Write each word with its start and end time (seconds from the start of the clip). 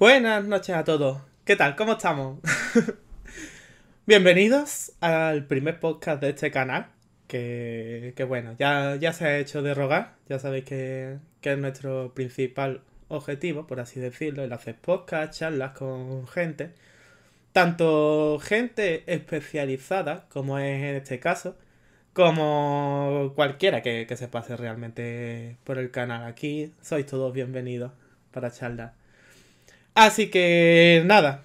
Buenas 0.00 0.46
noches 0.46 0.74
a 0.74 0.82
todos. 0.82 1.20
¿Qué 1.44 1.56
tal? 1.56 1.76
¿Cómo 1.76 1.92
estamos? 1.92 2.38
Bienvenidos 4.06 4.92
al 5.02 5.44
primer 5.44 5.78
podcast 5.78 6.22
de 6.22 6.30
este 6.30 6.50
canal. 6.50 6.86
Que, 7.26 8.14
que 8.16 8.24
bueno, 8.24 8.56
ya, 8.58 8.96
ya 8.96 9.12
se 9.12 9.26
ha 9.26 9.36
hecho 9.36 9.60
de 9.60 9.74
rogar. 9.74 10.14
Ya 10.26 10.38
sabéis 10.38 10.64
que, 10.64 11.18
que 11.42 11.52
es 11.52 11.58
nuestro 11.58 12.14
principal 12.14 12.80
objetivo, 13.08 13.66
por 13.66 13.78
así 13.78 14.00
decirlo, 14.00 14.42
el 14.42 14.54
hacer 14.54 14.76
podcast, 14.76 15.34
charlas 15.38 15.72
con 15.72 16.26
gente. 16.28 16.70
Tanto 17.52 18.38
gente 18.40 19.04
especializada, 19.06 20.24
como 20.30 20.58
es 20.58 20.82
en 20.82 20.96
este 20.96 21.20
caso, 21.20 21.58
como 22.14 23.34
cualquiera 23.36 23.82
que, 23.82 24.06
que 24.08 24.16
se 24.16 24.28
pase 24.28 24.56
realmente 24.56 25.58
por 25.64 25.76
el 25.76 25.90
canal. 25.90 26.24
Aquí 26.24 26.72
sois 26.80 27.04
todos 27.04 27.34
bienvenidos 27.34 27.92
para 28.30 28.50
charlar. 28.50 28.99
Así 30.00 30.30
que 30.30 31.02
nada, 31.04 31.42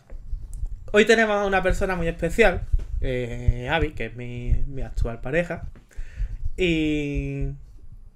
hoy 0.94 1.04
tenemos 1.04 1.36
a 1.36 1.46
una 1.46 1.62
persona 1.62 1.98
muy 1.98 2.08
especial, 2.08 2.62
eh, 3.02 3.68
Avi, 3.70 3.92
que 3.92 4.06
es 4.06 4.16
mi, 4.16 4.64
mi 4.68 4.82
actual 4.82 5.20
pareja. 5.20 5.70
Y, 6.56 7.50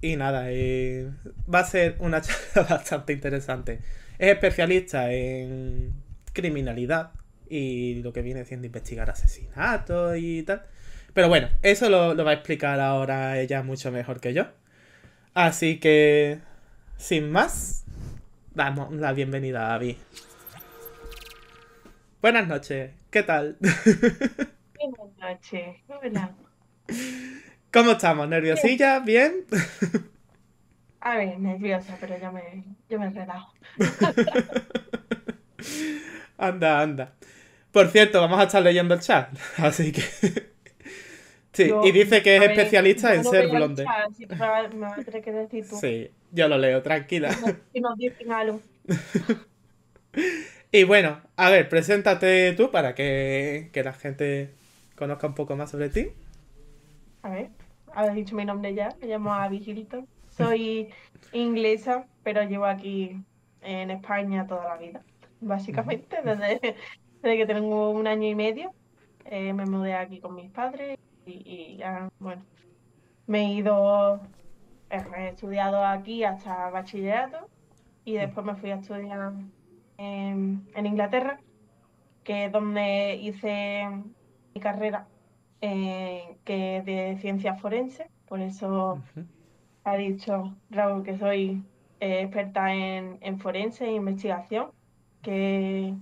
y 0.00 0.16
nada, 0.16 0.44
eh, 0.46 1.10
va 1.54 1.58
a 1.58 1.64
ser 1.64 1.96
una 1.98 2.22
charla 2.22 2.62
bastante 2.70 3.12
interesante. 3.12 3.80
Es 4.18 4.32
especialista 4.32 5.12
en 5.12 5.92
criminalidad 6.32 7.10
y 7.46 7.96
lo 7.96 8.14
que 8.14 8.22
viene 8.22 8.46
siendo 8.46 8.66
investigar 8.66 9.10
asesinatos 9.10 10.16
y 10.16 10.42
tal. 10.44 10.62
Pero 11.12 11.28
bueno, 11.28 11.50
eso 11.60 11.90
lo, 11.90 12.14
lo 12.14 12.24
va 12.24 12.30
a 12.30 12.34
explicar 12.34 12.80
ahora 12.80 13.38
ella 13.38 13.62
mucho 13.62 13.92
mejor 13.92 14.20
que 14.20 14.32
yo. 14.32 14.46
Así 15.34 15.78
que, 15.78 16.38
sin 16.96 17.30
más, 17.30 17.84
damos 18.54 18.90
la 18.94 19.12
bienvenida 19.12 19.66
a 19.66 19.74
Abby. 19.74 19.98
Buenas 22.22 22.46
noches, 22.48 22.92
¿qué 23.10 23.22
tal? 23.22 23.56
Buenas 24.74 25.16
noches, 25.18 25.76
hola. 25.88 26.34
¿Cómo 27.72 27.92
estamos? 27.92 28.28
¿Nerviosilla? 28.28 29.00
¿Bien? 29.00 29.44
A 31.00 31.16
ver, 31.16 31.38
nerviosa, 31.38 31.96
pero 32.00 32.18
yo 32.18 32.32
me, 32.32 32.64
yo 32.88 32.98
me 32.98 33.10
relajo. 33.10 33.52
anda, 36.38 36.80
anda. 36.80 37.12
Por 37.72 37.88
cierto, 37.88 38.20
vamos 38.20 38.40
a 38.40 38.44
estar 38.44 38.62
leyendo 38.62 38.94
el 38.94 39.00
chat, 39.00 39.28
así 39.58 39.92
que... 39.92 40.02
Sí, 41.52 41.68
Yo- 41.68 41.82
y 41.84 41.92
dice 41.92 42.22
que 42.22 42.36
es 42.36 42.40
ver, 42.40 42.50
especialista 42.52 43.14
en 43.14 43.22
no 43.22 43.30
ser 43.30 43.48
blonde. 43.48 43.84
chat, 43.84 44.72
me 44.74 44.80
vas 44.80 44.98
a 44.98 45.02
tener 45.04 45.22
que 45.22 45.32
decir 45.32 45.68
tú. 45.68 45.76
Sí, 45.76 46.10
yo 46.32 46.48
lo 46.48 46.58
leo, 46.58 46.82
tranquila. 46.82 47.30
Si 47.72 47.80
nos 47.80 47.96
dicen 47.98 48.32
algo. 48.32 48.60
Y 50.72 50.84
bueno, 50.84 51.20
a 51.36 51.50
ver, 51.50 51.68
preséntate 51.68 52.52
tú 52.52 52.70
para 52.70 52.94
que, 52.94 53.70
que 53.72 53.82
la 53.82 53.92
gente 53.92 54.54
conozca 54.96 55.26
un 55.26 55.34
poco 55.34 55.56
más 55.56 55.70
sobre 55.70 55.90
ti. 55.90 56.08
A 57.22 57.30
ver, 57.30 57.50
habéis 57.92 58.14
dicho 58.16 58.36
mi 58.36 58.44
nombre 58.44 58.74
ya. 58.74 58.90
Me 59.00 59.06
llamo 59.08 59.32
Abby 59.34 59.62
Hilton. 59.64 60.06
Soy 60.28 60.90
inglesa, 61.32 62.06
pero 62.22 62.42
llevo 62.44 62.66
aquí 62.66 63.24
en 63.62 63.90
España 63.90 64.46
toda 64.46 64.64
la 64.68 64.76
vida. 64.76 65.02
Básicamente, 65.40 66.16
desde, 66.22 66.76
desde 67.22 67.36
que 67.36 67.46
tengo 67.46 67.90
un 67.90 68.06
año 68.06 68.28
y 68.28 68.34
medio, 68.34 68.72
eh, 69.24 69.52
me 69.52 69.66
mudé 69.66 69.94
aquí 69.94 70.20
con 70.20 70.34
mis 70.34 70.50
padres 70.50 70.98
y, 71.26 71.42
y 71.46 71.76
ya, 71.78 72.08
bueno, 72.18 72.44
me 73.26 73.40
he 73.46 73.54
ido, 73.54 74.20
he 74.90 75.28
estudiado 75.28 75.84
aquí 75.84 76.24
hasta 76.24 76.70
bachillerato 76.70 77.48
y 78.04 78.14
después 78.14 78.46
me 78.46 78.56
fui 78.56 78.70
a 78.70 78.76
estudiar 78.76 79.32
en, 80.00 80.66
en 80.74 80.86
Inglaterra, 80.86 81.40
que 82.24 82.46
es 82.46 82.52
donde 82.52 83.16
hice 83.16 83.86
mi 84.54 84.60
carrera 84.60 85.06
eh, 85.60 86.38
que 86.44 86.78
es 86.78 86.84
de 86.86 87.18
ciencia 87.20 87.54
forense, 87.56 88.10
por 88.26 88.40
eso 88.40 89.02
ha 89.84 89.96
dicho 89.96 90.56
Raúl 90.70 91.02
que 91.04 91.18
soy 91.18 91.62
eh, 92.00 92.22
experta 92.22 92.72
en, 92.74 93.18
en 93.20 93.38
forense 93.38 93.84
e 93.86 93.92
investigación, 93.92 94.72
que 95.22 95.94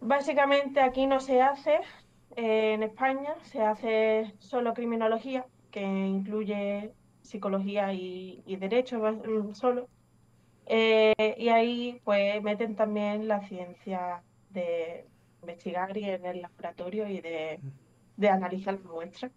básicamente 0.00 0.80
aquí 0.80 1.06
no 1.06 1.20
se 1.20 1.40
hace, 1.42 1.80
eh, 2.36 2.74
en 2.74 2.82
España 2.82 3.34
se 3.42 3.62
hace 3.62 4.34
solo 4.38 4.74
criminología, 4.74 5.46
que 5.70 5.82
incluye 5.82 6.92
psicología 7.22 7.92
y, 7.92 8.42
y 8.46 8.56
derecho 8.56 8.98
mm, 9.00 9.54
solo. 9.54 9.88
Eh, 10.68 11.34
y 11.38 11.48
ahí 11.48 12.00
pues 12.04 12.42
meten 12.42 12.76
también 12.76 13.26
la 13.26 13.40
ciencia 13.48 14.22
de 14.50 15.06
investigar 15.40 15.96
y 15.96 16.04
en 16.04 16.26
el 16.26 16.42
laboratorio 16.42 17.08
y 17.08 17.20
de, 17.20 17.58
de 18.16 18.28
analizar 18.28 18.74
las 18.74 18.84
muestras 18.84 19.32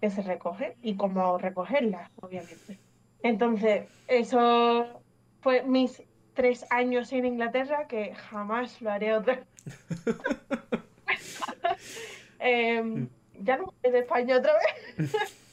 que 0.00 0.10
se 0.10 0.22
recogen 0.22 0.74
y 0.82 0.96
cómo 0.96 1.38
recogerlas, 1.38 2.10
obviamente. 2.20 2.78
Entonces, 3.22 3.88
eso 4.06 5.02
fue 5.40 5.62
mis 5.62 6.02
tres 6.34 6.66
años 6.70 7.12
en 7.12 7.24
Inglaterra, 7.24 7.88
que 7.88 8.14
jamás 8.14 8.80
lo 8.80 8.90
haré 8.90 9.14
otra 9.14 9.42
Em, 12.38 13.08
ya 13.40 13.56
no 13.56 13.74
voy 13.82 13.92
de 13.92 13.98
España 14.00 14.36
otra 14.36 14.52
vez. 14.54 15.12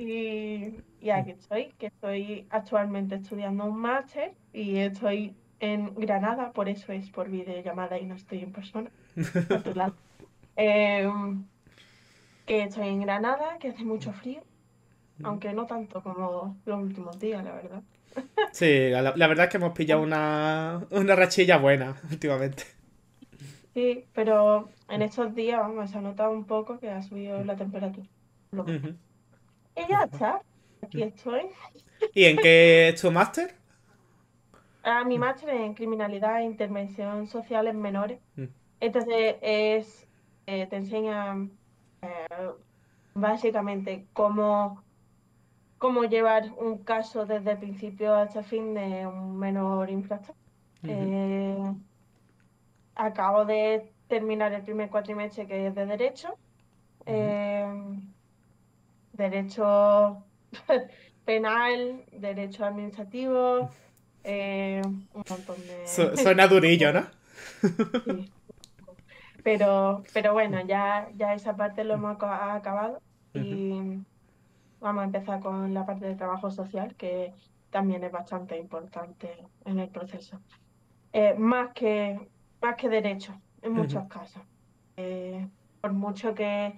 y, 0.00 0.82
y 1.00 1.10
aquí 1.10 1.32
estoy, 1.32 1.72
que 1.78 1.86
estoy 1.86 2.46
actualmente 2.50 3.16
estudiando 3.16 3.66
un 3.66 3.76
máster 3.76 4.32
y 4.52 4.78
estoy 4.78 5.34
en 5.60 5.94
Granada, 5.94 6.52
por 6.52 6.68
eso 6.70 6.92
es 6.92 7.10
por 7.10 7.28
videollamada 7.28 7.98
y 7.98 8.06
no 8.06 8.14
estoy 8.14 8.38
en 8.40 8.52
persona. 8.52 8.90
a 9.50 9.58
tu 9.58 9.74
lado. 9.74 9.94
Em, 10.56 11.44
que 12.44 12.64
estoy 12.64 12.88
en 12.88 13.00
Granada, 13.00 13.56
que 13.58 13.68
hace 13.68 13.84
mucho 13.84 14.12
frío, 14.12 14.42
aunque 15.22 15.52
no 15.54 15.64
tanto 15.66 16.02
como 16.02 16.58
los 16.66 16.78
últimos 16.78 17.18
días, 17.18 17.44
la 17.44 17.54
verdad. 17.54 17.82
Sí, 18.52 18.90
la, 18.90 19.14
la 19.16 19.26
verdad 19.28 19.44
es 19.44 19.50
que 19.50 19.56
hemos 19.58 19.72
pillado 19.72 20.02
una, 20.02 20.84
una 20.90 21.14
rachilla 21.14 21.58
buena 21.58 21.94
últimamente. 22.10 22.64
Sí, 23.72 24.04
pero 24.12 24.68
en 24.88 25.02
estos 25.02 25.34
días, 25.34 25.60
vamos, 25.60 25.90
se 25.90 25.98
ha 25.98 26.00
notado 26.00 26.32
un 26.32 26.44
poco 26.44 26.78
que 26.80 26.90
ha 26.90 27.00
subido 27.02 27.44
la 27.44 27.56
temperatura. 27.56 28.06
Lo. 28.50 28.66
Y 29.80 29.90
ya 29.90 30.04
está, 30.04 30.42
aquí 30.82 31.02
estoy. 31.02 31.46
¿Y 32.14 32.24
en 32.24 32.36
qué 32.36 32.88
es 32.88 33.00
tu 33.00 33.10
máster? 33.10 33.54
Ah, 34.82 35.04
mi 35.04 35.18
máster 35.18 35.50
en 35.50 35.74
criminalidad 35.74 36.40
e 36.40 36.44
intervención 36.44 37.26
social 37.26 37.66
en 37.66 37.80
menores. 37.80 38.20
Mm. 38.36 38.44
Entonces 38.80 39.36
es, 39.42 40.08
eh, 40.46 40.66
te 40.66 40.76
enseña 40.76 41.36
eh, 42.02 42.50
básicamente 43.14 44.06
cómo, 44.14 44.82
cómo 45.78 46.04
llevar 46.04 46.50
un 46.56 46.78
caso 46.78 47.26
desde 47.26 47.52
el 47.52 47.58
principio 47.58 48.14
hasta 48.14 48.40
el 48.40 48.44
fin 48.46 48.74
de 48.74 49.06
un 49.06 49.38
menor 49.38 49.90
infractor. 49.90 50.34
Eh, 50.82 51.74
acabo 52.94 53.44
de 53.44 53.92
terminar 54.08 54.54
el 54.54 54.62
primer 54.62 54.88
cuatrimestre 54.88 55.46
que 55.46 55.66
es 55.66 55.74
de 55.74 55.84
Derecho. 55.84 56.38
Derecho 59.20 60.24
penal, 61.24 62.04
Derecho 62.12 62.64
administrativo, 62.64 63.70
eh, 64.24 64.82
un 64.84 65.08
montón 65.28 65.56
de... 65.66 65.86
Su- 65.86 66.16
suena 66.16 66.46
durillo, 66.48 66.92
¿no? 66.92 67.06
Sí. 68.04 68.30
Pero, 69.42 70.02
pero 70.12 70.32
bueno, 70.34 70.60
ya, 70.66 71.08
ya 71.16 71.34
esa 71.34 71.56
parte 71.56 71.84
lo 71.84 71.94
hemos 71.94 72.16
aca- 72.16 72.54
acabado 72.54 73.00
y 73.32 73.98
vamos 74.80 75.02
a 75.02 75.04
empezar 75.04 75.40
con 75.40 75.72
la 75.72 75.86
parte 75.86 76.06
de 76.06 76.14
trabajo 76.14 76.50
social, 76.50 76.94
que 76.96 77.32
también 77.70 78.04
es 78.04 78.12
bastante 78.12 78.58
importante 78.58 79.30
en 79.64 79.78
el 79.78 79.88
proceso. 79.88 80.40
Eh, 81.12 81.34
más 81.38 81.72
que, 81.72 82.18
más 82.60 82.76
que 82.76 82.88
derecho, 82.88 83.32
en 83.62 83.72
muchos 83.72 84.06
casos. 84.08 84.42
Eh, 84.96 85.46
por 85.80 85.92
mucho 85.94 86.34
que, 86.34 86.74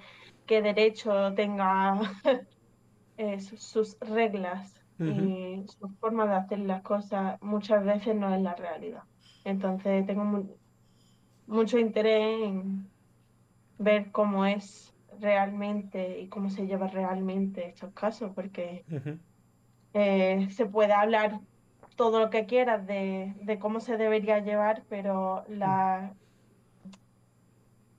que 0.46 0.62
derecho 0.62 1.34
tenga 1.34 2.00
eh, 3.16 3.40
sus, 3.40 3.62
sus 3.64 3.98
reglas 4.00 4.80
y 5.04 5.64
su 5.68 5.88
forma 6.00 6.26
de 6.26 6.34
hacer 6.36 6.58
las 6.60 6.82
cosas, 6.82 7.38
muchas 7.42 7.84
veces 7.84 8.16
no 8.16 8.34
es 8.34 8.40
la 8.42 8.54
realidad. 8.54 9.04
Entonces 9.44 10.06
tengo 10.06 10.24
mu- 10.24 10.58
mucho 11.46 11.78
interés 11.78 12.42
en 12.42 12.94
ver 13.78 14.12
cómo 14.12 14.46
es 14.46 14.96
realmente 15.08 16.20
y 16.20 16.28
cómo 16.30 16.50
se 16.50 16.66
lleva 16.66 16.88
realmente 16.88 17.68
estos 17.68 17.92
casos, 17.94 18.32
porque 18.34 18.86
eh, 19.92 20.48
se 20.50 20.66
puede 20.66 20.92
hablar 20.92 21.40
todo 21.96 22.20
lo 22.20 22.30
que 22.30 22.46
quieras 22.46 22.86
de, 22.86 23.34
de 23.42 23.58
cómo 23.58 23.80
se 23.80 23.96
debería 23.96 24.40
llevar, 24.40 24.86
pero 24.88 25.44
la, 25.48 26.16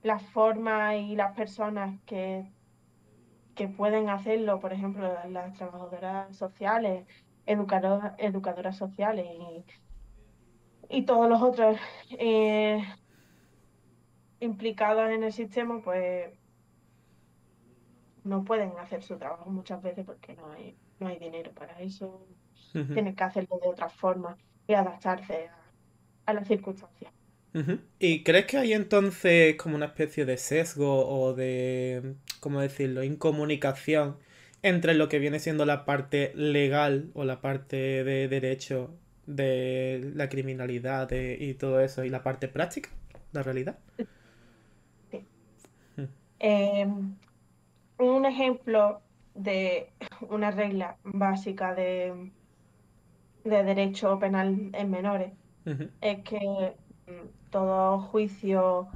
la 0.04 0.20
forma 0.20 0.96
y 0.96 1.16
las 1.16 1.34
personas 1.36 2.00
que, 2.06 2.54
que 3.54 3.68
pueden 3.68 4.08
hacerlo, 4.10 4.60
por 4.60 4.72
ejemplo, 4.72 5.12
las 5.30 5.54
trabajadoras 5.54 6.36
sociales, 6.36 7.06
educadoras, 7.46 8.14
educadoras 8.18 8.76
sociales 8.76 9.26
y 9.28 9.64
y 10.88 11.04
todos 11.06 11.28
los 11.28 11.42
otros 11.42 11.78
eh, 12.10 12.82
implicados 14.40 15.10
en 15.10 15.24
el 15.24 15.32
sistema, 15.32 15.80
pues 15.82 16.38
no 18.24 18.44
pueden 18.44 18.78
hacer 18.78 19.02
su 19.02 19.18
trabajo 19.18 19.50
muchas 19.50 19.82
veces 19.82 20.04
porque 20.06 20.34
no 20.36 20.50
hay, 20.52 20.80
no 20.98 21.08
hay 21.08 21.18
dinero 21.18 21.54
para 21.54 21.80
eso. 21.80 22.28
Tienen 22.92 23.16
que 23.16 23.24
hacerlo 23.24 23.58
de 23.62 23.68
otra 23.70 23.88
forma 23.90 24.38
y 24.66 24.74
adaptarse 24.74 25.48
a, 25.48 25.74
a 26.26 26.34
las 26.34 26.48
circunstancias. 26.48 27.13
¿Y 28.00 28.24
crees 28.24 28.46
que 28.46 28.58
hay 28.58 28.72
entonces 28.72 29.54
como 29.56 29.76
una 29.76 29.86
especie 29.86 30.24
de 30.24 30.36
sesgo 30.38 31.06
o 31.08 31.34
de, 31.34 32.14
¿cómo 32.40 32.60
decirlo?, 32.60 33.04
incomunicación 33.04 34.16
entre 34.62 34.94
lo 34.94 35.08
que 35.08 35.18
viene 35.20 35.38
siendo 35.38 35.64
la 35.64 35.84
parte 35.84 36.32
legal 36.34 37.10
o 37.14 37.24
la 37.24 37.40
parte 37.40 38.02
de 38.02 38.28
derecho 38.28 38.90
de 39.26 40.10
la 40.14 40.28
criminalidad 40.28 41.08
de- 41.08 41.36
y 41.38 41.54
todo 41.54 41.80
eso 41.80 42.04
y 42.04 42.10
la 42.10 42.22
parte 42.22 42.48
práctica, 42.48 42.90
la 43.32 43.42
realidad? 43.42 43.78
Sí. 45.10 45.24
Eh, 46.40 46.86
un 47.98 48.26
ejemplo 48.26 49.00
de 49.34 49.90
una 50.28 50.50
regla 50.50 50.96
básica 51.04 51.74
de, 51.74 52.30
de 53.44 53.64
derecho 53.64 54.18
penal 54.18 54.70
en 54.72 54.90
menores 54.90 55.32
es 56.00 56.18
que 56.24 56.74
todo 57.50 58.00
juicio, 58.00 58.88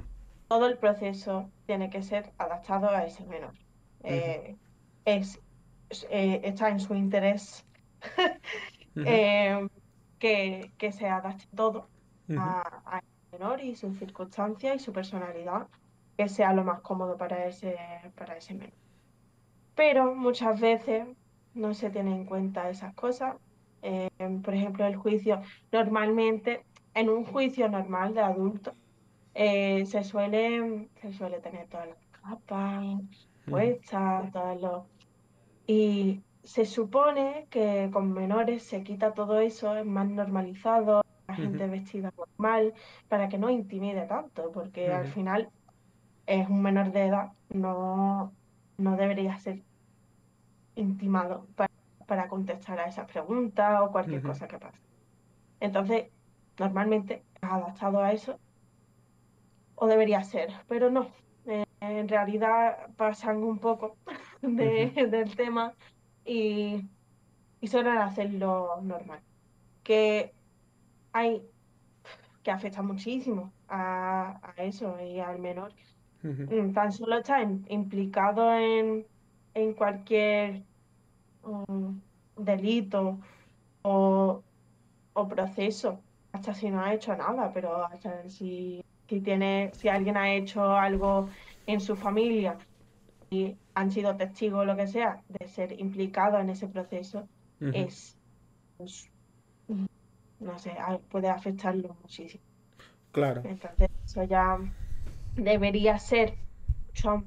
todo 0.47 0.67
el 0.67 0.77
proceso 0.77 1.49
tiene 1.65 1.89
que 1.89 2.01
ser 2.01 2.31
adaptado 2.37 2.89
a 2.89 3.05
ese 3.05 3.25
menor. 3.25 3.53
Eh, 4.03 4.55
es, 5.05 5.39
eh, 6.09 6.41
está 6.43 6.69
en 6.69 6.79
su 6.79 6.95
interés 6.95 7.65
eh, 8.95 9.67
que, 10.17 10.71
que 10.77 10.91
se 10.91 11.07
adapte 11.07 11.45
todo 11.55 11.87
a, 12.37 12.81
a 12.85 12.99
ese 12.99 13.37
menor 13.37 13.61
y 13.61 13.75
sus 13.75 13.97
circunstancias 13.97 14.75
y 14.75 14.79
su 14.79 14.91
personalidad, 14.91 15.67
que 16.17 16.27
sea 16.27 16.53
lo 16.53 16.63
más 16.63 16.81
cómodo 16.81 17.17
para 17.17 17.45
ese, 17.45 17.77
para 18.15 18.37
ese 18.37 18.55
menor. 18.55 18.73
Pero 19.75 20.15
muchas 20.15 20.59
veces 20.59 21.07
no 21.53 21.73
se 21.73 21.89
tienen 21.89 22.13
en 22.13 22.25
cuenta 22.25 22.69
esas 22.69 22.93
cosas. 22.95 23.35
Por 24.43 24.53
ejemplo, 24.53 24.85
el 24.85 24.97
juicio, 24.97 25.41
normalmente, 25.71 26.65
en 26.93 27.09
un 27.09 27.25
juicio 27.25 27.69
normal 27.69 28.13
de 28.13 28.21
adulto, 28.21 28.77
eh, 29.33 29.85
se 29.85 30.03
suele, 30.03 30.91
se 30.95 31.13
suele 31.13 31.41
tener 31.41 31.67
todas 31.69 31.89
las 31.89 31.99
capas 32.11 32.85
ujú, 33.47 33.49
puestas, 33.49 34.31
todos 34.31 34.61
los... 34.61 34.87
Y 35.65 36.25
se 36.43 36.65
supone 36.65 37.47
que 37.49 37.89
con 37.93 38.11
menores 38.13 38.63
se 38.67 38.83
quita 38.83 39.13
todo 39.13 39.39
eso, 39.39 39.75
es 39.77 39.85
más 39.85 40.09
normalizado, 40.09 41.03
la 41.27 41.35
gente 41.35 41.67
vestida 41.67 42.11
normal, 42.17 42.73
para 43.07 43.29
que 43.29 43.37
no 43.37 43.49
intimide 43.49 44.07
tanto, 44.07 44.51
porque 44.51 44.91
al 44.91 45.07
final 45.07 45.53
es 46.25 46.49
un 46.49 46.61
menor 46.63 46.91
de 46.91 47.07
edad, 47.07 47.33
no, 47.49 48.37
no 48.77 48.97
debería 48.97 49.37
ser 49.37 49.65
intimado 50.75 51.47
para, 51.55 51.71
para 52.05 52.27
contestar 52.27 52.79
a 52.79 52.87
esas 52.87 53.07
preguntas 53.11 53.81
o 53.81 53.91
cualquier 53.91 54.21
cosa 54.23 54.47
que 54.47 54.59
pase. 54.59 54.79
Entonces, 55.59 56.13
normalmente 56.59 57.23
adaptado 57.41 57.99
a 57.99 58.11
eso, 58.11 58.39
o 59.75 59.87
debería 59.87 60.23
ser, 60.23 60.51
pero 60.67 60.89
no. 60.91 61.09
Eh, 61.45 61.65
en 61.79 62.07
realidad 62.07 62.93
pasan 62.97 63.43
un 63.43 63.59
poco 63.59 63.97
del 64.41 65.35
tema 65.35 65.73
y, 66.25 66.85
y 67.61 67.67
suelen 67.67 67.97
hacerlo 67.97 68.81
normal. 68.81 69.21
Que 69.83 70.33
hay 71.13 71.41
que 72.43 72.51
afecta 72.51 72.81
muchísimo 72.81 73.51
a, 73.67 74.39
a 74.43 74.63
eso 74.63 74.99
y 75.01 75.19
al 75.19 75.39
menor. 75.39 75.73
Mm, 76.21 76.73
Tan 76.73 76.91
solo 76.91 77.17
está 77.19 77.41
implicado 77.41 78.53
en, 78.53 79.07
en 79.53 79.73
cualquier 79.73 80.63
um, 81.43 82.01
delito 82.37 83.19
o, 83.81 84.43
o 85.13 85.27
proceso, 85.27 86.03
hasta 86.31 86.53
si 86.53 86.69
no 86.69 86.81
ha 86.81 86.93
hecho 86.93 87.15
nada, 87.15 87.51
pero 87.53 87.85
hasta 87.85 88.27
si, 88.29 88.83
si 89.07 89.21
tiene, 89.21 89.71
si 89.73 89.89
alguien 89.89 90.17
ha 90.17 90.31
hecho 90.33 90.63
algo 90.71 91.29
en 91.65 91.79
su 91.79 91.95
familia 91.95 92.57
y 93.29 93.55
han 93.73 93.91
sido 93.91 94.15
testigos 94.15 94.61
o 94.61 94.65
lo 94.65 94.75
que 94.75 94.87
sea 94.87 95.21
de 95.27 95.47
ser 95.47 95.79
implicado 95.79 96.39
en 96.39 96.49
ese 96.49 96.67
proceso, 96.67 97.27
es, 97.59 98.17
pues, 98.77 99.11
no 100.39 100.57
sé, 100.57 100.75
puede 101.09 101.29
afectarlo 101.29 101.95
muchísimo. 102.01 102.43
Claro. 103.11 103.41
Entonces, 103.43 103.89
eso 104.05 104.23
ya 104.23 104.57
debería 105.35 105.97
ser 105.97 106.35
mucho, 106.87 107.23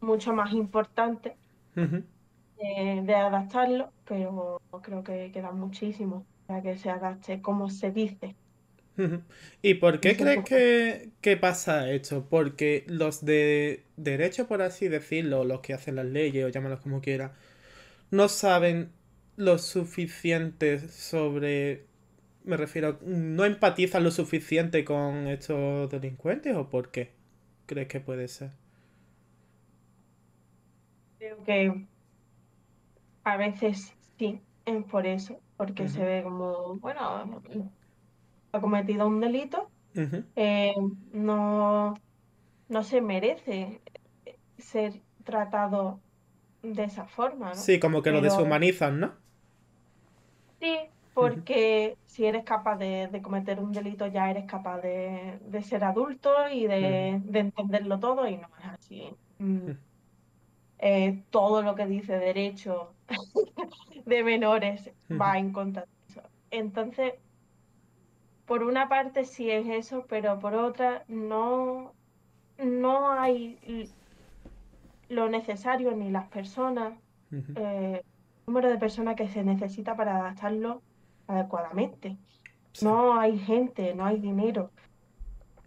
mucho 0.00 0.32
más 0.32 0.52
importante 0.52 1.36
de, 1.74 3.02
de 3.04 3.14
adaptarlo, 3.14 3.92
pero 4.04 4.60
creo 4.82 5.04
que 5.04 5.30
queda 5.30 5.52
muchísimo 5.52 6.24
para 6.48 6.62
que 6.64 6.76
se 6.76 6.90
adapte 6.90 7.40
como 7.40 7.70
se 7.70 7.92
dice. 7.92 8.34
¿Y 9.62 9.74
por 9.74 10.00
qué 10.00 10.16
crees 10.16 10.44
que, 10.44 11.10
que 11.20 11.36
pasa 11.36 11.90
esto? 11.90 12.26
Porque 12.28 12.84
los 12.88 13.24
de 13.24 13.84
derecho, 13.96 14.48
por 14.48 14.62
así 14.62 14.88
decirlo, 14.88 15.44
los 15.44 15.60
que 15.60 15.74
hacen 15.74 15.96
las 15.96 16.06
leyes 16.06 16.44
o 16.44 16.48
llámalos 16.48 16.80
como 16.80 17.00
quieras, 17.00 17.32
no 18.10 18.28
saben 18.28 18.92
lo 19.36 19.58
suficiente 19.58 20.80
sobre... 20.88 21.86
Me 22.44 22.56
refiero, 22.56 22.98
no 23.02 23.44
empatizan 23.44 24.04
lo 24.04 24.10
suficiente 24.12 24.84
con 24.84 25.28
estos 25.28 25.90
delincuentes 25.90 26.56
o 26.56 26.70
por 26.70 26.90
qué 26.90 27.12
crees 27.66 27.88
que 27.88 28.00
puede 28.00 28.28
ser? 28.28 28.50
Creo 31.18 31.44
que 31.44 31.86
a 33.24 33.36
veces 33.36 33.94
sí, 34.18 34.40
es 34.64 34.84
por 34.86 35.06
eso, 35.06 35.40
porque 35.58 35.88
se 35.88 36.02
ve 36.02 36.22
como, 36.22 36.76
bueno, 36.76 37.42
ha 38.52 38.60
cometido 38.60 39.06
un 39.06 39.20
delito, 39.20 39.68
eh, 40.36 40.72
no, 41.12 41.94
no 42.68 42.82
se 42.84 43.00
merece 43.00 43.82
ser 44.56 45.02
tratado 45.24 46.00
de 46.62 46.84
esa 46.84 47.06
forma, 47.06 47.50
¿no? 47.50 47.54
Sí, 47.56 47.80
como 47.80 48.02
que 48.02 48.12
lo 48.12 48.20
deshumanizan, 48.20 49.00
¿no? 49.00 49.12
sí, 50.60 50.78
porque 51.12 51.96
si 52.06 52.24
eres 52.24 52.44
capaz 52.44 52.76
de, 52.76 53.08
de 53.08 53.20
cometer 53.20 53.58
un 53.58 53.72
delito, 53.72 54.06
ya 54.06 54.30
eres 54.30 54.44
capaz 54.44 54.80
de, 54.80 55.40
de 55.44 55.62
ser 55.62 55.82
adulto 55.82 56.30
y 56.52 56.68
de, 56.68 57.20
de 57.24 57.38
entenderlo 57.40 57.98
todo, 57.98 58.28
y 58.28 58.36
no 58.36 58.48
es 58.60 58.64
así. 58.64 59.10
Mm, 59.38 59.70
eh, 60.78 61.24
todo 61.30 61.62
lo 61.62 61.74
que 61.74 61.86
dice 61.86 62.16
derecho 62.18 62.94
de 64.06 64.22
menores 64.22 64.90
va 65.10 65.38
en 65.38 65.52
contra 65.52 65.82
de 65.82 65.88
eso. 66.08 66.22
Entonces, 66.50 67.14
por 68.46 68.62
una 68.62 68.88
parte 68.88 69.24
sí 69.24 69.50
es 69.50 69.66
eso, 69.68 70.06
pero 70.08 70.38
por 70.38 70.54
otra 70.54 71.04
no, 71.08 71.92
no 72.58 73.10
hay 73.10 73.92
lo 75.08 75.28
necesario 75.28 75.92
ni 75.92 76.10
las 76.10 76.28
personas, 76.28 76.94
eh, 77.30 78.02
el 78.02 78.04
número 78.46 78.70
de 78.70 78.78
personas 78.78 79.16
que 79.16 79.28
se 79.28 79.44
necesita 79.44 79.96
para 79.96 80.16
adaptarlo 80.16 80.82
adecuadamente. 81.26 82.16
Sí. 82.72 82.84
No 82.84 83.18
hay 83.18 83.38
gente, 83.38 83.94
no 83.94 84.04
hay 84.04 84.18
dinero. 84.18 84.70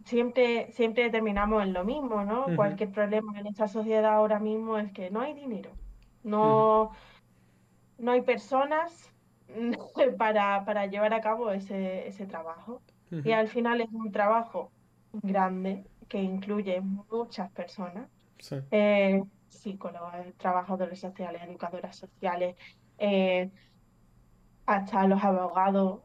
Siempre, 0.06 0.72
siempre 0.72 1.10
terminamos 1.12 1.64
en 1.64 1.74
lo 1.74 1.84
mismo, 1.84 2.24
¿no? 2.24 2.48
Cualquier 2.56 2.92
problema 2.92 3.40
en 3.40 3.48
esta 3.48 3.68
sociedad 3.68 4.14
ahora 4.14 4.40
mismo 4.40 4.78
es 4.78 4.92
que 4.92 5.12
no 5.12 5.22
hay 5.22 5.34
dinero. 5.34 5.70
No, 6.24 6.92
no 8.02 8.12
hay 8.12 8.22
personas 8.24 9.14
para, 10.18 10.66
para 10.66 10.88
llevar 10.88 11.14
a 11.14 11.22
cabo 11.22 11.52
ese, 11.52 12.08
ese 12.08 12.28
trabajo. 12.28 12.84
Y 13.24 13.32
al 13.34 13.50
final 13.50 13.82
es 13.82 13.90
un 13.92 14.12
trabajo 14.12 14.74
grande 15.12 15.92
que 16.08 16.20
incluye 16.22 16.82
muchas 16.82 17.52
personas, 17.52 18.10
Sí. 18.40 18.56
eh, 18.72 19.22
psicólogos, 19.48 20.36
trabajadores 20.38 21.00
sociales, 21.00 21.44
educadoras 21.44 21.98
sociales, 21.98 22.56
eh, 22.98 23.52
hasta 24.66 25.08
los 25.08 25.24
abogados, 25.24 26.04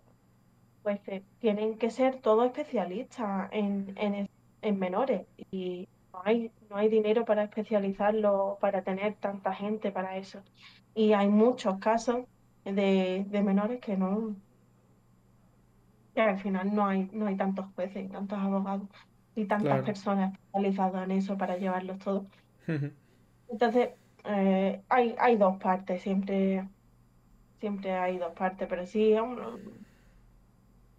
pues 0.82 1.00
eh, 1.08 1.26
tienen 1.38 1.78
que 1.78 1.90
ser 1.90 2.20
todos 2.20 2.46
especialistas 2.46 3.48
en, 3.52 3.94
en, 3.98 4.30
en 4.62 4.78
menores 4.78 5.28
y 5.50 5.88
no 6.12 6.22
hay, 6.24 6.52
no 6.70 6.76
hay 6.76 6.88
dinero 6.88 7.24
para 7.26 7.44
especializarlo, 7.44 8.58
para 8.60 8.84
tener 8.84 9.18
tanta 9.18 9.54
gente 9.54 9.92
para 9.92 10.16
eso. 10.18 10.44
Y 10.96 11.12
hay 11.12 11.28
muchos 11.28 11.78
casos 11.78 12.24
de, 12.64 13.24
de 13.28 13.42
menores 13.44 13.80
que 13.80 13.96
no, 13.96 14.42
que 16.14 16.20
al 16.22 16.38
final 16.38 16.74
no 16.74 16.86
hay, 16.86 17.08
no 17.12 17.26
hay 17.26 17.36
tantos 17.36 17.66
jueces 17.74 18.04
y 18.04 18.08
tantos 18.08 18.38
abogados 18.38 18.88
y 19.34 19.46
tantas 19.46 19.82
Claro. 19.82 19.84
personas 19.84 20.32
especializadas 20.34 21.04
en 21.04 21.10
eso 21.12 21.36
para 21.38 21.56
llevarlos 21.58 21.98
todos. 21.98 22.26
Entonces, 23.48 23.90
eh, 24.24 24.84
hay, 24.88 25.14
hay 25.18 25.36
dos 25.36 25.56
partes, 25.58 26.02
siempre, 26.02 26.68
siempre 27.60 27.94
hay 27.94 28.18
dos 28.18 28.34
partes, 28.34 28.68
pero 28.68 28.86
sí, 28.86 29.14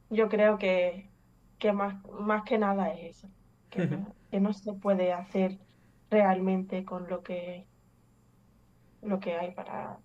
yo 0.10 0.30
creo 0.30 0.58
que, 0.58 1.14
que 1.58 1.74
más, 1.74 2.04
más 2.06 2.44
que 2.44 2.58
nada 2.58 2.94
es 2.94 3.18
eso, 3.18 3.34
que 3.70 3.84
Ujú. 3.84 3.98
no, 3.98 4.18
que 4.30 4.40
no 4.40 4.54
se 4.54 4.74
puede 4.74 5.14
hacer 5.14 5.60
realmente 6.10 6.86
con 6.86 7.08
lo 7.10 7.24
que, 7.24 7.70
lo 9.02 9.20
que 9.20 9.34
hay 9.34 9.52
para, 9.52 9.98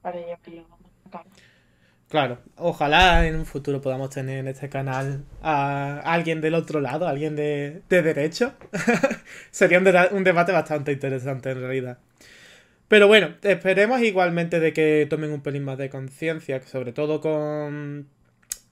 para 0.00 0.18
llevarlo 0.18 0.66
a 1.06 1.10
cabo. 1.10 1.30
Claro, 2.12 2.38
ojalá 2.56 3.26
en 3.26 3.36
un 3.36 3.46
futuro 3.46 3.80
podamos 3.80 4.10
tener 4.10 4.38
en 4.40 4.48
este 4.48 4.68
canal 4.68 5.24
a 5.40 6.00
alguien 6.00 6.42
del 6.42 6.54
otro 6.54 6.78
lado, 6.80 7.08
alguien 7.08 7.36
de, 7.36 7.80
de 7.88 8.02
derecho. 8.02 8.52
Sería 9.50 9.78
un 10.10 10.22
debate 10.22 10.52
bastante 10.52 10.92
interesante 10.92 11.50
en 11.52 11.60
realidad. 11.60 11.98
Pero 12.88 13.08
bueno, 13.08 13.34
esperemos 13.42 14.02
igualmente 14.02 14.60
de 14.60 14.74
que 14.74 15.06
tomen 15.08 15.32
un 15.32 15.40
pelín 15.42 15.64
más 15.64 15.78
de 15.78 15.88
conciencia, 15.88 16.60
sobre 16.62 16.92
todo 16.92 17.22
con, 17.22 18.08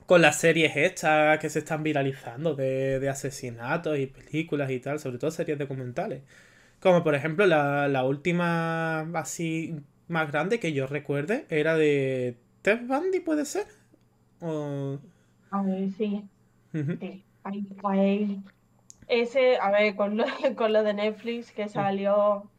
con 0.04 0.20
las 0.20 0.38
series 0.38 0.76
estas 0.76 1.38
que 1.38 1.48
se 1.48 1.60
están 1.60 1.82
viralizando 1.82 2.54
de, 2.54 3.00
de 3.00 3.08
asesinatos 3.08 3.98
y 3.98 4.06
películas 4.06 4.70
y 4.70 4.80
tal, 4.80 5.00
sobre 5.00 5.16
todo 5.16 5.30
series 5.30 5.58
documentales. 5.58 6.20
Como 6.80 7.04
por 7.04 7.14
ejemplo 7.14 7.46
la, 7.46 7.88
la 7.88 8.04
última 8.04 9.00
así 9.18 9.76
más 10.08 10.30
grande 10.32 10.60
que 10.60 10.72
yo 10.72 10.86
recuerde 10.86 11.46
era 11.50 11.76
de 11.76 12.38
Ted 12.62 12.80
Bundy, 12.86 13.20
¿puede 13.20 13.44
ser? 13.44 13.66
O... 14.40 14.98
A 15.52 15.62
ver, 15.62 15.90
sí, 15.92 16.28
Ujú, 16.74 16.98
sí, 17.00 17.26
ahí, 17.44 17.66
ahí. 17.84 18.44
Ese, 19.08 19.58
a 19.58 19.70
ver, 19.72 19.96
con 19.96 20.16
lo, 20.18 20.24
con 20.56 20.72
lo 20.74 20.82
de 20.84 20.94
Netflix 20.94 21.52
que 21.52 21.68
salió 21.68 22.50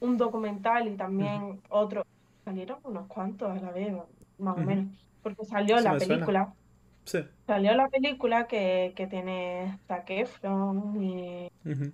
un 0.00 0.16
documental 0.16 0.88
y 0.88 0.96
también 0.96 1.62
otro, 1.68 2.04
salieron 2.44 2.80
unos 2.84 3.06
cuantos 3.08 3.50
a 3.50 3.60
la 3.60 3.70
vez, 3.72 3.94
más 4.38 4.56
o 4.58 4.62
menos, 4.62 4.86
porque 5.22 5.44
salió 5.44 5.80
la 5.80 5.98
película, 5.98 6.54
Sí. 7.04 7.20
salió 7.46 7.74
la 7.74 7.88
película 7.88 8.46
que, 8.48 8.94
que 8.96 9.06
tiene 9.08 9.78
Zac 9.88 10.10
Efron 10.10 11.02
y 11.02 11.50
Ujú, 11.64 11.92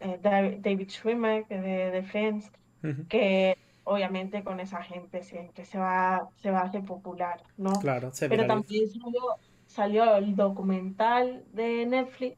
eh, 0.00 0.18
David 0.20 0.88
Schwimmer 0.88 1.46
de, 1.48 1.90
de 1.90 2.02
Friends, 2.02 2.50
ujú. 2.82 3.06
que 3.08 3.56
obviamente 3.84 4.44
con 4.44 4.60
esa 4.60 4.82
gente 4.82 5.22
siempre 5.22 5.64
se 5.64 5.78
va, 5.78 6.28
se 6.36 6.50
va 6.50 6.60
a 6.60 6.64
hacer 6.64 6.84
popular, 6.84 7.42
¿no? 7.56 7.72
Claro, 7.72 8.12
se 8.12 8.28
Pero 8.28 8.46
también 8.46 8.86
salió, 8.88 9.20
salió 9.66 10.16
el 10.16 10.36
documental 10.36 11.44
de 11.52 11.86
Netflix 11.86 12.36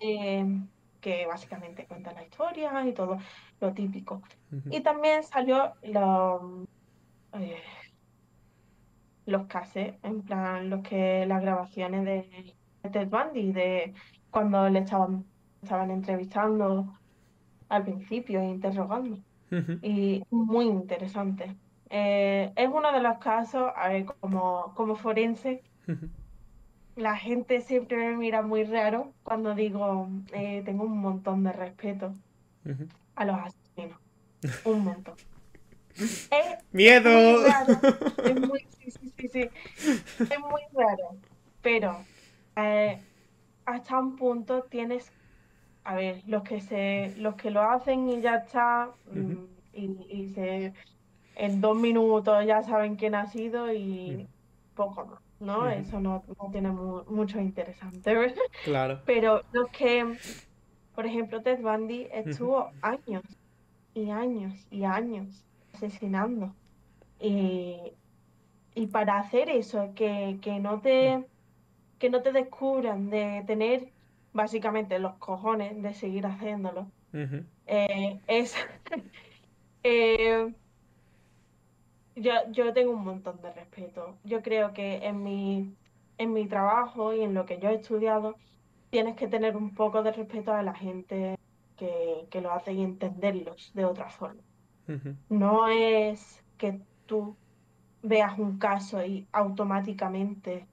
eh, 0.00 0.46
que 1.00 1.26
básicamente 1.26 1.86
cuenta 1.86 2.12
la 2.12 2.22
historia 2.24 2.86
y 2.86 2.92
todo 2.92 3.18
lo 3.60 3.72
típico. 3.72 4.22
Y 4.70 4.80
también 4.80 5.22
salió 5.22 5.72
lo- 5.82 6.64
eh, 7.34 7.62
los 9.24 9.46
cassettes, 9.46 9.98
en 10.02 10.22
plan, 10.22 10.68
los 10.68 10.82
que, 10.82 11.24
las 11.26 11.40
grabaciones 11.42 12.04
de 12.04 12.54
Ted 12.90 13.08
Bundy, 13.08 13.52
de 13.52 13.94
cuando 14.30 14.68
le 14.68 14.80
estaban, 14.80 15.24
estaban 15.62 15.90
entrevistando 15.90 16.98
al 17.68 17.84
principio 17.84 18.40
e 18.40 18.46
interrogando. 18.46 19.22
ujú, 19.52 19.82
Y 19.82 20.22
muy 20.30 20.66
interesante. 20.66 21.58
Eh, 21.90 22.52
es 22.56 22.68
uno 22.70 22.92
de 22.92 23.02
los 23.02 23.18
casos, 23.20 23.72
a 23.76 23.88
ver, 23.90 24.06
como, 24.20 24.74
como 24.76 24.96
forense, 24.96 25.64
la 26.94 27.16
gente 27.18 27.60
siempre 27.60 27.96
me 27.98 28.16
mira 28.16 28.40
muy 28.42 28.64
raro 28.64 29.14
cuando 29.22 29.54
digo, 29.54 30.08
eh, 30.32 30.62
tengo 30.64 30.84
un 30.84 30.98
montón 31.00 31.44
de 31.44 31.52
respeto 31.52 32.18
a 33.16 33.24
los 33.26 33.36
asesinos, 33.38 34.00
un 34.64 34.84
montón. 34.84 35.16
Es 36.30 36.58
muy 37.04 37.36
¡Miedo! 37.36 37.44
raro, 37.44 37.84
es 38.22 38.36
muy, 38.36 38.60
sí, 38.78 38.90
sí, 38.90 39.12
sí, 39.16 39.28
sí, 39.28 39.50
es 40.30 40.40
muy 40.40 40.62
raro, 40.74 41.22
pero 41.62 42.10
eh, 42.56 43.06
hasta 43.66 43.98
un 44.00 44.16
punto 44.16 44.64
tienes, 44.64 45.12
a 45.84 45.94
ver, 45.96 46.22
los 46.26 46.42
que 46.44 46.60
se, 46.60 47.14
los 47.16 47.34
que 47.36 47.50
lo 47.50 47.62
hacen 47.62 48.08
y 48.08 48.20
ya 48.20 48.36
está, 48.36 48.94
mm, 49.06 49.44
y, 49.72 50.06
y 50.10 50.28
se, 50.34 50.74
en 51.34 51.60
dos 51.60 51.76
minutos 51.76 52.44
ya 52.46 52.62
saben 52.62 52.96
quién 52.96 53.14
ha 53.14 53.26
sido 53.26 53.72
y 53.72 54.28
poco 54.74 55.06
más, 55.06 55.20
¿no? 55.40 55.68
Eso 55.68 56.00
no, 56.00 56.24
no 56.28 56.50
tiene 56.52 56.70
mu- 56.72 57.04
mucho 57.06 57.40
interesante. 57.40 58.34
Claro. 58.64 59.02
Pero 59.06 59.42
los 59.52 59.70
que, 59.70 60.18
por 60.94 61.06
ejemplo, 61.06 61.42
Ted 61.42 61.60
Bundy 61.62 62.08
estuvo 62.12 62.76
años 62.82 63.22
y 63.94 64.10
años 64.10 64.66
y 64.70 64.84
años 64.84 65.46
asesinando. 65.72 66.56
Y, 67.18 67.98
y 68.74 68.86
para 68.88 69.18
hacer 69.18 69.50
eso, 69.50 69.92
que, 69.94 70.38
que 70.42 70.60
no 70.60 70.80
te, 70.80 71.28
que 71.98 72.10
no 72.10 72.22
te 72.22 72.32
descubran 72.32 73.10
de 73.10 73.44
tener 73.46 73.91
básicamente 74.32 74.98
los 74.98 75.14
cojones 75.14 75.82
de 75.82 75.94
seguir 75.94 76.26
haciéndolo, 76.26 76.86
eh, 77.66 78.20
es... 78.26 78.54
eh, 79.82 80.52
yo, 82.16 82.32
yo 82.50 82.72
tengo 82.72 82.92
un 82.92 83.04
montón 83.04 83.40
de 83.40 83.52
respeto. 83.52 84.16
Yo 84.24 84.42
creo 84.42 84.72
que 84.72 85.06
en 85.06 85.22
mi, 85.22 85.74
en 86.18 86.32
mi 86.32 86.46
trabajo 86.46 87.14
y 87.14 87.22
en 87.22 87.34
lo 87.34 87.46
que 87.46 87.58
yo 87.58 87.70
he 87.70 87.74
estudiado, 87.74 88.36
tienes 88.90 89.16
que 89.16 89.28
tener 89.28 89.56
un 89.56 89.74
poco 89.74 90.02
de 90.02 90.12
respeto 90.12 90.52
a 90.52 90.62
la 90.62 90.74
gente 90.74 91.36
que, 91.76 92.26
que 92.30 92.40
lo 92.40 92.52
hace 92.52 92.72
y 92.72 92.82
entenderlos 92.82 93.72
de 93.74 93.84
otra 93.84 94.08
forma. 94.10 94.42
No 95.30 95.68
es 95.68 96.44
que 96.58 96.82
tú 97.06 97.34
veas 98.02 98.38
un 98.38 98.58
caso 98.58 99.02
y 99.04 99.26
automáticamente 99.32 100.66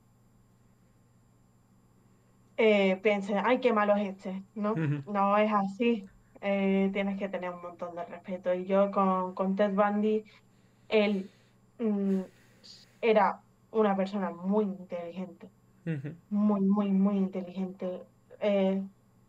eh, 2.61 2.97
pienses, 2.97 3.37
ay, 3.45 3.61
qué 3.61 3.71
malo 3.71 3.95
es 3.95 4.09
este, 4.09 4.43
¿no? 4.53 4.75
No 4.75 5.37
es 5.37 5.49
así. 5.53 6.05
Eh, 6.41 6.89
tienes 6.91 7.17
que 7.17 7.29
tener 7.29 7.51
un 7.51 7.61
montón 7.61 7.95
de 7.95 8.03
respeto. 8.05 8.53
Y 8.53 8.65
yo 8.65 8.91
con, 8.91 9.33
con 9.33 9.55
Ted 9.55 9.73
Bundy, 9.73 10.25
él 10.89 11.31
mm, 11.79 12.19
era 13.01 13.41
una 13.71 13.95
persona 13.95 14.31
muy 14.31 14.65
inteligente, 14.65 15.49
muy, 16.29 16.59
muy, 16.61 16.91
muy 16.91 17.15
inteligente, 17.15 18.05
eh, 18.41 18.83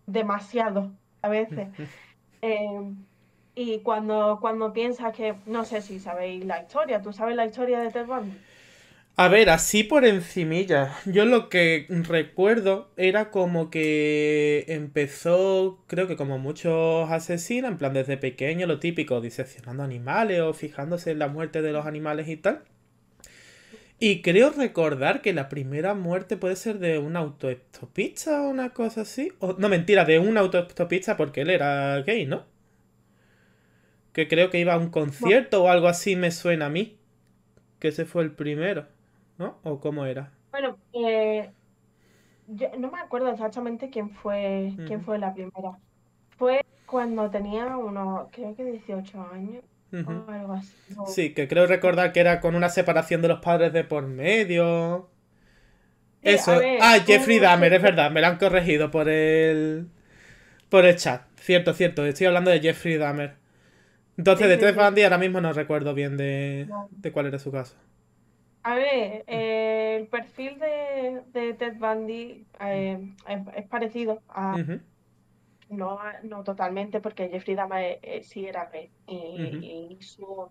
demasiado 0.07 0.99
a 1.23 1.29
veces. 1.29 1.69
Eh, 2.43 2.95
y 3.55 3.81
cuando, 3.83 4.39
cuando 4.41 4.73
piensas 4.73 5.15
que, 5.15 5.41
no 5.47 5.65
sé 5.65 5.83
si 5.83 6.01
sabéis 6.01 6.45
la 6.45 6.63
historia, 6.63 7.01
¿tú 7.01 7.13
sabes 7.13 7.37
la 7.37 7.47
historia 7.47 7.79
de 7.79 7.93
Ted 7.93 8.07
Bundy? 8.07 8.45
A 9.17 9.29
ver, 9.29 9.51
así 9.51 9.85
por 9.85 10.07
encimilla. 10.07 10.97
Yo 11.05 11.27
lo 11.27 11.51
que 11.51 11.87
recuerdo 11.89 12.91
era 12.97 13.31
como 13.31 13.71
que 13.71 14.65
empezó, 14.69 15.85
creo 15.87 16.07
que 16.07 16.17
como 16.17 16.39
muchos 16.39 17.11
asesinos, 17.11 17.71
en 17.71 17.77
plan 17.79 17.93
desde 17.93 18.17
pequeño, 18.17 18.67
lo 18.67 18.81
típico, 18.81 19.21
diseccionando 19.21 19.83
animales 19.83 20.41
o 20.41 20.55
fijándose 20.55 21.11
en 21.11 21.19
la 21.19 21.29
muerte 21.29 21.61
de 21.61 21.73
los 21.73 21.85
animales 21.85 22.29
y 22.29 22.39
tal. 22.39 22.63
Y 24.03 24.23
creo 24.23 24.51
recordar 24.51 25.21
que 25.21 25.35
la 25.35 25.51
primera 25.51 25.93
muerte 25.93 26.39
puede 26.39 26.57
ser 26.57 26.79
de 26.79 26.97
un 26.99 27.17
autoestopista 27.17 28.41
o 28.43 28.49
una 28.49 28.71
cosa 28.71 29.03
así. 29.03 29.33
O, 29.41 29.53
no, 29.59 29.69
mentira, 29.69 30.07
de 30.07 30.19
un 30.19 30.39
autoestopista 30.39 31.19
porque 31.19 31.43
él 31.43 31.51
era 31.51 32.01
gay, 32.01 32.25
¿no? 32.25 32.47
Que 34.15 34.27
creo 34.27 34.49
que 34.49 34.59
iba 34.59 34.73
a 34.73 34.79
un 34.79 34.89
concierto 34.89 35.63
o 35.63 35.69
algo 35.69 35.87
así 35.89 36.17
me 36.17 36.31
suena 36.31 36.67
a 36.67 36.71
mí. 36.71 36.99
Que 37.79 37.89
ese 37.89 38.07
fue 38.07 38.23
el 38.23 38.33
primero, 38.33 38.87
¿no? 39.41 39.59
¿O 39.65 39.81
cómo 39.81 40.07
era? 40.07 40.33
bueno, 40.51 40.79
eh, 40.93 41.53
yo 42.47 42.69
no 42.79 42.91
me 42.91 43.01
acuerdo 43.01 43.31
exactamente 43.31 43.91
quién 43.91 44.11
fue, 44.11 44.81
quién 44.85 45.03
fue 45.03 45.19
la 45.19 45.35
primera. 45.35 45.81
Fue 46.39 46.63
cuando 46.87 47.31
tenía 47.31 47.77
unos, 47.79 48.29
creo 48.33 48.55
que 48.57 48.65
18 48.65 49.23
años 49.33 49.65
o 50.05 50.11
algo 50.31 50.55
así. 50.55 50.77
o- 50.99 51.15
Sí, 51.15 51.35
que 51.35 51.47
creo 51.49 51.67
recordar 51.67 52.13
que 52.13 52.21
era 52.21 52.41
con 52.41 52.55
una 52.55 52.69
separación 52.71 53.21
de 53.23 53.29
los 53.29 53.41
padres 53.41 53.73
de 53.73 53.85
por 53.85 54.07
medio. 54.07 55.11
Sí, 56.23 56.29
Eso. 56.35 56.53
ver, 56.59 56.79
Ah, 56.79 56.99
Jeffrey 57.07 57.39
Dahmer, 57.39 57.73
es 57.73 57.83
verdad, 57.83 58.11
me 58.11 58.21
lo 58.21 58.27
han 58.27 58.39
corregido 58.39 58.91
por 58.91 59.09
el. 59.09 59.89
por 60.71 60.87
el 60.87 60.97
chat. 60.97 61.23
Cierto, 61.41 61.75
cierto, 61.75 62.07
estoy 62.07 62.27
hablando 62.29 62.51
de 62.53 62.61
Jeffrey 62.61 62.97
Dahmer. 62.99 63.37
Entonces, 64.19 64.49
sí, 64.49 64.51
de 64.51 64.59
sí, 64.59 64.59
Ted. 64.59 64.77
Bundy 64.77 65.03
ahora 65.05 65.19
mismo 65.19 65.41
no 65.41 65.53
recuerdo 65.55 65.95
bien 65.95 66.17
de, 66.17 66.69
no. 66.69 66.89
de 67.03 67.13
cuál 67.13 67.27
era 67.29 67.39
su 67.41 67.53
caso. 67.53 67.77
A 68.63 68.75
ver, 68.75 69.25
eh, 69.27 69.97
el 70.01 70.09
perfil 70.09 70.59
de, 70.59 71.23
de 71.29 71.55
Ted 71.55 71.77
Bundy 71.79 72.47
eh, 72.61 73.15
es, 73.27 73.41
es 73.57 73.67
parecido 73.69 74.23
a, 74.29 74.63
no, 75.71 75.99
no 76.25 76.45
totalmente, 76.45 77.01
porque 77.01 77.29
Jeffrey 77.31 77.55
Dahmer 77.57 78.01
eh, 78.03 78.23
sí 78.23 78.47
era 78.47 78.67
gay 78.67 78.93
y, 79.07 79.97
y 79.99 80.03
su, 80.03 80.51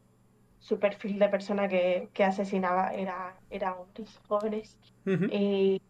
su 0.57 0.79
perfil 0.79 1.19
de 1.19 1.29
persona 1.29 1.67
que, 1.67 2.09
que 2.13 2.23
asesinaba 2.23 2.93
era, 2.93 3.39
era 3.49 3.75
hombres 3.75 4.19
jóvenes. 4.27 4.79
Y, 5.27 5.81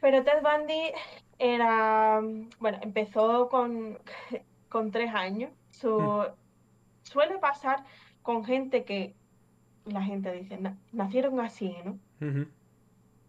pero 0.00 0.24
Ted 0.24 0.42
Bundy 0.42 0.92
era, 1.38 2.20
bueno, 2.60 2.78
empezó 2.82 3.48
con, 3.48 3.98
con 4.68 4.90
tres 4.92 5.12
años. 5.14 5.52
Su, 5.70 6.26
suele 7.02 7.38
pasar 7.38 7.84
con 8.22 8.44
gente 8.44 8.84
que 8.84 9.19
la 9.90 10.02
gente 10.02 10.32
dice, 10.32 10.56
"Na- 10.58 10.76
nacieron 10.92 11.40
así, 11.40 11.74
¿no? 11.84 11.98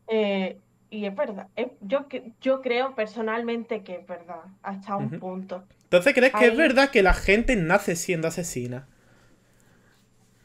Eh, 0.08 0.58
y 0.90 1.06
es 1.06 1.16
verdad, 1.16 1.48
yo, 1.82 2.06
yo 2.42 2.62
creo 2.62 2.96
personalmente 2.96 3.82
que 3.84 3.96
es 3.96 4.08
verdad, 4.08 4.42
hasta 4.62 4.98
un 4.98 5.12
punto. 5.20 5.64
Entonces, 5.84 6.14
¿crees 6.14 6.34
que 6.34 6.48
es 6.48 6.58
verdad 6.58 6.90
que 6.90 7.02
la 7.04 7.14
gente 7.14 7.56
nace 7.56 7.96
siendo 7.96 8.28
asesina? 8.28 8.88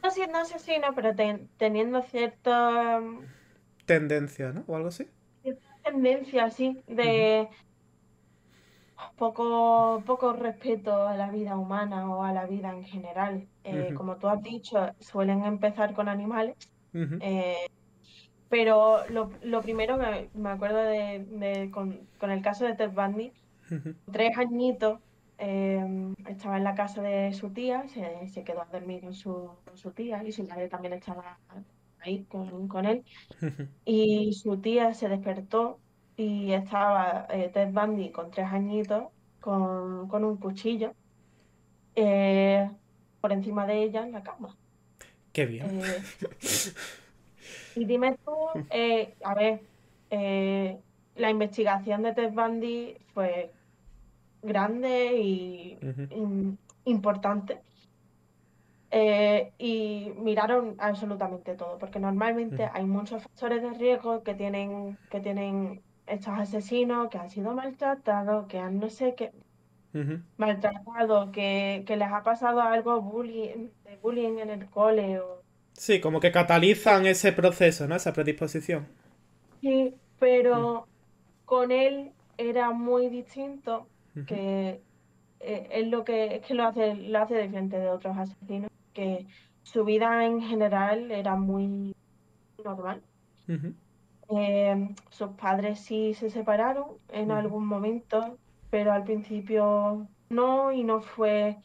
No 0.03 0.09
siendo 0.11 0.37
asesino, 0.39 0.87
pero 0.95 1.13
ten- 1.15 1.49
teniendo 1.57 2.01
cierta 2.01 2.99
Tendencia, 3.85 4.51
¿no? 4.51 4.63
O 4.67 4.75
algo 4.75 4.89
así. 4.89 5.07
tendencia 5.83 6.45
así 6.45 6.83
de 6.87 7.47
poco, 9.15 10.03
poco 10.05 10.33
respeto 10.33 11.07
a 11.07 11.15
la 11.17 11.29
vida 11.31 11.57
humana 11.57 12.09
o 12.15 12.23
a 12.23 12.33
la 12.33 12.45
vida 12.47 12.71
en 12.71 12.83
general. 12.85 13.49
Eh, 13.63 13.93
como 13.95 14.17
tú 14.17 14.27
has 14.29 14.41
dicho, 14.41 14.77
suelen 14.99 15.43
empezar 15.45 15.93
con 15.93 16.09
animales. 16.09 16.57
Eh, 17.19 17.55
pero 18.49 19.07
lo, 19.09 19.31
lo 19.41 19.61
primero 19.61 19.97
que 19.99 20.29
me 20.33 20.49
acuerdo 20.49 20.79
de, 20.79 21.25
de- 21.29 21.71
con, 21.71 22.09
con 22.17 22.31
el 22.31 22.41
caso 22.41 22.65
de 22.65 22.75
Ted 22.75 22.91
Bundy, 22.93 23.33
tres 24.11 24.37
añitos, 24.37 25.01
eh, 25.37 25.83
estaba 26.27 26.57
en 26.57 26.63
la 26.63 26.75
casa 26.75 27.01
de 27.01 27.33
su 27.33 27.53
tía, 27.53 27.87
se, 27.89 28.27
se 28.27 28.43
quedó 28.43 28.61
a 28.63 28.65
dormir 28.67 29.01
con 29.01 29.13
su, 29.13 29.61
con 29.65 29.77
su 29.77 29.93
tía 29.93 30.23
y 30.23 30.31
su 30.31 30.45
madre 30.47 30.69
también 30.69 30.93
estaba 30.93 31.41
ahí 31.99 32.25
con, 32.27 32.67
con 32.67 32.85
él. 32.85 33.03
Y 33.85 34.33
su 34.33 34.59
tía 34.61 34.93
se 34.93 35.09
despertó 35.09 35.83
y 36.17 36.51
estaba 36.51 37.27
eh, 37.29 37.49
Ted 37.53 37.69
Bundy 37.71 38.09
con 38.09 38.31
tres 38.31 38.47
añitos 38.47 39.03
con, 39.39 40.07
con 40.07 40.23
un 40.23 40.37
cuchillo 40.37 40.93
eh, 41.95 42.69
por 43.21 43.31
encima 43.31 43.65
de 43.65 43.83
ella 43.83 44.03
en 44.03 44.11
la 44.11 44.23
cama. 44.23 44.55
Qué 45.31 45.45
bien. 45.45 45.81
Eh, 45.81 46.03
y 47.75 47.85
dime 47.85 48.17
tú, 48.25 48.35
eh, 48.71 49.13
a 49.23 49.35
ver, 49.35 49.61
la 51.15 51.29
investigación 51.29 52.01
de 52.01 52.13
Ted 52.13 52.33
Bundy 52.33 52.97
fue 53.13 53.51
grande 54.41 55.13
y 55.19 55.77
importante. 56.85 57.61
Eh, 58.89 59.51
y 59.57 60.13
miraron 60.17 60.75
absolutamente 60.79 61.55
todo, 61.55 61.77
porque 61.77 61.99
normalmente 61.99 62.69
hay 62.71 62.85
muchos 62.85 63.21
factores 63.21 63.61
de 63.61 63.71
riesgo 63.71 64.23
que 64.23 64.33
tienen, 64.33 64.97
que 65.11 65.19
tienen 65.19 65.81
estos 66.07 66.33
asesinos, 66.39 67.09
que 67.09 67.17
han 67.19 67.29
sido 67.29 67.53
maltratados, 67.53 68.47
que 68.47 68.59
han 68.59 68.79
no 68.79 68.89
sé 68.89 69.15
qué, 69.15 69.31
Ujú. 69.93 70.21
maltratados, 70.37 71.29
que, 71.31 71.83
que 71.87 71.95
les 71.97 72.11
ha 72.11 72.23
pasado 72.23 72.61
algo 72.61 73.01
bullying, 73.01 73.69
de 73.83 73.97
bullying 73.97 74.39
en 74.39 74.49
el 74.49 74.69
cole 74.69 75.19
o 75.19 75.43
Sí, 75.77 76.01
como 76.01 76.19
que 76.19 76.33
catalizan 76.33 77.05
ese 77.05 77.31
proceso, 77.31 77.87
¿no? 77.87 77.95
Esa 77.95 78.11
predisposición. 78.11 78.87
Sí, 79.61 79.99
pero 80.19 80.89
con 81.45 81.71
él 81.71 82.15
era 82.37 82.71
muy 82.71 83.09
distinto, 83.09 83.91
que 84.25 84.83
eh, 85.39 85.67
es 85.71 85.87
lo 85.89 86.03
que 86.05 86.37
es 86.37 86.47
que 86.47 86.53
lo 86.55 86.65
hace, 86.67 86.95
lo 86.95 87.19
hace 87.19 87.41
diferente 87.43 87.77
de 87.79 87.89
otros 87.89 88.17
asesinos, 88.17 88.71
que 88.93 89.27
su 89.63 89.85
vida 89.85 90.25
en 90.25 90.41
general 90.41 91.11
era 91.11 91.35
muy 91.37 91.95
normal. 92.63 93.03
Eh, 94.29 94.95
sus 95.09 95.29
padres 95.31 95.79
sí 95.79 96.13
se 96.13 96.29
separaron 96.29 96.97
en 97.09 97.31
algún 97.31 97.65
momento, 97.65 98.37
pero 98.69 98.91
al 98.91 99.03
principio 99.05 100.07
no, 100.29 100.71
y 100.71 100.83
no 100.83 101.01
fue 101.01 101.57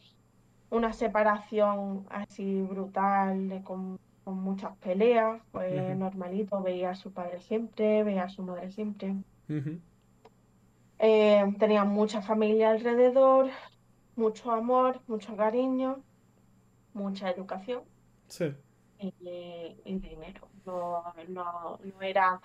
una 0.69 0.93
separación 0.93 2.05
así 2.09 2.61
brutal, 2.61 3.61
con, 3.63 3.99
con 4.23 4.37
muchas 4.43 4.77
peleas, 4.77 5.41
fue 5.51 5.95
normalito, 5.95 6.61
veía 6.61 6.91
a 6.91 6.95
su 6.95 7.13
padre 7.13 7.41
siempre, 7.41 8.03
veía 8.03 8.23
a 8.25 8.29
su 8.29 8.43
madre 8.43 8.71
siempre. 8.71 9.15
Eh, 10.99 11.43
tenía 11.59 11.83
mucha 11.83 12.21
familia 12.21 12.71
alrededor, 12.71 13.49
mucho 14.15 14.51
amor, 14.51 15.01
mucho 15.07 15.35
cariño, 15.35 16.03
mucha 16.93 17.29
educación 17.31 17.83
Sí. 18.27 18.45
y, 18.99 19.13
y 19.85 19.99
dinero. 19.99 20.52
No, 20.65 21.03
no, 21.27 21.77
no 21.83 22.01
era 22.01 22.39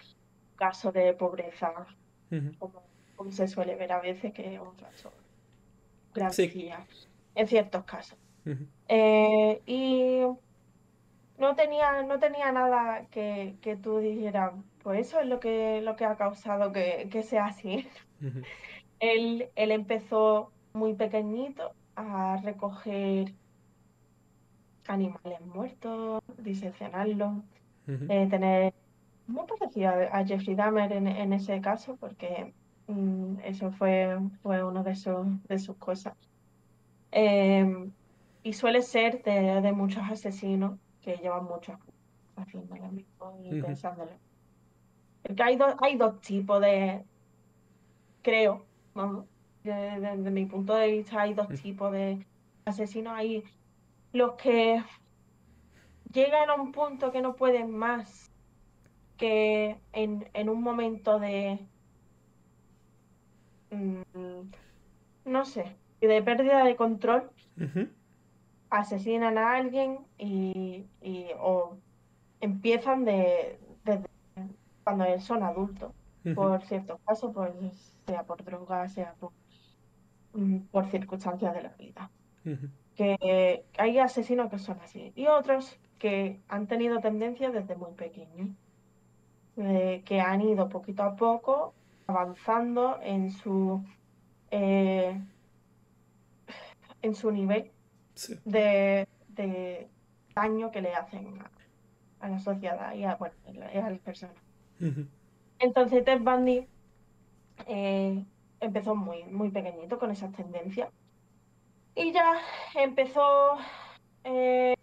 caso 0.57 0.93
de 0.93 1.15
pobreza 1.15 1.87
como, 2.59 2.93
como 3.15 3.31
se 3.33 3.49
suele 3.49 3.77
ver 3.77 3.93
a 3.93 4.01
veces, 4.01 4.33
que 4.35 4.55
es 4.55 4.61
un 4.61 4.77
caso 4.77 5.13
gran 6.13 6.33
Sí. 6.33 6.37
sequía 6.37 6.87
en 7.35 7.47
ciertos 7.49 7.85
casos. 7.85 8.19
Eh, 8.89 9.63
y 9.67 10.23
no 11.37 11.55
tenía, 11.55 12.03
no 12.03 12.19
tenía 12.19 12.53
nada 12.53 13.09
que, 13.11 13.59
que 13.63 13.77
tú 13.77 13.99
dijeras, 13.99 14.53
pues 14.79 15.01
eso 15.09 15.21
es 15.21 15.27
lo 15.27 15.41
que, 15.41 15.81
lo 15.83 15.97
que 15.97 16.05
ha 16.05 16.17
causado 16.17 16.73
que, 16.73 17.09
que 17.11 17.23
sea 17.23 17.47
así. 17.47 17.89
Él, 19.01 19.53
él 19.57 19.71
empezó 19.73 20.57
muy 20.73 20.95
pequeñito 20.95 21.77
a 21.95 22.37
recoger 22.43 23.37
animales 24.87 25.41
muertos, 25.43 26.21
diseccionarlos, 26.39 27.45
Eh, 28.09 28.29
tener 28.29 28.75
muy 29.27 29.47
parecido 29.47 29.91
a, 29.91 30.19
a 30.21 30.27
Jeffrey 30.27 30.57
Dahmer 30.57 30.93
en, 30.93 31.07
en 31.09 31.33
ese 31.33 31.61
caso, 31.61 31.97
porque 31.99 32.55
mm, 32.87 33.41
eso 33.45 33.71
fue, 33.73 34.19
fue 34.43 34.65
una 34.65 34.83
de 34.83 34.95
sus, 34.97 35.43
de 35.45 35.59
sus 35.59 35.77
cosas. 35.79 36.15
Eh, 37.11 37.67
y 38.43 38.53
suele 38.53 38.83
ser 38.83 39.23
de, 39.23 39.61
de 39.63 39.73
muchos 39.73 40.03
asesinos 40.11 40.81
que 41.01 41.17
llevan 41.17 41.45
muchos 41.45 41.77
años 41.77 41.95
haciendo 42.37 42.77
lo 42.77 42.93
mismo 42.93 43.41
y 43.43 43.55
Ujú. 43.55 43.67
pensándolo. 43.67 44.21
Porque 45.23 45.43
hay, 45.43 45.57
dos 45.57 45.75
hay 45.81 45.97
dos 45.97 46.21
tipos 46.21 46.61
de, 46.61 47.05
creo, 48.23 48.71
vamos, 48.95 49.27
de- 49.63 50.01
desde 50.01 50.31
mi 50.31 50.47
punto 50.47 50.75
de 50.75 50.89
vista 50.93 51.23
hay 51.23 51.35
dos 51.35 51.49
tipos 51.63 51.93
de 51.93 52.27
asesinos. 52.65 53.15
Hay 53.17 53.45
los 54.13 54.35
que 54.37 54.83
llegan 56.13 56.51
a 56.51 56.55
un 56.55 56.73
punto 56.73 57.13
que 57.13 57.23
no 57.23 57.37
pueden 57.37 57.71
más, 57.77 58.33
que 59.17 59.83
en, 59.93 60.31
en 60.35 60.49
un 60.49 60.63
momento 60.63 61.19
de, 61.19 61.69
mm, 63.71 64.51
no 65.25 65.45
sé, 65.45 65.77
de 66.01 66.23
pérdida 66.23 66.65
de 66.65 66.77
control, 66.77 67.31
asesinan 68.71 69.39
a 69.39 69.57
alguien 69.57 70.07
y, 70.19 70.87
y- 71.01 71.29
o 71.39 71.79
empiezan 72.41 73.05
de, 73.05 73.59
desde 73.85 74.07
cuando 74.85 75.21
son 75.21 75.43
adultos, 75.43 75.93
por 76.35 76.63
ciertos 76.63 77.01
casos, 77.07 77.33
pues 77.35 77.95
sea 78.07 78.25
por 78.25 78.45
droga, 78.45 78.89
sea 78.89 79.15
por, 79.15 79.33
mm, 80.33 80.67
por 80.71 80.87
circunstancias 80.87 81.55
de 81.55 81.63
la 81.63 81.75
vida. 81.75 82.11
Ujú. 82.45 82.69
Que 82.95 83.65
hay 83.79 83.99
asesinos 83.99 84.51
que 84.51 84.59
son 84.59 84.81
así 84.81 85.13
y 85.15 85.27
otros 85.27 85.79
que 85.99 86.41
han 86.49 86.67
tenido 86.67 87.01
tendencia 87.01 87.51
desde 87.51 87.77
muy 87.77 87.93
pequeños, 87.93 88.51
eh, 89.57 90.03
que 90.05 90.21
han 90.21 90.41
ido 90.41 90.69
poquito 90.69 91.03
a 91.03 91.17
poco 91.17 91.75
avanzando 92.07 92.99
en 93.03 93.31
su 93.31 93.83
eh, 94.51 95.21
en 97.03 97.15
su 97.15 97.31
nivel 97.31 97.71
Sí. 98.15 98.35
de, 98.45 99.07
de 99.29 99.89
daño 100.35 100.73
que 100.73 100.81
le 100.81 100.93
hacen 100.95 101.41
a, 101.41 101.51
a 102.27 102.29
la 102.29 102.39
sociedad 102.41 102.93
y 102.95 103.05
a, 103.05 103.15
bueno, 103.15 103.35
y 103.47 103.79
a 103.79 103.91
las 103.91 104.01
personas. 104.01 104.35
Ujú. 104.81 105.07
Entonces 105.61 106.05
Ted 106.05 106.21
Bundy 106.21 106.67
eh, 107.67 108.25
empezó 108.59 108.97
muy, 108.97 109.23
muy 109.25 109.51
pequeñito 109.51 109.99
con 110.01 110.11
esas 110.11 110.33
tendencias. 110.33 110.91
Y 111.95 112.13
ya 112.13 112.41
empezó, 112.75 113.57
eh, 114.25 114.75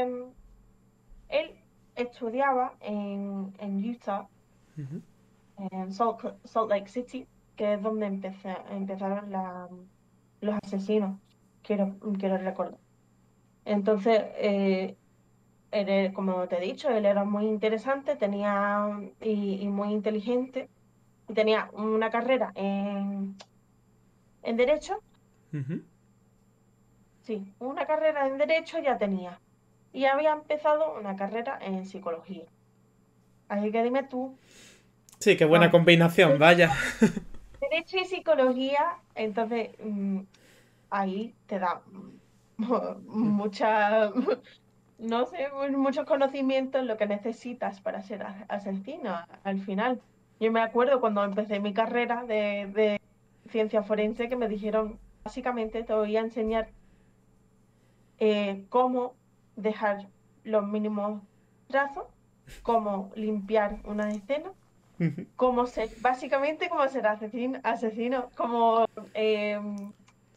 él 1.29 1.55
estudiaba 1.95 2.77
en, 2.81 3.53
en 3.59 3.89
Utah, 3.89 4.29
en 5.57 5.91
Salt, 5.93 6.19
Salt 6.45 6.69
Lake 6.69 6.88
City, 6.89 7.27
que 7.55 7.73
es 7.73 7.81
donde 7.81 8.07
empecé- 8.07 8.63
empezaron 8.69 9.31
la- 9.31 9.69
los 10.41 10.55
asesinos, 10.63 11.19
quiero, 11.61 11.97
quiero 12.19 12.38
recordar. 12.38 12.79
Entonces, 13.65 14.23
eh, 14.38 14.97
él, 15.71 16.13
como 16.13 16.47
te 16.47 16.57
he 16.57 16.61
dicho, 16.61 16.89
él 16.89 17.05
era 17.05 17.25
muy 17.25 17.45
interesante, 17.47 18.17
tenía 18.17 18.88
y, 19.21 19.61
y 19.63 19.69
muy 19.69 19.91
inteligente, 19.93 20.71
tenía 21.33 21.69
una 21.73 22.09
carrera 22.11 22.51
en, 22.55 23.38
en 24.43 24.55
Derecho, 24.57 25.03
sí, 27.21 27.55
una 27.59 27.85
carrera 27.85 28.27
en 28.27 28.38
Derecho 28.38 28.79
ya 28.79 28.97
tenía, 28.97 29.41
y 29.95 30.05
había 30.05 30.34
empezado 30.34 30.93
una 30.99 31.15
carrera 31.15 31.58
en 31.62 31.86
Psicología. 31.86 32.43
Así 33.47 33.71
que 33.71 33.84
dime 33.84 34.03
tú, 34.03 34.38
Sí, 35.19 35.38
qué 35.38 35.45
buena 35.45 35.67
Ah. 35.67 35.71
combinación, 35.71 36.38
vaya. 36.38 36.73
Derecho 37.62 37.97
y 37.97 38.05
Psicología, 38.05 38.97
entonces 39.15 39.69
mm, 39.84 40.19
ahí 40.89 41.34
te 41.47 41.58
da 41.60 41.81
mucha, 42.58 44.12
no 44.99 45.25
sé, 45.25 45.47
muchos 45.71 46.05
conocimientos 46.05 46.84
lo 46.84 46.97
que 46.97 47.08
necesitas 47.08 47.79
para 47.81 48.01
ser 48.03 48.25
asesino 48.49 49.15
al 49.43 49.62
final. 49.62 50.01
Yo 50.39 50.51
me 50.51 50.62
acuerdo 50.62 50.99
cuando 50.99 51.23
empecé 51.23 51.60
mi 51.62 51.73
carrera 51.73 52.23
de, 52.25 52.67
de 52.73 52.99
ciencia 53.49 53.84
forense 53.84 54.27
que 54.29 54.36
me 54.36 54.49
dijeron, 54.49 54.99
básicamente 55.23 55.84
te 55.84 55.93
voy 55.93 56.17
a 56.17 56.21
enseñar 56.21 56.67
eh, 58.19 58.65
cómo 58.69 59.15
dejar 59.55 60.07
los 60.43 60.65
mínimos 60.65 61.21
trazos, 61.67 62.05
cómo 62.63 63.11
limpiar 63.15 63.77
una 63.83 64.09
escena, 64.11 64.51
cómo 65.35 65.65
ser, 65.65 65.89
básicamente 66.01 66.69
cómo 66.69 66.87
ser 66.87 67.07
asesino, 67.07 67.59
asesino 67.63 68.29
como, 68.35 68.85
eh, 69.13 69.59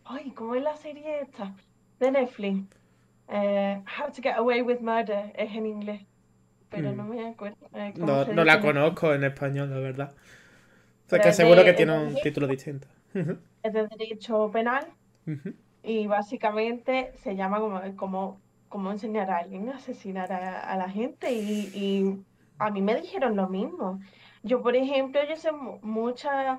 ay, 0.04 0.30
¿cómo 0.32 0.54
es 0.54 0.62
la 0.62 0.76
serie 0.76 1.20
esta? 1.20 1.54
De 2.00 2.10
Netflix. 2.10 2.66
Eh, 3.30 3.82
How 3.98 4.10
to 4.10 4.22
Get 4.22 4.36
Away 4.36 4.62
with 4.62 4.80
Murder 4.80 5.32
es 5.36 5.54
en 5.54 5.66
inglés, 5.66 6.02
pero 6.70 6.92
no 6.92 7.04
mm. 7.04 7.08
me 7.10 7.28
acuerdo. 7.28 7.68
Eh, 7.74 7.92
no, 7.96 8.24
no 8.24 8.44
la 8.44 8.60
conozco 8.60 9.12
en 9.12 9.24
español, 9.24 9.70
la 9.70 9.78
verdad. 9.78 10.14
O 11.06 11.08
sea, 11.08 11.20
que 11.20 11.32
seguro 11.32 11.64
que 11.64 11.72
tiene 11.72 11.98
un 11.98 12.14
título 12.16 12.46
distinto. 12.46 12.86
Es 13.62 13.72
de 13.72 13.86
derecho 13.88 14.50
penal 14.50 14.86
y 15.82 16.06
básicamente 16.06 17.12
se 17.16 17.34
llama 17.34 17.60
como, 17.60 17.80
como, 17.96 18.40
como 18.68 18.90
enseñar 18.90 19.30
a 19.30 19.38
alguien 19.38 19.68
a 19.68 19.76
asesinar 19.76 20.32
a, 20.32 20.76
la 20.76 20.88
gente 20.88 21.32
y, 21.32 22.24
a 22.58 22.70
mí 22.70 22.82
me 22.82 23.00
dijeron 23.00 23.36
lo 23.36 23.48
mismo. 23.48 24.00
Yo, 24.42 24.62
por 24.62 24.74
ejemplo, 24.74 25.20
yo 25.28 25.36
sé 25.36 25.50
muchas 25.82 26.58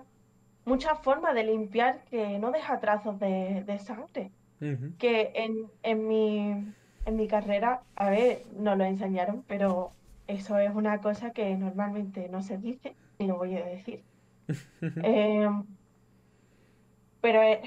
muchas 0.65 0.99
formas 0.99 1.33
de 1.33 1.43
limpiar 1.43 2.03
que 2.09 2.37
no 2.39 2.51
deja 2.51 2.79
trazos 2.79 3.19
de, 3.19 3.63
de 3.65 3.79
sangre 3.79 4.31
que 4.97 5.31
en, 5.35 5.71
en, 5.83 6.07
mi, 6.07 6.73
en 7.05 7.15
mi 7.15 7.27
carrera, 7.27 7.81
a 7.95 8.09
ver, 8.09 8.43
no 8.57 8.75
lo 8.75 8.83
enseñaron, 8.83 9.43
pero 9.47 9.91
eso 10.27 10.57
es 10.59 10.73
una 10.73 10.99
cosa 10.99 11.31
que 11.31 11.55
normalmente 11.55 12.27
no 12.29 12.41
se 12.41 12.57
dice 12.57 12.95
y 13.19 13.27
lo 13.27 13.37
voy 13.37 13.55
a 13.55 13.65
decir. 13.65 14.03
Em, 14.81 15.63
pero 17.21 17.41
eh, 17.41 17.61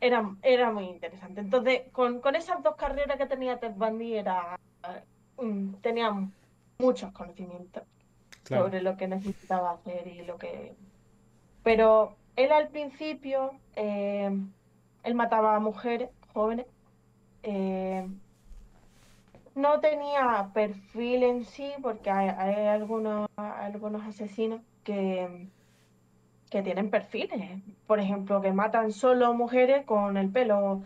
era, 0.00 0.34
era 0.42 0.70
muy 0.70 0.84
interesante. 0.84 1.40
Entonces, 1.40 1.82
con, 1.92 2.20
con 2.20 2.36
esas 2.36 2.62
dos 2.62 2.76
carreras 2.76 3.16
que 3.16 3.26
tenía 3.26 3.58
Ted 3.58 3.72
Bundy, 3.72 4.14
era, 4.14 4.58
mm, 5.38 5.74
tenía 5.74 6.12
muchos 6.78 7.12
conocimientos 7.12 7.82
sobre 8.44 8.80
lo 8.80 8.96
que 8.96 9.08
necesitaba 9.08 9.72
hacer 9.72 10.06
y 10.06 10.24
lo 10.24 10.38
que... 10.38 10.74
Pero 11.62 12.16
él 12.36 12.52
al 12.52 12.68
principio, 12.68 13.52
em, 13.74 14.50
él 15.02 15.14
mataba 15.14 15.56
a 15.56 15.60
mujeres 15.60 16.10
jóvenes. 16.32 16.66
Eh, 17.42 18.06
no 19.54 19.80
tenía 19.80 20.50
perfil 20.54 21.24
en 21.24 21.44
sí, 21.44 21.72
porque 21.82 22.10
hay, 22.10 22.66
algunos, 22.66 23.28
algunos 23.36 24.02
asesinos 24.06 24.60
que, 24.84 25.48
que 26.50 26.62
tienen 26.62 26.90
perfiles. 26.90 27.60
Por 27.86 28.00
ejemplo, 28.00 28.40
que 28.40 28.52
matan 28.52 28.92
solo 28.92 29.34
mujeres 29.34 29.84
con 29.84 30.16
el 30.16 30.30
pelo. 30.30 30.82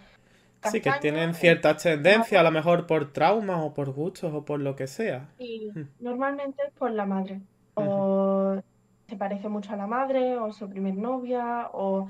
sí, 0.65 0.81
que 0.81 0.93
tienen 1.01 1.35
cierta 1.35 1.77
tendencia, 1.77 2.41
a 2.41 2.43
lo 2.43 2.51
mejor 2.51 2.87
por 2.87 3.13
traumas 3.13 3.65
o 3.65 3.75
por 3.75 3.93
gustos 3.93 4.33
o 4.33 4.45
por 4.45 4.61
lo 4.61 4.77
que 4.77 4.87
sea. 4.87 5.29
Y 5.39 5.71
hmm. 5.75 5.89
normalmente 6.01 6.63
es 6.67 6.73
por 6.75 6.91
la 6.91 7.07
madre. 7.07 7.41
O 7.75 8.61
se 9.09 9.17
parece 9.17 9.49
mucho 9.49 9.73
a 9.73 9.77
la 9.77 9.87
madre, 9.87 10.39
o 10.39 10.53
su 10.53 10.69
primer 10.69 10.95
novia, 10.95 11.69
o 11.73 12.09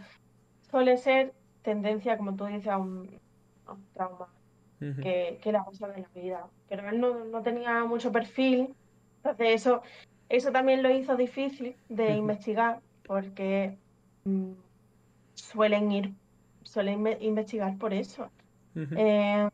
suele 0.71 0.97
ser 0.97 1.33
tendencia, 1.63 2.17
como 2.17 2.35
tú 2.37 2.47
dices, 2.47 2.69
a 2.69 2.79
un, 2.79 3.19
trauma 3.93 4.29
que, 4.79 5.39
que, 5.43 5.53
le 5.53 5.59
ha 5.59 5.65
pasado 5.65 5.95
en 5.95 6.03
la 6.03 6.09
vida. 6.15 6.47
Pero 6.69 6.89
él 6.89 7.01
no, 7.01 7.43
tenía 7.43 7.85
mucho 7.85 8.13
perfil, 8.13 8.75
entonces 9.17 9.49
eso, 9.49 9.83
eso 10.29 10.51
también 10.53 10.83
lo 10.83 10.91
hizo 10.91 11.17
difícil 11.17 11.77
de 11.89 12.15
investigar, 12.15 12.81
porque 13.13 13.77
mm, 14.25 14.53
suelen 15.35 15.93
ir, 15.93 16.15
suelen 16.63 17.07
investigar 17.21 17.77
por 17.77 17.93
eso. 17.93 18.31
Eh, 18.75 19.51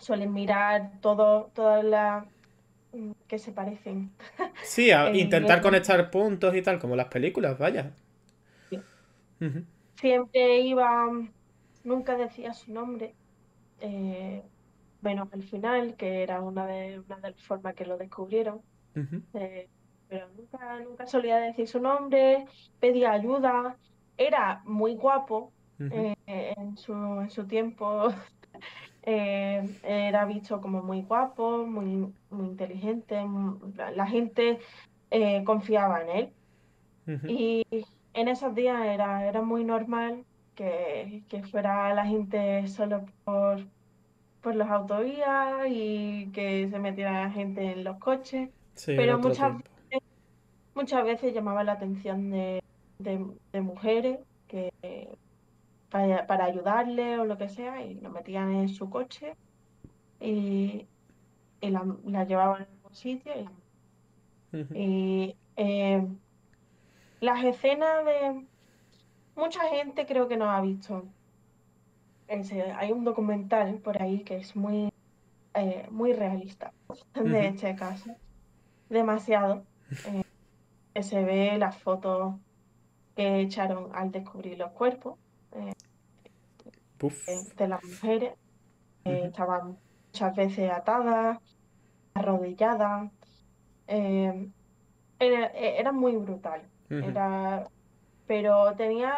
suelen 0.00 0.32
mirar 0.32 0.92
todo, 1.02 1.50
todas 1.54 1.84
las 1.84 2.24
mm, 2.94 3.10
que 3.28 3.38
se 3.38 3.52
parecen. 3.52 4.12
Sí, 4.62 4.90
a 4.90 5.14
intentar 5.14 5.60
conectar 5.60 6.10
puntos 6.10 6.56
y 6.56 6.62
tal, 6.62 6.78
como 6.78 6.96
las 6.96 7.08
películas, 7.08 7.58
vaya. 7.58 7.92
Siempre 9.96 10.60
iba 10.60 11.10
nunca 11.82 12.16
decía 12.16 12.54
su 12.54 12.72
nombre, 12.72 13.14
eh, 13.80 14.42
menos 15.02 15.28
al 15.34 15.42
final, 15.42 15.96
que 15.96 16.22
era 16.22 16.40
una 16.40 16.66
de, 16.66 16.98
una 17.00 17.16
de 17.16 17.30
las 17.32 17.42
formas 17.42 17.74
que 17.74 17.84
lo 17.84 17.98
descubrieron. 17.98 18.62
Eh, 19.34 19.68
pero 20.08 20.28
nunca, 20.36 20.80
nunca 20.80 21.06
solía 21.06 21.38
decir 21.38 21.66
su 21.66 21.80
nombre, 21.80 22.46
pedía 22.80 23.12
ayuda, 23.12 23.76
era 24.16 24.62
muy 24.64 24.94
guapo 24.94 25.52
eh, 25.78 26.14
en, 26.26 26.76
su, 26.76 26.92
en 26.92 27.30
su 27.30 27.46
tiempo. 27.46 28.08
era 29.02 30.24
visto 30.24 30.62
como 30.62 30.82
muy 30.82 31.02
guapo, 31.02 31.66
muy, 31.66 32.10
muy 32.30 32.46
inteligente, 32.46 33.22
la, 33.94 34.06
gente 34.06 34.58
confiaba 35.44 36.00
en 36.02 36.08
él. 36.08 36.32
Y 37.28 37.66
en 38.14 38.28
esos 38.28 38.54
días 38.54 38.80
era, 38.86 39.28
era 39.28 39.42
muy 39.42 39.64
normal 39.64 40.24
que, 40.54 41.42
fuera 41.50 41.92
la 41.94 42.06
gente 42.06 42.66
solo 42.68 43.04
por, 43.24 43.60
por 44.40 44.54
las 44.54 44.70
autovías 44.70 45.66
y 45.68 46.30
que 46.32 46.68
se 46.70 46.78
metiera 46.78 47.30
gente 47.30 47.72
en 47.72 47.84
los 47.84 47.98
coches. 47.98 48.50
pero 48.86 49.18
muchas 49.18 49.56
veces, 49.56 49.73
muchas 50.74 51.04
veces 51.04 51.34
llamaba 51.34 51.64
la 51.64 51.72
atención 51.72 52.30
de, 52.30 52.62
mujeres 53.60 54.18
que 54.48 54.72
para, 55.90 56.26
para, 56.26 56.44
ayudarle 56.44 57.18
o 57.18 57.24
lo 57.24 57.38
que 57.38 57.48
sea 57.48 57.82
y 57.82 57.94
lo 57.94 58.10
metían 58.10 58.52
en 58.52 58.68
su 58.68 58.90
coche 58.90 59.34
y, 60.20 60.86
la, 61.60 62.24
llevaban 62.24 62.62
a 62.62 62.64
algún 62.64 62.94
sitio 62.94 63.32
y, 64.74 65.36
eh, 65.56 66.06
las 67.20 67.44
escenas 67.44 68.04
de 68.04 68.44
mucha 69.36 69.68
gente 69.68 70.06
creo 70.06 70.28
que 70.28 70.36
no 70.36 70.50
ha 70.50 70.60
visto. 70.60 71.04
hay 72.76 72.92
un 72.92 73.04
documental 73.04 73.78
por 73.78 74.00
ahí 74.00 74.20
que 74.20 74.36
es 74.36 74.54
muy, 74.54 74.92
eh, 75.54 75.86
muy 75.90 76.12
realista 76.12 76.72
de 77.14 77.48
este 77.48 77.74
caso. 77.74 78.14
Demasiado. 78.88 79.64
Eh, 80.06 80.22
se 81.02 81.24
ve 81.24 81.58
las 81.58 81.76
fotos 81.76 82.36
que 83.16 83.40
echaron 83.40 83.90
al 83.94 84.10
descubrir 84.10 84.58
los 84.58 84.70
cuerpos 84.72 85.18
eh, 85.52 85.72
de 87.56 87.68
las 87.68 87.84
mujeres. 87.84 88.34
Estaban 89.04 89.76
muchas 90.06 90.34
veces 90.34 90.70
atadas, 90.70 91.38
arrodilladas. 92.14 93.10
Era, 93.86 95.46
era, 95.46 95.92
muy 95.92 96.16
brutal. 96.16 96.62
Era 96.88 97.68
pero 98.26 98.74
tenía 98.74 99.14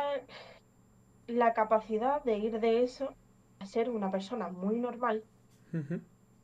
la 1.26 1.52
capacidad 1.52 2.22
de 2.24 2.38
ir 2.38 2.60
de 2.60 2.82
eso 2.82 3.14
a 3.58 3.66
ser 3.66 3.90
una 3.90 4.10
persona 4.10 4.48
muy 4.48 4.78
normal 4.78 5.24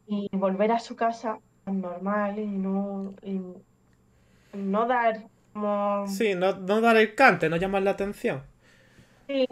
y 0.06 0.28
volver 0.36 0.72
a 0.72 0.78
su 0.78 0.96
casa 0.96 1.38
normal 1.66 2.38
y 2.38 2.46
no, 2.46 3.14
no 4.52 4.86
dar 4.86 5.24
como... 5.52 6.06
Sí, 6.08 6.34
no, 6.34 6.52
dar 6.52 6.96
el 6.96 7.14
cante, 7.14 7.48
no 7.48 7.56
llamar 7.56 7.82
la 7.82 7.92
atención. 7.92 8.42
Sí, 9.26 9.46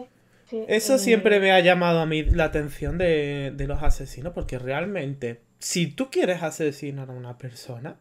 Eso 0.67 0.97
siempre 0.97 1.39
me 1.39 1.51
ha 1.51 1.59
llamado 1.59 2.01
a 2.01 2.05
mí 2.05 2.23
la 2.23 2.45
atención 2.45 2.97
de, 2.97 3.53
de 3.55 3.67
los 3.67 3.81
asesinos, 3.83 4.33
porque 4.33 4.59
realmente, 4.59 5.41
si 5.59 5.87
tú 5.87 6.11
quieres 6.11 6.43
asesinar 6.43 7.09
a 7.09 7.13
una 7.13 7.37
persona, 7.37 7.97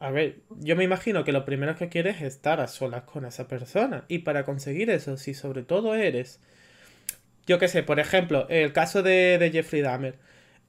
a 0.00 0.10
ver, 0.10 0.40
yo 0.48 0.76
me 0.76 0.84
imagino 0.84 1.24
que 1.24 1.32
lo 1.32 1.44
primero 1.44 1.76
que 1.76 1.90
quieres 1.90 2.16
es 2.16 2.22
estar 2.22 2.58
a 2.60 2.68
solas 2.68 3.02
con 3.02 3.26
esa 3.26 3.46
persona. 3.46 4.06
Y 4.08 4.20
para 4.20 4.44
conseguir 4.44 4.88
eso, 4.88 5.18
si 5.18 5.34
sobre 5.34 5.62
todo 5.62 5.94
eres. 5.94 6.40
Yo 7.46 7.58
qué 7.58 7.68
sé, 7.68 7.82
por 7.82 8.00
ejemplo, 8.00 8.46
el 8.48 8.72
caso 8.72 9.02
de, 9.02 9.50
Jeffrey 9.52 9.82
Dahmer. 9.82 10.18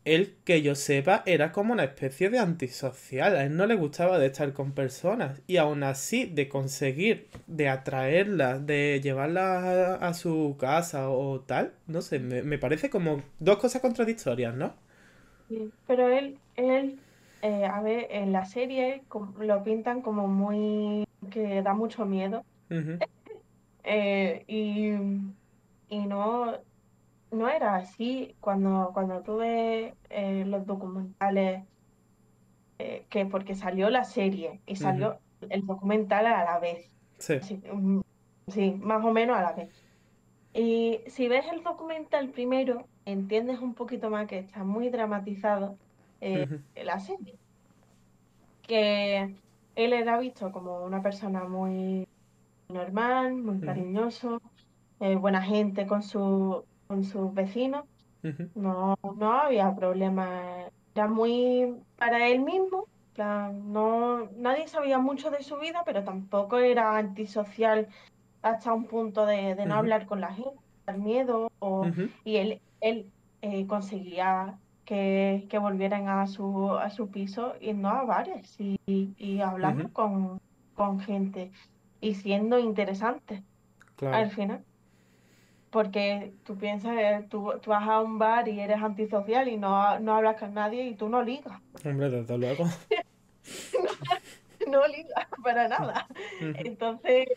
Él, 0.04 0.36
que 0.44 0.62
yo 0.62 0.76
sepa, 0.76 1.24
era 1.26 1.52
como 1.52 1.74
una 1.74 1.84
especie 1.84 2.30
de 2.30 2.40
antisocial. 2.40 3.36
A 3.36 3.44
él 3.46 3.56
no 3.56 3.66
le 3.68 3.76
gustaba 3.76 4.18
de 4.18 4.28
estar 4.28 4.52
con 4.54 4.72
personas. 4.72 5.42
Y 5.48 5.58
aún 5.58 5.84
así, 5.84 6.26
de 6.26 6.50
conseguir, 6.50 7.28
de 7.48 7.70
atraerlas, 7.70 8.66
de 8.66 9.00
llevarlas 9.04 10.02
a, 10.02 10.14
su 10.14 10.58
casa 10.60 11.10
o 11.10 11.42
tal, 11.42 11.74
no 11.88 12.02
sé, 12.02 12.20
me, 12.20 12.42
me 12.44 12.58
parece 12.58 12.90
como 12.90 13.22
dos 13.40 13.58
cosas 13.58 13.82
contradictorias, 13.82 14.56
¿no? 14.56 14.74
Sí, 15.50 15.72
pero 15.86 16.08
él, 16.08 16.38
él 16.56 17.00
eh, 17.42 17.66
a 17.66 17.82
ver, 17.82 18.08
en 18.12 18.32
la 18.32 18.46
serie 18.46 19.04
lo 19.40 19.64
pintan 19.64 20.02
como 20.02 20.28
muy... 20.28 21.06
que 21.32 21.62
da 21.62 21.74
mucho 21.74 22.06
miedo. 22.06 22.44
Eh, 23.84 24.44
y, 24.48 25.98
no, 26.06 26.58
no 27.32 27.50
era 27.50 27.76
así. 27.76 28.36
Cuando, 28.40 28.92
cuando 28.94 29.22
tuve 29.22 29.96
eh, 30.10 30.44
los 30.46 30.66
documentales 30.66 31.64
que 33.10 33.28
porque 33.28 33.54
salió 33.54 33.92
la 33.92 34.04
serie 34.04 34.60
y 34.66 34.76
salió 34.76 35.20
el 35.50 35.66
documental 35.68 36.26
a 36.26 36.44
la 36.44 36.60
vez. 36.60 36.90
Sí. 37.20 37.40
Mm, 37.72 38.02
sí, 38.48 38.72
más 38.82 39.06
o 39.06 39.12
menos 39.12 39.38
a 39.38 39.44
la 39.44 39.52
vez. 39.54 39.70
Y 40.54 41.00
si 41.08 41.28
ves 41.28 41.46
el 41.52 41.64
documental 41.64 42.30
primero, 42.30 42.88
entiendes 43.06 43.60
un 43.60 43.74
poquito 43.74 44.10
más 44.10 44.28
que 44.28 44.40
está 44.40 44.64
muy 44.64 44.90
dramatizado 44.90 45.78
eh, 46.20 46.60
la 46.76 47.00
serie. 47.00 47.36
Que 48.64 49.36
él 49.76 49.94
era 49.94 50.20
visto 50.20 50.52
como 50.52 50.84
una 50.84 51.02
persona 51.02 51.44
muy 51.46 52.08
normal, 52.68 53.36
muy 53.36 53.60
cariñoso, 53.60 54.42
eh, 55.00 55.16
buena 55.16 55.42
gente 55.42 55.88
con, 55.88 56.04
su, 56.04 56.66
con 56.92 57.06
sus 57.06 57.34
vecinos. 57.34 57.86
No, 58.54 58.98
no 59.16 59.32
había 59.32 59.74
problema. 59.74 60.28
Era 60.94 61.08
muy 61.08 61.74
para 61.98 62.28
él 62.28 62.42
mismo. 62.42 62.86
no, 63.18 64.30
nadie 64.36 64.68
sabía 64.68 65.00
mucho 65.00 65.32
de 65.32 65.42
su 65.42 65.58
vida, 65.58 65.84
pero 65.86 66.04
tampoco 66.04 66.58
era 66.58 66.98
antisocial 66.98 67.88
hasta 68.42 68.74
un 68.74 68.88
punto 68.88 69.26
de, 69.26 69.56
no 69.66 69.76
hablar 69.76 70.06
con 70.06 70.20
la 70.20 70.34
gente, 70.34 70.60
dar 70.86 70.98
miedo. 70.98 71.50
O, 71.60 71.86
Y 72.26 72.36
él, 72.36 72.60
él 72.82 73.10
eh, 73.42 73.66
conseguía 73.68 74.58
que, 74.84 75.48
volvieran 75.62 76.10
a 76.10 76.28
su, 76.28 76.72
a 76.72 76.90
su 76.90 77.10
piso 77.10 77.54
y 77.62 77.72
no 77.72 77.88
a 77.88 78.04
bares 78.04 78.60
y, 78.60 78.78
y 78.86 79.40
hablando 79.40 79.88
con, 79.94 80.42
con 80.76 81.00
gente 81.00 81.52
y 82.02 82.16
siendo 82.16 82.60
interesante 82.60 83.44
al 84.02 84.30
final. 84.32 84.66
Porque 85.72 86.34
tú 86.44 86.58
piensas, 86.58 86.98
eh, 86.98 87.26
tú, 87.30 87.54
tú, 87.62 87.72
vas 87.72 87.88
a 87.88 88.02
un 88.02 88.20
bar 88.20 88.48
y 88.48 88.60
eres 88.60 88.84
antisocial 88.84 89.48
y 89.48 89.58
no, 89.58 90.00
no 90.00 90.16
hablas 90.16 90.38
con 90.38 90.54
nadie 90.54 90.86
y 90.86 90.96
tú 90.96 91.10
no 91.10 91.24
ligas. 91.24 91.60
Hombre, 91.86 92.10
desde 92.10 92.38
luego. 92.38 92.66
no, 94.68 94.88
ligas 94.88 95.28
para 95.42 95.70
nada. 95.70 96.08
Entonces, 96.40 97.30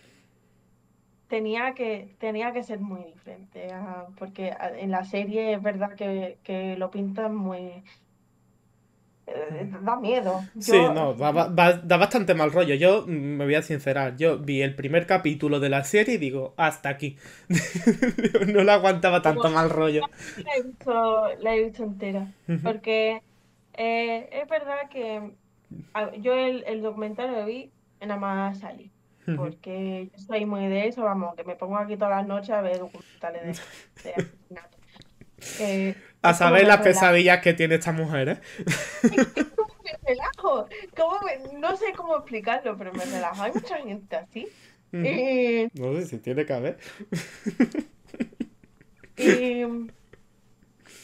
tenía 1.29 1.75
que, 1.75 2.15
tenía 2.19 2.53
que 2.53 2.63
ser 2.63 2.81
muy 2.81 3.05
diferente. 3.05 3.69
porque 4.19 4.55
en 4.79 4.91
la 4.91 5.05
serie 5.05 5.55
es 5.55 5.63
verdad 5.63 5.95
que, 5.95 6.39
que 6.43 6.77
lo 6.77 6.91
pintan 6.91 7.35
muy, 7.35 7.83
da 9.27 9.97
miedo. 9.97 10.43
Sí, 10.59 10.79
no, 10.79 11.15
da, 11.15 11.97
bastante 11.97 12.35
mal 12.35 12.53
rollo. 12.53 12.75
Yo 12.75 13.05
mm, 13.07 13.11
me 13.11 13.45
voy 13.45 13.55
a 13.55 13.63
sincerar, 13.63 14.17
yo 14.17 14.39
vi 14.39 14.63
el 14.63 14.75
primer 14.75 15.07
capítulo 15.07 15.61
de 15.61 15.69
la 15.69 15.85
serie 15.85 16.15
y 16.15 16.19
digo, 16.19 16.55
hasta 16.57 16.89
aquí. 16.89 17.17
no 18.53 18.63
le 18.63 18.73
aguantaba 18.73 19.23
tanto 19.23 19.51
mal 19.51 19.71
rollo. 19.71 20.03
La 21.41 21.55
he 21.55 21.65
visto, 21.65 21.85
entera. 21.85 22.27
Porque 22.63 23.23
eh, 23.75 24.29
es 24.33 24.49
verdad 24.49 24.89
que 24.91 25.31
yo 26.21 26.35
el, 26.35 26.83
documental 26.83 27.33
lo 27.33 27.47
vi 27.47 27.71
en 28.01 28.21
más 28.21 28.59
salí. 28.59 28.91
Porque 29.37 30.11
yo 30.13 30.19
soy 30.19 30.45
muy 30.45 30.67
de 30.67 30.87
eso, 30.89 31.03
vamos, 31.03 31.35
que 31.35 31.45
me 31.45 31.57
pongo 31.57 31.79
aquí 31.79 31.97
todas 31.97 32.19
las 32.19 32.27
noches 32.27 32.51
a 32.51 32.61
ver 32.61 32.79
documentales 32.79 33.59
de, 34.03 34.11
de 34.11 34.15
asesinato. 34.15 34.77
Eh, 35.61 35.95
a 36.25 36.35
saber 36.35 36.67
las 36.67 36.81
pesadillas 36.81 37.41
que 37.41 37.55
tiene 37.55 37.77
esta 37.77 37.93
mujer, 37.93 38.29
¿eh? 38.29 38.41
me 39.85 39.93
relajo. 40.07 40.67
No 41.59 41.77
sé 41.77 41.93
cómo 41.97 42.17
explicarlo, 42.17 42.77
pero 42.77 42.93
me 42.93 43.05
relajo. 43.05 43.43
Hay 43.43 43.53
mucha 43.53 43.77
gente 43.79 44.17
así. 44.17 44.49
No 44.93 45.95
sé 45.95 46.07
si 46.07 46.19
tiene 46.19 46.47
que 46.47 46.53
haber. 46.53 46.79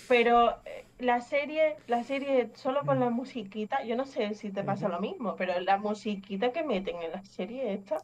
pero 0.09 0.50
eh, 0.64 0.85
la 0.98 1.20
serie, 1.20 1.76
la 1.87 2.02
serie 2.02 2.50
solo 2.54 2.80
con 2.85 2.98
la 3.00 3.11
musiquita, 3.11 3.85
yo 3.85 3.96
no 3.96 4.06
sé 4.06 4.35
si 4.35 4.50
te 4.50 4.62
pasa 4.64 4.88
lo 4.88 5.00
mismo, 5.00 5.37
pero 5.37 5.61
la 5.61 5.76
musiquita 5.76 6.52
que 6.52 6.64
meten 6.64 6.96
en 7.02 7.12
la 7.12 7.24
serie 7.24 7.72
esta 7.74 7.98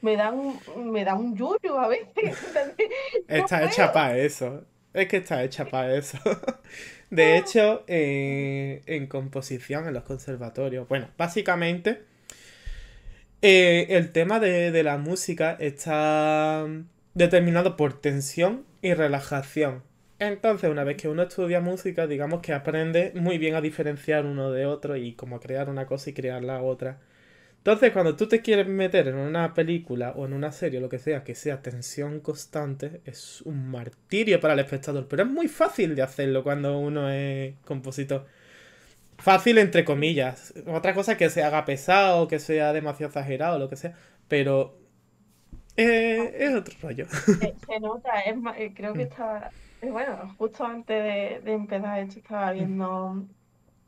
me 0.00 0.16
da 0.16 0.30
un, 0.30 0.58
me 0.92 1.04
da 1.04 1.14
un 1.14 1.34
yuyu 1.34 1.76
a 1.78 1.88
veces. 1.88 2.36
Está 3.28 3.64
hecha 3.64 3.92
para 3.92 4.18
eso. 4.18 4.64
Es 4.94 5.08
que 5.08 5.18
está 5.18 5.42
hecha 5.42 5.66
para 5.66 5.96
eso. 5.96 6.18
De 7.10 7.36
hecho, 7.36 7.84
eh, 7.86 8.82
en 8.86 9.06
composición, 9.06 9.86
en 9.86 9.94
los 9.94 10.04
conservatorios, 10.04 10.88
bueno, 10.88 11.08
básicamente 11.18 12.02
eh, 13.42 13.88
el 13.90 14.10
tema 14.10 14.40
de, 14.40 14.82
la 14.82 14.96
música 14.96 15.56
está 15.60 16.66
determinado 17.12 17.76
por 17.76 18.00
tensión 18.00 18.64
y 18.80 18.94
relajación. 18.94 19.82
Entonces, 20.18 20.70
una 20.70 20.84
vez 20.84 20.96
que 20.96 21.08
uno 21.08 21.24
estudia 21.24 21.60
música, 21.60 22.06
digamos 22.06 22.40
que 22.40 22.52
aprende 22.54 23.12
muy 23.14 23.36
bien 23.36 23.54
a 23.54 23.60
diferenciar 23.60 24.24
uno 24.24 24.50
de 24.50 24.64
otro 24.64 24.96
y 24.96 25.12
cómo 25.12 25.40
crear 25.40 25.68
una 25.68 25.86
cosa 25.86 26.10
y 26.10 26.14
crear 26.14 26.42
la 26.42 26.62
otra. 26.62 27.00
Entonces, 27.64 27.92
cuando 27.92 28.14
tú 28.14 28.28
te 28.28 28.42
quieres 28.42 28.68
meter 28.68 29.08
en 29.08 29.14
una 29.14 29.54
película 29.54 30.12
o 30.16 30.26
en 30.26 30.34
una 30.34 30.52
serie 30.52 30.80
o 30.80 30.82
lo 30.82 30.90
que 30.90 30.98
sea, 30.98 31.24
que 31.24 31.34
sea 31.34 31.62
tensión 31.62 32.20
constante, 32.20 33.00
es 33.06 33.40
un 33.40 33.70
martirio 33.70 34.38
para 34.38 34.52
el 34.52 34.60
espectador. 34.60 35.08
Pero 35.08 35.22
es 35.22 35.30
muy 35.30 35.48
fácil 35.48 35.96
de 35.96 36.02
hacerlo 36.02 36.42
cuando 36.44 36.78
uno 36.78 37.08
es 37.08 37.54
compositor. 37.64 38.26
Fácil 39.16 39.56
entre 39.56 39.82
comillas. 39.82 40.52
Otra 40.66 40.92
cosa 40.92 41.12
es 41.12 41.18
que 41.18 41.30
se 41.30 41.42
haga 41.42 41.64
pesado, 41.64 42.28
que 42.28 42.38
sea 42.38 42.74
demasiado 42.74 43.08
exagerado, 43.08 43.58
lo 43.58 43.70
que 43.70 43.76
sea. 43.76 43.94
Pero 44.28 44.76
eh, 45.78 46.36
es 46.38 46.54
otro 46.54 46.74
rollo. 46.82 47.06
Se, 47.66 47.80
nota, 47.80 48.20
es 48.20 48.36
eh, 48.58 48.74
creo 48.76 48.92
que 48.92 49.06
mm. 49.06 49.08
está... 49.08 49.50
Eh, 49.80 49.90
bueno, 49.90 50.34
justo 50.36 50.66
antes 50.66 51.02
de, 51.02 51.40
de 51.42 51.52
empezar 51.54 51.98
esto 52.00 52.18
estaba 52.18 52.52
viendo 52.52 53.24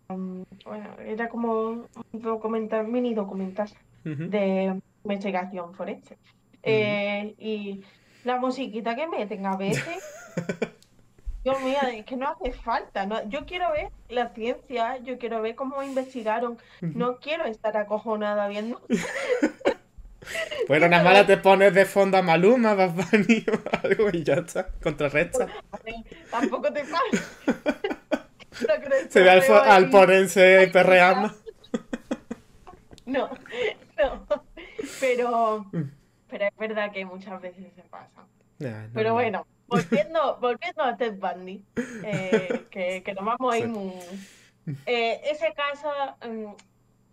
bueno, 0.09 0.97
era 1.05 1.29
como 1.29 1.69
un 1.71 1.89
documental, 2.13 2.87
mini 2.87 3.15
documental 3.15 3.69
de 4.05 4.81
investigación 5.05 5.75
forense. 5.75 6.17
Eh, 6.63 7.35
y 7.39 7.83
la 8.25 8.39
musiquita 8.39 8.95
que 8.95 9.07
meten 9.07 9.47
a 9.47 9.57
veces, 9.57 10.03
Dios 11.45 11.61
mío, 11.63 11.79
es 11.93 12.05
que 12.05 12.17
no 12.17 12.29
hace 12.29 12.53
falta. 12.53 13.07
¿no? 13.07 13.29
Yo 13.29 13.47
quiero 13.47 13.71
ver 13.73 13.91
la 14.09 14.31
ciencia, 14.31 14.99
yo 14.99 15.19
quiero 15.19 15.43
ver 15.43 15.55
cómo 15.55 15.83
investigaron. 15.83 16.59
No 16.81 17.19
quiero 17.19 17.45
estar 17.45 17.77
acojonada 17.77 18.49
viendo. 18.49 18.81
Bueno, 20.69 20.89
nada 20.91 21.05
más 21.05 21.27
te 21.27 21.37
pones 21.37 21.75
de 21.75 21.85
fondo 21.85 22.17
a 22.17 22.23
Maluma, 22.23 22.75
Bad 22.75 22.95
o 22.99 23.87
algo 23.87 24.09
y 24.13 24.25
ya 24.25 24.35
está, 24.35 24.69
contrarresta. 24.83 25.49
Tampoco 26.31 26.73
te 26.73 26.85
pasa. 28.65 29.11
Se 29.11 29.23
ve 29.23 29.31
al, 29.31 29.43
al 29.71 29.91
porense 29.91 30.69
perreando. 30.73 31.35
No, 33.07 33.31
no. 33.99 34.27
Pero, 35.01 35.67
pero 36.29 36.45
es 36.45 36.57
verdad 36.59 36.93
que 36.93 37.05
muchas 37.05 37.41
veces 37.41 37.73
se 37.75 37.83
pasa. 37.83 38.27
pero 38.93 39.15
bueno, 39.15 39.47
volviendo, 39.69 40.39
volviendo 40.41 40.83
a 40.83 40.97
Ted 40.97 41.19
Bundy, 41.19 41.65
eh, 42.05 42.67
que, 42.71 43.03
que, 43.03 43.15
nos 43.15 43.25
vamos 43.25 43.55
a 43.55 43.59
ir 43.59 43.69
muy... 43.69 43.93
Eh, 44.85 45.21
ese 45.31 45.55
caso, 45.55 45.89
um, 46.27 46.55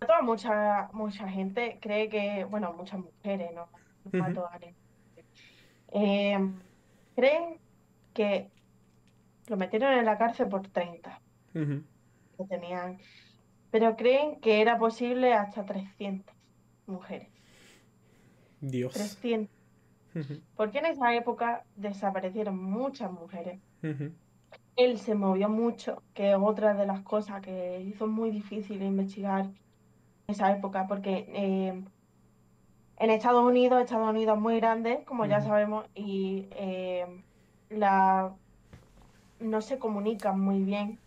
toda 0.00 0.22
mucha, 0.22 0.88
mucha 0.92 1.28
gente 1.28 1.78
cree 1.80 2.08
que, 2.08 2.44
bueno, 2.44 2.72
muchas 2.72 2.98
mujeres, 2.98 3.52
no, 3.54 3.68
no 4.12 4.50
eh, 5.92 6.50
creen 7.14 7.58
que 8.12 8.50
lo 9.46 9.56
metieron 9.56 9.92
en 9.92 10.04
la 10.04 10.18
cárcel 10.18 10.48
por 10.48 10.66
30 10.68 11.20
que 11.54 12.44
tenían, 12.48 12.98
pero 13.70 13.96
creen 13.96 14.40
que 14.40 14.60
era 14.60 14.78
posible 14.78 15.32
hasta 15.32 15.64
300 15.64 16.34
mujeres. 16.86 17.28
Dios. 18.60 18.92
300. 18.92 19.54
Porque 20.56 20.78
en 20.78 20.86
esa 20.86 21.14
época 21.14 21.64
desaparecieron 21.76 22.56
muchas 22.62 23.10
mujeres. 23.10 23.60
Él 24.76 24.98
se 24.98 25.14
movió 25.14 25.48
mucho, 25.48 26.02
que 26.14 26.30
es 26.30 26.36
otra 26.40 26.74
de 26.74 26.86
las 26.86 27.00
cosas 27.00 27.40
que 27.40 27.80
hizo 27.80 28.06
muy 28.06 28.30
difícil 28.30 28.82
investigar 28.82 29.46
en 29.46 29.54
esa 30.28 30.52
época, 30.52 30.86
porque 30.86 31.26
eh, 31.28 31.84
en 32.98 33.10
Estados 33.10 33.44
Unidos, 33.44 33.82
Estados 33.82 34.08
Unidos 34.08 34.36
es 34.36 34.42
muy 34.42 34.56
grande, 34.56 35.02
como 35.04 35.26
ya 35.26 35.40
sabemos, 35.40 35.86
y 35.94 36.46
eh, 36.52 37.06
la, 37.70 38.32
no 39.40 39.60
se 39.60 39.78
comunican 39.78 40.40
muy 40.40 40.62
bien 40.62 40.98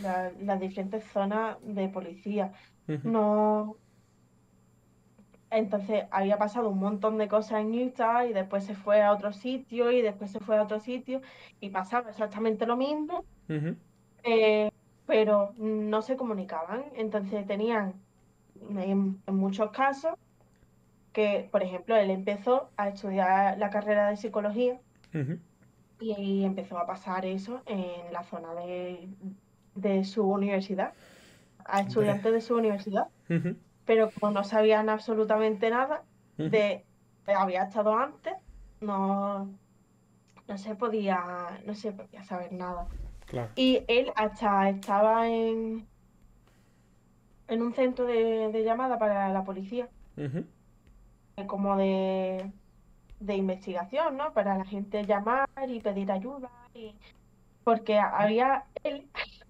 las 0.00 0.60
diferentes 0.60 1.04
zonas 1.04 1.56
de 1.62 1.88
policía. 1.88 2.52
No. 3.02 3.76
Entonces 5.50 6.04
había 6.10 6.38
pasado 6.38 6.70
un 6.70 6.78
montón 6.78 7.18
de 7.18 7.28
cosas 7.28 7.60
en 7.60 7.74
Utah 7.74 8.24
y 8.24 8.32
después 8.32 8.64
se 8.64 8.74
fue 8.74 9.02
a 9.02 9.12
otro 9.12 9.32
sitio 9.32 9.90
y 9.92 10.00
después 10.00 10.30
se 10.30 10.40
fue 10.40 10.56
a 10.56 10.62
otro 10.62 10.80
sitio 10.80 11.20
y 11.60 11.68
pasaba 11.68 12.08
exactamente 12.08 12.64
lo 12.64 12.74
mismo, 12.74 13.24
eh, 14.24 14.70
pero 15.06 15.52
no 15.58 16.00
se 16.00 16.16
comunicaban. 16.16 16.84
Entonces 16.96 17.46
tenían 17.46 17.92
en, 18.70 19.20
muchos 19.26 19.70
casos 19.72 20.14
que, 21.12 21.48
por 21.52 21.62
ejemplo, 21.62 21.96
él 21.96 22.10
empezó 22.10 22.70
a 22.78 22.88
estudiar 22.88 23.58
la 23.58 23.68
carrera 23.68 24.08
de 24.08 24.16
psicología 24.16 24.80
y 26.00 26.44
empezó 26.44 26.78
a 26.78 26.86
pasar 26.86 27.26
eso 27.26 27.60
en 27.66 28.10
la 28.10 28.22
zona 28.22 28.54
de, 28.54 29.06
de 29.74 30.04
su 30.04 30.28
universidad. 30.28 30.92
a 31.64 31.80
estudiantes 31.80 32.32
de 32.32 32.40
su 32.40 32.56
universidad, 32.56 33.06
pero 33.84 34.10
como 34.10 34.32
no 34.32 34.44
sabían 34.44 34.88
absolutamente 34.88 35.70
nada 35.70 36.02
de, 36.36 36.84
de 37.26 37.34
había 37.34 37.62
estado 37.64 37.96
antes, 37.96 38.34
no, 38.80 39.48
no 40.48 40.58
se 40.58 40.74
podía, 40.74 41.60
no 41.64 41.74
se 41.74 41.92
podía 41.92 42.24
saber 42.24 42.52
nada. 42.52 42.88
Claro. 43.26 43.50
Y 43.54 43.84
él 43.88 44.12
hasta 44.16 44.68
estaba 44.68 45.28
en, 45.28 45.86
en 47.48 47.62
un 47.62 47.72
centro 47.74 48.06
de, 48.06 48.50
de 48.52 48.64
llamada 48.64 48.98
para 48.98 49.28
la 49.28 49.44
policía, 49.44 49.88
eh, 50.16 51.46
como 51.46 51.76
de, 51.76 52.50
de 53.20 53.36
investigación, 53.36 54.16
¿no? 54.16 54.32
Para 54.32 54.58
la 54.58 54.64
gente 54.64 55.04
llamar 55.04 55.48
y 55.68 55.80
pedir 55.80 56.10
ayuda. 56.10 56.50
Y, 56.74 56.94
porque 57.64 57.98
había, 57.98 58.64
él 58.82 59.06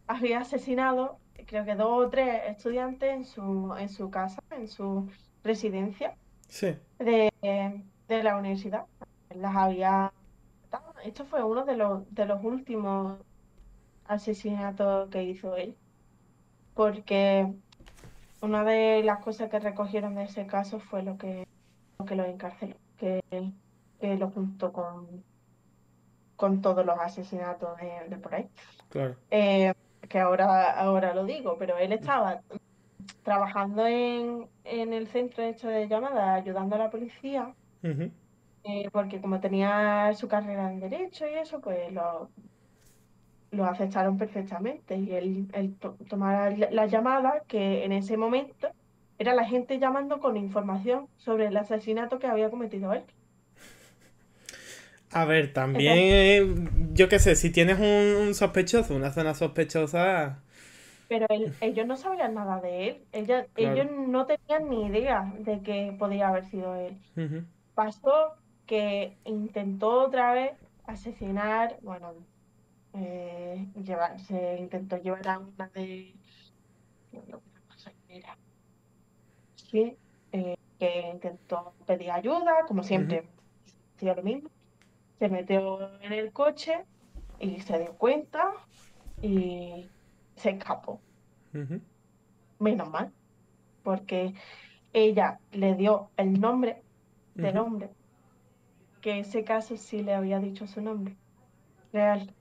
había 0.07 0.41
asesinado, 0.41 1.19
creo 1.47 1.65
que 1.65 1.75
dos 1.75 2.07
o 2.07 2.11
tres 2.11 2.43
estudiantes 2.49 3.13
en 3.15 3.25
su, 3.25 3.75
en 3.79 3.89
su 3.89 4.11
casa, 4.11 4.43
en 4.51 4.69
su 4.69 5.11
residencia 5.45 6.15
Sí. 6.49 6.77
de, 6.99 7.31
de 8.09 8.23
la 8.23 8.37
universidad. 8.37 8.87
Las 9.35 9.57
había. 9.57 10.13
Esto 11.05 11.25
fue 11.25 11.43
uno 11.43 11.65
de 11.65 11.77
los, 11.77 12.15
de 12.15 12.27
los 12.27 12.45
últimos 12.45 13.19
asesinatos 14.07 15.09
que 15.11 15.23
hizo 15.25 15.57
él. 15.57 15.77
Porque 16.75 17.53
una 18.41 18.65
de 18.65 19.03
las 19.03 19.19
cosas 19.21 19.51
que 19.51 19.59
recogieron 19.59 20.15
de 20.15 20.25
ese 20.25 20.47
caso 20.47 20.81
fue 20.81 21.03
lo 21.03 21.17
que, 21.19 21.47
lo 21.99 22.05
que 22.05 22.17
lo 22.17 22.25
encarceló, 22.25 22.77
que, 22.99 23.23
que 24.01 24.17
lo 24.17 24.31
juntó 24.31 24.73
con, 24.73 25.25
con 26.37 26.61
todos 26.61 26.85
los 26.85 26.99
asesinatos 26.99 27.77
de, 27.79 28.09
de 28.09 28.17
por 28.17 28.35
ahí. 28.35 28.49
Claro. 28.89 29.17
Eh, 29.31 29.73
que 30.09 30.19
ahora, 30.19 30.71
ahora 30.73 31.15
lo 31.15 31.25
digo, 31.25 31.57
pero 31.59 31.79
él 31.79 31.93
estaba 31.93 32.43
trabajando 33.23 33.87
en, 33.87 34.49
en 34.65 34.93
el 34.93 35.09
centro 35.09 35.43
este 35.45 35.69
de 35.69 35.89
llamada, 35.89 36.35
ayudando 36.35 36.77
a 36.77 36.79
la 36.79 36.91
policía, 36.91 37.55
eh, 38.65 38.89
porque 38.93 39.21
como 39.21 39.41
tenía 39.41 40.13
su 40.15 40.29
carrera 40.29 40.71
en 40.73 40.81
Derecho 40.81 41.27
y 41.27 41.35
eso, 41.35 41.61
pues 41.61 41.93
lo, 41.93 42.31
lo 43.51 43.65
aceptaron 43.65 44.17
perfectamente. 44.19 44.97
Y 44.97 45.13
él, 45.15 45.49
él 45.53 45.77
to- 45.79 45.97
la 46.71 46.87
llamada, 46.87 47.43
que 47.47 47.85
en 47.85 47.93
ese 47.93 48.17
momento 48.17 48.69
era 49.19 49.35
la 49.35 49.45
gente 49.45 49.79
llamando 49.79 50.21
con 50.21 50.37
información 50.37 51.09
sobre 51.17 51.47
el 51.47 51.57
asesinato 51.57 52.19
que 52.19 52.27
había 52.27 52.51
cometido 52.51 52.93
él. 52.93 53.05
A 55.15 55.25
ver, 55.27 55.53
también, 55.53 55.95
eh, 55.99 56.55
yo 56.95 57.09
qué 57.09 57.19
sé, 57.19 57.37
si 57.37 57.51
tienes 57.51 57.79
un, 57.79 57.87
un 58.29 58.35
sospechoso, 58.35 58.95
una 58.97 59.13
zona 59.13 59.35
sospechosa, 59.35 60.43
Pero 61.09 61.27
él- 61.31 61.55
ellos 61.61 61.87
no 61.87 61.97
sabían 61.97 62.35
nada 62.35 62.61
de 62.61 62.89
él. 62.89 63.07
Claro. 63.55 63.83
Ellos 63.83 63.87
no 64.09 64.27
tenían 64.27 64.69
ni 64.71 64.87
idea 64.87 65.33
de 65.39 65.63
que 65.63 65.95
podía 65.99 66.29
haber 66.29 66.45
sido 66.47 66.75
él. 66.77 66.97
ujú, 67.17 67.45
Pasó 67.75 68.35
que 68.67 69.19
intentó 69.25 69.91
otra 70.05 70.33
vez 70.35 70.53
asesinar, 70.87 71.79
bueno, 71.83 72.15
eh, 72.95 73.67
llevar, 73.85 74.21
se 74.21 74.59
intentó 74.59 74.97
llevar 74.99 75.29
a 75.29 75.39
una 75.41 75.69
de... 75.75 76.15
Sí, 79.57 79.97
eh, 80.33 80.55
que 80.79 81.09
intentó 81.13 81.75
pedir 81.87 82.11
ayuda, 82.11 82.65
como 82.69 82.83
siempre, 82.83 83.25
hacía 83.97 84.15
lo 84.15 84.23
mismo. 84.23 84.51
Se 85.23 85.29
metió 85.29 86.01
en 86.03 86.13
el 86.13 86.33
coche 86.33 86.85
y 87.39 87.61
se 87.61 87.79
dio 87.79 87.97
cuenta 87.97 88.53
y 89.21 89.95
se 90.37 90.51
escapó. 90.51 91.05
Menos 92.59 92.89
mal, 92.91 93.15
porque 93.83 94.35
ella 94.93 95.43
le 95.53 95.75
dio 95.77 96.13
el 96.17 96.41
nombre 96.41 96.87
del 97.35 97.57
ujú. 97.57 97.59
hombre, 97.59 97.97
que 99.01 99.19
ese 99.21 99.45
caso 99.45 99.77
sí 99.77 100.03
le 100.03 100.15
había 100.15 100.39
dicho 100.41 100.67
su 100.67 100.81
nombre 100.81 101.19
real. 101.93 102.37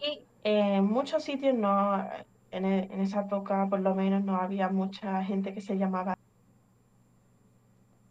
Y 0.00 0.28
en 0.42 0.84
muchos 0.86 1.22
sitios 1.24 1.54
no, 1.54 2.02
en, 2.50 2.64
e- 2.64 2.88
en 2.92 3.00
esa 3.00 3.20
época 3.22 3.68
por 3.68 3.80
lo 3.80 3.94
menos 3.94 4.24
no 4.24 4.36
había 4.36 4.68
mucha 4.70 5.22
gente 5.24 5.54
que 5.54 5.60
se 5.60 5.76
llamaba. 5.76 6.14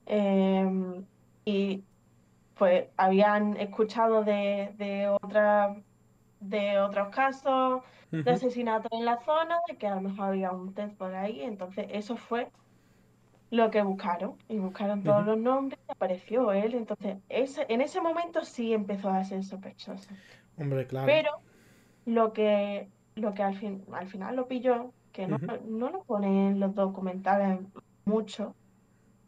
Em, 0.05 1.07
y 1.45 1.86
pues 2.57 2.87
habían 2.97 3.57
escuchado 3.57 4.23
de, 4.23 4.73
de, 4.77 5.07
otra, 5.07 5.75
de 6.39 6.79
otros 6.79 7.09
casos 7.09 7.83
de 8.11 8.31
asesinatos 8.31 8.91
en 8.91 9.05
la 9.05 9.17
zona, 9.17 9.59
de 9.67 9.77
que 9.77 9.87
a 9.87 9.95
lo 9.95 10.01
mejor 10.01 10.29
había 10.29 10.51
un 10.51 10.73
test 10.73 10.95
por 10.97 11.13
ahí. 11.13 11.41
Entonces 11.41 11.87
eso 11.91 12.15
fue 12.15 12.49
lo 13.49 13.69
que 13.69 13.81
buscaron. 13.81 14.35
Y 14.47 14.57
buscaron 14.57 15.03
todos 15.03 15.25
los 15.25 15.37
nombres 15.37 15.79
y 15.87 15.91
apareció 15.91 16.51
él. 16.51 16.73
Entonces 16.73 17.17
ese, 17.29 17.65
en 17.69 17.81
ese 17.81 18.01
momento 18.01 18.43
sí 18.43 18.73
empezó 18.73 19.09
a 19.09 19.23
ser 19.23 19.43
sospechoso. 19.43 20.09
Hombre, 20.57 20.87
claro. 20.87 21.05
Pero 21.05 21.31
lo 22.05 22.33
que, 22.33 22.89
lo 23.15 23.33
que 23.33 23.43
al 23.43 23.55
fin, 23.55 23.83
al 23.91 24.07
final 24.07 24.35
lo 24.35 24.47
pilló, 24.47 24.91
que 25.11 25.27
no, 25.27 25.37
no 25.65 25.89
lo 25.89 26.03
pone 26.03 26.49
en 26.49 26.59
los 26.59 26.73
documentales 26.73 27.59
mucho, 28.05 28.55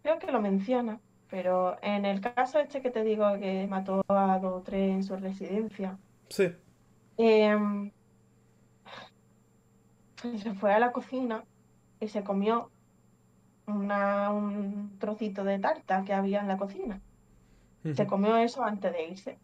creo 0.02 0.20
que 0.20 0.32
lo 0.32 0.42
menciona, 0.42 1.00
pero 1.30 1.78
en 1.82 2.06
el 2.06 2.22
caso 2.22 2.60
este 2.60 2.82
que 2.82 2.90
te 2.92 3.04
digo 3.04 3.26
que 3.40 3.68
mató 3.68 4.04
a 4.08 4.40
dos 4.40 4.54
o 4.62 4.62
tres 4.64 4.92
en 4.92 5.04
su 5.04 5.16
residencia, 5.16 5.98
Sí. 6.30 6.50
em, 7.18 7.92
se 10.38 10.54
fue 10.54 10.74
a 10.74 10.80
la 10.80 10.92
cocina 10.92 11.44
y 12.00 12.08
se 12.08 12.24
comió 12.24 12.70
una, 13.68 14.32
un 14.32 14.98
trocito 15.00 15.44
de 15.44 15.60
tarta 15.60 16.04
que 16.04 16.14
había 16.14 16.42
en 16.42 16.48
la 16.48 16.58
cocina. 16.58 17.00
Se 17.94 18.06
comió 18.08 18.36
eso 18.38 18.64
antes 18.64 18.92
de 18.92 19.08
irse. 19.08 19.38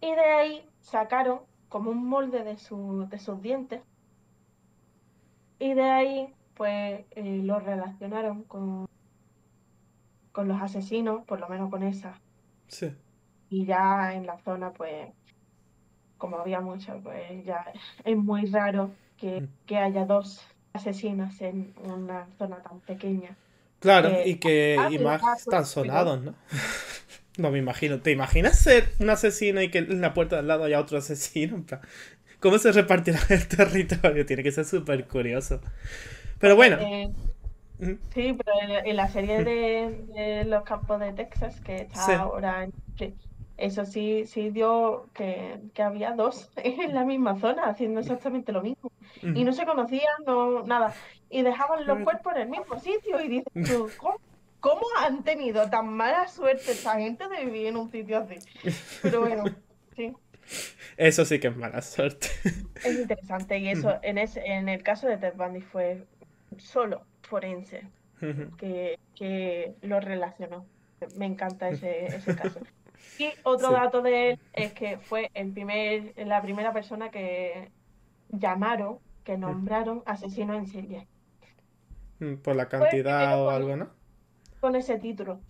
Y 0.00 0.10
de 0.12 0.20
ahí 0.20 0.68
sacaron 0.80 1.40
como 1.68 1.90
un 1.90 2.04
molde 2.08 2.42
de, 2.42 2.56
su- 2.56 3.06
de 3.08 3.18
sus 3.20 3.40
dientes. 3.40 3.82
Y 5.60 5.74
de 5.74 5.82
ahí, 5.82 6.34
pues, 6.54 7.04
eh, 7.12 7.40
lo 7.44 7.60
relacionaron 7.60 8.42
con, 8.44 8.88
con 10.38 10.48
los 10.48 10.62
asesinos, 10.62 11.24
por 11.26 11.40
lo 11.40 11.48
menos 11.48 11.68
con 11.70 11.82
esa. 11.82 12.20
Sí. 12.68 12.94
Y 13.50 13.66
ya 13.66 14.14
en 14.14 14.24
la 14.26 14.38
zona, 14.38 14.72
pues, 14.72 15.12
como 16.16 16.38
había 16.38 16.60
mucho, 16.60 17.00
pues 17.02 17.44
ya 17.44 17.64
es 18.04 18.16
muy 18.16 18.46
raro 18.46 18.96
que, 19.16 19.40
Mm. 19.40 19.48
que 19.66 19.76
haya 19.78 20.04
dos 20.06 20.46
asesinos 20.72 21.40
en 21.40 21.74
una 21.84 22.28
zona 22.38 22.62
tan 22.62 22.80
pequeña. 22.80 23.36
Claro, 23.80 24.08
Eh, 24.08 24.22
y 24.24 24.36
que 24.40 24.76
ah, 24.76 24.88
y 24.90 24.98
más 24.98 25.22
ah, 25.22 25.36
tan 25.48 25.64
pues, 25.64 25.68
sonados, 25.68 26.20
¿no? 26.22 26.34
No 27.38 27.50
me 27.52 27.58
imagino. 27.58 28.00
¿Te 28.00 28.10
imaginas 28.10 28.58
ser 28.58 28.92
un 28.98 29.10
asesino 29.10 29.62
y 29.62 29.70
que 29.70 29.78
en 29.78 30.00
la 30.00 30.12
puerta 30.14 30.36
de 30.36 30.40
al 30.40 30.48
lado 30.48 30.64
haya 30.64 30.80
otro 30.80 30.98
asesino? 30.98 31.64
¿Cómo 32.40 32.58
se 32.58 32.72
repartirá 32.72 33.20
el 33.30 33.48
territorio? 33.48 34.26
Tiene 34.26 34.42
que 34.42 34.52
ser 34.52 34.64
súper 34.64 35.06
curioso. 35.08 35.60
Pero 36.38 36.56
bueno. 36.56 36.78
Eh, 36.78 37.08
Sí, 37.78 38.36
pero 38.36 38.52
en, 38.84 38.96
la 38.96 39.08
serie 39.08 39.44
de, 39.44 40.04
de 40.14 40.44
los 40.44 40.64
campos 40.64 40.98
de 40.98 41.12
Texas, 41.12 41.60
que 41.60 41.82
está 41.82 42.06
Sí. 42.06 42.12
ahora 42.12 42.64
en 42.64 42.72
eso 43.58 43.84
sí, 43.84 44.24
sí 44.24 44.50
dio 44.50 45.08
que, 45.14 45.58
que 45.74 45.82
había 45.82 46.12
dos 46.12 46.48
en 46.56 46.94
la 46.94 47.04
misma 47.04 47.38
zona 47.38 47.64
haciendo 47.64 48.00
exactamente 48.00 48.52
lo 48.52 48.62
mismo. 48.62 48.90
Y 49.22 49.44
no 49.44 49.52
se 49.52 49.66
conocían, 49.66 50.24
no, 50.26 50.62
nada. 50.62 50.94
Y 51.28 51.42
dejaban 51.42 51.84
los 51.86 51.98
cuerpos 52.00 52.34
en 52.36 52.42
el 52.42 52.48
mismo 52.48 52.78
sitio. 52.78 53.20
Y 53.20 53.28
dices 53.28 53.52
¿cómo, 53.98 54.20
cómo 54.60 54.86
han 55.00 55.24
tenido 55.24 55.68
tan 55.68 55.88
mala 55.88 56.28
suerte 56.28 56.70
esta 56.70 56.98
gente 56.98 57.28
de 57.28 57.44
vivir 57.44 57.66
en 57.66 57.76
un 57.76 57.90
sitio 57.90 58.18
así? 58.18 58.36
Pero 59.02 59.22
bueno, 59.22 59.44
sí, 59.96 60.12
Eso 60.96 61.24
sí 61.24 61.40
que 61.40 61.48
es 61.48 61.56
mala 61.56 61.82
suerte. 61.82 62.28
es 62.84 63.00
interesante. 63.00 63.58
Y 63.58 63.70
eso, 63.70 63.98
en, 64.02 64.18
ese, 64.18 64.40
en 64.46 64.68
el 64.68 64.84
caso 64.84 65.08
de 65.08 65.16
Ted 65.16 65.34
Bundy 65.34 65.62
fue 65.62 66.06
solo 66.58 67.02
forense. 67.28 67.92
Que, 68.56 68.98
que 69.14 69.76
lo 69.82 70.00
relacionó. 70.00 70.66
Me 71.16 71.26
encanta 71.26 71.70
ese, 71.70 72.06
ese 72.16 72.34
caso. 72.34 72.60
Y 73.20 73.32
otro 73.44 73.68
Sí. 73.68 73.74
dato 73.74 74.02
de 74.02 74.30
él 74.32 74.40
es 74.52 74.72
que 74.74 74.98
fue 74.98 75.30
el 75.34 75.52
primer, 75.52 76.14
la 76.26 76.42
primera 76.42 76.72
persona 76.72 77.10
que 77.10 77.72
llamaron, 78.28 78.98
que 79.24 79.36
nombraron 79.38 80.02
asesino 80.06 80.54
en 80.54 80.66
serie, 80.66 81.08
Mm, 82.20 82.36
Por 82.42 82.56
la 82.56 82.68
cantidad 82.68 83.40
o 83.40 83.50
algo, 83.50 83.76
¿no? 83.76 83.90
con 84.60 84.74
ese 84.76 84.98
título. 84.98 85.40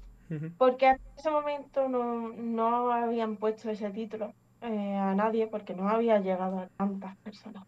Porque 0.59 0.87
hasta 0.89 1.03
ese 1.17 1.31
momento 1.31 1.89
no, 1.89 2.29
no 2.31 2.93
habían 2.93 3.37
puesto 3.39 3.71
ese 3.71 3.91
título 3.91 4.35
eh, 4.61 4.97
a 4.97 5.15
nadie 5.15 5.47
porque 5.47 5.75
no 5.75 5.89
había 5.89 6.19
llegado 6.21 6.59
a 6.59 6.69
tantas 6.77 7.17
personas. 7.19 7.65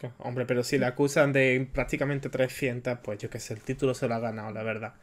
Que, 0.00 0.10
Hombre, 0.18 0.46
pero 0.46 0.62
si 0.62 0.78
le 0.78 0.86
acusan 0.86 1.32
de 1.32 1.68
prácticamente 1.72 2.28
300, 2.28 2.98
pues 3.02 3.18
yo 3.18 3.28
qué 3.30 3.40
sé, 3.40 3.54
el 3.54 3.60
título 3.60 3.94
se 3.94 4.06
lo 4.06 4.14
ha 4.14 4.20
ganado, 4.20 4.52
la 4.52 4.62
verdad. 4.62 4.94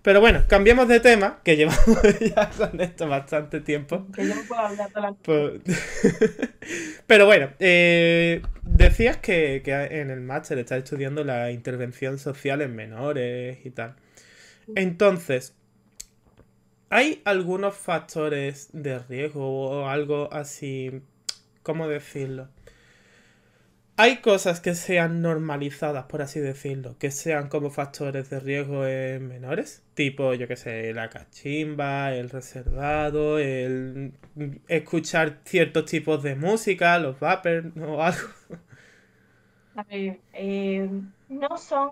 Pero 0.00 0.20
bueno, 0.20 0.44
cambiemos 0.48 0.88
de 0.88 1.00
tema, 1.00 1.40
que 1.44 1.56
llevamos 1.56 1.84
ya 2.20 2.48
con 2.50 2.80
esto 2.80 3.06
bastante 3.08 3.60
tiempo. 3.60 4.06
Que 4.14 4.26
yo 4.26 4.34
no 4.34 4.42
puedo 4.48 4.60
hablar 4.62 4.90
de 4.92 5.00
la... 5.00 5.12
Pues- 5.12 5.60
Pero 7.06 7.26
bueno, 7.26 7.50
eh, 7.58 8.40
decías 8.62 9.18
que, 9.18 9.60
que 9.64 9.72
en 9.72 10.10
el 10.10 10.20
máster 10.20 10.58
estás 10.58 10.78
estudiando 10.78 11.24
la 11.24 11.50
intervención 11.50 12.18
social 12.18 12.62
en 12.62 12.74
menores 12.74 13.58
y 13.64 13.70
tal. 13.70 13.96
Entonces, 14.74 15.54
¿hay 16.90 17.20
algunos 17.24 17.74
factores 17.76 18.70
de 18.72 18.98
riesgo 18.98 19.46
o 19.82 19.88
algo 19.88 20.32
así, 20.32 21.02
cómo 21.62 21.88
decirlo? 21.88 22.48
Hay 24.00 24.18
cosas 24.18 24.60
que 24.60 24.74
sean 24.76 25.22
normalizadas, 25.22 26.04
por 26.06 26.22
así 26.22 26.38
decirlo, 26.40 26.96
que 26.98 27.10
sean 27.10 27.48
como 27.48 27.70
factores 27.70 28.30
de 28.30 28.38
riesgo 28.40 28.86
en 28.86 29.26
menores, 29.28 29.82
tipo, 29.94 30.34
yo 30.34 30.46
qué 30.48 30.54
sé, 30.56 30.94
la 30.94 31.10
cachimba, 31.10 32.14
el 32.14 32.30
reservado, 32.30 33.38
el 33.40 34.12
escuchar 34.68 35.38
ciertos 35.44 35.86
tipos 35.86 36.22
de 36.22 36.36
música, 36.36 36.96
los 37.00 37.18
vapers 37.18 37.76
o 37.76 38.00
algo. 38.02 38.28
A 39.76 39.82
ver, 39.84 40.20
eh, 40.32 40.88
no 41.28 41.56
son, 41.56 41.90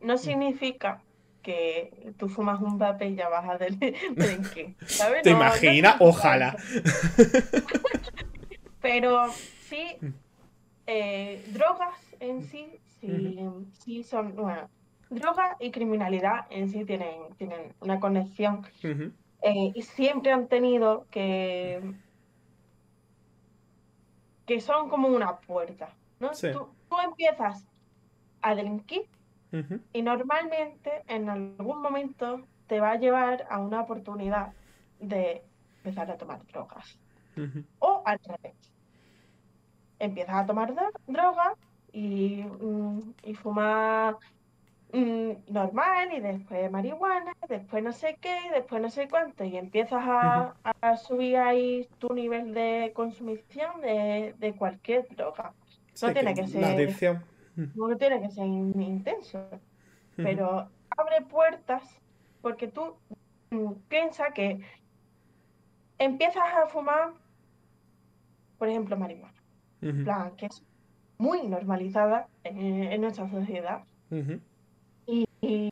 no 0.00 0.16
significa 0.18 1.02
que 1.42 2.12
tú 2.18 2.28
fumas 2.28 2.60
un 2.60 2.78
vape 2.78 3.06
y 3.08 3.14
ya 3.16 3.28
vas 3.28 3.48
a 3.48 3.58
del, 3.58 3.78
delinquir, 4.16 4.74
¿sabes? 4.96 5.22
¿Te 5.24 5.30
No- 5.30 5.36
imaginas? 5.36 5.96
Ojalá. 6.00 6.56
Pero 8.80 9.26
sí, 9.68 9.98
eh, 10.92 11.44
drogas 11.52 11.96
en 12.18 12.42
sí, 12.42 12.66
sí, 12.98 13.38
sí 13.74 14.02
son, 14.02 14.34
bueno, 14.34 14.68
drogas 15.08 15.56
y 15.60 15.70
criminalidad 15.70 16.46
en 16.50 16.68
sí 16.68 16.84
tienen, 16.84 17.32
tienen 17.36 17.72
una 17.80 18.00
conexión 18.00 18.66
eh, 18.82 19.72
y 19.72 19.82
siempre 19.82 20.32
han 20.32 20.48
tenido 20.48 21.06
que, 21.12 21.80
que 24.46 24.60
son 24.60 24.88
como 24.88 25.06
una 25.06 25.38
puerta, 25.38 25.94
¿no? 26.18 26.34
Sí. 26.34 26.48
Tú, 26.50 26.66
tú 26.88 26.96
empiezas 27.04 27.64
a 28.42 28.56
delinquir 28.56 29.02
y 29.92 30.02
normalmente 30.02 31.04
en 31.06 31.28
algún 31.28 31.82
momento 31.82 32.40
te 32.66 32.80
va 32.80 32.92
a 32.92 32.96
llevar 32.96 33.46
a 33.48 33.60
una 33.60 33.82
oportunidad 33.82 34.52
de 34.98 35.44
empezar 35.78 36.10
a 36.10 36.16
tomar 36.16 36.44
drogas. 36.46 36.98
O 37.78 38.02
al 38.04 38.18
revés. 38.24 38.56
Empiezas 40.00 40.34
a 40.34 40.46
tomar 40.46 40.74
dro- 40.74 40.90
droga 41.06 41.54
y, 41.92 42.42
mm, 42.42 43.14
y 43.22 43.34
fumar 43.34 44.16
mm, 44.92 45.30
normal 45.48 46.12
y 46.12 46.20
después 46.20 46.70
marihuana, 46.70 47.32
después 47.48 47.82
no 47.84 47.92
sé 47.92 48.16
qué, 48.20 48.36
y 48.46 48.48
después 48.50 48.82
no 48.82 48.90
sé 48.90 49.08
cuánto 49.08 49.44
y 49.44 49.56
empiezas 49.56 50.02
a, 50.04 50.56
a 50.80 50.96
subir 50.96 51.36
ahí 51.36 51.88
tu 51.98 52.12
nivel 52.14 52.52
de 52.54 52.92
consumición 52.94 53.80
de, 53.80 54.34
de 54.38 54.54
cualquier 54.56 55.06
droga. 55.14 55.54
No 56.02 56.08
Sí, 56.08 56.12
tiene 56.14 56.34
que 56.34 56.46
ser- 56.48 56.64
adicción. 56.64 57.24
No 57.74 57.96
tiene 57.96 58.20
que 58.20 58.30
ser 58.30 58.46
in- 58.46 58.80
intenso, 58.82 59.38
pero 60.16 60.68
abre 60.96 61.20
puertas 61.22 61.82
porque 62.40 62.66
tú 62.68 62.96
mm, 63.50 63.72
piensas 63.88 64.32
que 64.32 64.60
empiezas 65.98 66.44
a 66.54 66.66
fumar, 66.66 67.12
por 68.58 68.68
ejemplo, 68.68 68.96
marihuana, 68.96 69.34
plan, 70.02 70.36
que 70.36 70.46
es 70.46 70.64
muy 71.18 71.46
normalizada 71.48 72.28
en, 72.44 72.58
en 72.92 73.00
nuestra 73.00 73.28
sociedad. 73.30 73.84
Y, 75.06 75.26
y 75.40 75.70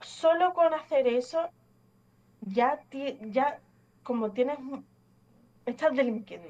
solo 0.00 0.52
con 0.54 0.74
hacer 0.74 1.06
eso, 1.06 1.50
ya, 2.40 2.80
ti- 2.90 3.18
ya 3.30 3.60
como 4.02 4.32
tienes, 4.32 4.58
estás 5.64 5.94
delinquiendo, 5.96 6.48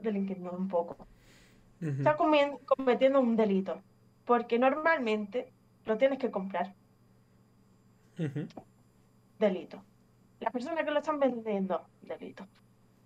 delinquiendo 0.00 0.52
un 0.52 0.68
poco. 0.68 0.96
Estás 1.98 2.16
cometiendo 2.16 3.20
un 3.20 3.36
delito, 3.36 3.82
porque 4.24 4.58
normalmente 4.58 5.52
lo 5.84 5.96
tienes 5.98 6.18
que 6.18 6.30
comprar, 6.30 6.76
delito. 9.38 9.86
Las 10.40 10.52
personas 10.52 10.84
que 10.84 10.90
lo 10.90 10.98
están 10.98 11.18
vendiendo, 11.18 11.90
delito. 12.00 12.46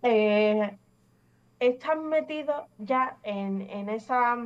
Eh, 0.03 0.79
están 1.59 2.09
metidos 2.09 2.65
ya 2.79 3.19
en, 3.23 3.63
en 3.63 3.89
esa 3.89 4.37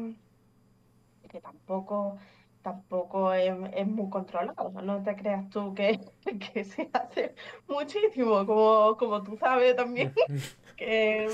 que 1.28 1.40
tampoco, 1.40 2.18
tampoco 2.62 3.32
es, 3.32 3.54
es 3.74 3.86
muy 3.86 4.11
controlado. 4.11 4.70
No 4.82 5.02
te 5.02 5.14
creas 5.16 5.48
tú 5.50 5.74
que, 5.74 6.00
que 6.52 6.64
se 6.64 6.90
hace 6.92 7.34
muchísimo, 7.68 8.44
como, 8.46 8.96
como 8.96 9.22
tú 9.22 9.36
sabes 9.36 9.76
también, 9.76 10.12
que 10.76 11.28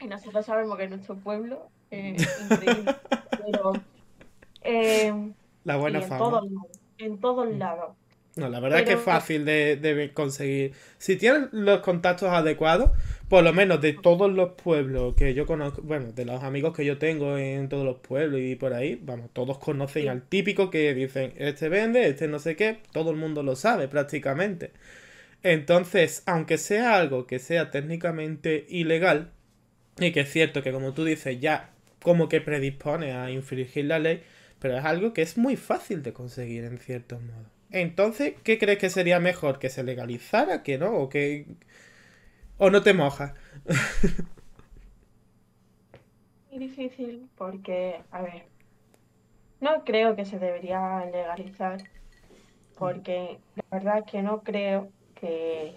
y 0.00 0.06
nosotros 0.06 0.44
sabemos 0.46 0.76
que 0.76 0.84
en 0.84 0.90
nuestro 0.90 1.16
pueblo 1.16 1.68
es 1.90 2.22
increíble. 2.50 2.94
Pero 3.30 3.72
eh, 4.62 5.32
La 5.64 5.76
buena 5.76 6.00
en 6.00 6.08
fama. 6.08 6.18
todos 6.18 6.48
en 6.98 7.20
todos 7.20 7.48
lados. 7.56 7.96
No, 8.36 8.48
la 8.48 8.58
verdad 8.58 8.80
es 8.80 8.84
que 8.86 8.94
es 8.94 9.00
fácil 9.00 9.44
de, 9.44 9.76
de 9.76 10.12
conseguir. 10.12 10.72
Si 10.98 11.14
tienes 11.16 11.52
los 11.52 11.80
contactos 11.80 12.30
adecuados, 12.30 12.90
por 13.28 13.44
lo 13.44 13.52
menos 13.52 13.80
de 13.80 13.92
todos 13.92 14.32
los 14.32 14.52
pueblos 14.60 15.14
que 15.14 15.34
yo 15.34 15.46
conozco, 15.46 15.82
bueno, 15.82 16.10
de 16.12 16.24
los 16.24 16.42
amigos 16.42 16.74
que 16.76 16.84
yo 16.84 16.98
tengo 16.98 17.38
en 17.38 17.68
todos 17.68 17.84
los 17.84 17.98
pueblos 17.98 18.40
y 18.40 18.56
por 18.56 18.72
ahí, 18.74 18.98
vamos, 19.00 19.30
todos 19.32 19.58
conocen 19.58 20.02
Sí. 20.02 20.08
al 20.08 20.22
típico 20.22 20.68
que 20.70 20.94
dicen, 20.94 21.32
este 21.36 21.68
vende, 21.68 22.08
este 22.08 22.26
no 22.26 22.40
sé 22.40 22.56
qué, 22.56 22.78
todo 22.92 23.10
el 23.12 23.16
mundo 23.16 23.44
lo 23.44 23.54
sabe 23.54 23.86
prácticamente. 23.86 24.72
Entonces, 25.42 26.22
aunque 26.26 26.58
sea 26.58 26.96
algo 26.96 27.26
que 27.26 27.38
sea 27.38 27.70
técnicamente 27.70 28.66
ilegal, 28.68 29.30
y 29.98 30.12
que 30.12 30.20
es 30.20 30.30
cierto 30.32 30.62
que 30.62 30.72
como 30.72 30.92
tú 30.94 31.04
dices, 31.04 31.38
ya 31.40 31.70
como 32.02 32.28
que 32.28 32.40
predispone 32.40 33.12
a 33.12 33.30
infringir 33.30 33.84
la 33.86 33.98
ley, 34.00 34.22
pero 34.58 34.76
es 34.78 34.84
algo 34.84 35.12
que 35.12 35.22
es 35.22 35.38
muy 35.38 35.56
fácil 35.56 36.02
de 36.02 36.12
conseguir 36.12 36.64
en 36.64 36.78
cierto 36.78 37.20
modo. 37.20 37.53
Entonces, 37.74 38.34
¿qué 38.44 38.56
crees 38.56 38.78
que 38.78 38.88
sería 38.88 39.18
mejor? 39.18 39.58
¿Que 39.58 39.68
se 39.68 39.82
legalizara? 39.82 40.62
¿Que 40.62 40.78
no? 40.78 40.94
¿O 40.94 41.08
que... 41.08 41.46
¿O 42.56 42.70
no 42.70 42.84
te 42.84 42.94
mojas? 42.94 43.34
Muy 46.52 46.60
difícil 46.60 47.28
porque, 47.36 48.00
a 48.12 48.22
ver, 48.22 48.44
no 49.60 49.82
creo 49.84 50.14
que 50.14 50.24
se 50.24 50.38
debería 50.38 51.04
legalizar 51.06 51.82
porque 52.78 53.40
la 53.56 53.64
verdad 53.72 53.98
es 53.98 54.04
que 54.04 54.22
no 54.22 54.42
creo 54.44 54.92
que, 55.16 55.74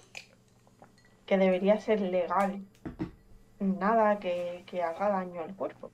que 1.25 1.37
debería 1.39 1.79
ser 1.79 1.99
legal 1.99 2.61
nada 3.59 4.19
que, 4.19 4.63
que 4.67 4.83
haga 4.83 5.09
daño 5.09 5.41
al 5.41 5.55
cuerpo. 5.55 5.89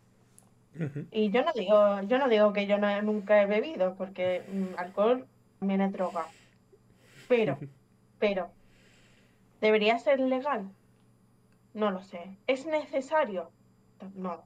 Y 1.11 1.29
yo 1.29 1.45
no 1.45 1.53
digo, 1.53 2.01
yo 2.01 2.17
no 2.17 2.27
digo 2.27 2.51
que 2.51 2.67
yo 2.67 2.77
no, 2.77 3.01
nunca 3.03 3.41
he 3.41 3.45
bebido, 3.45 3.95
porque 3.95 4.41
mm, 4.51 4.77
alcohol 4.77 5.27
también 5.63 5.79
es 5.79 5.93
droga. 5.93 6.25
Pero, 7.29 7.57
pero, 8.19 8.49
¿debería 9.61 9.97
ser 9.97 10.19
legal? 10.19 10.69
No 11.73 11.89
lo 11.89 12.01
sé. 12.01 12.37
¿Es 12.47 12.65
necesario? 12.65 13.49
No. 14.13 14.43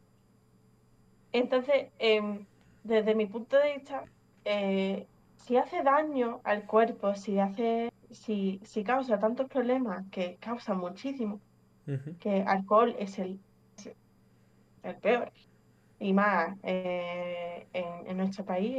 Entonces, 1.34 1.88
em, 1.98 2.46
desde 2.84 3.16
mi 3.16 3.26
punto 3.26 3.58
de 3.58 3.78
vista, 3.78 4.04
eh, 4.46 5.08
si 5.38 5.58
hace 5.58 5.82
daño 5.82 6.40
al 6.44 6.68
cuerpo, 6.68 7.16
si 7.16 7.40
hace, 7.40 7.92
si, 8.12 8.62
si 8.64 8.84
causa 8.84 9.20
tantos 9.20 9.50
problemas, 9.50 10.06
que 10.12 10.38
causa 10.40 10.76
muchísimo, 10.76 11.42
que 12.20 12.44
alcohol 12.44 12.96
es 13.00 13.18
el, 13.18 13.40
el 14.84 14.96
peor. 14.98 15.32
Y 16.00 16.14
más 16.14 16.56
eh, 16.62 17.66
en, 17.74 18.08
en 18.08 18.18
nuestro 18.18 18.46
país 18.46 18.76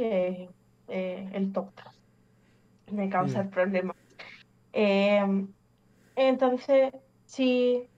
es 0.87 1.33
el 1.33 1.51
top 1.51 1.71
3 1.75 1.98
de 2.91 3.09
causar 3.09 3.47
Mm. 3.47 3.49
problemas. 3.49 3.95
Eh, 4.73 5.21
entonces, 6.15 6.93
si, 7.25 7.89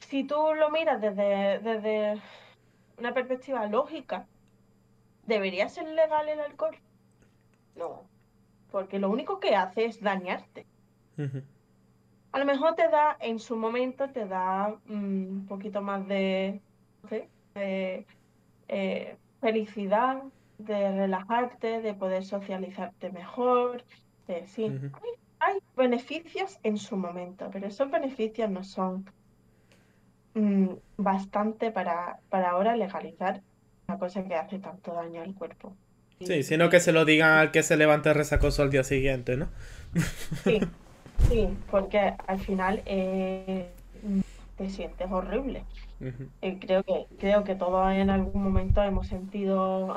si 0.00 0.26
tú 0.26 0.36
lo 0.54 0.70
miras 0.70 1.00
desde, 1.00 1.58
desde 1.60 2.22
una 2.98 3.14
perspectiva 3.14 3.66
lógica, 3.66 4.30
¿debería 5.22 5.68
ser 5.68 5.88
legal 5.88 6.28
el 6.28 6.40
alcohol? 6.40 6.76
No, 7.74 8.12
porque 8.70 8.98
lo 8.98 9.10
único 9.10 9.40
que 9.40 9.56
hace 9.56 9.86
es 9.86 10.00
dañarte. 10.00 10.68
A 12.32 12.38
lo 12.38 12.44
mejor 12.46 12.74
te 12.74 12.88
da, 12.88 13.16
en 13.20 13.38
su 13.38 13.56
momento, 13.56 14.10
te 14.12 14.26
da 14.26 14.80
mm, 14.84 14.92
un 15.40 15.46
poquito 15.46 15.82
más 15.82 16.06
de, 16.08 16.64
de, 17.54 18.08
eh, 18.68 19.20
felicidad, 19.40 20.24
de 20.58 20.92
relajarte, 20.92 21.80
de 21.80 21.94
poder 21.94 22.24
socializarte 22.24 23.10
mejor, 23.10 23.84
de 24.26 24.46
sí. 24.46 24.64
Hay, 24.64 25.10
hay 25.40 25.58
beneficios 25.76 26.58
en 26.62 26.78
su 26.78 26.96
momento, 26.96 27.50
pero 27.52 27.66
esos 27.66 27.90
beneficios 27.90 28.50
no 28.50 28.64
son 28.64 29.04
mm, 30.34 30.68
bastante 30.96 31.70
para, 31.70 32.18
para 32.30 32.50
ahora 32.50 32.76
legalizar 32.76 33.42
una 33.88 33.98
cosa 33.98 34.24
que 34.24 34.34
hace 34.34 34.58
tanto 34.58 34.94
daño 34.94 35.22
al 35.22 35.34
cuerpo. 35.34 35.74
Sí, 36.20 36.42
sino 36.42 36.70
que 36.70 36.80
se 36.80 36.92
lo 36.92 37.04
digan 37.04 37.32
al 37.32 37.50
que 37.50 37.62
se 37.62 37.76
levante 37.76 38.14
resacoso 38.14 38.62
al 38.62 38.70
día 38.70 38.84
siguiente, 38.84 39.36
¿no? 39.36 39.48
Sí, 40.44 40.60
sí, 41.28 41.48
porque 41.70 42.14
al 42.26 42.40
final 42.40 42.82
eh, 42.86 43.68
te 44.56 44.70
sientes 44.70 45.10
horrible. 45.10 45.64
Eh, 46.42 46.58
creo 46.60 46.82
que, 46.82 47.06
creo 47.18 47.44
que 47.44 47.54
todos 47.54 47.92
en 47.92 48.10
algún 48.10 48.42
momento 48.42 48.82
hemos 48.82 49.06
sentido 49.06 49.94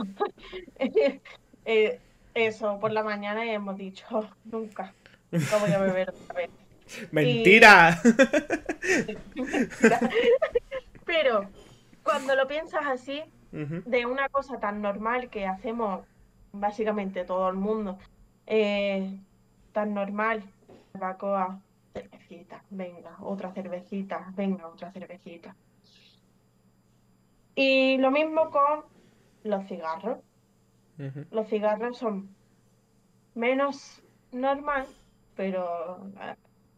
eh, 1.65 1.99
eso 2.33 2.79
por 2.79 2.91
la 2.91 3.03
mañana 3.03 3.45
y 3.45 3.49
hemos 3.49 3.77
dicho, 3.77 4.05
"Oh, 4.11 4.27
nunca, 4.45 4.93
nunca 5.31 5.57
voy 5.57 5.71
a 5.71 5.79
beber 5.79 6.09
otra 6.09 6.35
vez. 6.35 6.49
¡Mentira! 7.11 7.99
Pero 11.05 11.49
cuando 12.03 12.35
lo 12.35 12.47
piensas 12.47 12.85
así, 12.85 13.23
de 13.51 14.05
una 14.05 14.29
cosa 14.29 14.59
tan 14.59 14.81
normal 14.81 15.29
que 15.29 15.45
hacemos 15.45 16.05
básicamente 16.51 17.25
todo 17.25 17.49
el 17.49 17.55
mundo, 17.55 17.97
eh, 18.45 19.19
tan 19.73 19.93
normal, 19.93 20.43
barbacoa, 20.93 21.59
cervecita, 21.93 22.63
venga, 22.69 23.17
otra 23.21 23.51
cervecita, 23.51 24.31
venga, 24.35 24.67
otra 24.67 24.91
cervecita. 24.91 25.55
Y 27.57 27.97
lo 27.97 28.11
mismo 28.11 28.51
con 28.51 28.83
los 29.43 29.67
cigarros. 29.67 30.19
Los 31.31 31.47
cigarros 31.49 31.97
son 31.97 32.29
menos 33.33 34.03
normal, 34.31 34.85
pero 35.35 35.97
eh, 36.21 36.35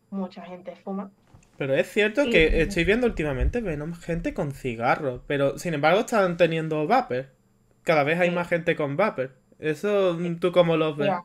mucha 0.09 0.41
gente 0.43 0.75
fuma. 0.77 1.11
Pero 1.57 1.73
es 1.75 1.87
cierto 1.91 2.23
Y- 2.23 2.29
que 2.31 2.61
estoy 2.61 2.85
viendo 2.85 3.07
últimamente 3.07 3.61
menos 3.61 3.99
gente 3.99 4.33
con 4.33 4.53
cigarros, 4.53 5.21
pero 5.27 5.57
sin 5.57 5.73
embargo 5.73 5.99
están 5.99 6.37
teniendo 6.37 6.87
vapor. 6.87 7.27
Cada 7.83 8.03
vez 8.05 8.17
hay 8.19 8.29
Sí. 8.29 8.35
más 8.35 8.47
gente 8.47 8.77
con 8.77 8.95
vapor. 8.95 9.35
Eso, 9.59 10.17
¿tú 10.39 10.53
cómo 10.53 10.77
lo 10.77 10.95
ves? 10.95 11.07
Ya, 11.07 11.23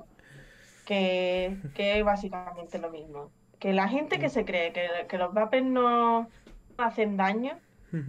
que, 0.84 1.56
que 1.74 1.98
es 2.00 2.04
básicamente 2.04 2.78
lo 2.80 2.90
mismo. 2.90 3.30
Que 3.60 3.72
la 3.72 3.86
gente 3.88 4.18
Mm. 4.18 4.20
que 4.20 4.28
se 4.30 4.44
cree 4.44 4.72
que, 4.72 4.88
que 5.08 5.18
los 5.18 5.32
vapes 5.32 5.64
no 5.64 6.28
hacen 6.76 7.16
daño, 7.16 7.56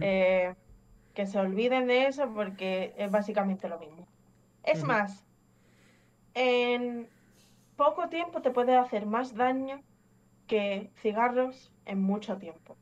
eh, 0.00 0.54
que 1.16 1.26
se 1.26 1.38
olviden 1.38 1.86
de 1.86 2.06
eso 2.06 2.30
porque 2.34 2.92
es 2.98 3.10
básicamente 3.10 3.68
lo 3.68 3.78
mismo. 3.78 4.06
Es 4.62 4.84
más, 4.84 5.24
en 6.34 7.08
poco 7.74 8.10
tiempo 8.10 8.42
te 8.42 8.50
puede 8.50 8.76
hacer 8.76 9.06
más 9.06 9.34
daño 9.34 9.80
que 10.46 10.90
cigarros 11.00 11.72
en 11.86 12.02
mucho 12.02 12.36
tiempo. 12.36 12.76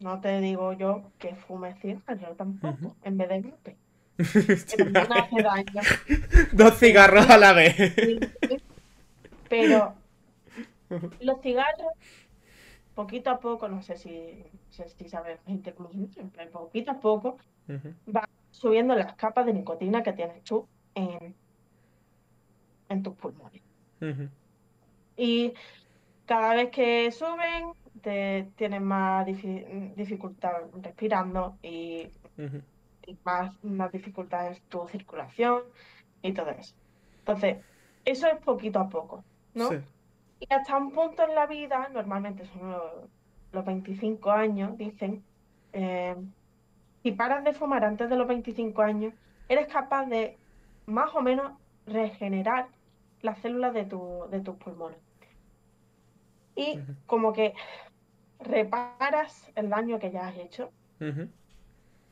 No 0.00 0.20
te 0.20 0.40
digo 0.40 0.72
yo 0.72 1.12
que 1.18 1.36
fumes 1.36 1.78
cigarros 1.80 2.36
tampoco, 2.36 2.96
en 3.02 3.16
vez 3.16 3.28
de 3.28 3.76
también 4.76 5.12
hace 5.12 5.42
daño. 5.42 5.82
Dos 6.52 6.78
cigarros 6.78 7.30
a 7.30 7.38
la 7.38 7.52
vez. 7.52 7.76
Pero 9.48 9.94
los 11.20 11.40
cigarros, 11.40 11.92
poquito 12.96 13.30
a 13.30 13.38
poco, 13.38 13.68
no 13.68 13.80
sé 13.80 13.96
si, 13.96 14.44
sé 14.70 14.88
si 14.88 15.08
sabes, 15.08 15.38
incluso, 15.46 15.92
poquito 16.50 16.90
a 16.90 16.98
poco 16.98 17.38
Va 18.14 18.28
subiendo 18.50 18.94
las 18.94 19.14
capas 19.14 19.46
de 19.46 19.52
nicotina 19.52 20.02
que 20.02 20.12
tienes 20.12 20.42
tú 20.44 20.68
en, 20.94 21.34
en 22.88 23.02
tus 23.02 23.14
pulmones. 23.14 23.62
Y 25.16 25.54
cada 26.26 26.54
vez 26.54 26.70
que 26.70 27.10
suben, 27.10 27.72
te 28.02 28.52
tienes 28.56 28.80
más 28.82 29.26
difi- 29.26 29.94
dificultad 29.94 30.52
respirando 30.82 31.58
y, 31.62 32.08
más, 33.24 33.52
más 33.62 33.92
dificultad 33.92 34.48
en 34.48 34.62
tu 34.68 34.86
circulación 34.88 35.62
y 36.22 36.32
todo 36.32 36.50
eso. 36.50 36.74
Entonces, 37.18 37.64
eso 38.04 38.26
es 38.26 38.38
poquito 38.40 38.78
a 38.78 38.88
poco, 38.88 39.24
¿no? 39.54 39.70
Sí. 39.70 39.76
Y 40.40 40.52
hasta 40.52 40.76
un 40.76 40.92
punto 40.92 41.24
en 41.24 41.34
la 41.34 41.46
vida, 41.46 41.88
normalmente 41.88 42.44
son 42.44 42.72
los, 42.72 43.10
los 43.52 43.64
25 43.64 44.30
años, 44.30 44.76
dicen, 44.76 45.24
eh, 45.72 46.14
si 47.06 47.12
paras 47.12 47.44
de 47.44 47.52
fumar 47.52 47.84
antes 47.84 48.10
de 48.10 48.16
los 48.16 48.26
25 48.26 48.82
años, 48.82 49.14
eres 49.48 49.68
capaz 49.68 50.06
de 50.06 50.36
más 50.86 51.14
o 51.14 51.20
menos 51.20 51.52
regenerar 51.86 52.66
las 53.22 53.38
células 53.38 53.72
de, 53.74 53.84
tu, 53.84 54.24
de 54.28 54.40
tus 54.40 54.56
pulmones. 54.56 54.98
Y 56.56 56.80
como 57.06 57.32
que 57.32 57.54
reparas 58.40 59.52
el 59.54 59.68
daño 59.68 60.00
que 60.00 60.10
ya 60.10 60.26
has 60.26 60.36
hecho, 60.36 60.72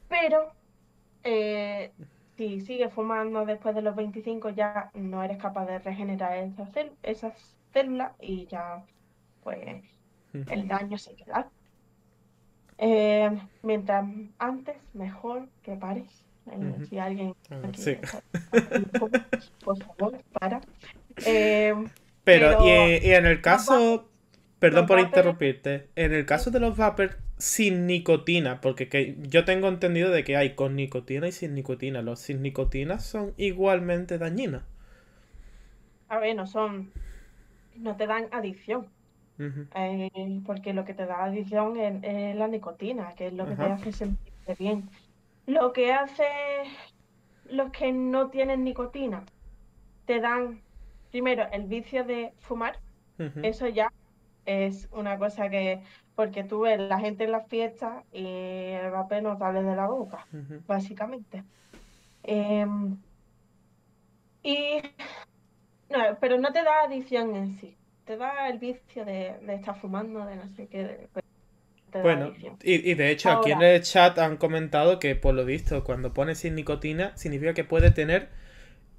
pero 0.08 0.52
eh, 1.24 1.90
si 2.36 2.60
sigues 2.60 2.92
fumando 2.92 3.44
después 3.44 3.74
de 3.74 3.82
los 3.82 3.96
25 3.96 4.50
ya 4.50 4.92
no 4.94 5.24
eres 5.24 5.38
capaz 5.38 5.66
de 5.66 5.80
regenerar 5.80 6.52
esas, 7.02 7.34
células 7.72 8.12
y 8.20 8.46
ya 8.46 8.84
pues 9.42 9.58
el 10.32 10.68
daño 10.68 10.98
se 10.98 11.16
queda. 11.16 11.50
Eh, 12.78 13.30
mientras 13.62 14.06
antes, 14.38 14.76
mejor 14.94 15.48
que 15.62 15.76
pares. 15.76 16.24
Eh. 16.50 16.76
Si 16.88 16.98
alguien 16.98 17.34
aquí 17.62 17.82
sí. 17.82 17.96
por 19.64 19.78
favor, 19.78 20.20
para. 20.32 20.60
Eh, 21.24 21.74
Pero, 22.24 22.58
Pero- 22.58 22.64
y, 22.66 22.70
y 23.06 23.12
en 23.12 23.26
el 23.26 23.40
caso, 23.40 24.10
perdón 24.58 24.86
por 24.86 24.98
interrumpirte, 25.00 25.88
en 25.96 26.12
el 26.12 26.26
caso 26.26 26.50
de 26.50 26.60
los 26.60 26.76
vapers 26.76 27.16
sin 27.38 27.86
nicotina, 27.86 28.60
porque 28.60 28.88
que 28.88 29.16
yo 29.28 29.44
tengo 29.44 29.68
entendido 29.68 30.10
de 30.10 30.24
que 30.24 30.36
hay 30.36 30.54
con 30.54 30.76
nicotina 30.76 31.28
y 31.28 31.32
sin 31.32 31.54
nicotina, 31.54 32.02
los 32.02 32.20
sin 32.20 32.42
nicotina 32.42 32.98
son 33.00 33.34
igualmente 33.36 34.18
dañinos. 34.18 34.62
a 36.08 36.18
ver, 36.18 36.34
no 36.36 36.46
son, 36.46 36.92
no 37.76 37.96
te 37.96 38.06
dan 38.06 38.28
adicción. 38.32 38.88
Eh, 39.38 40.40
porque 40.46 40.72
lo 40.72 40.84
que 40.84 40.94
te 40.94 41.06
da 41.06 41.24
adicción 41.24 41.76
es, 41.76 42.02
es 42.02 42.36
la 42.36 42.48
nicotina, 42.48 43.14
que 43.16 43.28
es 43.28 43.32
lo 43.32 43.46
que 43.46 43.56
te 43.56 43.62
hace 43.62 43.92
sentirte 43.92 44.54
bien. 44.58 44.88
Lo 45.46 45.72
que 45.72 45.92
hace 45.92 46.24
los 47.50 47.70
que 47.70 47.92
no 47.92 48.30
tienen 48.30 48.64
nicotina, 48.64 49.24
te 50.06 50.20
dan 50.20 50.62
primero 51.10 51.46
el 51.52 51.64
vicio 51.64 52.04
de 52.04 52.32
fumar, 52.38 52.78
eso 53.42 53.68
ya 53.68 53.92
es 54.44 54.88
una 54.92 55.18
cosa 55.18 55.48
que, 55.48 55.82
porque 56.14 56.44
tú 56.44 56.60
ves 56.60 56.80
la 56.80 56.98
gente 56.98 57.24
en 57.24 57.32
las 57.32 57.46
fiestas 57.48 58.04
y 58.12 58.26
el 58.26 58.90
vapor 58.90 59.22
no 59.22 59.38
sale 59.38 59.62
de 59.62 59.76
la 59.76 59.86
boca, 59.86 60.26
básicamente. 60.66 61.44
Em, 62.22 62.96
y, 64.42 64.82
no, 65.90 65.98
pero 66.20 66.38
no 66.38 66.52
te 66.52 66.62
da 66.62 66.82
adicción 66.84 67.34
en 67.36 67.58
sí, 67.58 67.76
te 68.04 68.16
da 68.16 68.48
el 68.48 68.58
vicio 68.58 69.04
de, 69.04 69.38
de 69.42 69.54
estar 69.54 69.78
fumando, 69.80 70.24
de 70.26 70.36
no 70.36 70.48
sé 70.48 70.68
qué, 70.68 70.84
de- 70.84 71.08
pues, 71.12 71.24
Bueno, 72.02 72.32
y, 72.62 72.90
y 72.90 72.94
de 72.94 73.10
hecho 73.10 73.30
aquí 73.30 73.52
en 73.52 73.62
el 73.62 73.82
chat 73.82 74.18
han 74.18 74.36
comentado 74.36 74.98
que 74.98 75.14
por 75.16 75.34
lo 75.34 75.44
visto 75.44 75.84
cuando 75.84 76.12
pones 76.12 76.38
sin 76.38 76.54
nicotina 76.56 77.16
significa 77.16 77.54
que 77.54 77.64
puede 77.64 77.90
tener 77.92 78.28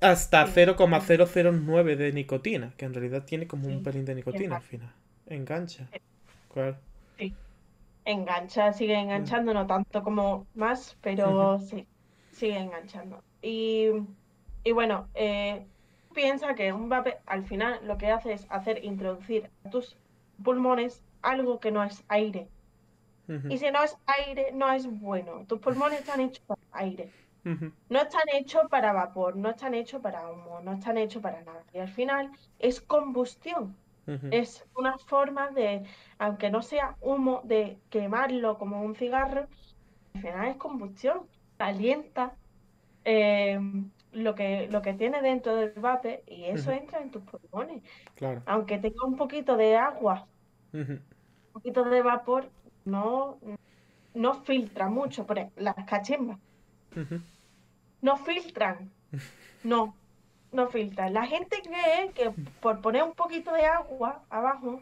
hasta 0.02 0.46
Sí. 0.46 0.54
0,009 0.54 1.96
de 1.98 2.14
nicotina, 2.14 2.74
que 2.78 2.86
en 2.86 2.94
realidad 2.94 3.26
tiene 3.26 3.48
como 3.48 3.68
un 3.70 3.80
Sí. 3.80 3.84
pelín 3.84 4.06
de 4.06 4.16
nicotina 4.16 4.58
al 4.58 4.64
final. 4.64 4.94
Engancha. 5.28 5.90
Sí. 5.92 6.00
Claro. 6.54 6.78
Engancha, 8.06 8.72
sigue 8.74 8.96
enganchando, 9.00 9.54
no 9.54 9.66
tanto 9.68 10.04
como 10.04 10.48
más, 10.54 10.98
pero 11.02 11.60
sí, 11.60 11.88
sigue 12.32 12.58
enganchando. 12.60 13.24
Y, 13.42 13.90
y 14.64 14.72
bueno, 14.72 15.10
eh, 15.16 15.66
piensa 16.16 16.56
que 16.56 16.74
un 16.74 16.90
vape 16.90 17.18
al 17.28 17.44
final 17.46 17.80
lo 17.86 17.98
que 17.98 18.10
hace 18.10 18.34
es 18.34 18.48
hacer 18.50 18.84
introducir 18.84 19.52
a 19.66 19.70
tus 19.70 19.98
pulmones 20.44 21.04
algo 21.22 21.60
que 21.60 21.72
no 21.72 21.84
es 21.84 22.04
aire. 22.08 22.48
Y 23.50 23.58
si 23.58 23.72
no 23.72 23.84
es 23.84 23.98
aire, 24.06 24.52
no 24.54 24.72
es 24.72 24.88
bueno. 24.88 25.46
Tus 25.48 25.60
pulmones 25.60 26.00
están 26.00 26.22
hechos 26.22 26.44
para 26.46 26.62
aire. 26.74 27.12
No 27.90 28.00
están 28.02 28.24
hechos 28.34 28.64
para 28.70 28.94
vapor, 28.94 29.36
no 29.36 29.50
están 29.50 29.74
hechos 29.74 30.02
para 30.02 30.32
humo, 30.32 30.62
no 30.62 30.74
están 30.74 30.98
hechos 30.98 31.22
para 31.22 31.42
nada. 31.44 31.64
Y 31.74 31.80
al 31.80 31.90
final 31.90 32.32
es 32.60 32.82
combustión. 32.82 33.76
Es 34.30 34.64
una 34.76 34.98
forma 35.00 35.50
de, 35.50 35.84
aunque 36.20 36.52
no 36.52 36.62
sea 36.62 36.96
humo, 37.02 37.42
de 37.44 37.80
quemarlo 37.90 38.58
como 38.60 38.84
un 38.84 38.96
cigarro, 38.96 39.48
al 40.14 40.22
final 40.22 40.48
es 40.50 40.58
combustión. 40.58 41.28
Calienta 41.58 42.38
eh, 43.06 43.60
lo 44.16 44.36
que, 44.36 44.68
lo 44.70 44.82
que 44.82 44.94
tiene 44.94 45.22
dentro 45.22 45.56
del 45.56 45.74
vape 45.74 46.24
y 46.28 46.46
eso 46.46 46.72
entra 46.72 47.02
en 47.02 47.12
tus 47.12 47.24
pulmones. 47.24 47.84
Claro. 48.16 48.42
Aunque 48.46 48.78
tenga 48.80 49.06
un 49.06 49.16
poquito 49.16 49.58
de 49.58 49.76
agua, 49.76 50.28
un 50.74 51.04
poquito 51.54 51.84
de 51.86 52.02
vapor, 52.02 52.52
no, 52.86 53.40
no 54.14 54.34
filtra 54.44 54.90
mucho. 54.90 55.26
Por 55.26 55.40
ejemplo, 55.40 55.64
las 55.64 55.76
cachimbas 55.86 56.40
no 58.02 58.18
filtran. 58.18 58.92
No, 59.64 59.96
no 60.52 60.68
filtran. 60.70 61.14
La 61.14 61.26
gente 61.28 61.62
cree 61.64 62.14
que 62.14 62.32
por 62.62 62.82
poner 62.82 63.04
un 63.04 63.14
poquito 63.16 63.54
de 63.54 63.66
agua 63.66 64.26
abajo, 64.30 64.82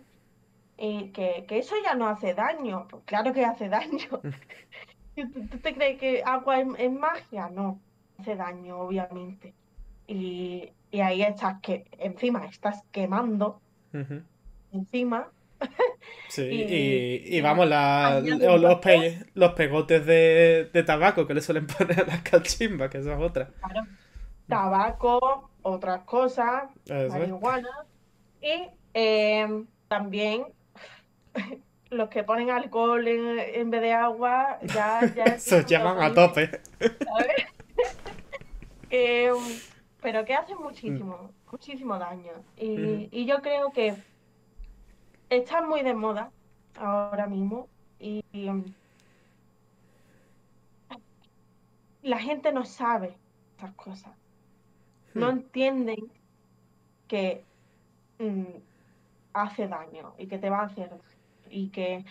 eh, 0.78 1.12
que, 1.14 1.46
que 1.48 1.60
eso 1.60 1.76
ya 1.84 1.96
no 1.96 2.08
hace 2.08 2.34
daño. 2.34 2.88
Pues 2.90 3.04
claro 3.06 3.34
que 3.34 3.46
hace 3.46 3.70
daño. 3.70 4.10
¿Tú, 5.16 5.48
tú 5.50 5.60
te 5.62 5.74
crees 5.76 6.00
que 6.00 6.24
agua 6.26 6.60
es, 6.62 6.68
es 6.78 6.92
magia? 6.92 7.50
No, 7.50 7.84
hace 8.24 8.36
daño, 8.36 8.80
obviamente. 8.80 9.54
Y, 10.08 10.72
y 10.92 11.02
ahí 11.02 11.22
estás 11.22 11.60
que 11.62 11.86
encima 12.00 12.46
estás 12.46 12.84
quemando 12.92 13.62
encima 14.72 15.30
Sí, 16.30 16.42
y, 16.42 17.38
y, 17.38 17.42
vamos, 17.42 17.68
la, 17.68 18.22
los, 18.22 18.82
los 19.36 19.54
pegotes 19.54 20.06
de, 20.06 20.70
de, 20.74 20.84
tabaco 20.84 21.28
que 21.28 21.34
le 21.36 21.42
suelen 21.42 21.68
poner 21.78 22.02
a 22.02 22.06
las 22.06 22.22
cachimbas, 22.22 22.90
que 22.90 22.98
esas 22.98 23.22
otras. 23.22 23.50
Claro. 23.62 23.88
Tabaco, 24.48 25.52
otras 25.62 26.02
cosas, 26.02 26.64
marihuana. 26.90 27.86
Y 28.42 28.68
eh, 28.94 29.64
también 29.88 30.46
los 31.92 32.10
que 32.10 32.24
ponen 32.24 32.50
alcohol 32.50 33.08
en, 33.08 33.40
en 33.40 33.70
vez 33.70 33.82
de 33.82 33.94
agua, 33.94 34.58
ya... 34.64 35.02
ya 35.16 35.40
Se 35.40 35.64
llaman 35.64 36.02
a 36.02 36.14
tope. 36.14 36.50
eh, 38.90 39.32
pero 40.02 40.26
que 40.26 40.34
hacen 40.34 40.58
muchísimo, 40.58 41.32
muchísimo 41.52 41.98
daño. 41.98 42.34
Y, 42.58 43.10
y 43.12 43.26
yo 43.26 43.42
creo 43.42 43.72
que 43.72 43.96
está 45.30 45.62
muy 45.62 45.82
de 45.82 45.94
moda 45.94 46.32
ahora 46.78 47.28
mismo 47.28 47.68
y, 48.00 48.24
um, 48.34 48.64
la 52.02 52.20
gente 52.20 52.52
no 52.52 52.66
sabe 52.66 53.16
estas 53.52 53.74
cosas. 53.76 54.12
No 55.14 55.28
hmm. 55.28 55.38
entienden 55.38 56.12
que 57.08 57.46
mm, 58.20 58.44
hace 59.34 59.68
daño 59.68 60.14
y 60.18 60.28
que 60.28 60.38
te 60.38 60.50
va 60.50 60.60
a 60.60 60.66
hacer 60.66 60.90
daño. 60.90 61.02
Y 61.50 61.70
que 61.70 62.04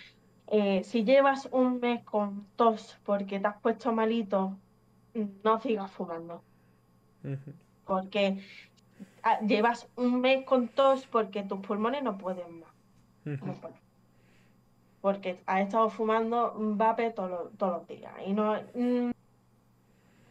eh, 0.46 0.82
si 0.84 1.04
llevas 1.04 1.48
un 1.52 1.80
mes 1.80 2.02
con 2.04 2.46
tos 2.56 2.98
porque 3.04 3.38
te 3.38 3.46
has 3.46 3.60
puesto 3.60 3.92
malito, 3.92 4.56
no 5.14 5.60
sigas 5.60 5.90
fumando. 5.90 6.42
Porque 7.86 8.38
ah, 9.22 9.40
llevas 9.40 9.88
un 9.96 10.20
mes 10.20 10.44
con 10.44 10.68
tos 10.68 11.06
porque 11.06 11.42
tus 11.42 11.60
pulmones 11.60 12.02
no 12.02 12.18
pueden 12.18 12.60
más. 12.60 13.58
Porque 15.00 15.40
ha 15.46 15.60
estado 15.60 15.90
fumando 15.90 16.54
vape 16.56 17.10
todos 17.10 17.50
los 17.58 17.88
días 17.88 18.12
y 18.26 18.32
no 18.32 18.54
mm, 18.74 19.10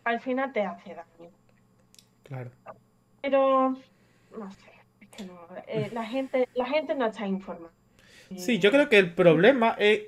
al 0.03 0.19
final 0.19 0.53
te 0.53 0.61
hace 0.61 0.95
daño. 0.95 1.31
Claro. 2.23 2.51
Pero 3.21 3.75
no 4.37 4.51
sé, 4.51 4.71
es 5.01 5.07
que 5.09 5.25
no, 5.25 5.39
eh, 5.67 5.89
la 5.93 6.05
gente 6.05 6.47
la 6.55 6.65
gente 6.65 6.95
no 6.95 7.07
está 7.07 7.27
informada. 7.27 7.71
Sí, 8.37 8.59
yo 8.59 8.71
creo 8.71 8.87
que 8.87 8.97
el 8.97 9.13
problema 9.13 9.75
es 9.77 10.03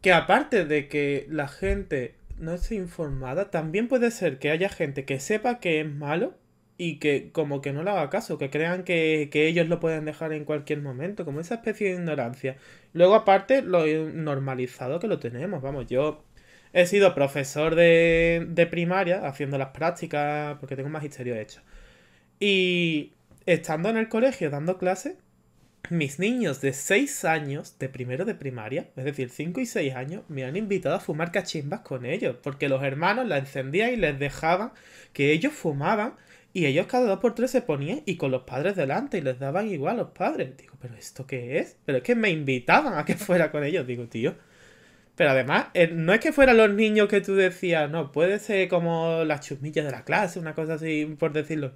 que 0.00 0.12
aparte 0.12 0.64
de 0.64 0.88
que 0.88 1.26
la 1.28 1.48
gente 1.48 2.19
no 2.40 2.54
esté 2.54 2.74
informada, 2.76 3.50
también 3.50 3.88
puede 3.88 4.10
ser 4.10 4.38
que 4.38 4.50
haya 4.50 4.68
gente 4.68 5.04
que 5.04 5.20
sepa 5.20 5.60
que 5.60 5.80
es 5.80 5.86
malo 5.86 6.34
y 6.78 6.98
que 6.98 7.30
como 7.32 7.60
que 7.60 7.72
no 7.72 7.82
le 7.82 7.90
haga 7.90 8.10
caso, 8.10 8.38
que 8.38 8.50
crean 8.50 8.84
que, 8.84 9.28
ellos 9.32 9.68
lo 9.68 9.80
pueden 9.80 10.06
dejar 10.06 10.32
en 10.32 10.44
cualquier 10.46 10.80
momento, 10.80 11.24
como 11.26 11.40
esa 11.40 11.56
especie 11.56 11.88
de 11.88 11.94
ignorancia. 11.96 12.56
Luego 12.94 13.14
aparte 13.14 13.62
lo 13.62 13.86
normalizado 13.86 14.98
que 15.00 15.08
lo 15.08 15.18
tenemos, 15.18 15.62
vamos, 15.62 15.86
yo 15.88 16.24
he 16.72 16.86
sido 16.86 17.14
profesor 17.14 17.74
de, 17.74 18.46
de 18.48 18.66
primaria 18.66 19.26
haciendo 19.26 19.58
las 19.58 19.70
prácticas 19.70 20.56
porque 20.58 20.76
tengo 20.76 20.86
un 20.86 20.92
magisterio 20.92 21.36
hecho. 21.36 21.60
Y 22.40 23.12
estando 23.46 23.90
en 23.90 23.98
el 23.98 24.08
colegio 24.08 24.50
dando 24.50 24.78
clases, 24.78 25.16
mis 25.88 26.18
niños 26.18 26.60
de 26.60 26.72
6 26.72 27.24
años, 27.24 27.78
de 27.78 27.88
primero 27.88 28.24
de 28.24 28.34
primaria, 28.34 28.88
es 28.96 29.04
decir, 29.04 29.30
5 29.30 29.60
y 29.60 29.66
6 29.66 29.94
años, 29.94 30.22
me 30.28 30.44
han 30.44 30.56
invitado 30.56 30.94
a 30.94 31.00
fumar 31.00 31.32
cachimbas 31.32 31.80
con 31.80 32.04
ellos, 32.04 32.36
porque 32.42 32.68
los 32.68 32.82
hermanos 32.82 33.26
la 33.26 33.38
encendían 33.38 33.92
y 33.92 33.96
les 33.96 34.18
dejaban 34.18 34.72
que 35.12 35.32
ellos 35.32 35.52
fumaban 35.52 36.14
y 36.52 36.66
ellos 36.66 36.86
cada 36.86 37.06
dos 37.06 37.20
por 37.20 37.34
tres 37.34 37.50
se 37.50 37.62
ponían 37.62 38.02
y 38.06 38.16
con 38.16 38.30
los 38.30 38.42
padres 38.42 38.74
delante 38.74 39.18
y 39.18 39.20
les 39.20 39.38
daban 39.38 39.68
igual 39.68 39.94
a 39.96 40.02
los 40.02 40.10
padres. 40.10 40.56
Digo, 40.56 40.74
¿pero 40.80 40.94
esto 40.96 41.26
qué 41.26 41.58
es? 41.58 41.76
Pero 41.84 41.98
es 41.98 42.04
que 42.04 42.16
me 42.16 42.30
invitaban 42.30 42.98
a 42.98 43.04
que 43.04 43.14
fuera 43.16 43.52
con 43.52 43.64
ellos. 43.64 43.86
Digo, 43.86 44.08
tío. 44.08 44.34
Pero 45.16 45.30
además, 45.30 45.66
eh, 45.74 45.90
no 45.92 46.12
es 46.14 46.20
que 46.20 46.32
fueran 46.32 46.56
los 46.56 46.70
niños 46.72 47.08
que 47.08 47.20
tú 47.20 47.34
decías, 47.34 47.90
no, 47.90 48.10
puede 48.10 48.38
ser 48.38 48.68
como 48.68 49.22
las 49.24 49.46
chusmillas 49.46 49.84
de 49.84 49.92
la 49.92 50.04
clase, 50.04 50.38
una 50.38 50.54
cosa 50.54 50.74
así, 50.74 51.16
por 51.18 51.32
decirlo. 51.32 51.74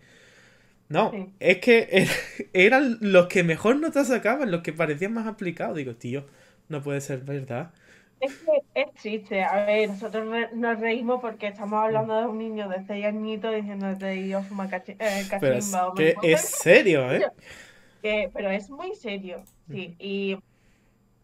No, 0.89 1.13
es 1.41 1.59
que 1.59 2.07
eran 2.53 2.99
los 3.01 3.27
que 3.27 3.43
mejor 3.43 3.77
notas 3.77 4.09
sacaban, 4.09 4.51
los 4.51 4.63
que 4.63 4.73
parecían 4.73 5.15
más 5.15 5.27
aplicados. 5.27 5.77
Digo, 5.77 5.95
tío, 5.95 6.27
no 6.69 6.83
puede 6.83 7.01
ser 7.01 7.21
verdad. 7.21 7.73
Es 8.21 8.35
que 8.37 8.81
es 8.81 8.95
triste. 8.95 9.43
A 9.43 9.67
ver, 9.67 9.89
nosotros 9.89 10.27
nos 10.55 10.81
reímos 10.81 11.21
porque 11.21 11.49
estamos 11.49 11.83
hablando 11.83 12.21
de 12.21 12.27
un 12.27 12.39
niño 12.39 12.69
de 12.69 12.85
6 12.87 13.05
añitos 13.05 13.55
diciendo 13.55 13.87
que 13.99 14.29
yo 14.29 14.43
cachi 14.71 14.93
eh, 14.99 15.27
Pero 15.41 15.57
es, 15.57 15.75
que 15.97 16.15
es 16.23 16.41
serio, 16.41 17.13
¿eh? 17.13 18.31
pero 18.33 18.51
es 18.51 18.71
muy 18.71 18.95
serio, 18.95 19.43
sí. 19.71 19.95
Y 19.99 20.39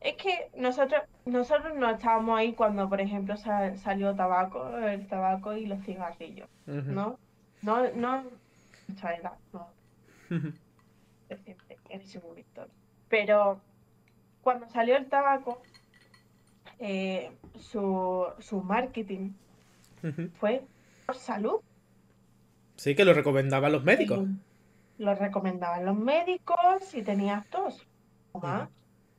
es 0.00 0.14
que 0.14 0.48
nosotros 0.56 1.02
nosotros 1.26 1.74
no 1.76 1.90
estábamos 1.90 2.38
ahí 2.38 2.54
cuando, 2.54 2.88
por 2.88 3.00
ejemplo, 3.00 3.36
salió 3.36 4.14
tabaco, 4.14 4.78
el 4.78 5.06
tabaco 5.06 5.54
y 5.54 5.66
los 5.66 5.82
cigarrillos, 5.84 6.48
¿no? 6.66 7.18
No, 7.62 7.90
no, 7.92 8.24
no. 9.52 9.68
en 10.30 12.00
ese 12.00 12.20
momento. 12.20 12.66
Pero 13.08 13.60
cuando 14.42 14.68
salió 14.68 14.96
el 14.96 15.08
tabaco, 15.08 15.60
eh, 16.78 17.30
su, 17.58 18.26
su, 18.38 18.62
marketing 18.62 19.32
fue 20.38 20.64
por 21.06 21.16
salud. 21.16 21.60
Sí, 22.76 22.94
que 22.94 23.04
lo 23.04 23.12
recomendaban 23.12 23.72
los 23.72 23.84
médicos. 23.84 24.26
lo 24.98 25.14
recomendaban 25.14 25.84
los 25.84 25.96
médicos 25.96 26.58
si 26.82 27.02
tenías 27.02 27.46
tos, 27.48 27.86
fuma. 28.32 28.70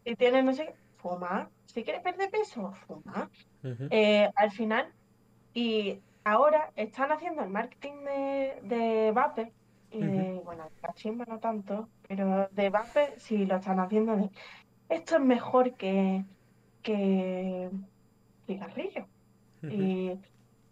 Si 0.04 0.16
tienes, 0.16 0.44
no 0.44 0.54
sé, 0.54 0.74
fuma. 0.98 1.50
Si 1.66 1.84
quieres 1.84 2.02
perder 2.02 2.32
peso, 2.32 2.74
fuma. 2.88 3.30
Eh, 3.64 4.30
al 4.36 4.52
final, 4.52 4.92
y 5.54 6.00
ahora 6.24 6.72
están 6.76 7.12
haciendo 7.12 7.44
el 7.44 7.50
marketing 7.50 8.04
de, 8.04 8.60
de 8.64 9.12
Vape, 9.92 9.98
y 9.98 10.02
de, 10.02 10.42
bueno, 10.44 10.70
cachimba 10.82 11.26
no 11.26 11.39
tanto, 11.39 11.89
pero 12.08 12.48
de 12.52 12.70
Vape 12.70 13.16
sí 13.18 13.46
lo 13.46 13.58
están 13.58 13.80
haciendo 13.80 14.16
de, 14.16 14.30
esto 14.89 15.16
es 15.16 15.22
mejor 15.22 15.74
que, 15.76 16.26
que 16.82 17.70
cigarrillo. 18.46 19.06
Y 19.64 20.12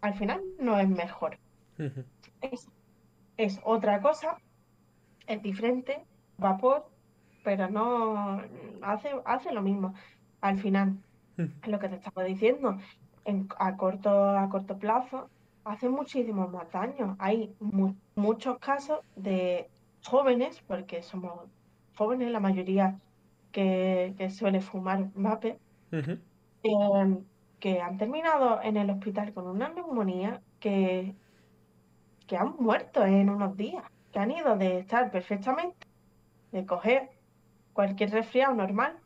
al 0.00 0.14
final 0.14 0.42
no 0.58 0.78
es 0.78 0.88
mejor. 0.88 1.38
es, 3.36 3.60
otra 3.64 4.00
cosa, 4.00 4.38
es 5.26 5.42
diferente, 5.42 6.04
vapor, 6.36 6.90
pero 7.44 7.70
no 7.70 8.42
hace, 8.82 9.10
hace 9.24 9.52
lo 9.52 9.62
mismo. 9.62 9.94
Al 10.40 10.58
final, 10.58 10.98
es 11.36 11.68
lo 11.68 11.78
que 11.78 11.88
te 11.88 11.96
estaba 11.96 12.24
diciendo, 12.24 12.78
en, 13.24 13.48
a, 13.58 13.76
corto, 13.76 14.30
a 14.38 14.48
corto 14.48 14.78
plazo 14.78 15.30
hace 15.64 15.88
muchísimo 15.88 16.48
más 16.48 16.70
daño. 16.72 17.16
Hay 17.18 17.54
muchos 18.14 18.58
casos 18.58 19.00
de 19.16 19.68
jóvenes, 20.04 20.62
porque 20.66 21.02
somos 21.02 21.48
jóvenes 21.96 22.30
la 22.30 22.40
mayoría 22.40 22.98
que, 23.52 24.14
que 24.16 24.30
suele 24.30 24.60
fumar 24.60 25.10
vape, 25.14 25.58
Em, 26.62 27.24
que 27.58 27.80
han 27.80 27.96
terminado 27.98 28.60
en 28.62 28.76
el 28.76 28.90
hospital 28.90 29.32
con 29.34 29.46
una 29.46 29.68
neumonía 29.70 30.42
que, 30.60 31.14
que 32.26 32.36
han 32.36 32.56
muerto 32.58 33.04
en 33.04 33.30
unos 33.30 33.56
días, 33.56 33.84
que 34.12 34.18
han 34.18 34.30
ido 34.30 34.56
de 34.56 34.78
estar 34.78 35.10
perfectamente, 35.10 35.86
de 36.52 36.66
coger 36.66 37.10
cualquier 37.72 38.10
resfriado 38.10 38.54
normal 38.54 38.98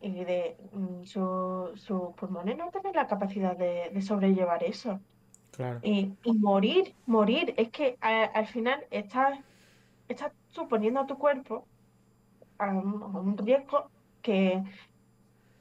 y 0.00 0.24
de 0.24 0.56
mm, 0.72 1.04
sus 1.04 1.80
su 1.80 2.14
pulmones 2.16 2.56
no 2.56 2.70
tener 2.70 2.94
la 2.94 3.06
capacidad 3.06 3.56
de, 3.56 4.00
sobrellevar 4.02 4.62
eso. 4.64 5.00
Y, 5.82 6.12
morir, 6.24 6.94
morir, 7.06 7.54
es 7.56 7.70
que 7.70 7.96
al 8.00 8.46
final 8.46 8.84
estás, 8.90 9.38
estás 10.08 10.32
suponiendo 10.50 11.00
a 11.00 11.06
tu 11.06 11.18
cuerpo 11.18 11.66
a 12.58 12.68
un 12.68 13.36
riesgo 13.38 13.90
que, 14.22 14.62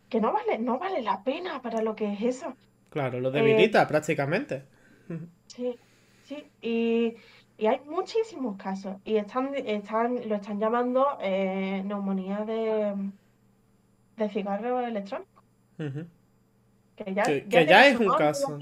que 0.10 0.22
no 0.22 0.32
vale, 0.34 0.58
no 0.60 0.78
vale 0.78 1.02
la 1.02 1.24
pena 1.24 1.62
para 1.62 1.82
lo 1.82 1.96
que 1.96 2.14
es 2.14 2.22
eso. 2.22 2.54
Claro, 2.90 3.20
lo 3.20 3.32
debilita 3.32 3.84
eh, 3.84 3.88
prácticamente. 3.88 4.64
Sí, 5.48 5.76
sí, 6.26 6.46
y, 6.62 7.16
hay 7.66 7.80
muchísimos 7.86 8.58
casos 8.58 8.98
y 9.06 9.16
están, 9.16 9.56
están, 9.56 10.28
lo 10.28 10.36
están 10.36 10.60
llamando 10.60 11.18
eh, 11.22 11.82
neumonía 11.86 12.42
de, 12.42 12.94
de 14.18 14.30
cigarro 14.30 14.82
electrónico. 14.82 15.42
Que 15.78 17.14
ya, 17.14 17.24
ya, 17.64 17.88
es 17.88 18.00
un 18.00 18.10
caso. 18.10 18.60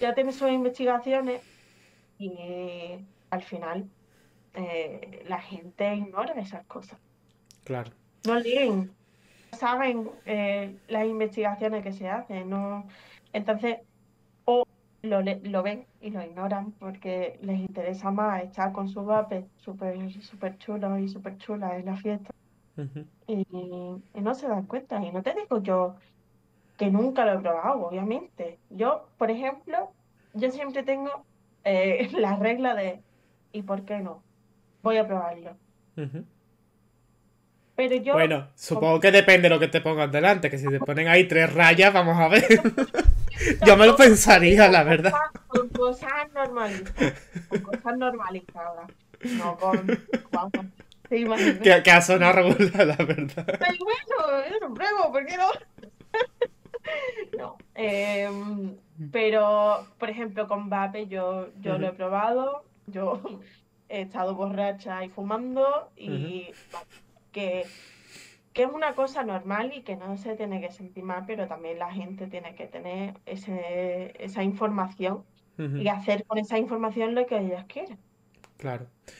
Ya 0.00 0.14
tiene, 0.14 0.32
sus 0.32 0.50
investigaciones 0.50 1.42
y 2.18 2.98
al 3.30 3.42
final 3.42 3.88
eh, 4.54 5.24
la 5.28 5.40
gente 5.40 5.94
ignora 5.94 6.34
esas 6.34 6.64
cosas. 6.66 6.98
Claro. 7.64 7.90
No 8.26 8.38
leen 8.38 8.90
saben 9.56 10.10
eh, 10.26 10.76
las 10.88 11.06
investigaciones 11.06 11.82
que 11.82 11.92
se 11.92 12.08
hacen, 12.08 12.50
¿no? 12.50 12.86
Entonces, 13.32 13.78
o 14.44 14.64
lo, 15.02 15.22
lo 15.22 15.62
ven 15.62 15.86
y 16.00 16.10
lo 16.10 16.22
ignoran 16.22 16.72
porque 16.72 17.38
les 17.42 17.58
interesa 17.58 18.10
más 18.10 18.42
estar 18.42 18.72
con 18.72 18.88
su 18.88 19.04
vape 19.04 19.46
súper 19.56 20.12
super 20.22 20.58
chulo 20.58 20.98
y 20.98 21.08
súper 21.08 21.36
chula 21.38 21.76
en 21.76 21.86
la 21.86 21.96
fiesta 21.96 22.32
y 23.26 23.46
no 24.20 24.34
se 24.34 24.48
dan 24.48 24.66
cuenta. 24.66 25.02
Y 25.02 25.10
no 25.10 25.22
te 25.22 25.34
digo 25.34 25.62
yo 25.62 25.96
que 26.76 26.90
nunca 26.90 27.24
lo 27.24 27.34
he 27.34 27.38
probado, 27.38 27.86
obviamente. 27.86 28.58
Yo, 28.70 29.08
por 29.18 29.30
ejemplo, 29.30 29.90
yo 30.34 30.50
siempre 30.50 30.82
tengo 30.82 31.24
eh, 31.64 32.08
la 32.18 32.36
regla 32.36 32.74
de 32.74 33.00
¿y 33.52 33.62
por 33.62 33.84
qué 33.84 33.98
no? 33.98 34.22
Voy 34.82 34.98
a 34.98 35.06
probarlo. 35.06 35.56
Pero 37.74 37.96
yo, 37.96 38.12
Bueno, 38.14 38.48
supongo 38.54 39.00
que 39.00 39.10
depende 39.10 39.48
de 39.48 39.54
lo 39.54 39.60
que 39.60 39.68
te 39.68 39.80
pongan 39.80 40.10
delante, 40.10 40.50
que 40.50 40.58
si 40.58 40.68
te 40.68 40.78
ponen 40.78 41.08
ahí 41.08 41.26
tres 41.26 41.52
rayas, 41.52 41.92
vamos 41.92 42.18
a 42.18 42.28
ver. 42.28 42.44
Yo 43.66 43.76
me 43.76 43.86
lo 43.86 43.96
pensaría, 43.96 44.68
la 44.68 44.82
verdad. 44.82 45.12
con 45.46 45.68
cosas 45.68 46.10
normalizadas, 46.34 47.14
con 47.48 47.60
cosas 47.60 47.98
normalizadas, 47.98 48.90
no 49.22 49.56
con, 49.56 49.86
vamos. 50.30 50.52
Que, 51.08 51.82
que 51.84 51.90
ha 51.90 52.00
sonado 52.02 52.32
regular, 52.32 52.86
la 52.86 52.96
verdad. 52.96 53.46
Ay, 53.60 53.78
bueno, 53.78 54.48
yo 54.50 54.68
lo 54.68 54.74
pruebo, 54.74 55.12
¿por 55.12 55.24
qué 55.24 55.36
no? 55.36 55.50
No, 57.38 57.58
em, 57.74 58.76
pero, 59.12 59.86
por 59.98 60.08
ejemplo, 60.10 60.46
con 60.46 60.70
vape 60.70 61.06
yo, 61.06 61.48
yo 61.60 61.78
lo 61.78 61.88
he 61.88 61.92
probado, 61.92 62.64
yo 62.86 63.20
he 63.88 64.02
estado 64.02 64.34
borracha 64.34 65.04
y 65.04 65.08
fumando 65.08 65.90
y 65.96 66.48
que, 67.32 67.66
que 68.52 68.62
es 68.62 68.70
una 68.72 68.94
cosa 68.94 69.22
normal 69.22 69.72
y 69.74 69.82
que 69.82 69.96
no 69.96 70.16
se 70.16 70.34
tiene 70.36 70.60
que 70.60 70.70
sentir 70.70 71.04
mal, 71.04 71.24
pero 71.26 71.46
también 71.46 71.78
la 71.78 71.92
gente 71.92 72.26
tiene 72.26 72.54
que 72.54 72.66
tener 72.66 73.14
ese, 73.26 74.14
esa 74.22 74.42
información 74.42 75.24
y 75.58 75.88
hacer 75.88 76.24
con 76.26 76.38
esa 76.38 76.58
información 76.58 77.14
lo 77.14 77.26
que 77.26 77.38
ellas 77.38 77.64
quieran. 77.66 77.98
Claro. 78.58 78.86
Yo, 78.86 79.12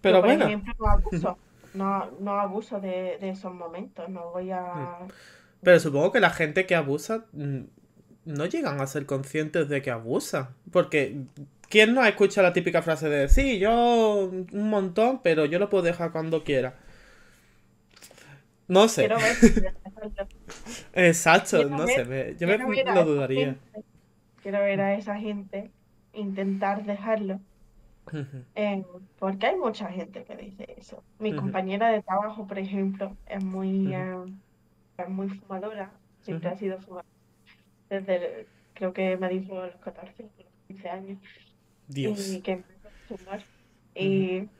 Pero 0.00 0.20
por 0.20 0.28
bueno. 0.28 0.46
ejemplo, 0.46 0.74
no 0.78 0.90
abuso, 0.90 1.38
no, 1.74 2.10
no 2.20 2.40
abuso 2.40 2.80
de, 2.80 3.18
de 3.18 3.30
esos 3.30 3.52
momentos, 3.54 4.08
no 4.08 4.30
voy 4.30 4.50
mm, 4.50 4.52
a... 4.52 4.98
Pero 5.64 5.80
supongo 5.80 6.12
que 6.12 6.20
la 6.20 6.30
gente 6.30 6.66
que 6.66 6.74
abusa 6.76 7.26
mm, 7.32 7.60
no 8.26 8.46
llegan 8.46 8.80
a 8.80 8.86
ser 8.86 9.06
conscientes 9.06 9.68
de 9.68 9.82
que 9.82 9.90
abusan. 9.90 10.48
Porque, 10.72 11.22
¿quién 11.70 11.94
no 11.94 12.02
ha 12.02 12.08
escuchado 12.08 12.46
la 12.48 12.52
típica 12.54 12.82
frase 12.82 13.08
de, 13.08 13.28
sí, 13.28 13.58
yo 13.58 14.26
un 14.52 14.70
montón, 14.70 15.22
pero 15.22 15.44
yo 15.46 15.58
lo 15.58 15.70
puedo 15.70 15.84
dejar 15.84 16.12
cuando 16.12 16.44
quiera? 16.44 16.76
No 18.68 18.88
sé. 18.88 19.02
Quiero 19.06 19.16
ver 19.20 19.36
si. 19.36 19.52
Exacto, 20.94 21.56
Quiero 21.56 21.76
no 21.76 21.86
sé. 21.86 22.04
me- 22.04 22.36
yo 22.36 22.46
me 22.48 22.58
lo 22.94 23.04
dudaría. 23.04 23.46
gente, 23.46 23.84
quiero 24.42 24.60
ver 24.60 24.80
a 24.80 24.94
esa 24.96 25.16
gente 25.18 25.72
intentar 26.12 26.84
dejarlo, 26.84 27.40
eh, 28.54 28.84
porque 29.18 29.46
hay 29.46 29.56
mucha 29.56 29.88
gente 29.90 30.24
que 30.24 30.36
dice 30.36 30.66
eso. 30.78 31.04
Mi 31.18 31.34
compañera 31.34 31.88
de 31.90 32.02
trabajo, 32.02 32.46
por 32.46 32.58
ejemplo, 32.58 33.16
es 33.26 33.42
muy, 33.42 33.92
muy 35.08 35.28
fumadora, 35.28 35.92
siempre 36.20 36.48
ujú. 36.48 36.56
ha 36.56 36.58
sido 36.58 36.78
fumadora, 36.80 37.06
desde, 37.90 38.40
el- 38.42 38.48
creo 38.74 38.92
que 38.92 39.16
me 39.18 39.28
dijo 39.28 39.60
a 39.60 39.66
los 39.68 39.76
14, 39.78 40.24
a 40.24 40.42
los 40.42 40.52
15 40.68 40.88
años, 40.90 41.20
y 41.88 41.92
Dios. 41.94 42.42
que 42.42 42.52
empezó 42.52 42.88
a 42.88 42.92
fumar. 43.08 43.40
Ujú, 44.00 44.00
Y 44.00 44.50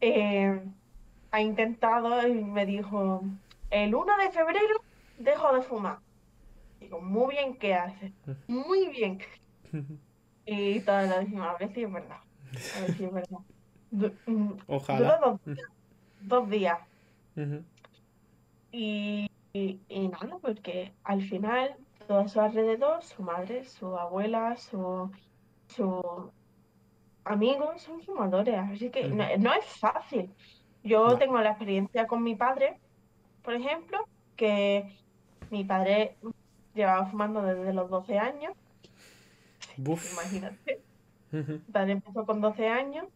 eh, 0.00 0.62
ha 1.30 1.40
intentado 1.40 2.26
y 2.26 2.44
me 2.44 2.66
dijo, 2.66 3.22
el 3.70 3.94
1 3.94 4.16
de 4.18 4.30
febrero 4.32 4.84
dejo 5.16 5.54
de 5.54 5.62
fumar. 5.62 6.00
Digo, 6.80 7.00
muy 7.00 7.34
bien, 7.34 7.58
¿qué 7.58 7.74
haces? 7.74 8.12
Muy 8.46 8.88
bien. 8.90 9.20
Y 10.44 10.80
todos 10.82 11.08
lo 11.08 11.20
dijimos, 11.20 11.46
a 11.48 11.56
ver 11.58 11.72
si 11.74 11.82
es 11.84 11.92
verdad. 11.92 12.18
A 12.72 12.80
ver 12.80 12.96
si 12.96 13.04
es 13.04 13.12
verdad. 13.12 13.38
Mm, 14.26 14.52
Duró 14.56 14.64
Ojalá. 14.66 15.18
dos, 15.20 15.40
dos 16.20 16.50
días. 16.50 16.78
Ujú, 17.36 17.64
Y, 18.72 19.30
y, 19.52 19.80
y 19.88 20.08
nada, 20.08 20.38
porque 20.40 20.92
al 21.04 21.22
final, 21.22 21.76
todo 22.08 22.20
a 22.20 22.28
su 22.28 22.40
alrededor, 22.40 23.02
su 23.02 23.22
madre, 23.22 23.64
su 23.64 23.96
abuela, 23.98 24.56
su, 24.56 25.10
su 25.68 26.32
amigos 27.24 27.82
son 27.82 28.00
fumadores. 28.02 28.56
Así 28.58 28.90
que 28.90 29.08
no, 29.08 29.52
es 29.54 29.66
fácil. 29.78 30.34
Yo 30.82 31.16
No. 31.16 31.18
tengo 31.18 31.38
la 31.38 31.50
experiencia 31.50 32.06
con 32.06 32.22
mi 32.22 32.34
padre, 32.34 32.80
por 33.42 33.54
ejemplo, 33.54 33.98
que 34.36 34.98
mi 35.50 35.64
padre 35.64 36.16
llevaba 36.74 37.06
fumando 37.06 37.42
desde 37.42 37.72
los 37.72 37.90
12 37.90 38.18
años. 38.18 38.54
Buf. 39.76 40.12
Imagínate. 40.12 40.82
Mi 41.30 41.58
padre 41.72 41.92
empezó 41.92 42.26
con 42.26 42.40
12 42.40 42.68
años 42.68 43.06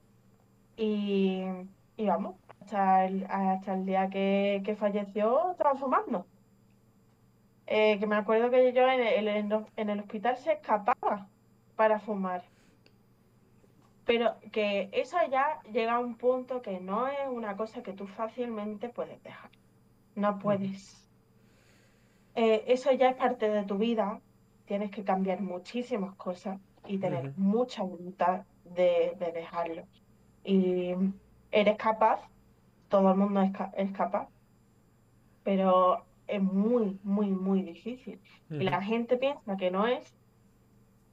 y, 0.76 1.42
y 1.96 2.06
vamos, 2.06 2.36
hasta 2.66 3.04
el, 3.06 3.24
hasta 3.28 3.74
el 3.74 3.86
día 3.86 4.08
que, 4.10 4.60
que 4.64 4.74
falleció 4.76 5.54
fumando. 5.78 6.26
Eh, 7.66 7.98
que 7.98 8.06
me 8.06 8.16
acuerdo 8.16 8.50
que 8.50 8.72
yo 8.72 8.88
en 8.88 9.00
el, 9.00 9.28
en 9.76 9.90
el- 9.90 10.00
hospital 10.00 10.36
se 10.36 10.52
escapaba 10.52 11.28
para 11.76 11.98
fumar. 12.00 12.42
Pero 14.04 14.36
que 14.52 14.88
eso 14.92 15.16
ya 15.30 15.60
llega 15.72 15.94
a 15.96 15.98
un 16.00 16.16
punto 16.16 16.62
que 16.62 16.80
no 16.80 17.08
es 17.08 17.18
una 17.28 17.56
cosa 17.56 17.82
que 17.82 17.92
tú 17.92 18.06
fácilmente 18.06 18.88
puedes 18.88 19.22
dejar. 19.22 19.50
No 20.14 20.38
puedes. 20.38 21.10
Eh, 22.34 22.64
eso 22.68 22.92
ya 22.92 23.10
es 23.10 23.16
parte 23.16 23.48
de 23.48 23.64
tu 23.64 23.78
vida. 23.78 24.20
Tienes 24.64 24.90
que 24.90 25.04
cambiar 25.04 25.40
muchísimas 25.40 26.14
cosas 26.16 26.60
y 26.86 26.98
tener 26.98 27.32
mucha 27.36 27.82
voluntad 27.82 28.44
de, 28.64 29.14
de 29.18 29.32
dejarlo. 29.32 29.88
Y 30.44 30.94
eres 31.50 31.76
capaz, 31.76 32.20
todo 32.88 33.10
el 33.12 33.16
mundo 33.18 33.42
es, 33.42 33.52
ca- 33.52 33.72
es 33.76 33.92
capaz, 33.92 34.28
pero 35.42 36.06
es 36.26 36.42
muy, 36.42 36.98
muy, 37.02 37.28
muy 37.30 37.62
difícil. 37.62 38.22
Y 38.58 38.64
la 38.64 38.82
gente 38.82 39.16
piensa 39.18 39.56
que 39.56 39.70
no 39.70 39.86
es, 39.86 40.16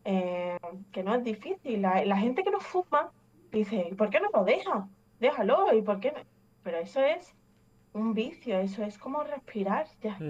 eh, 0.06 0.58
que 0.92 1.04
no 1.04 1.16
es 1.16 1.24
difícil. 1.24 1.82
La, 1.82 2.04
la 2.06 2.18
gente 2.18 2.44
que 2.44 2.52
no 2.52 2.60
fuma 2.60 3.14
dice, 3.52 3.88
¿y 3.92 3.96
por 3.96 4.10
qué 4.10 4.20
no 4.20 4.30
lo 4.34 4.44
deja? 4.46 4.90
Déjalo, 5.20 5.74
¿y 5.76 5.82
por 5.82 6.00
qué 6.00 6.12
no? 6.12 6.22
Pero 6.64 6.78
eso 6.80 7.02
es 7.02 7.36
un 7.94 8.14
vicio, 8.14 8.60
eso 8.60 8.84
es 8.84 8.98
como 9.00 9.24
respirar, 9.24 9.88
ya. 10.02 10.26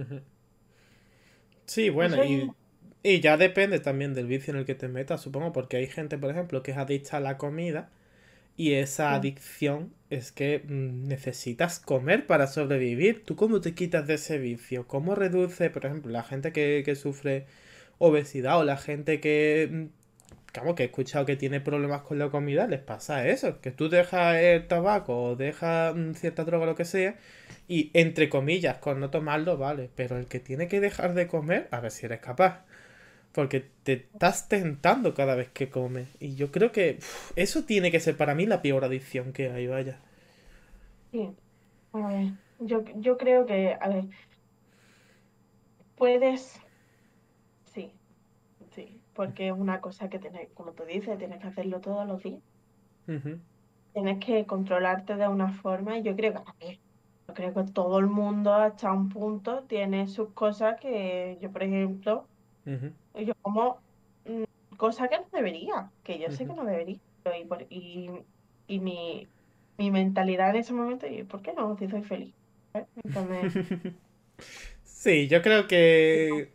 Sí, 1.65 1.89
bueno, 1.89 2.17
Eso 2.17 2.21
es 2.21 2.29
y, 2.29 2.55
y 3.03 3.19
ya 3.21 3.37
depende 3.37 3.79
también 3.79 4.13
del 4.13 4.27
vicio 4.27 4.53
en 4.53 4.59
el 4.59 4.65
que 4.65 4.75
te 4.75 4.87
metas, 4.87 5.21
supongo, 5.21 5.51
porque 5.53 5.77
hay 5.77 5.87
gente, 5.87 6.17
por 6.17 6.31
ejemplo, 6.31 6.63
que 6.63 6.71
es 6.71 6.77
adicta 6.77 7.17
a 7.17 7.19
la 7.19 7.37
comida 7.37 7.91
y 8.55 8.73
esa 8.73 9.13
adicción 9.13 9.93
es 10.09 10.31
que 10.31 10.59
mm, 10.59 11.07
necesitas 11.07 11.79
comer 11.79 12.27
para 12.27 12.47
sobrevivir. 12.47 13.23
¿Tú 13.25 13.35
cómo 13.35 13.61
te 13.61 13.73
quitas 13.73 14.07
de 14.07 14.15
ese 14.15 14.37
vicio? 14.37 14.87
¿Cómo 14.87 15.15
reduce, 15.15 15.69
por 15.69 15.85
ejemplo, 15.85 16.11
la 16.11 16.23
gente 16.23 16.51
que, 16.51 16.83
que 16.85 16.95
sufre 16.95 17.45
obesidad 17.97 18.59
o 18.59 18.63
la 18.63 18.77
gente 18.77 19.19
que, 19.19 19.69
mm, 19.71 19.85
claro, 20.51 20.75
que 20.75 20.83
he 20.83 20.85
escuchado 20.87 21.25
que 21.25 21.35
tiene 21.35 21.61
problemas 21.61 22.01
con 22.03 22.19
la 22.19 22.29
comida, 22.29 22.67
les 22.67 22.81
pasa 22.81 23.27
eso, 23.27 23.59
que 23.61 23.71
tú 23.71 23.89
dejas 23.89 24.37
el 24.37 24.67
tabaco 24.67 25.23
o 25.23 25.35
dejas 25.35 25.95
mm, 25.95 26.13
cierta 26.13 26.43
droga, 26.45 26.65
lo 26.65 26.75
que 26.75 26.85
sea, 26.85 27.15
y 27.67 27.91
entre 27.93 28.29
comillas, 28.29 28.77
con 28.77 28.99
no 28.99 29.09
tomarlo, 29.09 29.57
vale, 29.57 29.89
pero 29.95 30.17
el 30.17 30.27
que 30.27 30.39
tiene 30.39 30.67
que 30.67 30.79
dejar 30.79 31.13
de 31.13 31.27
comer, 31.27 31.67
a 31.71 31.79
ver 31.79 31.91
si 31.91 32.05
eres 32.05 32.19
capaz. 32.19 32.65
Porque 33.33 33.61
te 33.83 33.93
estás 33.93 34.47
tentando 34.49 35.13
cada 35.13 35.35
vez 35.35 35.49
que 35.49 35.69
comes. 35.69 36.07
Y 36.19 36.35
yo 36.35 36.51
creo 36.51 36.71
que 36.71 36.97
uf, 36.99 37.31
eso 37.35 37.63
tiene 37.65 37.91
que 37.91 37.99
ser 37.99 38.17
para 38.17 38.35
mí 38.35 38.45
la 38.45 38.61
peor 38.61 38.85
adicción 38.85 39.33
que 39.33 39.49
hay, 39.51 39.67
vaya. 39.67 39.99
sí. 41.11 41.37
A 41.93 42.07
ver, 42.09 42.33
yo, 42.59 42.83
yo 42.97 43.17
creo 43.17 43.45
que, 43.45 43.77
a 43.79 43.89
ver, 43.89 44.05
puedes, 45.95 46.59
sí, 47.65 47.99
sí, 48.71 49.03
porque 49.13 49.47
es 49.49 49.53
una 49.53 49.81
cosa 49.81 50.09
que 50.09 50.19
tienes, 50.19 50.49
como 50.53 50.73
tú 50.73 50.83
dices, 50.85 51.17
tienes 51.19 51.41
que 51.41 51.47
hacerlo 51.49 51.81
todos 51.81 52.07
los 52.07 52.21
días. 52.23 52.43
Ujú, 53.07 53.39
Tienes 53.93 54.19
que 54.25 54.45
controlarte 54.45 55.15
de 55.15 55.27
una 55.27 55.49
forma 55.51 55.97
y 55.97 56.03
yo 56.03 56.15
creo 56.15 56.33
que, 56.33 56.39
a 56.39 56.55
ver, 56.59 56.79
yo 57.27 57.33
creo 57.33 57.53
que 57.53 57.63
todo 57.71 57.99
el 57.99 58.07
mundo 58.07 58.53
hasta 58.53 58.91
un 58.91 59.09
punto 59.09 59.63
tiene 59.65 60.07
sus 60.07 60.33
cosas 60.33 60.79
que 60.79 61.37
yo, 61.41 61.51
por 61.51 61.63
ejemplo, 61.63 62.29
ujú, 63.13 63.25
yo 63.25 63.33
como 63.41 63.83
mm, 64.25 64.43
cosas 64.77 65.09
que 65.09 65.19
no 65.19 65.27
debería, 65.31 65.93
que 66.03 66.19
yo 66.19 66.31
sé 66.31 66.47
que 66.47 66.53
no 66.53 66.65
debería. 66.65 66.99
Y, 67.39 67.45
por- 67.45 67.67
y, 67.69 68.09
y 68.67 68.79
mi, 68.79 69.31
mi 69.77 69.91
mentalidad 69.91 70.49
en 70.51 70.57
ese 70.57 70.73
momento, 70.73 71.07
y 71.07 71.23
¿por 71.23 71.41
qué 71.41 71.53
no? 71.53 71.77
Si 71.77 71.87
soy 71.89 72.03
feliz. 72.03 72.35
Entonces, 73.03 73.51
Sí, 74.83 75.27
yo 75.27 75.41
creo 75.41 75.67
que, 75.67 76.53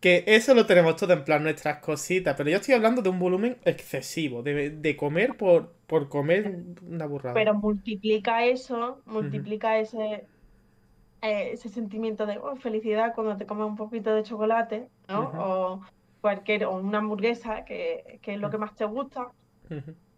que 0.00 0.24
eso 0.28 0.54
lo 0.54 0.66
tenemos 0.66 0.96
todo 0.96 1.12
en 1.14 1.24
plan 1.24 1.42
nuestras 1.44 1.78
cositas, 1.80 2.36
pero 2.36 2.50
yo 2.50 2.58
estoy 2.58 2.74
hablando 2.74 3.02
de 3.02 3.10
un 3.10 3.18
volumen 3.20 3.58
excesivo, 3.64 4.42
de, 4.42 4.70
de 4.70 4.96
comer 4.96 5.36
por, 5.38 5.76
por 5.86 6.08
comer 6.10 6.56
una 6.82 7.06
burrada. 7.06 7.32
pero 7.32 7.54
multiplica 7.54 8.44
eso, 8.46 9.02
multiplica 9.06 9.78
ese, 9.78 10.28
eh, 11.24 11.52
ese 11.52 11.68
sentimiento 11.68 12.26
de 12.26 12.38
oh, 12.38 12.54
felicidad 12.56 13.14
cuando 13.14 13.36
te 13.36 13.46
comes 13.46 13.66
un 13.66 13.76
poquito 13.76 14.14
de 14.14 14.22
chocolate, 14.22 14.88
¿no? 15.08 15.30
O 15.38 15.80
cualquier, 16.20 16.66
o 16.66 16.76
una 16.76 16.98
hamburguesa, 16.98 17.64
que, 17.64 18.18
que 18.22 18.34
es 18.34 18.40
lo 18.40 18.50
que 18.50 18.58
más 18.58 18.74
te 18.74 18.84
gusta, 18.84 19.30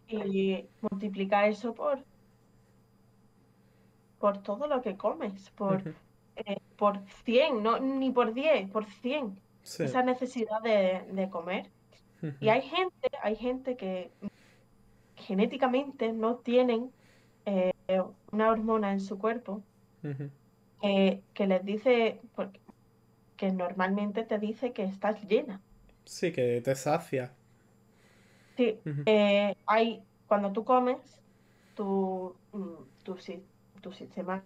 y 0.09 0.67
multiplica 0.83 1.47
eso 1.47 1.75
por, 1.75 1.99
por 4.19 4.39
todo 4.39 4.67
lo 4.67 4.83
que 4.83 4.97
comes, 4.97 5.51
por, 5.51 5.83
eh, 6.37 6.59
por 6.77 7.01
100, 7.25 7.63
no, 7.63 7.79
ni 7.79 8.11
por 8.11 8.33
10, 8.35 8.71
por 8.71 8.85
100, 8.85 9.39
Sí. 9.63 9.83
esa 9.83 10.03
necesidad 10.03 10.63
de, 10.63 11.03
de 11.11 11.29
comer. 11.29 11.71
Y 12.41 12.49
hay 12.49 12.63
gente, 12.63 13.11
hay 13.23 13.35
gente 13.35 13.77
que 13.77 14.11
genéticamente 15.17 16.13
no 16.13 16.37
tienen 16.37 16.93
eh, 17.47 17.73
una 18.33 18.51
hormona 18.51 18.93
en 18.93 19.01
su 19.01 19.19
cuerpo. 19.19 19.63
Que, 20.87 21.23
que 21.35 21.47
les 21.47 21.65
dice, 21.65 22.21
porque- 22.35 22.61
que 23.37 23.53
normalmente 23.53 24.25
te 24.25 24.39
dice 24.39 24.73
que 24.73 24.85
estás 24.85 25.23
llena. 25.27 25.61
Sí, 26.05 26.33
que 26.33 26.61
te 26.63 26.75
sacia. 26.75 27.33
Sí, 28.57 28.79
eh, 29.05 29.55
hay, 29.67 30.03
cuando 30.27 30.53
tú 30.53 30.65
comes, 30.65 30.99
tu, 31.75 32.35
mm, 32.53 33.03
tu, 33.03 33.17
tu 33.83 33.93
sistema 33.93 34.43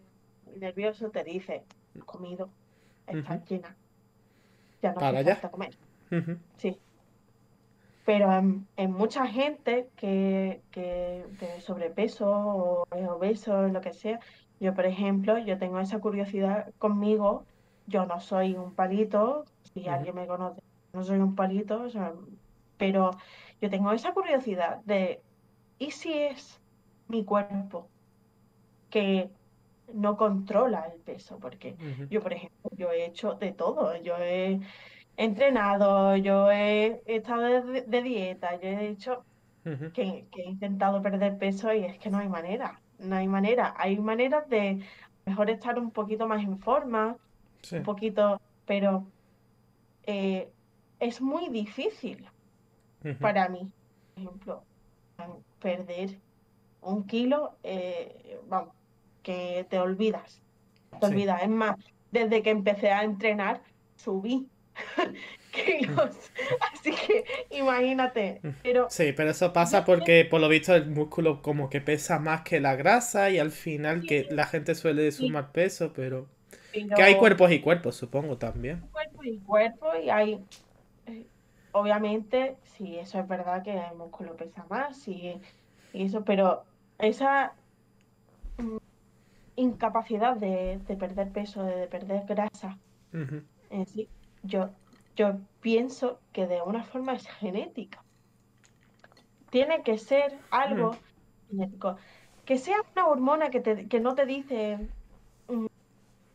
nervioso 0.56 1.10
te 1.10 1.22
dice, 1.22 1.62
has 1.96 2.04
comido, 2.04 2.48
estás 3.06 3.48
llena, 3.48 3.76
ya 4.82 4.92
no 4.92 5.00
allá. 5.00 5.36
falta 5.36 5.50
comer. 5.50 5.76
Sí. 6.56 6.76
Pero 8.04 8.32
en, 8.32 8.66
en 8.76 8.90
mucha 8.90 9.26
gente 9.28 9.88
que, 9.94 10.62
que 10.72 11.24
de 11.38 11.60
sobrepeso 11.60 12.28
o 12.28 12.86
es 12.96 13.06
obeso, 13.08 13.68
lo 13.68 13.80
que 13.80 13.92
sea, 13.92 14.18
yo 14.60 14.74
por 14.74 14.86
ejemplo, 14.86 15.38
yo 15.38 15.58
tengo 15.58 15.80
esa 15.80 16.00
curiosidad 16.00 16.74
conmigo, 16.78 17.48
yo 17.86 18.06
no 18.06 18.20
soy 18.20 18.54
un 18.56 18.74
palito, 18.76 19.44
si 19.62 19.88
alguien 19.88 20.16
me 20.16 20.28
conoce, 20.28 20.62
no 20.92 21.04
soy 21.04 21.18
un 21.20 21.36
palito, 21.36 21.82
o 21.84 21.90
sea, 21.90 22.14
pero 22.78 23.12
yo 23.60 23.70
tengo 23.70 23.92
esa 23.92 24.14
curiosidad 24.14 24.82
de, 24.84 25.24
¿y 25.78 25.92
si 25.92 26.12
es 26.14 26.62
mi 27.08 27.24
cuerpo 27.26 27.92
que 28.90 29.32
no 29.88 30.16
controla 30.16 30.86
el 30.94 31.02
peso? 31.02 31.38
Porque 31.40 31.78
yo, 32.08 32.22
por 32.22 32.32
ejemplo, 32.32 32.70
yo 32.76 32.90
he 32.92 33.06
hecho 33.06 33.34
de 33.34 33.52
todo, 33.52 33.96
yo 34.02 34.16
he 34.18 34.60
entrenado, 35.16 36.16
yo 36.16 36.50
he 36.50 37.02
estado 37.06 37.42
de, 37.72 37.82
de 37.82 38.02
dieta, 38.02 38.56
yo 38.60 38.68
he 38.68 38.96
que, 39.92 40.28
que 40.30 40.42
he 40.42 40.48
intentado 40.50 41.02
perder 41.02 41.38
peso 41.38 41.72
y 41.74 41.84
es 41.84 41.98
que 41.98 42.10
no 42.10 42.18
hay 42.18 42.28
manera, 42.28 42.82
no 43.00 43.16
hay 43.16 43.28
manera. 43.28 43.74
Hay 43.76 43.98
maneras 43.98 44.48
de 44.48 44.84
mejor 45.26 45.50
estar 45.50 45.78
un 45.78 45.90
poquito 45.90 46.26
más 46.26 46.42
en 46.42 46.58
forma, 46.58 47.16
Sí. 47.62 47.76
un 47.76 47.82
poquito, 47.82 48.40
pero 48.66 49.06
eh, 50.04 50.50
es 50.98 51.20
muy 51.20 51.48
difícil 51.48 52.26
para 53.20 53.48
mí, 53.48 53.72
por 54.14 54.22
ejemplo, 54.22 54.64
perder 55.58 56.20
un 56.80 57.06
kilo, 57.06 57.58
eh, 57.62 58.40
vamos, 58.46 58.74
que 59.22 59.66
te 59.68 59.78
olvidas, 59.78 60.42
te 61.00 61.06
Sí. 61.06 61.12
olvidas. 61.12 61.42
Es 61.42 61.48
más, 61.48 61.76
desde 62.10 62.42
que 62.42 62.50
empecé 62.50 62.90
a 62.90 63.04
entrenar, 63.04 63.62
subí 63.96 64.48
Así 66.72 66.92
que 66.94 67.24
imagínate, 67.50 68.42
pero 68.62 68.88
Sí, 68.88 69.12
pero 69.16 69.30
eso 69.30 69.52
pasa 69.52 69.84
porque 69.84 70.24
por 70.26 70.40
lo 70.40 70.48
visto 70.48 70.74
el 70.74 70.86
músculo 70.90 71.40
como 71.42 71.70
que 71.70 71.80
pesa 71.80 72.18
más 72.18 72.42
que 72.42 72.60
la 72.60 72.74
grasa 72.76 73.30
y 73.30 73.38
al 73.38 73.52
final 73.52 74.04
que 74.04 74.26
la 74.30 74.46
gente 74.46 74.74
suele 74.74 75.10
sumar 75.12 75.52
peso, 75.52 75.92
pero 75.94 76.28
que 76.94 77.02
hay 77.02 77.16
cuerpos 77.16 77.52
y 77.52 77.60
cuerpos, 77.60 77.96
supongo 77.96 78.38
también. 78.38 78.82
cuerpo 78.90 79.22
y 79.24 79.38
cuerpo 79.40 79.86
y 79.96 80.10
hay, 80.10 80.44
eh, 81.06 81.26
obviamente, 81.72 82.58
sí, 82.64 82.98
eso 82.98 83.18
es 83.20 83.28
verdad 83.28 83.62
que 83.64 83.72
el 83.78 83.96
músculo 83.96 84.36
pesa 84.36 84.66
más 84.70 85.06
y, 85.08 85.40
y 85.92 86.04
eso, 86.06 86.24
pero 86.24 86.64
esa 86.98 87.54
mm, 88.58 88.76
incapacidad 89.56 90.36
de, 90.36 90.78
de 90.86 90.96
perder 90.96 91.32
peso, 91.32 91.64
de 91.64 91.88
perder 91.88 92.24
grasa 92.26 92.78
en 93.70 93.86
sí, 93.86 94.08
yo, 94.42 94.70
yo 95.20 95.40
pienso 95.60 96.24
que 96.32 96.46
de 96.46 96.62
una 96.62 96.84
forma 96.84 97.14
es 97.14 97.28
genética. 97.28 98.06
Tiene 99.50 99.82
que 99.82 99.98
ser 99.98 100.44
algo 100.50 101.02
genético. 101.48 101.96
Que 102.44 102.58
sea 102.58 102.76
una 102.94 103.06
hormona 103.08 103.50
que, 103.50 103.60
te, 103.60 103.88
que 103.88 104.00
no 104.00 104.14
te 104.14 104.26
dice, 104.26 104.78
mm, 105.48 105.66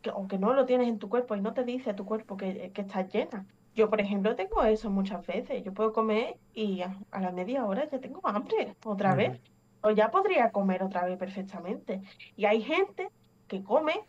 que, 0.02 0.10
o 0.10 0.28
que 0.28 0.38
no 0.38 0.54
lo 0.54 0.66
tienes 0.66 0.88
en 0.88 0.98
tu 0.98 1.08
cuerpo 1.10 1.36
y 1.36 1.40
no 1.42 1.54
te 1.54 1.64
dice 1.64 1.90
a 1.90 1.96
tu 1.96 2.06
cuerpo 2.06 2.36
que, 2.36 2.72
que 2.72 2.82
estás 2.82 3.12
llena. 3.12 3.46
Yo, 3.74 3.90
por 3.90 4.00
ejemplo, 4.02 4.36
tengo 4.36 4.62
eso 4.64 4.90
muchas 4.90 5.26
veces. 5.26 5.64
Yo 5.64 5.74
puedo 5.74 5.92
comer 5.92 6.40
y 6.52 6.82
a, 6.82 7.00
a 7.10 7.20
la 7.22 7.32
media 7.32 7.66
hora 7.66 7.88
ya 7.90 8.00
tengo 8.00 8.20
hambre 8.26 8.76
otra 8.84 9.14
Ujú. 9.14 9.16
vez. 9.16 9.42
O 9.82 9.90
ya 9.92 10.10
podría 10.10 10.52
comer 10.52 10.82
otra 10.84 11.06
vez 11.06 11.18
perfectamente. 11.18 12.02
Y 12.36 12.46
hay 12.46 12.62
gente 12.62 13.10
que 13.48 13.64
come 13.64 14.08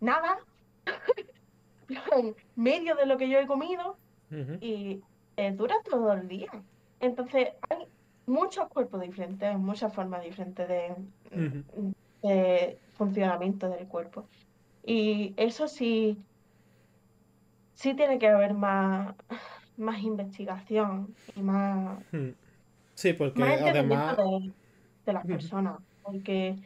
nada, 0.00 0.38
medio 2.56 2.94
de 2.94 3.06
lo 3.06 3.16
que 3.16 3.28
yo 3.28 3.38
he 3.38 3.46
comido 3.46 3.96
y 4.60 5.00
eh, 5.36 5.52
dura 5.52 5.76
todo 5.84 6.12
el 6.12 6.28
día. 6.28 6.50
Entonces, 7.00 7.48
hay 7.68 7.86
muchos 8.26 8.68
cuerpos 8.68 9.00
diferentes, 9.00 9.56
muchas 9.58 9.92
formas 9.94 10.24
diferentes 10.24 10.68
de, 12.22 12.78
funcionamiento 12.94 13.68
del 13.68 13.86
cuerpo. 13.86 14.26
Y 14.84 15.34
eso 15.36 15.68
sí, 15.68 16.18
sí 17.74 17.94
tiene 17.94 18.18
que 18.18 18.28
haber 18.28 18.54
más, 18.54 19.14
más 19.76 20.02
investigación 20.02 21.14
y 21.36 21.42
más. 21.42 21.98
Sí, 22.94 23.12
porque 23.12 23.40
más 23.40 23.60
además... 23.60 24.16
de, 24.16 24.52
de 25.06 25.12
las 25.12 25.26
personas. 25.26 25.78
Porque 26.02 26.56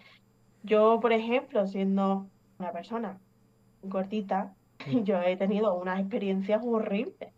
yo, 0.63 0.99
por 1.01 1.13
ejemplo, 1.13 1.67
siendo 1.67 2.27
una 2.59 2.73
persona 2.73 3.19
gordita. 3.83 4.55
yo 5.05 5.21
he 5.23 5.37
tenido 5.37 5.75
unas 5.75 6.01
experiencias 6.01 6.61
horribles. 6.65 7.35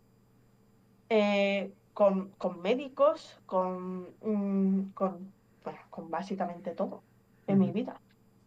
eh, 1.09 1.75
con, 1.93 2.31
con 2.35 2.61
médicos, 2.61 3.41
con, 3.45 4.15
mm, 4.21 4.91
con, 4.93 5.35
bueno, 5.63 5.79
con 5.89 6.09
básicamente 6.09 6.73
todo 6.75 7.05
en 7.47 7.59
mi 7.59 7.71
vida. 7.71 8.01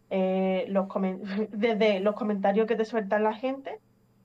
Eh, 0.09 0.65
los 0.69 0.87
desde 1.51 1.99
los 1.99 2.15
comentarios 2.15 2.67
que 2.67 2.75
te 2.75 2.85
sueltan 2.85 3.23
la 3.23 3.33
gente 3.35 3.81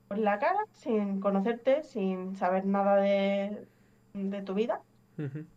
por 0.09 0.19
la 0.19 0.39
cara, 0.39 0.61
sin 0.73 1.21
conocerte, 1.21 1.83
sin 1.85 2.37
saber 2.37 2.67
nada 2.67 2.97
de, 2.97 3.69
de 4.13 4.43
tu 4.43 4.55
vida, 4.55 4.85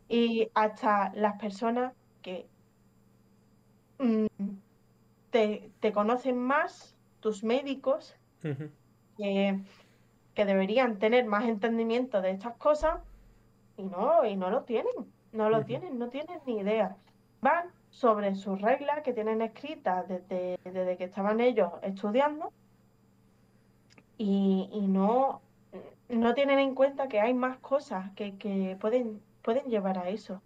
y 0.08 0.50
hasta 0.56 1.12
las 1.16 1.36
personas 1.40 1.96
que 2.22 2.52
mm, 4.00 4.28
te, 5.30 5.74
te 5.80 5.92
conocen 5.94 6.38
más, 6.40 6.98
tus 7.20 7.44
médicos. 7.44 8.18
Que, 9.18 9.60
que 10.34 10.46
deberían 10.46 11.00
tener 11.00 11.26
más 11.26 11.46
entendimiento 11.46 12.22
de 12.22 12.32
estas 12.32 12.56
cosas 12.58 13.00
y 13.78 13.84
no, 13.84 14.26
y 14.26 14.36
no 14.36 14.50
lo 14.50 14.64
tienen, 14.64 14.94
no 15.32 15.50
lo 15.50 15.66
tienen, 15.66 15.98
no 16.00 16.10
tienen 16.10 16.40
ni 16.46 16.60
idea. 16.60 16.98
Van 17.42 17.68
sobre 17.90 18.36
sus 18.36 18.62
reglas 18.62 19.02
que 19.04 19.14
tienen 19.14 19.42
escritas 19.42 20.08
desde, 20.08 20.58
desde 20.64 20.98
que 20.98 21.04
estaban 21.06 21.40
ellos 21.40 21.72
estudiando 21.82 22.52
y, 24.18 24.70
y 24.72 24.88
no, 24.88 25.42
no 26.10 26.34
tienen 26.34 26.60
en 26.60 26.76
cuenta 26.76 27.08
que 27.08 27.20
hay 27.20 27.34
más 27.34 27.58
cosas 27.58 28.12
que, 28.16 28.38
que 28.38 28.78
pueden, 28.80 29.22
pueden 29.42 29.66
llevar 29.66 29.98
a 29.98 30.10
eso. 30.10 30.42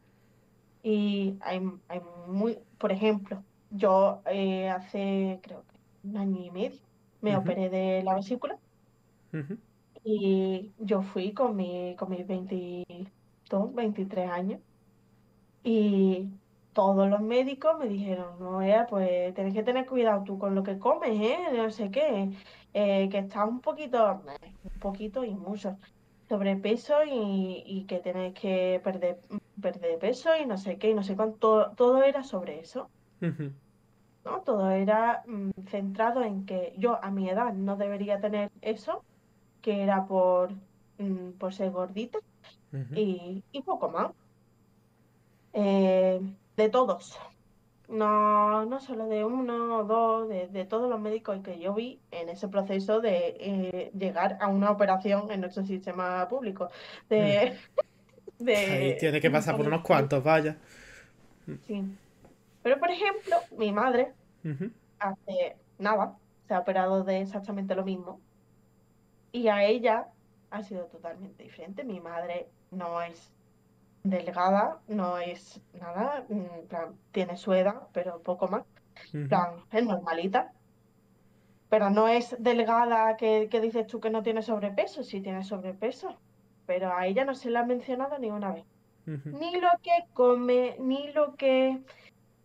Y 0.83 1.37
hay, 1.41 1.61
hay 1.87 2.01
muy, 2.27 2.59
por 2.77 2.91
ejemplo, 2.91 3.43
yo 3.71 4.21
eh, 4.25 4.69
hace 4.69 5.39
creo 5.43 5.63
que 5.67 6.07
un 6.07 6.17
año 6.17 6.41
y 6.41 6.51
medio 6.51 6.86
me 7.27 7.37
Ujú. 7.37 7.37
operé 7.37 7.69
de 7.69 8.03
la 8.03 8.15
vesícula 8.15 8.59
Ujú. 9.33 9.61
y 10.03 10.73
yo 10.77 11.01
fui 11.01 11.33
con, 11.33 11.55
mi, 11.55 11.95
con 11.97 12.09
mis 12.09 12.25
22, 12.27 13.73
23 13.73 14.29
años 14.29 14.61
y 15.63 16.29
todos 16.71 17.09
los 17.09 17.21
médicos 17.21 17.77
me 17.79 17.87
dijeron, 17.87 18.39
no, 18.39 18.61
Ea, 18.61 18.85
pues 18.87 19.33
tienes 19.33 19.53
que 19.53 19.63
tener 19.63 19.85
cuidado 19.87 20.23
tú 20.23 20.37
con 20.39 20.55
lo 20.55 20.63
que 20.63 20.79
comes, 20.79 21.09
¿eh? 21.21 21.37
No 21.53 21.69
sé 21.71 21.89
qué, 21.91 22.29
eh, 22.73 23.09
que 23.09 23.17
estás 23.19 23.47
un 23.47 23.61
poquito, 23.61 24.23
un 24.63 24.79
poquito 24.79 25.23
y 25.25 25.35
mucho 25.35 25.77
sobrepeso 26.29 27.03
y, 27.05 27.63
y 27.65 27.85
que 27.85 27.99
tienes 27.99 28.33
que 28.33 28.79
perder, 28.83 29.21
perder 29.61 29.97
peso 29.99 30.35
y 30.37 30.45
no 30.45 30.57
sé 30.57 30.77
qué, 30.77 30.89
y 30.91 30.93
no 30.93 31.03
sé 31.03 31.15
cuánto, 31.15 31.73
todo, 31.75 32.03
era 32.03 32.23
sobre 32.23 32.59
eso, 32.59 32.93
Ujú. 33.21 33.53
¿No? 34.27 34.41
Todo 34.41 34.69
era 34.71 35.23
mm, 35.25 35.51
centrado 35.69 36.23
en 36.23 36.45
que 36.45 36.73
yo 36.77 37.03
a 37.03 37.11
mi 37.11 37.29
edad 37.29 37.53
no 37.53 37.77
debería 37.77 38.19
tener 38.19 38.51
eso, 38.61 39.03
que 39.61 39.83
era 39.83 40.05
por, 40.05 40.51
mm, 40.97 41.31
por 41.39 41.53
ser 41.53 41.71
gordita 41.71 42.19
y, 42.95 43.43
y 43.51 43.61
poco 43.63 43.89
más. 43.89 44.11
Eh, 45.53 46.21
de 46.55 46.69
todos, 46.69 47.17
no, 47.87 48.65
no 48.65 48.79
solo 48.79 49.07
de 49.07 49.23
uno 49.23 49.77
o 49.77 49.83
dos, 49.85 50.29
de, 50.29 50.47
de 50.47 50.65
todos 50.65 50.89
los 50.89 50.99
médicos 50.99 51.39
que 51.43 51.59
yo 51.59 51.73
vi 51.73 51.99
en 52.11 52.29
ese 52.29 52.47
proceso 52.47 52.99
de 52.99 53.37
eh, 53.39 53.91
llegar 53.97 54.37
a 54.41 54.47
una 54.47 54.71
operación 54.71 55.31
en 55.31 55.41
nuestro 55.41 55.65
sistema 55.65 56.27
público. 56.27 56.69
De, 57.09 57.57
Mm. 58.39 58.49
Ahí 58.69 58.89
de, 58.89 58.97
tiene 58.99 59.19
que 59.19 59.31
pasar 59.31 59.55
por 59.57 59.67
unos 59.67 59.81
cuantos, 59.81 60.23
vaya. 60.23 60.57
Sí. 61.65 61.83
Pero 62.61 62.79
por 62.79 62.91
ejemplo, 62.91 63.37
mi 63.57 63.71
madre 63.71 64.13
Hace 64.99 65.57
nada, 65.77 66.17
se 66.47 66.53
ha 66.53 66.59
operado 66.59 67.03
de 67.03 67.21
exactamente 67.21 67.75
lo 67.75 67.83
mismo. 67.83 68.21
Y 69.31 69.47
a 69.47 69.63
ella 69.63 70.07
ha 70.49 70.63
sido 70.63 70.85
totalmente 70.85 71.43
diferente. 71.43 71.83
Mi 71.83 71.99
madre 71.99 72.49
no 72.71 73.01
es 73.01 73.33
delgada, 74.03 74.81
no 74.87 75.17
es 75.17 75.61
nada, 75.73 76.25
en 76.29 76.67
plan, 76.67 76.97
tiene 77.11 77.37
su 77.37 77.53
edad, 77.53 77.87
pero 77.93 78.21
poco 78.21 78.47
más. 78.47 78.63
Plan, 79.27 79.65
es 79.71 79.85
normalita. 79.85 80.53
Pero 81.69 81.89
no 81.89 82.07
es 82.07 82.35
delgada 82.39 83.17
que, 83.17 83.49
que 83.49 83.59
dices 83.61 83.87
tú 83.87 83.99
que 83.99 84.09
no 84.09 84.23
tiene 84.23 84.41
sobrepeso, 84.41 85.03
sí 85.03 85.21
tiene 85.21 85.43
sobrepeso. 85.43 86.17
Pero 86.65 86.93
a 86.93 87.05
ella 87.07 87.25
no 87.25 87.35
se 87.35 87.49
le 87.49 87.59
ha 87.59 87.65
mencionado 87.65 88.17
ni 88.19 88.31
una 88.31 88.53
vez. 88.53 88.65
Ni 89.05 89.59
lo 89.59 89.69
que 89.81 89.91
come, 90.13 90.75
ni 90.79 91.11
lo 91.13 91.35
que, 91.35 91.81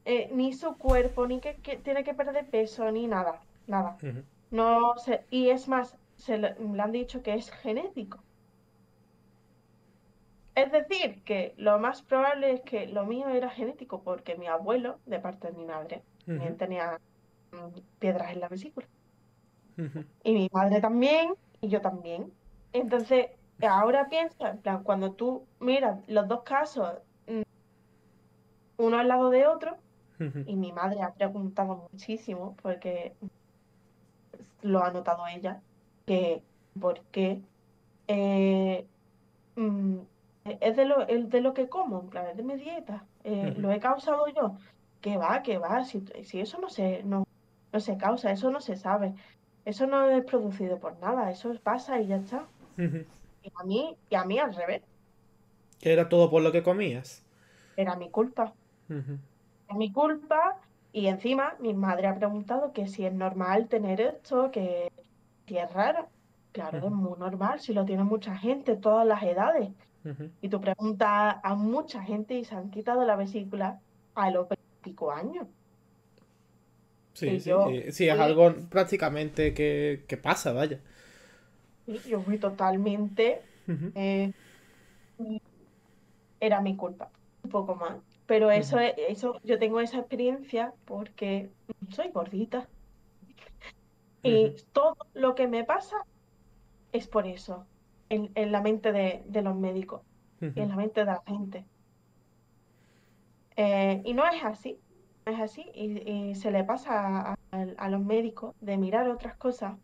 eh, 0.04 0.28
ni 0.32 0.52
su 0.52 0.76
cuerpo, 0.76 1.26
ni 1.26 1.40
que, 1.40 1.56
que 1.56 1.76
tiene 1.76 2.04
que 2.04 2.14
perder 2.14 2.48
peso, 2.50 2.90
ni 2.90 3.06
nada, 3.06 3.40
nada. 3.66 3.96
No 4.50 4.96
sé, 4.96 5.26
y 5.30 5.48
es 5.50 5.68
más, 5.68 5.98
se 6.16 6.38
le, 6.38 6.54
le 6.58 6.82
han 6.82 6.92
dicho 6.92 7.22
que 7.22 7.34
es 7.34 7.50
genético. 7.50 8.22
Es 10.54 10.70
decir, 10.70 11.22
que 11.24 11.54
lo 11.56 11.78
más 11.78 12.02
probable 12.02 12.52
es 12.52 12.60
que 12.62 12.86
lo 12.86 13.06
mío 13.06 13.28
era 13.28 13.48
genético, 13.50 14.02
porque 14.02 14.36
mi 14.36 14.46
abuelo, 14.48 15.00
de 15.06 15.18
parte 15.18 15.48
de 15.48 15.54
mi 15.54 15.64
madre, 15.64 16.04
también 16.26 16.56
tenía 16.58 17.00
mm, 17.52 17.80
piedras 17.98 18.32
en 18.32 18.40
la 18.40 18.48
vesícula. 18.48 18.88
Y 20.24 20.32
mi 20.34 20.48
madre 20.52 20.80
también, 20.80 21.34
y 21.60 21.68
yo 21.68 21.80
también. 21.80 22.32
Entonces, 22.72 23.30
ahora 23.60 24.08
piensa, 24.08 24.50
en 24.50 24.60
plan, 24.62 24.82
cuando 24.84 25.14
tú 25.14 25.48
miras 25.60 26.06
los 26.08 26.28
dos 26.28 26.42
casos, 26.42 26.98
mm, 27.26 27.42
uno 28.76 28.98
al 28.98 29.08
lado 29.08 29.30
de 29.30 29.46
otro, 29.46 29.78
y 30.18 30.56
mi 30.56 30.72
madre 30.72 31.02
ha 31.02 31.12
preguntado 31.12 31.88
muchísimo, 31.90 32.56
porque 32.62 33.12
lo 34.62 34.84
ha 34.84 34.90
notado 34.90 35.26
ella, 35.26 35.60
que 36.06 36.42
por 36.80 37.00
qué 37.10 37.40
eh, 38.08 38.86
mm, 39.56 39.98
es 40.44 40.76
de 40.76 40.84
lo, 40.84 41.06
el 41.06 41.28
de 41.28 41.40
lo 41.40 41.54
que 41.54 41.68
como, 41.68 42.00
en 42.00 42.08
plan, 42.08 42.26
es 42.26 42.36
de 42.36 42.42
mi 42.42 42.56
dieta, 42.56 43.04
eh, 43.24 43.54
lo 43.56 43.70
he 43.72 43.80
causado 43.80 44.26
yo, 44.28 44.56
que 45.00 45.16
va, 45.16 45.42
que 45.42 45.58
va, 45.58 45.84
si, 45.84 46.04
si 46.24 46.40
eso 46.40 46.58
no 46.60 46.68
se, 46.68 47.02
no, 47.02 47.26
no 47.72 47.80
se 47.80 47.96
causa, 47.96 48.30
eso 48.30 48.50
no 48.50 48.60
se 48.60 48.76
sabe, 48.76 49.14
eso 49.64 49.86
no 49.86 50.08
es 50.10 50.24
producido 50.24 50.78
por 50.78 50.98
nada, 50.98 51.30
eso 51.30 51.52
pasa 51.62 52.00
y 52.00 52.08
ya 52.08 52.16
está. 52.16 52.46
Y 52.78 53.52
a 53.54 53.64
mí, 53.64 53.96
y 54.10 54.14
a 54.14 54.24
mí 54.24 54.38
al 54.38 54.54
revés. 54.54 54.82
¿Que 55.80 55.92
era 55.92 56.08
todo 56.08 56.30
por 56.30 56.42
lo 56.42 56.52
que 56.52 56.62
comías? 56.62 57.24
Era 57.76 57.96
mi 57.96 58.08
culpa. 58.08 58.52
Es 59.72 59.78
mi 59.78 59.92
culpa 59.92 60.58
y 60.92 61.06
encima 61.06 61.54
mi 61.58 61.72
madre 61.72 62.06
ha 62.06 62.14
preguntado 62.14 62.72
que 62.72 62.86
si 62.86 63.06
es 63.06 63.12
normal 63.12 63.68
tener 63.68 64.00
esto, 64.00 64.50
que 64.50 64.92
si 65.46 65.56
es 65.56 65.72
raro. 65.72 66.08
Claro, 66.52 66.78
es 66.78 66.92
muy 66.92 67.18
normal, 67.18 67.60
si 67.60 67.72
lo 67.72 67.86
tiene 67.86 68.04
mucha 68.04 68.36
gente, 68.36 68.76
todas 68.76 69.06
las 69.06 69.22
edades. 69.22 69.70
Y 70.42 70.48
tú 70.48 70.60
preguntas 70.60 71.36
a 71.42 71.54
mucha 71.54 72.02
gente 72.02 72.34
y 72.34 72.44
se 72.44 72.54
han 72.54 72.70
quitado 72.70 73.04
la 73.06 73.16
vesícula 73.16 73.80
a 74.14 74.30
los 74.30 74.48
25 74.48 75.12
años. 75.12 75.46
Sí, 77.14 77.40
sí, 77.40 77.50
eh, 77.50 77.92
sí, 77.92 78.08
es 78.08 78.18
algo 78.18 78.54
prácticamente 78.68 79.54
que, 79.54 80.04
que 80.06 80.16
pasa, 80.16 80.52
vaya. 80.52 80.78
yo 81.86 82.20
fui 82.20 82.38
totalmente... 82.38 83.40
Eh, 83.94 84.32
era 86.40 86.60
mi 86.60 86.76
culpa, 86.76 87.08
un 87.44 87.50
poco 87.50 87.76
más. 87.76 88.11
Pero 88.32 88.50
eso, 88.50 88.78
eso, 88.78 89.38
yo 89.44 89.58
tengo 89.58 89.78
esa 89.82 89.98
experiencia 89.98 90.72
porque 90.86 91.50
soy 91.90 92.08
gordita. 92.08 92.66
Y 94.22 94.54
todo 94.72 94.96
lo 95.12 95.34
que 95.34 95.48
me 95.48 95.64
pasa 95.64 95.96
es 96.92 97.08
por 97.08 97.26
eso 97.26 97.66
en, 98.08 98.32
la 98.50 98.62
mente 98.62 98.90
de, 98.90 99.42
los 99.42 99.54
médicos 99.54 100.00
y 100.40 100.58
en 100.58 100.70
la 100.70 100.76
mente 100.76 101.00
de 101.00 101.04
la 101.04 101.22
gente. 101.26 101.66
Eh, 103.56 104.00
y 104.02 104.14
no 104.14 104.26
es 104.26 104.42
así, 104.42 104.78
no 105.26 105.32
es 105.32 105.38
así, 105.38 105.66
y, 105.74 106.34
se 106.34 106.50
le 106.50 106.64
pasa 106.64 107.36
a, 107.50 107.88
los 107.90 108.00
médicos 108.00 108.54
de 108.62 108.78
mirar 108.78 109.10
otras 109.10 109.36
cosas, 109.36 109.76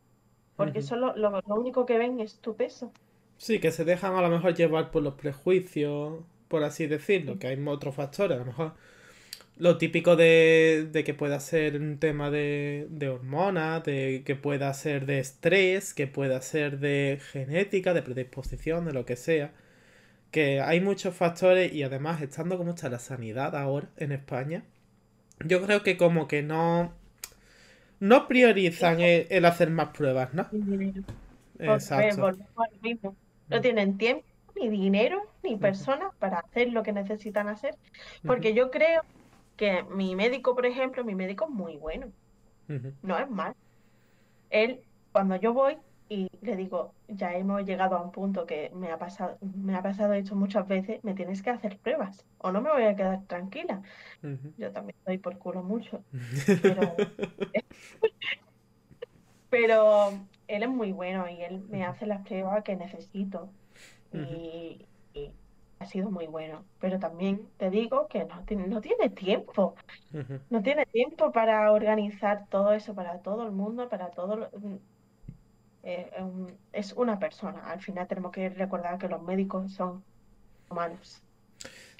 porque 0.57 0.81
solo 0.81 1.15
lo, 1.17 1.39
único 1.49 1.85
que 1.85 1.99
ven 1.99 2.19
es 2.19 2.41
tu 2.41 2.57
peso. 2.57 2.93
Sí, 3.37 3.61
que 3.61 3.73
se 3.73 3.85
dejan 3.85 4.15
a 4.15 4.23
lo 4.23 4.31
mejor 4.31 4.55
llevar 4.55 4.91
por 4.91 5.03
los 5.03 5.17
prejuicios, 5.17 6.25
por 6.49 6.65
así 6.65 6.87
decirlo, 6.87 7.39
que 7.39 7.47
hay 7.49 7.63
otros 7.67 7.95
factores, 7.95 8.37
a 8.37 8.41
lo 8.41 8.47
mejor 8.47 8.75
lo 9.59 9.77
típico 9.77 10.17
de, 10.17 10.89
de, 10.93 11.05
que 11.05 11.15
pueda 11.15 11.41
ser 11.41 11.77
un 11.81 11.99
tema 11.99 12.31
de, 12.31 12.87
de 12.91 13.09
hormonas, 13.09 13.85
de 13.85 14.23
que 14.25 14.37
pueda 14.37 14.73
ser 14.73 15.05
de 15.07 15.19
estrés, 15.19 15.95
que 15.95 16.07
pueda 16.07 16.41
ser 16.43 16.79
de 16.79 17.21
genética, 17.33 17.93
de 17.93 18.03
predisposición, 18.03 18.85
de 18.85 18.93
lo 18.93 19.05
que 19.05 19.17
sea. 19.17 19.53
Que 20.31 20.61
hay 20.61 20.81
muchos 20.81 21.15
factores 21.15 21.73
y 21.73 21.83
además 21.83 22.23
estando 22.23 22.57
como 22.59 22.71
está 22.71 22.89
la 22.89 22.99
sanidad 22.99 23.57
ahora 23.57 23.89
en 23.97 24.13
España, 24.13 24.65
yo 25.45 25.63
creo 25.65 25.83
que 25.83 25.97
como 25.97 26.29
que 26.29 26.43
no, 26.43 26.93
no 28.01 28.29
priorizan 28.29 29.01
el, 29.01 29.45
hacer 29.45 29.71
más 29.71 29.89
pruebas, 29.89 30.35
¿no? 30.35 30.49
Exacto. 31.59 32.33
No 33.49 33.61
tienen 33.61 33.97
tiempo, 33.99 34.25
ni 34.61 34.69
dinero, 34.69 35.23
ni 35.43 35.57
personas 35.57 36.15
para 36.19 36.39
hacer 36.39 36.73
lo 36.73 36.83
que 36.83 36.93
necesitan 36.93 37.49
hacer. 37.49 37.75
Porque 38.27 38.55
yo 38.55 38.71
creo 38.71 39.03
que 39.57 39.83
mi 39.85 40.15
médico, 40.15 40.55
por 40.55 40.67
ejemplo, 40.67 41.05
mi 41.05 41.15
médico 41.15 41.47
es 41.47 41.51
muy 41.51 41.77
bueno. 41.77 42.09
No 43.03 43.19
es 43.19 43.31
mal. 43.31 43.55
Él, 44.51 44.81
cuando 45.13 45.37
yo 45.37 45.53
voy 45.53 45.79
y 46.09 46.29
le 46.41 46.57
digo, 46.57 46.95
ya 47.09 47.35
hemos 47.35 47.65
llegado 47.65 47.97
a 47.97 48.03
un 48.03 48.13
punto 48.13 48.47
que 48.47 48.71
me 48.75 48.91
ha 48.91 48.99
pasado, 48.99 49.37
me 49.41 49.75
ha 49.75 49.83
pasado 49.83 50.15
esto 50.15 50.35
muchas 50.35 50.67
veces, 50.67 51.05
me 51.05 51.15
tienes 51.15 51.43
que 51.43 51.51
hacer 51.51 51.79
pruebas 51.79 52.25
o 52.39 52.51
no 52.51 52.63
me 52.63 52.71
voy 52.71 52.85
a 52.85 52.97
quedar 52.97 53.25
tranquila. 53.27 53.83
Yo 54.57 54.73
también 54.73 54.97
doy 55.07 55.19
por 55.19 55.39
culo 55.39 55.63
mucho. 55.63 56.03
Pero, 56.63 56.97
pero 59.51 60.11
él 60.47 60.63
es 60.63 60.69
muy 60.69 60.93
bueno 60.93 61.27
y 61.29 61.41
él 61.43 61.65
me 61.71 61.85
hace 61.85 62.07
las 62.07 62.27
pruebas 62.27 62.63
que 62.65 62.77
necesito. 62.77 63.51
Y, 64.13 64.87
ha 65.81 65.87
sido 65.87 66.11
muy 66.11 66.27
bueno, 66.27 66.65
pero 66.81 66.99
también 66.99 67.49
te 67.57 67.71
digo 67.71 68.09
que 68.09 68.25
no, 68.25 68.43
tiene, 68.45 68.67
no 68.67 68.81
tiene 68.81 69.11
tiempo, 69.11 69.77
no 70.51 70.63
tiene 70.63 70.87
tiempo 70.87 71.31
para 71.31 71.71
organizar 71.71 72.47
todo 72.51 72.73
eso 72.73 72.95
para 72.95 73.21
todo 73.21 73.45
el 73.45 73.53
mundo, 73.53 73.89
para 73.89 74.09
todo... 74.11 74.51
Mm, 74.59 74.77
eh, 75.85 76.11
es 76.73 76.93
una 76.95 77.19
persona, 77.19 77.71
al 77.71 77.81
final 77.81 78.09
tenemos 78.09 78.33
que 78.33 78.49
recordar 78.49 78.99
que 78.99 79.09
los 79.09 79.23
médicos 79.23 79.73
son 79.73 80.03
humanos. 80.69 81.23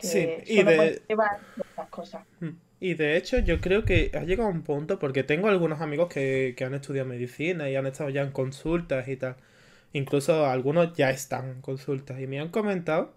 sí, 0.01 0.29
y 0.47 0.63
de... 0.65 1.01
cosas. 1.89 2.27
Y 2.81 2.95
de 2.95 3.17
hecho 3.17 3.39
yo 3.39 3.61
creo 3.61 3.85
que 3.85 4.11
ha 4.15 4.25
llegado 4.25 4.49
a 4.49 4.53
un 4.53 4.63
punto, 4.63 4.99
porque 4.99 5.23
tengo 5.23 5.49
algunos 5.49 5.81
amigos 5.81 6.09
que, 6.09 6.55
que 6.57 6.65
han 6.65 6.75
estudiado 6.75 7.09
medicina 7.09 7.71
y 7.71 7.77
han 7.77 7.87
estado 7.87 8.11
ya 8.11 8.23
en 8.23 8.33
consultas 8.33 9.07
y 9.09 9.17
tal. 9.17 9.37
Incluso 9.93 10.47
algunos 10.47 10.95
ya 10.95 11.11
están 11.11 11.49
en 11.49 11.61
consultas 11.61 12.21
y 12.21 12.27
me 12.27 12.41
han 12.41 12.51
comentado 12.51 13.15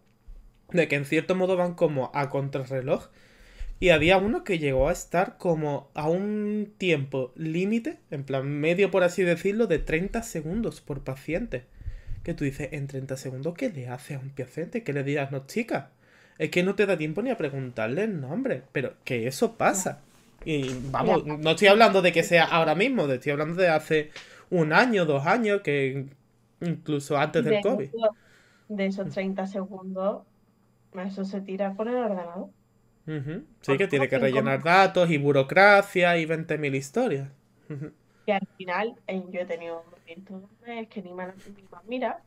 de 0.71 0.87
que 0.87 0.95
en 0.95 1.05
cierto 1.05 1.35
modo 1.35 1.57
van 1.57 1.73
como 1.73 2.11
a 2.13 2.29
contrarreloj. 2.29 3.07
Y 3.79 3.89
había 3.89 4.17
uno 4.17 4.43
que 4.43 4.59
llegó 4.59 4.89
a 4.89 4.91
estar 4.91 5.37
como 5.37 5.89
a 5.95 6.07
un 6.07 6.71
tiempo 6.77 7.33
límite, 7.35 7.97
en 8.11 8.23
plan 8.23 8.47
medio 8.47 8.91
por 8.91 9.03
así 9.03 9.23
decirlo, 9.23 9.65
de 9.65 9.79
30 9.79 10.21
segundos 10.21 10.81
por 10.81 11.03
paciente. 11.03 11.63
Que 12.23 12.35
tú 12.35 12.43
dices, 12.43 12.69
en 12.73 12.85
30 12.85 13.17
segundos, 13.17 13.55
¿qué 13.55 13.69
le 13.69 13.87
hace 13.87 14.13
a 14.13 14.19
un 14.19 14.29
paciente? 14.29 14.83
¿Qué 14.83 14.93
le 14.93 15.03
diagnostica? 15.03 15.89
Es 16.37 16.51
que 16.51 16.61
no 16.61 16.75
te 16.75 16.85
da 16.85 16.95
tiempo 16.95 17.23
ni 17.23 17.31
a 17.31 17.37
preguntarle 17.37 18.03
el 18.03 18.21
nombre, 18.21 18.61
pero 18.71 18.93
que 19.03 19.25
eso 19.25 19.57
pasa. 19.57 20.01
Y 20.45 20.69
vamos, 20.91 21.25
no 21.25 21.51
estoy 21.51 21.67
hablando 21.67 22.03
de 22.03 22.11
que 22.11 22.23
sea 22.23 22.45
ahora 22.45 22.75
mismo, 22.75 23.07
estoy 23.07 23.31
hablando 23.31 23.59
de 23.61 23.69
hace 23.69 24.11
un 24.51 24.73
año, 24.73 25.05
dos 25.05 25.25
años, 25.25 25.61
que 25.61 26.05
incluso 26.61 27.17
antes 27.17 27.43
del 27.43 27.61
COVID. 27.61 27.89
de 28.69 28.85
esos 28.85 29.09
30 29.09 29.47
segundos, 29.47 30.23
eso 30.93 31.25
se 31.25 31.41
tira 31.41 31.75
con 31.75 31.87
el 31.87 31.95
ordenador. 31.95 32.49
Sí, 33.61 33.77
que 33.77 33.87
tiene 33.87 34.07
que 34.07 34.19
rellenar 34.19 34.63
datos 34.63 35.09
y 35.09 35.17
burocracia 35.17 36.17
y 36.17 36.25
20.000 36.25 36.75
historias. 36.75 37.29
Y 38.25 38.31
al 38.31 38.47
final 38.57 38.95
eh, 39.07 39.23
yo 39.29 39.41
he 39.41 39.45
tenido 39.45 39.83
momentos 39.91 40.43
que 40.89 41.01
ni 41.01 41.13
me 41.13 41.25
mira. 41.87 42.21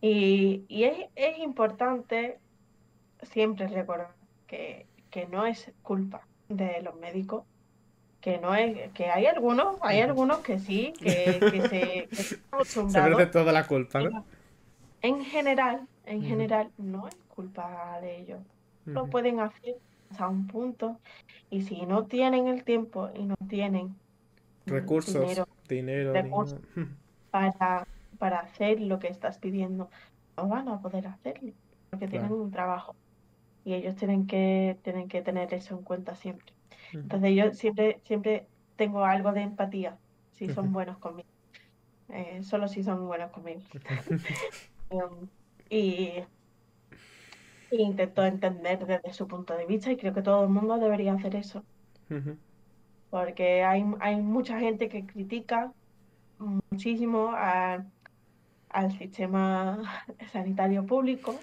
Y, 0.00 0.64
y 0.68 0.84
es, 0.84 0.98
es, 1.14 1.38
importante 1.38 2.38
siempre 3.22 3.68
recordar 3.68 4.14
que, 4.48 4.86
que, 5.10 5.26
no 5.28 5.46
es 5.46 5.70
culpa 5.82 6.26
de 6.48 6.82
los 6.82 6.96
médicos, 6.96 7.44
que 8.22 8.38
no 8.38 8.54
es, 8.54 8.90
que 8.92 9.06
hay 9.06 9.26
algunos, 9.26 9.76
hay 9.82 10.00
algunos 10.00 10.38
que 10.38 10.58
sí, 10.58 10.94
que, 10.98 11.38
que 11.40 11.60
se, 11.68 12.08
que 12.08 12.16
se 12.16 13.26
toda 13.26 13.52
la 13.52 13.66
culpa, 13.66 14.00
¿no? 14.00 14.24
En 15.02 15.24
general, 15.24 15.86
en 16.06 16.22
general, 16.22 16.70
no 16.78 17.08
es 17.08 17.16
culpa 17.34 17.98
de 18.00 18.20
ellos. 18.20 18.40
Lo 18.86 19.08
pueden 19.08 19.40
hacer 19.40 19.76
hasta 20.10 20.28
un 20.28 20.46
punto 20.46 20.98
y 21.50 21.62
si 21.62 21.84
no 21.84 22.04
tienen 22.04 22.46
el 22.46 22.64
tiempo 22.64 23.10
y 23.14 23.24
no 23.24 23.34
tienen 23.48 23.94
Recursos, 24.64 25.20
dinero, 25.20 25.48
dinero, 25.68 26.12
recursos 26.12 26.60
dinero. 26.74 26.94
para, 27.30 27.86
para 28.18 28.38
hacer 28.38 28.80
lo 28.80 29.00
que 29.00 29.08
estás 29.08 29.38
pidiendo, 29.38 29.90
no 30.36 30.48
van 30.48 30.68
a 30.68 30.80
poder 30.80 31.08
hacerlo 31.08 31.52
porque 31.90 32.06
tienen 32.06 32.32
un 32.32 32.50
trabajo 32.50 32.94
y 33.64 33.74
ellos 33.74 33.96
tienen 33.96 34.26
que, 34.26 34.78
tienen 34.82 35.08
que 35.08 35.22
tener 35.22 35.52
eso 35.52 35.76
en 35.76 35.82
cuenta 35.82 36.14
siempre. 36.14 36.51
Entonces 36.92 37.34
yo 37.36 37.52
siempre, 37.52 38.00
siempre 38.04 38.48
tengo 38.76 39.04
algo 39.04 39.32
de 39.32 39.42
empatía 39.42 39.98
si 40.30 40.48
son 40.50 40.72
buenos 40.72 40.98
conmigo, 40.98 41.28
eh, 42.08 42.42
solo 42.42 42.68
si 42.68 42.82
son 42.82 43.06
buenos 43.06 43.30
conmigo. 43.32 43.60
Um, 44.90 45.26
y, 45.70 46.22
y 47.70 47.82
intento 47.82 48.24
entender 48.24 48.86
desde 48.86 49.12
su 49.12 49.26
punto 49.26 49.56
de 49.56 49.66
vista 49.66 49.90
y 49.90 49.96
creo 49.96 50.12
que 50.14 50.22
todo 50.22 50.44
el 50.44 50.50
mundo 50.50 50.78
debería 50.78 51.14
hacer 51.14 51.34
eso, 51.36 51.64
porque 53.10 53.62
hay, 53.62 53.84
hay 54.00 54.16
mucha 54.16 54.58
gente 54.58 54.88
que 54.88 55.06
critica 55.06 55.72
muchísimo 56.38 57.30
a- 57.34 57.84
al 58.70 58.92
sistema 58.98 59.82
sanitario 60.32 60.86
público 60.86 61.40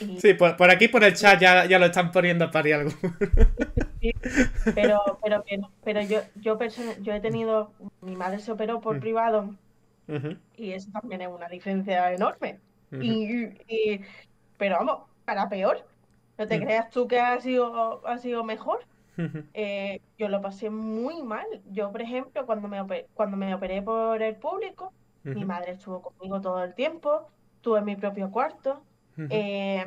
y 0.00 0.18
Sí, 0.18 0.34
por, 0.34 0.56
por 0.56 0.70
aquí 0.70 0.88
por 0.88 1.04
el 1.04 1.14
chat 1.14 1.40
ya, 1.40 1.66
ya 1.66 1.78
lo 1.78 1.86
están 1.86 2.10
poniendo 2.10 2.46
a 2.46 2.50
parir 2.50 2.74
algo. 2.74 2.90
Sí, 4.00 4.12
pero, 4.74 5.00
pero, 5.22 5.42
pero, 5.48 5.74
pero 5.82 6.02
yo, 6.02 6.22
yo, 6.34 6.58
yo 7.00 7.12
he 7.14 7.20
tenido, 7.20 7.74
mi 8.00 8.16
madre 8.16 8.38
se 8.40 8.52
operó 8.52 8.80
por 8.80 8.96
Mm. 8.96 9.00
privado 9.00 9.58
y 10.54 10.72
eso 10.72 10.90
también 10.92 11.22
es 11.22 11.28
una 11.28 11.48
diferencia 11.48 12.12
enorme. 12.12 12.62
Y, 13.00 13.48
y- 13.68 14.00
pero 14.56 14.76
vamos, 14.78 15.08
para 15.24 15.48
peor. 15.48 15.86
No 16.38 16.46
te 16.48 16.58
Mm. 16.58 16.64
creas 16.64 16.90
tú 16.90 17.06
que 17.08 17.20
ha 17.20 17.40
sido, 17.40 18.06
ha 18.06 18.18
sido 18.18 18.44
mejor. 18.44 18.86
Eh, 19.54 20.00
yo 20.18 20.28
lo 20.28 20.40
pasé 20.42 20.70
muy 20.70 21.22
mal. 21.22 21.46
Yo, 21.66 21.92
por 21.92 22.02
ejemplo, 22.02 22.46
cuando 22.46 22.68
me 22.68 22.80
operé, 22.80 23.08
cuando 23.14 23.36
me 23.36 23.54
operé 23.54 23.82
por 23.82 24.22
el 24.22 24.38
público, 24.38 24.94
mi 25.32 25.44
madre 25.44 25.72
estuvo 25.72 26.02
conmigo 26.02 26.40
todo 26.40 26.64
el 26.64 26.74
tiempo, 26.74 27.28
tuve 27.60 27.82
mi 27.82 27.96
propio 27.96 28.30
cuarto, 28.30 28.86
eh, 29.28 29.86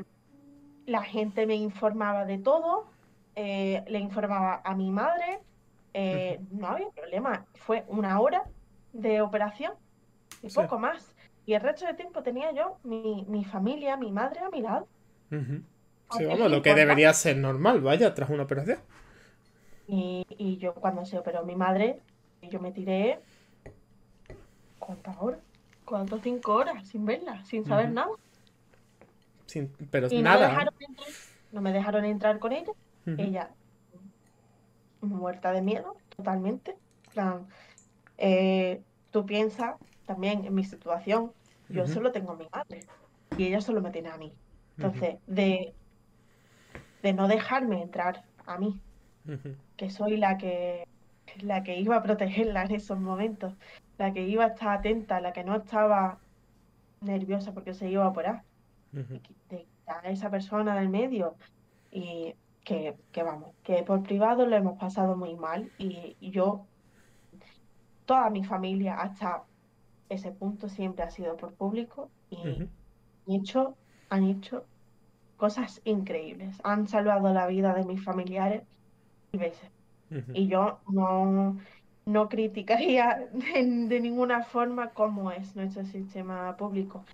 la 0.85 1.03
gente 1.03 1.45
me 1.47 1.55
informaba 1.55 2.25
de 2.25 2.39
todo, 2.39 2.90
eh, 3.35 3.83
le 3.87 3.99
informaba 3.99 4.61
a 4.63 4.75
mi 4.75 4.91
madre, 4.91 5.39
eh, 5.93 6.39
no 6.51 6.67
había 6.67 6.89
problema. 6.89 7.45
Fue 7.55 7.85
una 7.87 8.19
hora 8.19 8.43
de 8.93 9.21
operación 9.21 9.73
y 10.41 10.49
Sí. 10.49 10.55
poco 10.55 10.79
más. 10.79 11.15
Y 11.45 11.53
el 11.53 11.61
resto 11.61 11.85
del 11.85 11.95
tiempo 11.95 12.21
tenía 12.23 12.51
yo 12.51 12.77
mi, 12.83 13.25
mi 13.27 13.43
familia, 13.43 13.97
mi 13.97 14.11
madre 14.11 14.41
a 14.41 14.49
mi 14.49 14.61
lado. 14.61 14.87
Sí, 15.29 16.25
vamos, 16.25 16.51
lo 16.51 16.61
que 16.61 16.75
debería 16.75 17.13
ser 17.13 17.37
normal, 17.37 17.81
vaya, 17.81 18.13
tras 18.13 18.29
una 18.29 18.43
operación. 18.43 18.79
Y, 19.87 20.25
y 20.37 20.57
yo 20.57 20.73
cuando 20.73 21.05
se 21.05 21.17
operó 21.17 21.43
mi 21.45 21.55
madre, 21.55 21.99
yo 22.43 22.59
me 22.59 22.71
tiré, 22.71 23.19
¿cuántas 24.79 25.15
horas? 25.19 25.39
¿Cuántas? 25.85 26.21
Cinco 26.21 26.53
horas 26.53 26.87
sin 26.87 27.05
verla, 27.05 27.43
sin 27.45 27.65
saber 27.65 27.91
nada. 27.91 28.11
Sin- 29.45 29.69
pero 29.89 30.07
Y 30.09 30.17
no 30.17 30.23
nada. 30.23 30.47
dejaron 30.49 30.73
entrar, 30.79 31.07
no 31.51 31.61
me 31.61 31.73
dejaron 31.73 32.05
entrar 32.05 32.39
con 32.39 32.51
ella. 32.53 32.71
Ella 33.05 33.49
muerta 35.01 35.51
de 35.51 35.61
miedo, 35.61 35.95
totalmente. 36.15 36.71
En 36.71 37.11
plan, 37.11 37.47
eh, 38.17 38.81
tú 39.11 39.25
piensas 39.25 39.75
también 40.05 40.45
en 40.45 40.53
mi 40.53 40.63
situación, 40.63 41.31
yo 41.69 41.87
solo 41.87 42.11
tengo 42.11 42.33
a 42.33 42.35
mi 42.35 42.47
madre 42.51 42.81
y 43.37 43.45
ella 43.45 43.61
solo 43.61 43.81
me 43.81 43.91
tiene 43.91 44.09
a 44.09 44.17
mí. 44.17 44.33
Entonces, 44.77 45.15
de, 45.27 45.73
de 47.01 47.13
no 47.13 47.27
dejarme 47.27 47.81
entrar 47.81 48.23
a 48.45 48.57
mí, 48.57 48.79
que 49.77 49.89
soy 49.89 50.17
la 50.17 50.37
que, 50.37 50.87
la 51.41 51.63
que 51.63 51.79
iba 51.79 51.95
a 51.95 52.03
protegerla 52.03 52.63
en 52.63 52.75
esos 52.75 52.99
momentos, 52.99 53.53
la 53.97 54.11
que 54.11 54.27
iba 54.27 54.45
a 54.45 54.47
estar 54.47 54.79
atenta, 54.79 55.21
la 55.21 55.33
que 55.33 55.43
no 55.43 55.55
estaba 55.55 56.19
nerviosa 56.99 57.53
porque 57.53 57.73
se 57.73 57.89
iba 57.89 58.03
a 58.03 58.09
operar, 58.09 58.43
de 58.91 59.19
de 59.49 59.65
a 59.87 60.09
esa 60.09 60.29
persona 60.29 60.75
del 60.75 60.89
medio 60.89 61.35
y 61.91 62.35
que, 62.63 62.95
que 63.11 63.23
vamos, 63.23 63.55
que 63.63 63.83
por 63.83 64.03
privado 64.03 64.45
lo 64.45 64.55
hemos 64.55 64.77
pasado 64.79 65.15
muy 65.17 65.35
mal 65.35 65.71
y, 65.77 66.15
y 66.19 66.31
yo, 66.31 66.67
toda 68.05 68.29
mi 68.29 68.43
familia 68.43 68.95
hasta 69.01 69.43
ese 70.09 70.31
punto 70.31 70.69
siempre 70.69 71.03
ha 71.03 71.09
sido 71.09 71.37
por 71.37 71.53
público 71.53 72.09
y 72.29 72.37
han 72.37 72.69
hecho, 73.27 73.77
han 74.09 74.25
hecho 74.25 74.65
cosas 75.37 75.81
increíbles, 75.85 76.59
han 76.63 76.87
salvado 76.87 77.33
la 77.33 77.47
vida 77.47 77.73
de 77.73 77.85
mis 77.85 78.03
familiares 78.03 78.63
mil 79.31 79.41
veces. 79.41 79.71
Y 80.33 80.47
yo 80.47 80.81
no, 80.87 81.57
no 82.05 82.29
criticaría 82.29 83.29
de, 83.31 83.87
de 83.87 83.99
ninguna 84.01 84.43
forma 84.43 84.91
cómo 84.93 85.31
es 85.31 85.55
nuestro 85.55 85.85
sistema 85.85 86.57
público. 86.57 87.05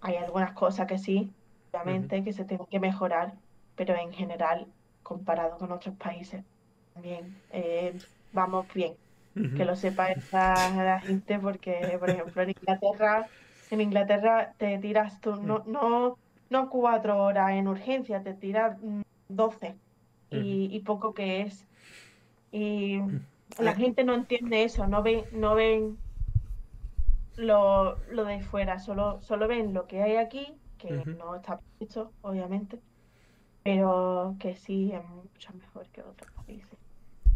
Hay 0.00 0.16
algunas 0.16 0.52
cosas 0.52 0.86
que 0.86 0.98
sí, 0.98 1.34
obviamente, 1.72 2.22
que 2.24 2.32
se 2.32 2.44
tienen 2.44 2.66
que 2.68 2.80
mejorar, 2.80 3.34
pero 3.80 3.96
en 3.96 4.12
general, 4.12 4.74
comparado 5.02 5.58
con 5.58 5.72
otros 5.72 5.96
países, 5.96 6.44
también 6.94 7.42
eh, 7.50 8.02
vamos 8.32 8.72
bien. 8.74 8.98
Que 9.54 9.64
lo 9.64 9.76
sepa 9.76 10.10
esta 10.12 10.70
la 10.84 11.00
gente, 11.00 11.38
porque, 11.40 11.96
por 11.98 12.10
ejemplo, 12.10 12.42
en 12.42 12.50
Inglaterra, 12.50 13.30
en 13.70 13.80
Inglaterra 13.80 14.54
te 14.58 14.78
tiras 14.78 15.20
tú, 15.20 15.36
no, 15.42 15.64
no, 15.66 16.18
no 16.50 16.70
cuatro 16.70 17.22
horas 17.24 17.52
en 17.52 17.68
urgencia, 17.68 18.22
te 18.22 18.34
tiras 18.34 18.78
mm, 18.82 19.02
doce 19.28 19.80
y, 20.30 20.68
y 20.76 20.80
poco 20.84 21.14
que 21.14 21.42
es. 21.42 21.68
Y 22.52 23.00
la 23.58 23.72
Ah. 23.72 23.76
gente 23.76 24.04
no 24.04 24.14
entiende 24.14 24.64
eso, 24.64 24.86
no 24.88 25.02
ven, 25.02 25.26
no 25.32 25.54
ven 25.56 26.02
lo, 27.36 28.04
lo 28.08 28.24
de 28.24 28.42
fuera, 28.42 28.78
solo, 28.78 29.20
solo 29.22 29.48
ven 29.48 29.72
lo 29.74 29.86
que 29.86 30.02
hay 30.02 30.16
aquí, 30.16 30.60
que 30.78 31.04
no 31.06 31.34
está 31.36 31.60
visto, 31.78 32.14
obviamente, 32.20 32.82
pero 33.62 34.36
que 34.40 34.56
sí 34.56 34.92
es 34.92 35.04
mucho 35.08 35.52
mejor 35.54 35.88
que 35.90 36.02
otros 36.02 36.30
países. 36.46 36.78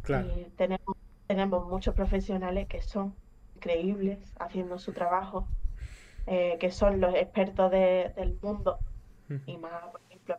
Claro. 0.02 0.26
Y 0.36 0.44
tenemos, 0.56 0.96
tenemos 1.26 1.66
muchos 1.68 1.94
profesionales 1.94 2.68
que 2.68 2.82
son 2.82 3.14
increíbles 3.56 4.18
haciendo 4.38 4.78
su 4.78 4.92
trabajo, 4.92 5.48
eh, 6.26 6.56
que 6.60 6.70
son 6.70 7.00
los 7.00 7.14
expertos 7.14 7.70
de- 7.70 8.12
del 8.16 8.38
mundo 8.42 8.78
y 9.46 9.56
más, 9.58 9.90
por 9.90 10.00
ejemplo, 10.08 10.36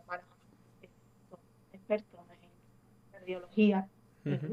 son 1.30 1.40
expertos 1.74 2.20
en 2.42 2.50
cardiología. 3.12 3.88
y 4.26 4.34
Ujú. 4.34 4.48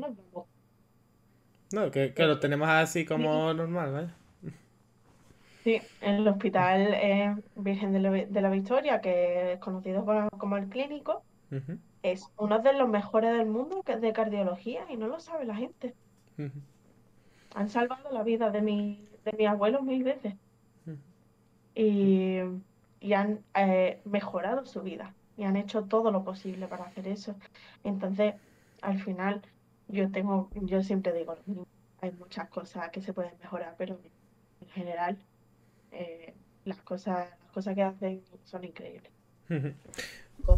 no 1.73 1.91
que, 1.91 2.13
que 2.15 2.25
lo 2.27 2.39
tenemos 2.39 2.69
así 2.69 3.05
como 3.05 3.53
normal, 3.55 3.93
vaya. 3.93 4.15
Sí, 5.65 5.81
en 6.01 6.15
el 6.17 6.29
Hospital 6.29 6.93
eh, 6.95 7.37
Virgen 7.55 7.93
de 7.93 8.01
la, 8.01 8.11
Vi- 8.11 8.27
de 8.27 8.41
la 8.41 8.51
Victoria, 8.51 9.01
que 9.01 9.53
es 9.55 9.61
conocido 9.61 10.05
como, 10.05 10.29
como 10.31 10.57
el 10.57 10.69
clínico, 10.69 11.27
es 12.03 12.33
uno 12.39 12.61
de 12.61 12.73
los 12.75 12.89
mejores 12.89 13.33
del 13.39 13.49
mundo 13.49 13.83
que- 13.85 13.97
de 13.99 14.13
cardiología 14.13 14.87
y 14.91 14.97
no 14.97 15.09
lo 15.09 15.21
sabe 15.21 15.45
la 15.47 15.57
gente. 15.57 15.97
Han 17.55 17.69
salvado 17.69 18.11
la 18.11 18.23
vida 18.25 18.51
de 18.51 18.63
mi, 18.63 19.09
de 19.25 19.33
mi 19.39 19.47
abuelo 19.47 19.83
mil 19.83 20.03
veces. 20.05 20.35
Y, 21.75 22.39
y 23.01 23.13
han 23.15 23.47
eh, 23.55 24.03
mejorado 24.05 24.65
su 24.67 24.83
vida 24.83 25.17
y 25.37 25.45
han 25.45 25.57
hecho 25.57 25.87
todo 25.87 26.11
lo 26.11 26.25
posible 26.25 26.69
para 26.69 26.85
hacer 26.85 27.09
eso. 27.09 27.39
Entonces, 27.83 28.35
al 28.83 28.99
final, 29.03 29.43
yo 29.87 30.11
tengo, 30.11 30.51
yo 30.55 30.83
siempre 30.83 31.13
digo 31.13 31.37
hay 31.99 32.13
muchas 32.13 32.49
cosas 32.51 32.91
que 32.91 33.01
se 33.01 33.15
pueden 33.15 33.39
mejorar, 33.39 33.77
pero 33.79 34.01
en 34.61 34.69
general 34.69 35.27
eh, 35.93 36.35
las 36.65 36.79
cosas, 36.83 37.29
las 37.41 37.51
cosas 37.53 37.75
que 37.75 37.83
hacen 37.83 38.23
son 38.45 38.65
increíbles. 38.65 39.11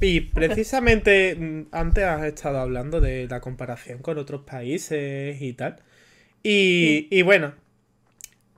Y 0.00 0.20
precisamente 0.20 1.34
mm, 1.34 1.66
antes 1.72 2.04
has 2.04 2.24
estado 2.24 2.58
hablando 2.58 3.02
de 3.02 3.26
la 3.28 3.40
comparación 3.42 3.98
con 3.98 4.16
otros 4.16 4.42
países 4.42 5.42
y 5.42 5.52
tal. 5.52 5.76
Y, 6.42 7.06
y 7.10 7.20
bueno, 7.20 7.52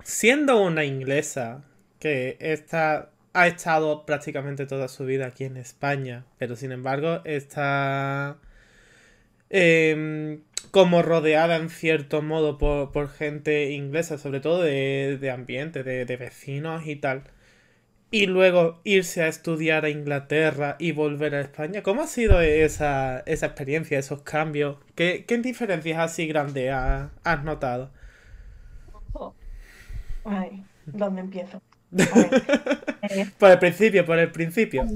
siendo 0.05 0.63
una 0.63 0.85
inglesa 0.85 1.65
que 1.99 2.37
está, 2.41 3.11
ha 3.33 3.47
estado 3.49 4.07
prácticamente 4.07 4.67
toda 4.67 4.89
su 4.89 5.05
vida 5.05 5.27
aquí 5.27 5.45
en 5.45 5.57
España, 5.57 6.25
pero 6.39 6.57
sin 6.57 6.73
embargo 6.73 7.23
está 7.25 8.39
em, 9.51 10.43
como 10.67 11.03
rodeada 11.03 11.57
en 11.57 11.71
cierto 11.71 12.23
modo 12.23 12.59
por, 12.59 12.93
por 12.93 13.09
gente 13.11 13.71
inglesa, 13.73 14.19
sobre 14.19 14.41
todo 14.41 14.63
de, 14.63 15.19
de 15.21 15.31
ambiente, 15.31 15.83
de, 15.85 16.05
de 16.05 16.17
vecinos 16.17 16.87
y 16.87 16.97
tal 16.97 17.25
y 18.11 18.27
luego 18.27 18.81
irse 18.85 19.23
a 19.23 19.29
estudiar 19.29 19.85
a 19.85 19.91
Inglaterra 19.91 20.77
y 20.79 20.93
volver 20.93 21.35
a 21.35 21.41
España. 21.43 21.83
¿Cómo 21.83 22.03
ha 22.03 22.07
sido 22.09 22.41
esa, 22.41 23.21
esa 23.27 23.47
experiencia, 23.47 23.99
esos 23.99 24.23
cambios? 24.23 24.79
¿Qué, 24.97 25.25
qué 25.27 25.39
diferencias 25.39 25.99
así 25.99 26.27
grandes 26.29 26.73
ha- 26.73 27.13
has 27.25 27.45
notado? 27.45 27.93
Ay, 30.25 30.69
¿dónde 30.91 31.21
empiezo? 31.23 31.63
A 32.11 32.19
ver, 32.21 32.37
eh, 33.03 33.33
Por 33.39 33.51
el 33.51 33.59
principio, 33.59 34.05
por 34.05 34.19
el 34.19 34.31
principio. 34.33 34.87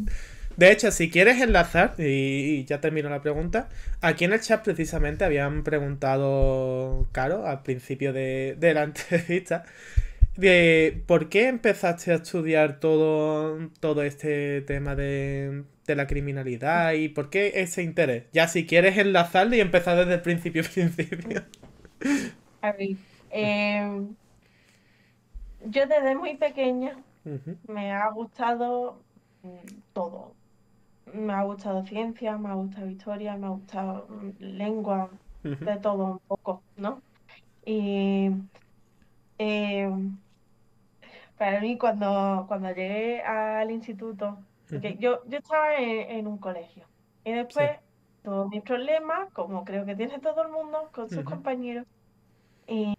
De 0.61 0.71
hecho, 0.71 0.91
si 0.91 1.09
quieres 1.09 1.41
enlazar, 1.41 1.95
y, 1.97 2.67
ya 2.67 2.83
termino 2.83 3.09
la 3.09 3.23
pregunta, 3.23 3.71
aquí 4.03 4.27
en 4.27 4.35
el 4.35 4.41
chat 4.43 4.63
precisamente 4.63 5.25
habían 5.25 5.65
preguntado, 5.65 7.09
Caro, 7.13 7.47
al 7.47 7.63
principio 7.63 8.13
de, 8.13 8.57
de 8.59 8.75
la 8.75 8.83
entrevista, 8.85 9.65
de 10.37 11.03
por 11.07 11.31
qué 11.31 11.49
empezaste 11.49 12.13
a 12.13 12.17
estudiar 12.17 12.79
todo, 12.79 13.71
todo 13.81 14.03
este 14.03 14.61
tema 14.61 14.95
de, 14.95 15.65
de 15.87 15.97
la 15.97 16.07
criminalidad 16.07 16.93
y 16.93 17.09
por 17.09 17.31
qué 17.31 17.53
ese 17.63 17.83
interés. 17.83 18.25
Ya 18.35 18.47
si 18.47 18.67
quieres 18.67 18.99
enlazarlo 18.99 19.57
y 19.57 19.61
empezar 19.61 19.97
desde 19.97 20.17
el 20.17 20.21
principio 20.21 20.63
principio. 20.75 21.43
A 22.61 22.73
ver, 22.73 22.97
eh, 23.31 24.03
yo 25.65 25.87
desde 25.87 26.15
muy 26.17 26.37
pequeña 26.37 26.99
me 27.67 27.93
ha 27.93 28.11
gustado 28.11 29.01
mm, 29.43 29.57
todo. 29.95 30.35
Me 31.15 31.33
ha 31.33 31.43
gustado 31.43 31.85
ciencia, 31.85 32.37
me 32.39 32.49
ha 32.49 32.55
gustado 32.55 32.89
historia, 32.89 33.37
me 33.37 33.47
ha 33.47 33.51
gustado 33.51 34.07
mm, 34.09 34.31
lengua, 34.39 35.11
de 35.43 35.77
todo 35.79 36.05
un 36.05 36.19
poco, 36.21 36.63
¿no? 36.77 37.01
Y 37.65 38.31
eh, 39.39 39.91
para 41.39 41.61
mí 41.61 41.79
cuando, 41.79 42.45
cuando 42.49 42.69
llegué 42.69 43.23
al 43.23 43.71
instituto, 43.71 44.39
porque 44.69 44.97
yo, 44.99 45.25
yo 45.27 45.39
estaba 45.39 45.77
en, 45.77 46.27
un 46.27 46.39
colegio 46.39 46.85
y 47.25 47.33
después 47.33 47.71
todos 48.23 48.49
mis 48.51 48.63
problemas, 48.63 49.33
como 49.33 49.65
creo 49.65 49.87
que 49.87 49.97
tiene 49.97 50.19
todo 50.19 50.43
el 50.43 50.49
mundo 50.51 50.91
con 50.93 51.09
sus 51.09 51.25
compañeros, 51.25 51.87
y, 52.67 52.95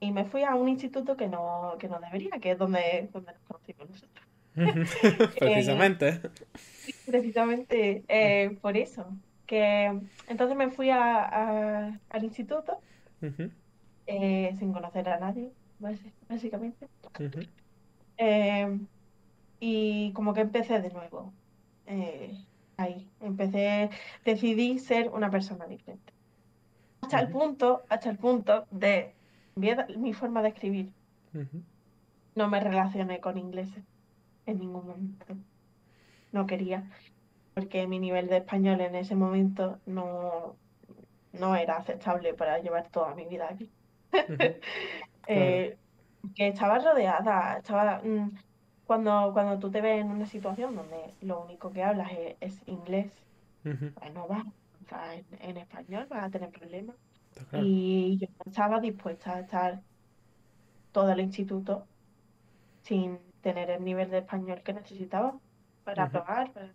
y, 0.00 0.12
me 0.12 0.24
fui 0.26 0.44
a 0.44 0.54
un 0.54 0.68
instituto 0.68 1.16
que 1.16 1.26
no, 1.26 1.76
que 1.78 1.88
no 1.88 1.98
debería, 1.98 2.38
que 2.40 2.52
es 2.52 2.58
donde, 2.58 3.08
donde 3.12 3.32
nos 3.32 3.42
conocimos 3.42 3.90
nosotros. 3.90 4.31
precisamente. 5.38 6.20
precisamente 7.06 8.04
eh, 8.08 8.56
por 8.60 8.76
eso. 8.76 9.06
Que 9.46 10.00
entonces 10.28 10.56
me 10.56 10.70
fui 10.70 10.90
a, 10.90 11.98
al 12.08 12.24
instituto 12.24 12.80
eh, 14.06 14.54
sin 14.58 14.72
conocer 14.72 15.08
a 15.08 15.18
nadie, 15.18 15.50
básicamente. 16.28 16.88
Eh, 18.16 18.78
y 19.60 20.12
como 20.12 20.32
que 20.32 20.40
empecé 20.40 20.80
de 20.80 20.90
nuevo. 20.90 21.32
ahí. 22.76 23.08
Empecé, 23.20 23.90
decidí 24.24 24.78
ser 24.78 25.08
una 25.10 25.30
persona 25.30 25.66
diferente 25.66 26.12
hasta 27.02 27.20
el 27.20 27.28
punto, 27.28 27.82
hasta 27.88 28.08
el 28.08 28.16
punto 28.16 28.66
de 28.70 29.12
mi 29.56 30.14
forma 30.14 30.40
de 30.40 30.48
escribir. 30.48 30.92
No 32.34 32.48
me 32.48 32.60
relacioné 32.60 33.20
con 33.20 33.36
ingleses 33.36 33.84
en 34.46 34.58
ningún 34.58 34.86
momento. 34.86 35.26
No 36.32 36.46
quería, 36.46 36.90
porque 37.54 37.86
mi 37.86 37.98
nivel 37.98 38.28
de 38.28 38.38
español 38.38 38.80
en 38.80 38.94
ese 38.94 39.14
momento 39.14 39.80
no, 39.86 40.56
no 41.32 41.56
era 41.56 41.76
aceptable 41.76 42.34
para 42.34 42.58
llevar 42.58 42.88
toda 42.88 43.14
mi 43.14 43.26
vida 43.26 43.48
aquí. 43.50 43.70
Eh, 45.28 45.78
que 46.34 46.48
estaba 46.48 46.80
rodeada, 46.80 47.58
estaba 47.58 48.02
mm, 48.02 48.32
cuando, 48.86 49.30
cuando 49.32 49.60
tú 49.60 49.70
te 49.70 49.80
ves 49.80 50.00
en 50.00 50.10
una 50.10 50.26
situación 50.26 50.74
donde 50.74 51.14
lo 51.20 51.44
único 51.44 51.72
que 51.72 51.84
hablas 51.84 52.10
es, 52.40 52.60
inglés, 52.66 53.12
pues 53.62 54.12
no 54.12 54.26
va 54.26 54.44
en, 55.40 55.56
español 55.56 56.06
vas 56.10 56.24
a 56.24 56.30
tener 56.30 56.50
problemas. 56.50 56.96
Y 57.52 58.18
yo 58.18 58.26
estaba 58.44 58.80
dispuesta 58.80 59.36
a 59.36 59.40
estar 59.40 59.82
todo 60.92 61.10
el 61.12 61.20
instituto 61.20 61.86
sin 62.82 63.18
tener 63.42 63.70
el 63.70 63.84
nivel 63.84 64.10
de 64.10 64.18
español 64.18 64.62
que 64.62 64.72
necesitaba 64.72 65.38
para 65.84 66.08
probar, 66.08 66.52
para, 66.52 66.70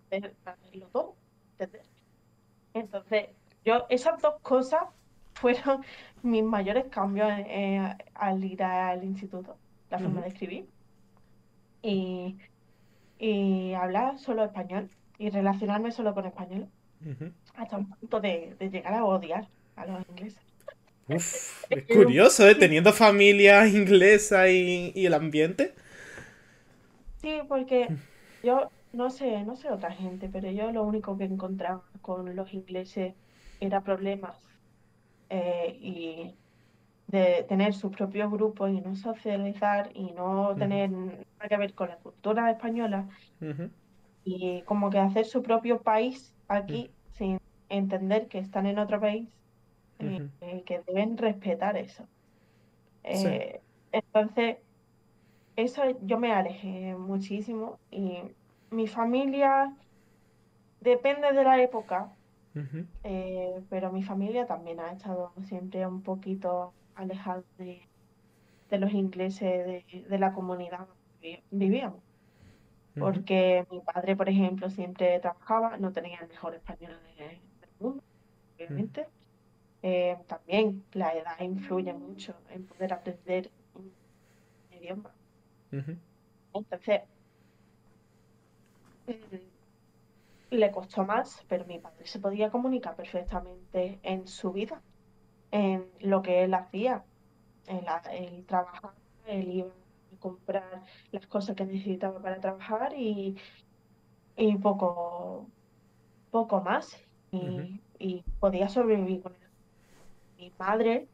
hacerlo 0.46 0.88
todo. 0.92 1.16
Entonces, 2.74 3.30
yo, 3.66 3.86
esas 3.90 4.22
dos 4.22 4.36
cosas 4.42 4.84
fueron 5.34 5.84
mis 6.24 6.44
mayores 6.44 6.86
cambios 6.90 7.30
eh, 7.32 7.96
al 8.14 8.44
ir 8.44 8.64
al 8.64 9.04
instituto, 9.04 9.58
la 9.90 10.00
forma 10.00 10.22
de 10.22 10.28
escribir 10.28 10.68
y, 11.82 12.38
y 13.18 13.74
hablar 13.74 14.20
solo 14.20 14.44
español 14.44 14.90
y 15.18 15.30
relacionarme 15.30 15.92
solo 15.92 16.14
con 16.14 16.26
español 16.26 16.68
hasta 17.56 17.78
un 17.78 17.90
punto 17.90 18.20
de, 18.20 18.56
llegar 18.60 18.94
a 18.94 19.06
odiar 19.06 19.48
a 19.76 19.86
los 19.86 20.08
ingleses. 20.10 20.42
es 21.70 21.84
curioso, 21.88 22.48
¿eh? 22.48 22.56
Teniendo 22.56 22.92
familia 22.92 23.68
inglesa 23.68 24.50
y, 24.50 24.92
el 24.96 25.14
ambiente. 25.14 25.74
Sí, 27.18 27.42
porque 27.48 27.96
yo 28.42 28.72
no 28.92 29.10
sé, 29.10 29.44
no 29.44 29.56
sé 29.56 29.72
otra 29.72 29.92
gente, 29.92 30.30
pero 30.30 30.52
yo 30.52 30.72
lo 30.72 30.84
único 30.84 31.18
que 31.18 31.26
encontraba 31.26 31.84
con 32.02 32.36
los 32.36 32.54
ingleses 32.54 33.16
era 33.60 33.84
problemas 33.84 34.54
eh, 35.30 35.78
y 35.82 36.40
de 37.08 37.46
tener 37.50 37.74
sus 37.74 37.92
propios 37.96 38.32
grupos 38.32 38.72
y 38.72 38.82
no 38.82 38.96
socializar 38.96 39.92
y 39.96 40.12
no 40.14 40.56
tener 40.58 40.92
nada 40.92 41.20
que 41.50 41.58
ver 41.58 41.74
con 41.76 41.90
la 41.90 41.98
cultura 42.00 42.52
española. 42.52 43.10
Y 44.24 44.64
como 44.64 44.90
que 44.90 45.00
hacer 45.00 45.26
su 45.26 45.42
propio 45.42 45.82
país 45.84 46.36
aquí 46.48 46.92
sin 47.14 47.40
entender 47.70 48.28
que 48.28 48.40
están 48.40 48.66
en 48.68 48.80
otro 48.80 49.00
país 49.00 49.30
y 50.00 50.22
eh, 50.42 50.64
que 50.66 50.82
deben 50.86 51.18
respetar 51.18 51.78
eso. 51.78 52.10
Eh, 53.04 53.64
entonces, 53.92 54.58
eso 55.58 55.84
yo 56.04 56.18
me 56.18 56.32
alejé 56.32 56.96
muchísimo 56.96 57.78
y 57.92 58.20
mi 58.72 58.88
familia 58.88 59.76
depende 60.80 61.34
de 61.34 61.44
la 61.44 61.62
época, 61.62 62.14
eh, 63.04 63.62
pero 63.70 63.92
mi 63.92 64.02
familia 64.02 64.48
también 64.48 64.80
ha 64.80 64.92
estado 64.92 65.34
siempre 65.44 65.86
un 65.86 66.02
poquito 66.02 66.74
alejada 66.96 67.44
de, 67.58 67.82
los 68.72 68.94
ingleses 68.94 69.84
de, 70.10 70.18
la 70.18 70.32
comunidad 70.34 70.88
donde 71.20 71.44
vivíamos 71.52 72.08
porque 73.00 73.66
mi 73.72 73.80
padre, 73.82 74.16
por 74.16 74.30
ejemplo, 74.30 74.70
siempre 74.70 75.20
trabajaba, 75.20 75.78
no 75.78 75.92
tenía 75.92 76.20
el 76.20 76.28
mejor 76.28 76.56
español 76.56 76.94
del 77.16 77.40
mundo, 77.80 78.04
obviamente. 78.56 79.08
Eh, 79.84 80.18
también 80.28 80.84
la 80.94 81.14
edad 81.14 81.40
influye 81.40 81.94
mucho 81.94 82.34
en 82.50 82.66
poder 82.66 82.94
aprender 82.94 83.52
un 83.76 83.92
idioma. 84.76 85.12
Entonces, 85.72 87.02
mm, 89.08 90.56
le 90.56 90.72
costó 90.72 91.06
más, 91.06 91.44
pero 91.48 91.66
mi 91.66 91.80
padre 91.80 92.06
se 92.08 92.20
podía 92.20 92.50
comunicar 92.50 92.96
perfectamente 92.96 94.00
en 94.04 94.28
su 94.28 94.52
vida, 94.52 94.82
en 95.52 95.86
lo 96.02 96.22
que 96.22 96.44
él 96.44 96.54
hacía, 96.54 97.04
en 97.68 97.86
la, 97.86 97.98
él 98.12 98.46
trabajaba, 98.48 98.94
él 99.26 99.52
iba 99.52 99.72
comprar 100.20 100.84
las 101.12 101.28
cosas 101.28 101.56
que 101.56 101.66
necesitaba 101.66 102.20
para 102.22 102.40
trabajar 102.40 102.94
y, 102.96 103.36
poco, 104.62 105.48
poco 106.32 106.62
más. 106.62 106.98
Y, 107.32 108.24
podía 108.40 108.70
sobrevivir 108.70 109.22
con 109.22 109.34
eso. 109.34 109.50
Mi 110.38 110.52
madre 110.60 111.08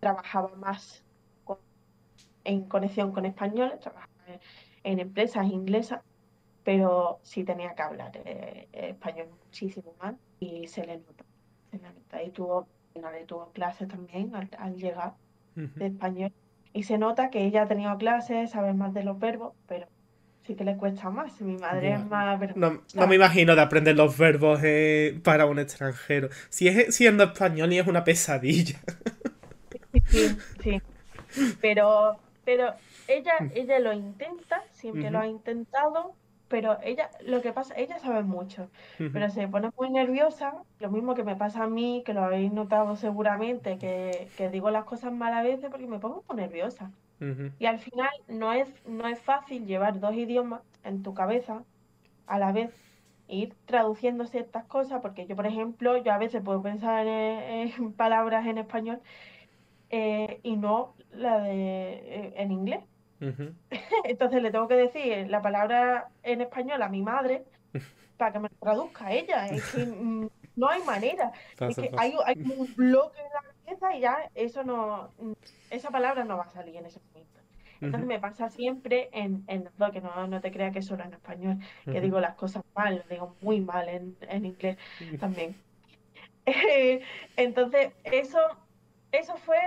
trabajaba 0.00 0.54
más 0.56 1.04
en 2.46 2.64
conexión 2.64 3.12
con 3.12 3.26
españoles, 3.26 3.80
trabajaba 3.80 4.12
en, 4.84 5.00
empresas 5.00 5.46
inglesas, 5.46 6.00
pero 6.64 7.18
sí 7.22 7.44
tenía 7.44 7.74
que 7.74 7.82
hablar 7.82 8.12
eh, 8.24 8.68
español 8.72 9.28
muchísimo 9.44 9.94
más 10.00 10.14
y 10.40 10.66
se 10.68 10.86
le 10.86 10.98
nota. 10.98 12.22
Y 12.24 12.30
tuvo, 12.30 12.66
tuvo 13.26 13.50
clases 13.52 13.88
también 13.88 14.32
al, 14.34 14.76
llegar 14.76 15.14
de 15.54 15.86
español 15.86 16.32
y 16.72 16.84
se 16.84 16.98
nota 16.98 17.30
que 17.30 17.44
ella 17.44 17.62
ha 17.62 17.66
tenido 17.66 17.96
clases, 17.98 18.50
sabe 18.50 18.72
más 18.72 18.94
de 18.94 19.02
los 19.02 19.18
verbos, 19.18 19.54
pero 19.66 19.86
sí 20.46 20.54
que 20.54 20.64
le 20.64 20.76
cuesta 20.76 21.10
más. 21.10 21.40
Mi 21.40 21.56
madre 21.56 21.94
es 21.94 22.04
más 22.06 22.38
no, 22.56 22.82
no, 22.94 23.06
me 23.06 23.16
imagino 23.16 23.54
de 23.56 23.62
aprender 23.62 23.96
los 23.96 24.16
verbos 24.16 24.60
eh, 24.62 25.18
para 25.24 25.46
un 25.46 25.58
extranjero. 25.58 26.28
Si 26.48 26.68
es 26.68 26.94
siendo 26.94 27.24
español 27.24 27.72
y 27.72 27.78
es 27.78 27.86
una 27.86 28.04
pesadilla. 28.04 28.78
Sí, 30.08 30.36
sí. 30.62 30.82
Pero, 31.60 32.18
pero 32.46 32.74
ella, 33.08 33.34
ella 33.54 33.80
lo 33.80 33.92
intenta, 33.92 34.62
siempre 34.70 35.10
lo 35.10 35.18
ha 35.18 35.26
intentado, 35.26 36.14
pero 36.46 36.78
ella, 36.84 37.10
lo 37.24 37.42
que 37.42 37.52
pasa, 37.52 37.74
ella 37.76 37.98
sabe 37.98 38.22
mucho, 38.22 38.70
pero 39.12 39.28
se 39.30 39.48
pone 39.48 39.70
muy 39.76 39.90
nerviosa, 39.90 40.54
lo 40.78 40.90
mismo 40.90 41.16
que 41.16 41.24
me 41.24 41.34
pasa 41.34 41.64
a 41.64 41.66
mí, 41.66 42.04
que 42.06 42.14
lo 42.14 42.22
habéis 42.22 42.52
notado 42.52 42.94
seguramente, 42.94 43.78
que, 43.78 44.48
digo 44.52 44.70
las 44.70 44.84
cosas 44.84 45.12
mal 45.12 45.34
a 45.34 45.42
veces 45.42 45.68
porque 45.70 45.88
me 45.88 45.98
pongo 45.98 46.24
muy 46.28 46.36
nerviosa. 46.36 46.92
Y 47.58 47.66
al 47.66 47.78
final 47.78 48.10
no 48.28 48.52
es, 48.52 48.68
no 48.86 49.08
es 49.08 49.20
fácil 49.20 49.66
llevar 49.66 49.98
dos 49.98 50.14
idiomas 50.14 50.60
en 50.84 51.02
tu 51.02 51.14
cabeza 51.14 51.64
a 52.26 52.38
la 52.38 52.52
vez, 52.52 52.70
ir 53.26 53.54
traduciendo 53.64 54.24
ciertas 54.26 54.66
cosas, 54.66 55.00
porque 55.02 55.26
yo, 55.26 55.34
por 55.34 55.46
ejemplo, 55.46 55.96
yo 55.96 56.12
a 56.12 56.18
veces 56.18 56.42
puedo 56.44 56.62
pensar 56.62 57.08
en, 57.08 57.92
palabras 57.94 58.46
en 58.46 58.58
español 58.58 59.00
eh, 59.90 60.38
y 60.44 60.56
no 60.56 60.94
la 61.16 61.40
de 61.40 61.92
eh, 61.94 62.34
en 62.36 62.52
inglés. 62.52 62.84
Entonces 64.04 64.42
le 64.42 64.50
tengo 64.50 64.68
que 64.68 64.76
decir 64.76 65.28
la 65.28 65.40
palabra 65.40 66.08
en 66.22 66.42
español 66.42 66.82
a 66.82 66.88
mi 66.88 67.02
madre 67.02 67.44
para 68.16 68.32
que 68.32 68.38
me 68.38 68.48
lo 68.48 68.56
traduzca 68.56 69.12
ella. 69.12 69.46
Es 69.46 69.72
que 69.72 69.86
mm, 69.86 70.28
no 70.56 70.68
hay 70.68 70.82
manera. 70.82 71.32
Es 71.60 71.76
que 71.76 71.90
hay, 71.96 72.14
hay 72.24 72.42
como 72.42 72.54
un 72.54 72.74
bloque 72.74 73.20
en 73.20 73.32
la 73.32 73.42
cabeza 73.64 73.96
y 73.96 74.00
ya 74.00 74.30
eso 74.34 74.64
no, 74.64 75.10
mm, 75.18 75.32
esa 75.70 75.90
palabra 75.90 76.24
no 76.24 76.36
va 76.36 76.44
a 76.44 76.50
salir 76.50 76.76
en 76.76 76.86
ese 76.86 77.00
momento. 77.00 77.40
Entonces 77.80 78.06
me 78.06 78.18
pasa 78.18 78.48
siempre 78.48 79.10
en, 79.12 79.44
en 79.48 79.68
que 79.92 80.00
no, 80.00 80.26
no 80.26 80.40
te 80.40 80.50
creas 80.50 80.72
que 80.72 80.80
solo 80.80 81.04
en 81.04 81.12
español, 81.12 81.58
que 81.84 82.00
digo 82.00 82.20
las 82.20 82.34
cosas 82.34 82.64
mal, 82.74 83.04
digo 83.10 83.36
muy 83.42 83.60
mal 83.60 83.88
en, 83.88 84.16
en 84.22 84.46
inglés 84.46 84.78
también. 85.20 85.54
Entonces, 87.36 87.92
eso, 88.04 88.38
eso 89.12 89.36
fue 89.36 89.58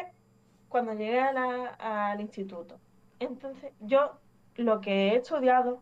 cuando 0.69 0.93
llegué 0.93 1.19
a 1.19 1.33
la- 1.33 2.11
al 2.11 2.21
instituto. 2.21 2.79
Entonces, 3.19 3.73
yo 3.79 4.19
lo 4.55 4.81
que 4.81 5.09
he 5.09 5.15
estudiado 5.17 5.81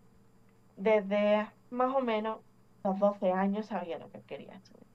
desde 0.78 1.48
más 1.70 1.94
o 1.96 2.02
menos 2.02 2.40
los 2.84 3.00
12 3.00 3.32
años 3.32 3.68
sabía 3.68 4.00
lo 4.00 4.10
que 4.12 4.22
quería 4.24 4.54
estudiar. 4.56 4.88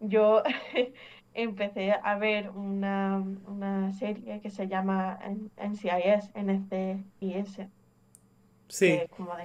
Yo 0.00 0.42
empecé 1.34 1.92
a 1.92 2.18
ver 2.18 2.50
una, 2.50 3.18
una 3.46 3.92
serie 3.92 4.40
que 4.40 4.50
se 4.50 4.68
llama 4.68 5.18
NCIS, 5.56 6.30
NCIS, 6.34 7.56
que 7.56 7.68
Sí, 8.68 8.86
es 8.86 9.08
como 9.10 9.34
de 9.36 9.44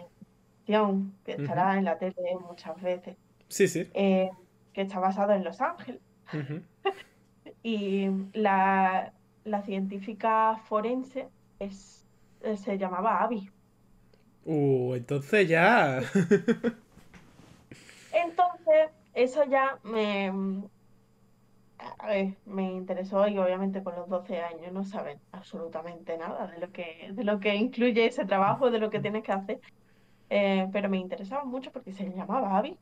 acción, 0.61 1.13
que 1.25 1.33
estará 1.33 1.77
en 1.77 1.85
la 1.85 1.97
tele 1.97 2.13
muchas 2.47 2.79
veces, 2.81 3.17
Sí, 3.49 3.67
sí. 3.67 3.89
eh, 3.93 4.29
que 4.73 4.81
está 4.81 4.99
basado 4.99 5.33
en 5.33 5.43
Los 5.43 5.61
Ángeles. 5.61 6.01
ujú. 6.33 6.61
Y 7.63 8.09
la, 8.33 9.13
la 9.45 9.61
científica 9.63 10.57
forense 10.65 11.27
es, 11.59 12.05
eh, 12.41 12.57
se 12.57 12.77
llamaba 12.77 13.23
Abby. 13.23 13.49
Uh, 14.45 14.95
entonces 14.95 15.47
ya. 15.47 16.01
Entonces, 18.13 18.91
eso 19.13 19.43
ya 19.45 19.79
me, 19.83 20.31
me 22.45 22.71
interesó 22.71 23.27
y 23.27 23.37
obviamente 23.37 23.83
con 23.83 23.95
los 23.95 24.07
12 24.07 24.39
años 24.41 24.71
no 24.71 24.83
saben 24.83 25.19
absolutamente 25.31 26.17
nada 26.17 26.47
de 26.47 26.59
lo 26.59 26.71
que, 26.71 27.09
de 27.11 27.23
lo 27.23 27.39
que 27.39 27.55
incluye 27.55 28.05
ese 28.05 28.25
trabajo, 28.25 28.71
de 28.71 28.79
lo 28.79 28.89
que 28.89 28.99
tienes 28.99 29.23
que 29.23 29.31
hacer. 29.31 29.61
Eh, 30.29 30.67
pero 30.71 30.89
me 30.89 30.97
interesaba 30.97 31.43
mucho 31.43 31.71
porque 31.71 31.91
se 31.91 32.09
llamaba 32.09 32.57
Abby, 32.57 32.77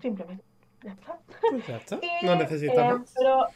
simplemente. 0.00 0.44
Ya 0.82 0.92
está. 0.92 1.18
Pues 1.50 1.66
ya 1.66 1.76
está. 1.76 1.98
Y, 2.22 2.26
No 2.26 2.36
necesita 2.36 2.90
eh, 2.90 2.98
pero, 3.16 3.46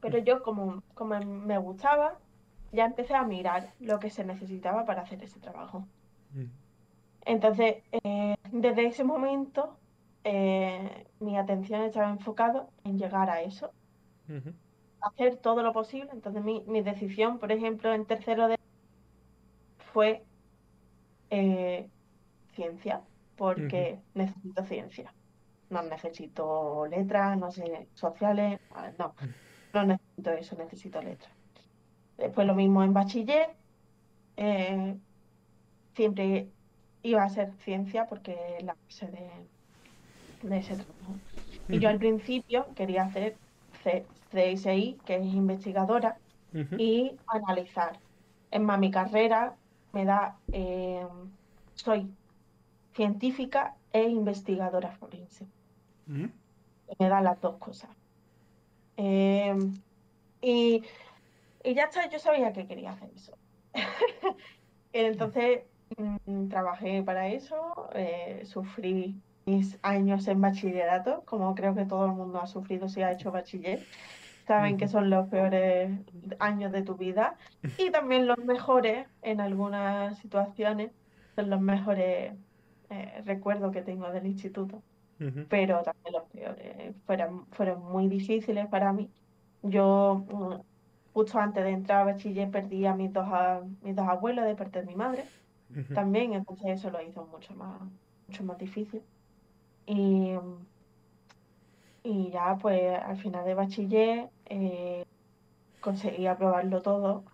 pero 0.00 0.18
yo 0.18 0.42
como, 0.42 0.82
como 0.94 1.18
me 1.20 1.58
gustaba, 1.58 2.22
ya 2.70 2.86
empecé 2.86 3.14
a 3.14 3.24
mirar 3.24 3.74
lo 3.78 3.98
que 3.98 4.10
se 4.10 4.24
necesitaba 4.24 4.84
para 4.84 5.02
hacer 5.02 5.22
ese 5.24 5.40
trabajo. 5.40 5.90
Ujú, 6.34 6.48
Entonces, 7.22 7.84
eh, 7.92 8.34
desde 8.52 8.86
ese 8.86 9.04
momento, 9.04 9.82
eh, 10.24 11.10
mi 11.18 11.36
atención 11.38 11.82
estaba 11.82 12.10
enfocada 12.10 12.68
en 12.84 12.98
llegar 12.98 13.30
a 13.30 13.42
eso, 13.42 13.74
hacer 15.00 15.38
todo 15.38 15.62
lo 15.64 15.72
posible. 15.72 16.10
Entonces, 16.12 16.42
mi, 16.44 16.64
mi 16.68 16.82
decisión, 16.82 17.38
por 17.40 17.50
ejemplo, 17.52 17.92
en 17.92 18.06
tercero 18.06 18.46
de 18.48 18.56
fue 19.78 20.28
eh, 21.30 21.90
ciencia, 22.54 23.08
porque 23.36 24.04
necesito 24.14 24.64
ciencia. 24.64 25.16
No 25.70 25.82
necesito 25.82 26.86
letras, 26.86 27.38
no 27.38 27.50
sé, 27.52 27.90
sociales, 27.94 28.60
ah, 28.70 28.92
no, 28.98 29.14
no 29.72 29.84
necesito 29.86 30.30
eso, 30.32 30.56
necesito 30.56 31.02
letras. 31.02 31.36
Después 32.16 32.46
lo 32.46 32.54
mismo 32.54 32.82
en 32.84 32.94
bachiller, 32.94 33.58
eh, 34.36 35.00
siempre 35.94 36.54
iba 37.02 37.24
a 37.24 37.28
ser 37.30 37.54
ciencia 37.58 38.06
porque 38.06 38.58
es 38.58 38.64
la 38.64 38.76
base 38.88 39.08
de, 39.10 39.50
de 40.42 40.58
ese 40.58 40.76
trabajo. 40.76 41.22
Y 41.70 41.80
yo 41.80 41.88
al 41.88 41.98
principio 41.98 42.74
quería 42.74 43.04
hacer 43.04 43.40
C- 43.82 44.12
CSI, 44.30 45.02
que 45.04 45.16
es 45.16 45.24
investigadora, 45.26 46.22
y 46.76 47.20
analizar. 47.26 48.02
Es 48.50 48.60
más, 48.60 48.78
mi 48.80 48.90
carrera 48.90 49.60
me 49.92 50.04
da, 50.06 50.42
eh, 50.52 51.06
soy 51.74 52.18
científica 52.94 53.80
e 53.92 54.04
investigadora 54.08 54.92
forense. 54.92 55.52
Me 56.98 57.08
da 57.08 57.20
las 57.22 57.40
dos 57.40 57.58
cosas. 57.58 57.96
Eh, 58.98 59.56
y, 60.42 60.82
y 61.64 61.74
ya 61.74 61.84
está, 61.84 62.10
yo 62.10 62.18
sabía 62.18 62.52
que 62.52 62.66
quería 62.66 62.90
hacer 62.90 63.10
eso. 63.14 63.32
Entonces 64.92 65.60
mm, 65.96 66.48
trabajé 66.48 67.02
para 67.02 67.28
eso, 67.28 67.88
eh, 67.94 68.42
sufrí 68.44 69.20
mis 69.46 69.78
años 69.82 70.26
en 70.28 70.40
bachillerato, 70.40 71.22
como 71.24 71.54
creo 71.54 71.74
que 71.74 71.86
todo 71.86 72.06
el 72.06 72.12
mundo 72.12 72.40
ha 72.40 72.46
sufrido 72.46 72.88
si 72.88 73.02
ha 73.02 73.12
hecho 73.12 73.30
bachiller. 73.30 73.86
Saben 74.46 74.78
que 74.78 74.88
son 74.88 75.10
los 75.10 75.28
peores 75.28 75.90
años 76.38 76.72
de 76.72 76.82
tu 76.82 76.96
vida 76.96 77.36
y 77.76 77.90
también 77.90 78.26
los 78.26 78.38
mejores 78.38 79.06
en 79.20 79.42
algunas 79.42 80.18
situaciones, 80.18 80.90
son 81.36 81.50
los 81.50 81.60
mejores 81.60 82.32
eh, 82.88 83.22
recuerdos 83.26 83.72
que 83.72 83.82
tengo 83.82 84.10
del 84.10 84.26
instituto, 84.26 84.82
pero 85.48 85.82
también 85.82 86.14
los 86.14 86.28
peores. 86.30 86.96
Fueron, 87.06 87.48
fueron 87.52 87.82
muy 87.84 88.08
difíciles 88.08 88.68
para 88.68 88.92
mí. 88.92 89.12
Yo, 89.62 90.26
mm, 90.28 90.62
justo 91.12 91.38
antes 91.38 91.64
de 91.64 91.70
entrar 91.70 92.02
a 92.02 92.04
bachiller, 92.12 92.50
perdí 92.50 92.86
a 92.86 92.94
mis 92.94 93.12
dos, 93.12 93.26
a- 93.30 93.62
mis 93.80 93.96
dos 93.96 94.08
abuelos 94.08 94.44
de 94.46 94.56
parte 94.56 94.80
de 94.80 94.86
mi 94.86 94.94
madre 94.96 95.32
también, 95.92 96.34
entonces 96.34 96.66
eso 96.80 96.90
lo 96.90 97.02
hizo 97.02 97.26
mucho 97.26 97.54
más, 97.56 97.82
mucho 98.26 98.44
más 98.44 98.58
difícil. 98.58 99.06
Y, 99.86 100.34
y 102.02 102.30
ya, 102.30 102.56
pues 102.58 102.98
al 102.98 103.16
final 103.18 103.44
de 103.44 103.54
bachiller 103.54 104.32
eh, 104.46 105.04
conseguí 105.80 106.26
aprobarlo 106.26 106.82
todo 106.82 107.26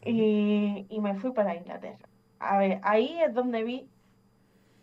y, 0.00 0.86
y 0.90 1.00
me 1.00 1.14
fui 1.18 1.32
para 1.32 1.54
Inglaterra. 1.56 2.08
A 2.38 2.58
ver, 2.58 2.80
ahí 2.84 3.20
es 3.22 3.34
donde 3.34 3.62
vi 3.64 3.92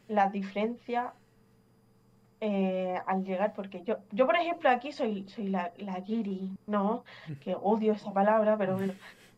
la 0.08 0.30
diferencia 0.30 1.19
eh, 2.42 2.96
al 3.06 3.24
llegar, 3.24 3.54
porque 3.54 3.84
yo, 3.84 3.98
yo 4.12 4.26
por 4.26 4.36
ejemplo, 4.38 4.70
aquí 4.70 4.92
soy, 4.92 5.28
soy 5.28 5.48
la, 5.50 5.72
la 5.78 6.00
guiri, 6.00 6.50
¿no? 6.68 7.04
Que 7.44 7.56
odio 7.56 7.94
esa 7.94 8.12
palabra, 8.14 8.58
pero 8.58 8.76
bueno, 8.78 8.94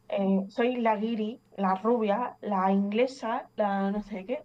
eh, 0.10 0.46
soy 0.50 0.76
la 0.78 0.96
guiri, 0.98 1.40
la 1.58 1.76
rubia, 1.76 2.38
la 2.42 2.72
inglesa, 2.72 3.50
la 3.56 3.92
no 3.92 4.02
sé 4.04 4.26
qué, 4.26 4.44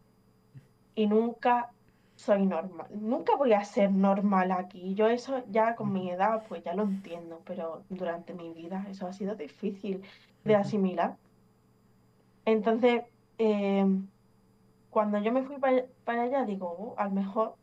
y 0.94 1.06
nunca 1.06 1.70
soy 2.14 2.46
normal, 2.46 2.86
nunca 2.90 3.36
voy 3.36 3.52
a 3.52 3.62
ser 3.64 3.90
normal 3.92 4.50
aquí. 4.52 4.94
Yo 4.94 5.08
eso 5.08 5.44
ya 5.50 5.74
con 5.74 5.92
mi 5.92 6.10
edad, 6.10 6.44
pues 6.48 6.62
ya 6.64 6.72
lo 6.74 6.84
entiendo, 6.84 7.42
pero 7.44 7.84
durante 7.90 8.32
mi 8.32 8.54
vida 8.54 8.86
eso 8.88 9.06
ha 9.06 9.12
sido 9.12 9.34
difícil 9.34 10.02
de 10.44 10.54
asimilar. 10.54 11.16
Entonces, 12.46 13.02
eh, 13.38 13.84
cuando 14.88 15.18
yo 15.18 15.32
me 15.32 15.42
fui 15.42 15.58
pa- 15.58 15.84
para 16.04 16.22
allá, 16.22 16.44
digo, 16.44 16.74
"Oh, 16.78 16.94
a 16.96 17.04
lo 17.04 17.10
mejor 17.10 17.56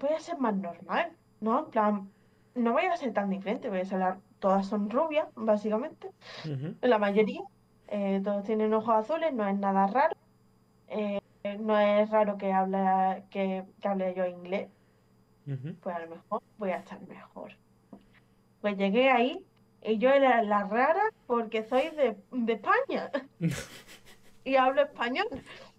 voy 0.00 0.10
a 0.10 0.20
ser 0.20 0.38
más 0.38 0.54
normal, 0.56 1.12
¿no? 1.40 1.58
En 1.60 1.70
plan, 1.70 2.10
no 2.54 2.72
voy 2.72 2.84
a 2.84 2.96
ser 2.96 3.12
tan 3.12 3.30
diferente, 3.30 3.68
voy 3.68 3.80
a 3.80 3.84
ser 3.84 3.98
la- 3.98 4.18
todas 4.38 4.66
son 4.66 4.88
rubias, 4.90 5.26
básicamente, 5.34 6.10
la 6.82 6.98
mayoría, 6.98 7.40
eh, 7.88 8.20
todos 8.22 8.44
tienen 8.44 8.72
ojos 8.74 8.94
azules, 8.94 9.32
no 9.32 9.46
es 9.48 9.58
nada 9.58 9.86
raro, 9.86 10.14
eh, 10.88 11.20
no 11.60 11.78
es 11.78 12.08
raro 12.10 12.36
que 12.38 12.52
hable, 12.52 13.24
que, 13.30 13.64
que 13.80 13.88
hable 13.88 14.14
yo 14.14 14.26
inglés, 14.26 14.68
pues 15.82 15.96
a 15.96 16.00
lo 16.00 16.08
mejor 16.10 16.42
voy 16.58 16.70
a 16.70 16.76
estar 16.78 17.00
mejor. 17.08 17.52
Pues 18.60 18.76
llegué 18.76 19.10
ahí 19.10 19.44
y 19.82 19.98
yo 19.98 20.10
era 20.10 20.42
la 20.42 20.64
rara 20.64 21.02
porque 21.26 21.62
soy 21.64 21.90
de, 21.90 22.16
de 22.32 22.52
España 22.54 23.10
y 24.44 24.56
hablo 24.56 24.82
español. 24.82 25.26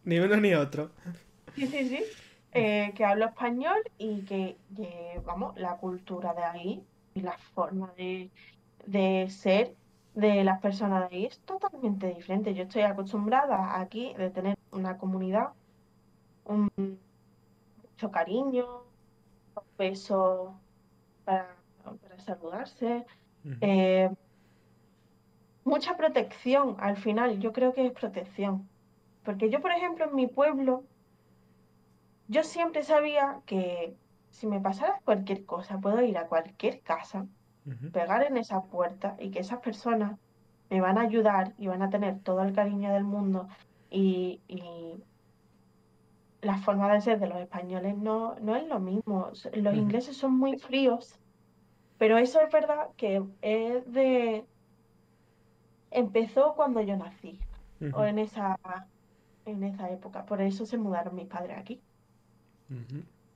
Ni 0.04 0.18
uno 0.20 0.38
ni 0.38 0.54
otro. 0.54 0.92
Sí, 1.56 1.68
sí, 1.68 1.90
sí. 1.90 2.04
Eh, 2.52 2.94
que 2.96 3.06
hablo 3.06 3.26
español 3.26 3.78
y 4.00 4.22
que, 4.24 4.58
que, 4.76 5.22
vamos, 5.24 5.56
la 5.56 5.78
cultura 5.78 6.34
de 6.34 6.44
ahí 6.44 6.84
y 7.14 7.22
la 7.22 7.38
forma 7.54 7.94
de, 7.96 8.32
de 8.88 9.30
ser 9.30 9.76
de 10.16 10.44
las 10.44 10.60
personas 10.60 11.10
de 11.10 11.16
ahí 11.16 11.26
es 11.26 11.40
totalmente 11.42 12.08
diferente. 12.08 12.54
Yo 12.56 12.64
estoy 12.64 12.82
acostumbrada 12.82 13.80
aquí 13.80 14.14
de 14.16 14.32
tener 14.32 14.58
una 14.72 14.98
comunidad, 14.98 15.50
un 16.46 16.70
mucho 16.76 18.12
cariño, 18.12 18.66
besos 19.78 20.52
para, 21.26 21.56
para 21.84 22.20
saludarse, 22.20 23.06
eh, 23.62 24.10
mucha 25.64 25.96
protección 25.98 26.78
al 26.80 26.98
final. 26.98 27.40
Yo 27.40 27.54
creo 27.54 27.74
que 27.74 27.86
es 27.86 27.92
protección. 27.92 28.68
Porque 29.24 29.50
yo, 29.50 29.62
por 29.62 29.72
ejemplo, 29.72 30.06
en 30.06 30.16
mi 30.16 30.28
pueblo, 30.28 30.84
Yo 32.30 32.44
siempre 32.44 32.84
sabía 32.84 33.42
que 33.46 33.98
si 34.30 34.48
me 34.48 34.62
pasara 34.62 35.02
cualquier 35.04 35.46
cosa, 35.46 35.80
puedo 35.80 36.02
ir 36.02 36.18
a 36.18 36.28
cualquier 36.28 36.82
casa, 36.82 37.26
pegar 37.92 38.24
en 38.24 38.38
esa 38.38 38.62
puerta 38.64 39.16
y 39.20 39.32
que 39.32 39.40
esas 39.40 39.60
personas 39.60 40.18
me 40.70 40.80
van 40.80 40.98
a 40.98 41.02
ayudar 41.02 41.54
y 41.58 41.68
van 41.68 41.82
a 41.82 41.90
tener 41.90 42.20
todo 42.20 42.44
el 42.44 42.54
cariño 42.54 42.94
del 42.94 43.04
mundo 43.04 43.48
y, 43.90 44.42
y, 44.48 45.04
la 46.42 46.58
forma 46.58 46.92
de 46.94 47.02
ser 47.02 47.20
de 47.20 47.28
los 47.28 47.40
españoles 47.40 47.98
no, 47.98 48.36
no 48.40 48.56
es 48.56 48.68
lo 48.68 48.80
mismo. 48.80 49.32
Los 49.54 49.76
ingleses 49.76 50.16
son 50.16 50.38
muy 50.38 50.58
fríos, 50.58 51.20
pero 51.98 52.18
eso 52.18 52.40
es 52.42 52.52
verdad 52.52 52.90
que 52.96 53.24
es 53.42 53.92
de... 53.92 54.46
Empezó 55.92 56.54
cuando 56.56 56.82
yo 56.82 56.96
nací, 56.96 57.40
o 57.94 58.06
en 58.06 58.20
esa, 58.20 58.58
en 59.46 59.64
esa 59.64 59.90
época. 59.90 60.26
Por 60.26 60.42
eso 60.42 60.66
se 60.66 60.78
mudaron 60.78 61.16
mis 61.16 61.26
padres 61.26 61.58
aquí. 61.58 61.82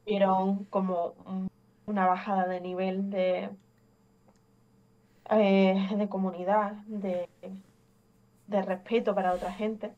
Vieron 0.06 0.66
como 0.66 1.14
una 1.86 2.08
bajada 2.08 2.48
de 2.48 2.62
nivel 2.62 3.10
de, 3.10 3.50
eh, 5.30 5.90
de 5.98 6.10
comunidad, 6.10 6.74
de, 6.88 7.30
de 8.48 8.62
respeto 8.62 9.16
para 9.16 9.34
otra 9.34 9.52
gente 9.54 9.92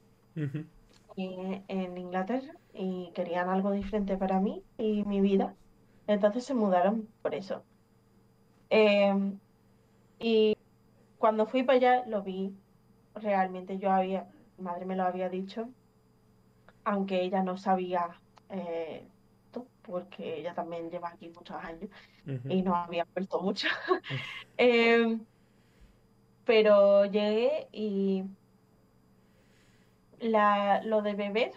en 1.18 1.98
Inglaterra 1.98 2.54
y 2.74 3.12
querían 3.14 3.50
algo 3.50 3.72
diferente 3.72 4.18
para 4.18 4.40
mí 4.40 4.64
y 4.78 5.04
mi 5.06 5.22
vida. 5.22 5.56
Entonces 6.08 6.44
se 6.46 6.54
mudaron 6.54 7.08
por 7.22 7.34
eso. 7.34 7.64
Em, 8.70 9.40
y 10.20 10.58
cuando 11.18 11.46
fui 11.46 11.64
para 11.64 11.78
allá 11.78 12.06
lo 12.08 12.22
vi 12.24 12.54
realmente. 13.16 13.78
Yo 13.78 13.92
había, 13.92 14.28
mi 14.58 14.66
madre 14.66 14.86
me 14.86 14.96
lo 14.96 15.04
había 15.04 15.30
dicho, 15.30 15.70
aunque 16.84 17.22
ella 17.24 17.44
no 17.44 17.58
sabía 17.58 18.10
eh, 18.50 19.08
porque 19.86 20.40
ella 20.40 20.54
también 20.54 20.90
lleva 20.90 21.10
aquí 21.10 21.30
muchos 21.30 21.58
años 21.58 21.90
y 22.50 22.62
no 22.62 22.76
había 22.76 23.06
vuelto 23.14 23.42
mucho. 23.42 23.68
Em, 24.58 25.20
pero 26.46 27.06
llegué 27.06 27.68
y 27.72 28.24
la, 30.20 30.82
lo 30.84 31.02
de 31.02 31.14
beber, 31.14 31.52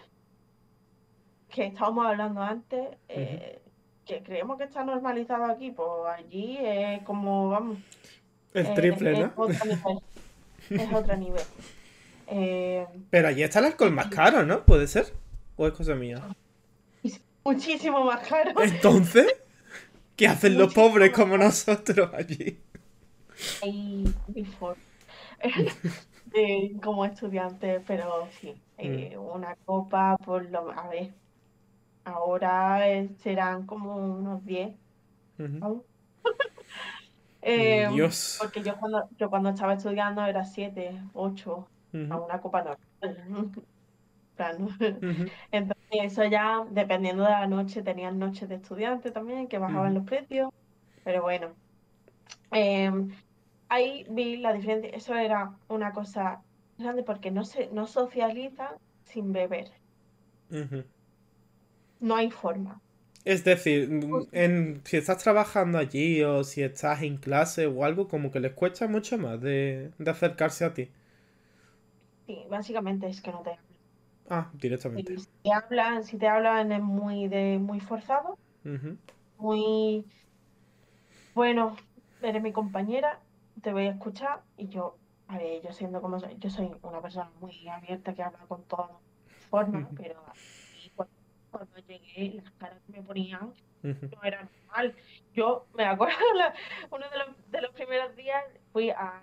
que 1.49 1.67
estábamos 1.67 2.05
hablando 2.05 2.41
antes, 2.41 2.89
eh, 3.07 3.61
que 4.05 4.23
creemos 4.23 4.57
que 4.57 4.65
está 4.65 4.83
normalizado 4.83 5.45
aquí, 5.45 5.71
pues 5.71 5.89
allí 6.17 6.57
es 6.59 7.03
como, 7.03 7.49
vamos. 7.49 7.77
El 8.53 8.65
eh, 8.65 8.73
triple, 8.75 9.19
¿no? 9.19 9.47
Es 9.49 9.61
otro 9.61 9.65
nivel. 9.65 9.99
es 10.69 10.93
otro 10.93 11.17
nivel. 11.17 11.43
Eh, 12.27 12.85
Pero 13.09 13.27
allí 13.27 13.41
está 13.41 13.57
el 13.57 13.65
alcohol 13.65 13.91
más 13.91 14.07
caro, 14.07 14.45
¿no? 14.45 14.63
¿Puede 14.63 14.87
ser? 14.87 15.13
¿O 15.55 15.65
es 15.65 15.73
cosa 15.73 15.95
mía? 15.95 16.21
Muchísimo 17.49 18.03
más 18.03 18.27
caro. 18.27 18.51
Entonces, 18.61 19.25
¿qué 20.15 20.27
hacen 20.27 20.55
los 20.55 20.71
pobres 20.71 21.11
como 21.11 21.35
nosotros 21.35 22.11
allí? 22.13 22.59
Y, 23.63 24.05
como 26.83 27.05
estudiante, 27.05 27.81
pero 27.87 28.27
sí, 28.39 28.53
eh, 28.77 29.15
mm. 29.17 29.19
una 29.19 29.55
copa 29.65 30.15
por 30.17 30.47
lo... 30.51 30.71
A 30.71 30.89
ver, 30.89 31.11
ahora 32.05 32.87
eh, 32.87 33.09
serán 33.23 33.65
como 33.65 33.95
unos 33.95 34.45
10. 34.45 34.75
Eh, 37.41 37.87
Dios. 37.93 38.35
Porque 38.37 38.61
yo 38.61 38.75
cuando, 38.75 39.07
yo 39.17 39.29
cuando 39.29 39.49
estaba 39.51 39.73
estudiando 39.73 40.25
era 40.25 40.43
7, 40.43 41.03
8, 41.13 41.67
a 42.09 42.17
una 42.17 42.41
copa 42.41 42.77
normal. 43.01 43.51
Entonces, 45.51 45.78
eso 45.91 46.23
ya, 46.25 46.65
dependiendo 46.69 47.23
de 47.23 47.29
la 47.29 47.47
noche, 47.47 47.81
tenían 47.81 48.19
noches 48.19 48.47
de 48.49 48.55
estudiante 48.55 49.11
también, 49.11 49.47
que 49.47 49.57
bajaban 49.57 49.93
los 49.93 50.05
precios. 50.05 50.51
Pero 51.03 51.21
bueno, 51.23 51.49
em, 52.51 53.11
ahí 53.69 54.05
vi 54.09 54.37
la 54.37 54.53
diferencia. 54.53 54.91
Eso 54.91 55.15
era 55.15 55.51
una 55.67 55.91
cosa 55.91 56.41
grande 56.77 57.03
porque 57.03 57.31
no 57.31 57.43
se 57.43 57.69
no 57.71 57.87
socializa 57.87 58.77
sin 59.03 59.33
beber. 59.33 59.71
No 61.99 62.15
hay 62.15 62.31
forma. 62.31 62.81
Es 63.25 63.43
decir, 63.43 63.89
en, 64.31 64.81
si 64.85 64.97
estás 64.97 65.17
trabajando 65.17 65.77
allí 65.77 66.23
o 66.23 66.43
si 66.43 66.63
estás 66.63 67.03
en 67.03 67.17
clase 67.17 67.67
o 67.67 67.83
algo, 67.83 68.07
como 68.07 68.31
que 68.31 68.39
les 68.39 68.53
cuesta 68.53 68.87
mucho 68.87 69.17
más 69.17 69.41
de, 69.41 69.91
acercarse 70.05 70.65
a 70.65 70.73
ti. 70.73 70.89
Sí, 72.25 72.45
básicamente 72.49 73.07
es 73.07 73.21
que 73.21 73.31
no 73.31 73.41
te. 73.41 73.51
Ah, 74.29 74.49
directamente. 74.53 75.17
Si 75.17 75.27
te 75.43 75.51
hablan, 75.51 76.03
si 76.03 76.17
te 76.17 76.27
hablan 76.27 76.71
es 76.71 76.81
muy 76.81 77.27
de 77.27 77.57
muy 77.59 77.79
forzado, 77.79 78.37
muy 79.37 80.05
bueno, 81.33 81.75
eres 82.21 82.41
mi 82.41 82.51
compañera, 82.51 83.19
te 83.61 83.71
voy 83.71 83.87
a 83.87 83.91
escuchar 83.91 84.41
y 84.57 84.67
yo, 84.67 84.97
a 85.27 85.37
ver, 85.37 85.61
yo 85.63 85.71
siendo 85.71 86.01
como 86.01 86.19
soy, 86.19 86.35
yo 86.37 86.49
soy 86.49 86.71
una 86.81 87.01
persona 87.01 87.31
muy 87.39 87.67
abierta 87.67 88.13
que 88.13 88.23
habla 88.23 88.39
con 88.47 88.63
todas 88.63 88.91
formas, 89.49 89.87
pero 89.95 90.21
cuando, 91.51 91.77
llegué 91.87 92.35
las 92.35 92.51
caras 92.51 92.79
que 92.85 92.91
me 92.91 93.01
ponían 93.01 93.53
no 93.81 94.23
era 94.23 94.43
normal. 94.43 94.95
Yo 95.33 95.65
me 95.73 95.85
acuerdo, 95.85 96.15
uno 96.91 97.05
de 97.09 97.17
los, 97.17 97.51
de 97.51 97.61
los 97.61 97.71
primeros 97.71 98.15
días 98.15 98.43
fui 98.71 98.91
a, 98.91 99.21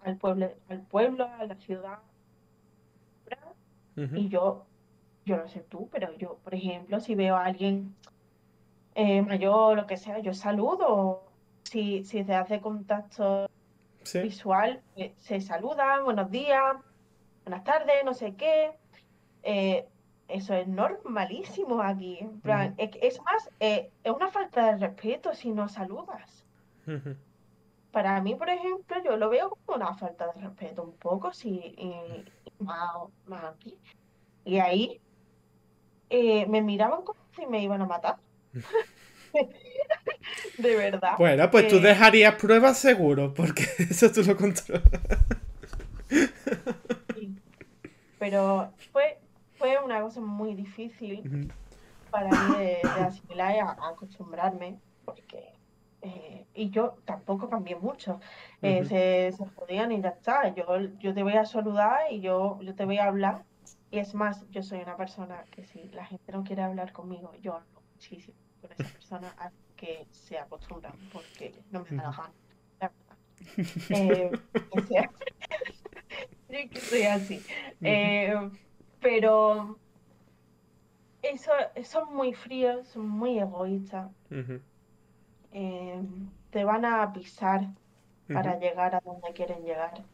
al, 0.00 0.16
pueblo, 0.16 0.50
al 0.68 0.82
pueblo, 0.82 1.24
a 1.24 1.44
la 1.44 1.56
ciudad, 1.56 1.98
y 3.96 4.28
yo, 4.28 4.66
yo 5.24 5.36
no 5.38 5.48
sé 5.48 5.60
tú, 5.60 5.88
pero 5.90 6.12
yo, 6.18 6.38
por 6.44 6.54
ejemplo, 6.54 7.00
si 7.00 7.14
veo 7.14 7.36
a 7.36 7.44
alguien 7.44 7.94
eh, 8.94 9.22
mayor 9.22 9.54
o 9.54 9.74
lo 9.74 9.86
que 9.86 9.96
sea, 9.96 10.18
yo 10.18 10.34
saludo 10.34 11.24
si, 11.64 12.04
si 12.04 12.24
se 12.24 12.34
hace 12.34 12.60
contacto 12.60 13.48
visual, 14.14 14.82
eh, 14.96 15.14
se 15.18 15.40
saluda, 15.40 16.00
buenos 16.02 16.30
días, 16.30 16.76
buenas 17.44 17.64
tardes, 17.64 18.04
no 18.04 18.14
sé 18.14 18.34
qué. 18.36 18.72
Eh, 19.42 19.86
eso 20.28 20.54
es 20.54 20.66
normalísimo 20.66 21.80
aquí. 21.82 22.18
es, 22.78 23.20
más, 23.22 23.50
eh, 23.60 23.90
es 24.02 24.12
una 24.12 24.28
falta 24.28 24.72
de 24.72 24.86
respeto 24.88 25.34
si 25.34 25.52
no 25.52 25.68
saludas. 25.68 26.44
Para 27.90 28.20
mí, 28.20 28.34
por 28.34 28.50
ejemplo, 28.50 28.96
yo 29.04 29.16
lo 29.16 29.28
veo 29.28 29.50
como 29.50 29.76
una 29.76 29.94
falta 29.94 30.26
de 30.26 30.40
respeto 30.40 30.82
un 30.82 30.92
poco, 30.92 31.32
si 31.32 31.74
más, 32.58 32.90
más 33.26 33.44
aquí. 33.44 33.76
Y 34.44 34.58
ahí 34.58 35.00
me 36.10 36.62
miraban 36.62 37.02
como 37.02 37.18
si 37.34 37.46
me 37.46 37.62
iban 37.62 37.82
a 37.82 37.86
matar. 37.86 38.16
de 40.58 40.76
verdad. 40.76 41.14
Bueno, 41.18 41.50
pues 41.50 41.68
tú 41.68 41.80
dejarías 41.80 42.34
pruebas 42.36 42.78
seguro, 42.78 43.34
porque 43.34 43.66
eso 43.90 44.10
tú 44.10 44.22
lo 44.22 44.36
controlas. 44.36 44.82
Pero 48.18 48.72
fue, 48.92 49.18
fue 49.58 49.76
una 49.84 50.00
cosa 50.00 50.20
muy 50.20 50.54
difícil 50.54 51.50
para 52.10 52.30
mí 52.30 52.58
de, 52.58 52.80
asimilar 52.82 53.54
y 53.54 53.58
acostumbrarme, 53.58 54.78
porque. 55.04 55.55
Eh, 56.02 56.46
y 56.54 56.70
yo 56.70 56.98
tampoco 57.04 57.48
cambié 57.48 57.76
mucho. 57.76 58.20
Eh, 58.62 58.84
se, 58.84 59.32
se 59.36 59.46
jodían 59.54 59.92
y 59.92 60.00
ya 60.00 60.10
está. 60.10 60.54
Yo, 60.54 60.64
yo 60.98 61.14
te 61.14 61.22
voy 61.22 61.34
a 61.34 61.44
saludar 61.44 62.12
y 62.12 62.20
yo, 62.20 62.58
yo 62.62 62.74
te 62.74 62.84
voy 62.84 62.98
a 62.98 63.06
hablar. 63.06 63.44
Y 63.90 63.98
es 63.98 64.14
más, 64.14 64.48
yo 64.50 64.62
soy 64.62 64.80
una 64.80 64.96
persona 64.96 65.44
que 65.50 65.64
si 65.64 65.88
la 65.88 66.04
gente 66.04 66.32
no 66.32 66.44
quiere 66.44 66.62
hablar 66.62 66.92
conmigo, 66.92 67.32
yo 67.40 67.54
hablo 67.54 67.82
muchísimo 67.92 68.36
con 68.60 68.72
esa 68.72 68.84
persona 68.84 69.34
que 69.76 70.06
se 70.10 70.38
acostumbran 70.38 70.94
porque 71.12 71.54
no 71.70 71.84
me 71.88 71.96
da 71.96 72.32
la 72.80 72.90
eh, 73.90 74.30
yo 76.48 76.70
que 76.70 76.80
soy 76.80 77.02
así. 77.02 77.42
Pero 79.00 79.78
eso, 81.22 81.50
son 81.84 82.14
muy 82.14 82.32
fríos, 82.32 82.88
son 82.88 83.08
muy 83.08 83.38
egoístas. 83.38 84.10
Eh, 85.58 86.02
te 86.50 86.64
van 86.64 86.84
a 86.84 87.10
pisar 87.14 87.62
para 88.28 88.58
llegar 88.58 88.94
a 88.94 89.00
donde 89.00 89.32
quieren 89.32 89.64
llegar. 89.64 90.04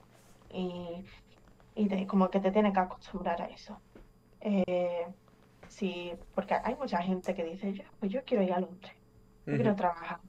Y, 0.53 1.05
y 1.75 2.07
como 2.07 2.31
que 2.31 2.39
te 2.39 2.53
tienes 2.53 2.73
que 2.73 2.79
acostumbrar 2.79 3.43
a 3.43 3.47
eso. 3.47 3.77
sí, 5.67 6.13
porque 6.33 6.55
hay 6.55 6.77
mucha 6.77 6.99
gente 7.03 7.35
que 7.35 7.43
dice, 7.43 7.73
yo, 7.73 7.83
pues 7.99 8.13
yo 8.13 8.23
quiero 8.25 8.45
ir 8.45 8.53
a 8.53 8.61
Londres. 8.61 8.93
Yo 9.45 9.55
quiero 9.55 9.75
trabajar. 9.75 10.21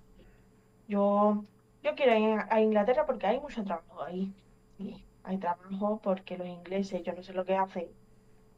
Yo, 0.88 1.44
yo 1.84 1.94
quiero 1.94 2.18
ir 2.18 2.40
a 2.50 2.60
Inglaterra 2.60 3.06
porque 3.06 3.28
hay 3.28 3.40
mucho 3.40 3.64
trabajo 3.64 4.02
ahí. 4.02 4.34
Hay 5.24 5.38
trabajo 5.38 6.00
porque 6.02 6.40
los 6.40 6.48
ingleses, 6.48 7.04
yo 7.04 7.14
no 7.14 7.22
sé 7.22 7.34
lo 7.34 7.46
que 7.46 7.56
hacen 7.56 7.88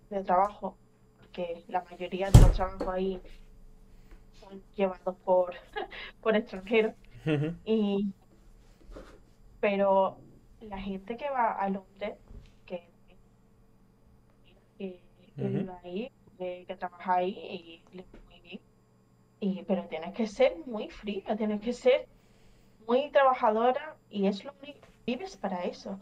de 0.10 0.24
trabajo, 0.24 0.78
porque 1.20 1.66
la 1.68 1.84
mayoría 1.84 2.32
de 2.32 2.40
los 2.40 2.54
trabajos 2.54 2.88
ahí 2.88 3.22
llevados 4.76 5.16
por, 5.24 5.54
por 6.22 6.36
extranjeros. 6.36 6.94
y, 7.66 8.14
pero 9.60 10.18
la 10.62 10.80
gente 10.80 11.18
que 11.18 11.30
va 11.30 11.54
a 11.54 11.70
Londres, 11.70 12.16
que, 12.66 12.88
que, 14.78 15.02
vive 15.36 15.72
ahí, 15.84 16.12
que, 16.38 16.76
trabaja 16.78 17.16
ahí 17.16 17.84
y 17.92 17.98
le 17.98 18.06
muy 18.32 18.62
bien, 19.40 19.66
pero 19.68 19.88
tienes 19.88 20.14
que 20.14 20.28
ser 20.28 20.56
muy 20.66 20.90
fría, 20.90 21.36
tienes 21.36 21.62
que 21.62 21.74
ser 21.74 22.08
muy 22.88 23.10
trabajadora 23.12 23.98
y 24.10 24.28
es 24.28 24.44
lo 24.44 24.54
único, 24.62 24.88
vives 25.06 25.38
para 25.38 25.64
eso, 25.64 26.00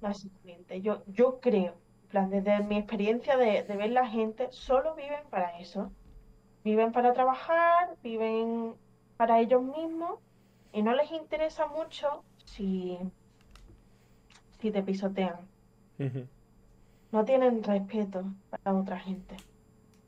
básicamente. 0.00 0.80
Yo, 0.80 1.02
yo 1.06 1.40
creo, 1.40 1.74
plan, 2.08 2.30
desde 2.30 2.62
mi 2.64 2.78
experiencia 2.78 3.36
de, 3.36 3.62
de 3.62 3.76
ver 3.76 3.90
la 3.90 4.06
gente, 4.06 4.48
solo 4.50 4.94
viven 4.94 5.24
para 5.30 5.58
eso. 5.58 5.92
Viven 6.64 6.92
para 6.92 7.12
trabajar, 7.12 7.96
viven 8.02 8.74
para 9.16 9.40
ellos 9.40 9.62
mismos 9.62 10.20
y 10.72 10.82
no 10.82 10.94
les 10.94 11.10
interesa 11.12 11.66
mucho 11.68 12.24
si, 12.44 12.98
si 14.60 14.70
te 14.70 14.82
pisotean. 14.82 15.50
No 17.12 17.24
tienen 17.24 17.62
respeto 17.62 18.24
para 18.50 18.76
otra 18.76 18.98
gente. 18.98 19.36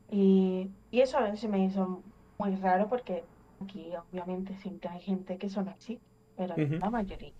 Y, 0.09 0.71
y 0.91 1.01
eso 1.01 1.17
a 1.17 1.23
veces 1.23 1.41
se 1.41 1.47
me 1.49 1.63
hizo 1.65 2.03
muy 2.39 2.55
raro 2.57 2.89
porque 2.89 3.23
aquí 3.59 3.91
obviamente 4.11 4.55
siempre 4.57 4.89
hay 4.89 5.01
gente 5.01 5.37
que 5.37 5.49
son 5.49 5.69
así, 5.69 5.99
pero 6.35 6.55
Ujú. 6.57 6.75
la 6.79 6.89
mayoría, 6.89 7.33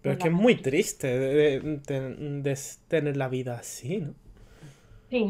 Pero 0.00 0.12
es 0.14 0.18
que 0.18 0.28
es 0.28 0.34
muy 0.34 0.56
triste 0.62 1.06
de, 1.06 1.60
de- 1.60 1.80
de- 1.86 2.42
de 2.42 2.58
tener 2.88 3.16
la 3.16 3.28
vida 3.28 3.58
así, 3.58 3.98
¿no? 3.98 4.14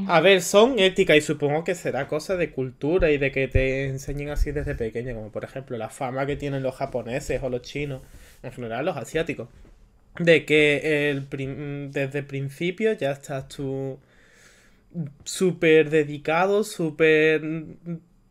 A 0.06 0.20
ver, 0.20 0.40
son 0.42 0.78
éticas 0.78 1.16
y 1.16 1.20
supongo 1.20 1.62
que 1.64 1.74
será 1.74 2.06
cosa 2.08 2.36
de 2.36 2.50
cultura 2.50 3.10
y 3.10 3.18
de 3.18 3.30
que 3.32 3.46
te 3.48 3.86
enseñen 3.86 4.30
así 4.30 4.50
desde 4.52 4.74
pequeño, 4.74 5.14
como 5.14 5.30
por 5.32 5.44
ejemplo 5.44 5.76
la 5.76 5.90
fama 5.90 6.24
que 6.26 6.36
tienen 6.36 6.62
los 6.62 6.76
japoneses 6.76 7.42
o 7.42 7.50
los 7.50 7.62
chinos, 7.62 8.02
en 8.42 8.52
general 8.52 8.84
los 8.86 8.96
asiáticos, 8.96 9.48
de 10.20 10.44
que 10.46 11.10
el 11.10 11.24
prim- 11.24 11.90
desde 11.92 12.20
el 12.20 12.26
principio 12.26 12.92
ya 12.94 13.12
estás 13.12 13.48
tú 13.48 13.98
súper 15.24 15.90
dedicado, 15.90 16.64
súper 16.64 17.42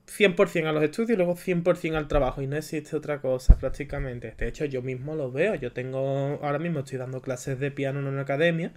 100% 0.08 0.70
a 0.70 0.72
los 0.74 0.84
estudios 0.84 1.12
y 1.12 1.16
luego 1.16 1.36
100% 1.36 1.98
al 1.98 2.08
trabajo 2.08 2.42
y 2.42 2.48
no 2.48 2.56
existe 2.58 2.96
otra 2.96 3.22
cosa 3.22 3.58
prácticamente. 3.58 4.34
De 4.38 4.48
hecho, 4.48 4.66
yo 4.66 4.82
mismo 4.82 5.16
lo 5.16 5.32
veo, 5.32 5.56
yo 5.56 5.72
tengo, 5.74 6.40
ahora 6.44 6.60
mismo 6.60 6.80
estoy 6.80 6.98
dando 7.00 7.22
clases 7.22 7.60
de 7.60 7.72
piano 7.72 8.00
en 8.00 8.08
una 8.08 8.22
academia 8.22 8.74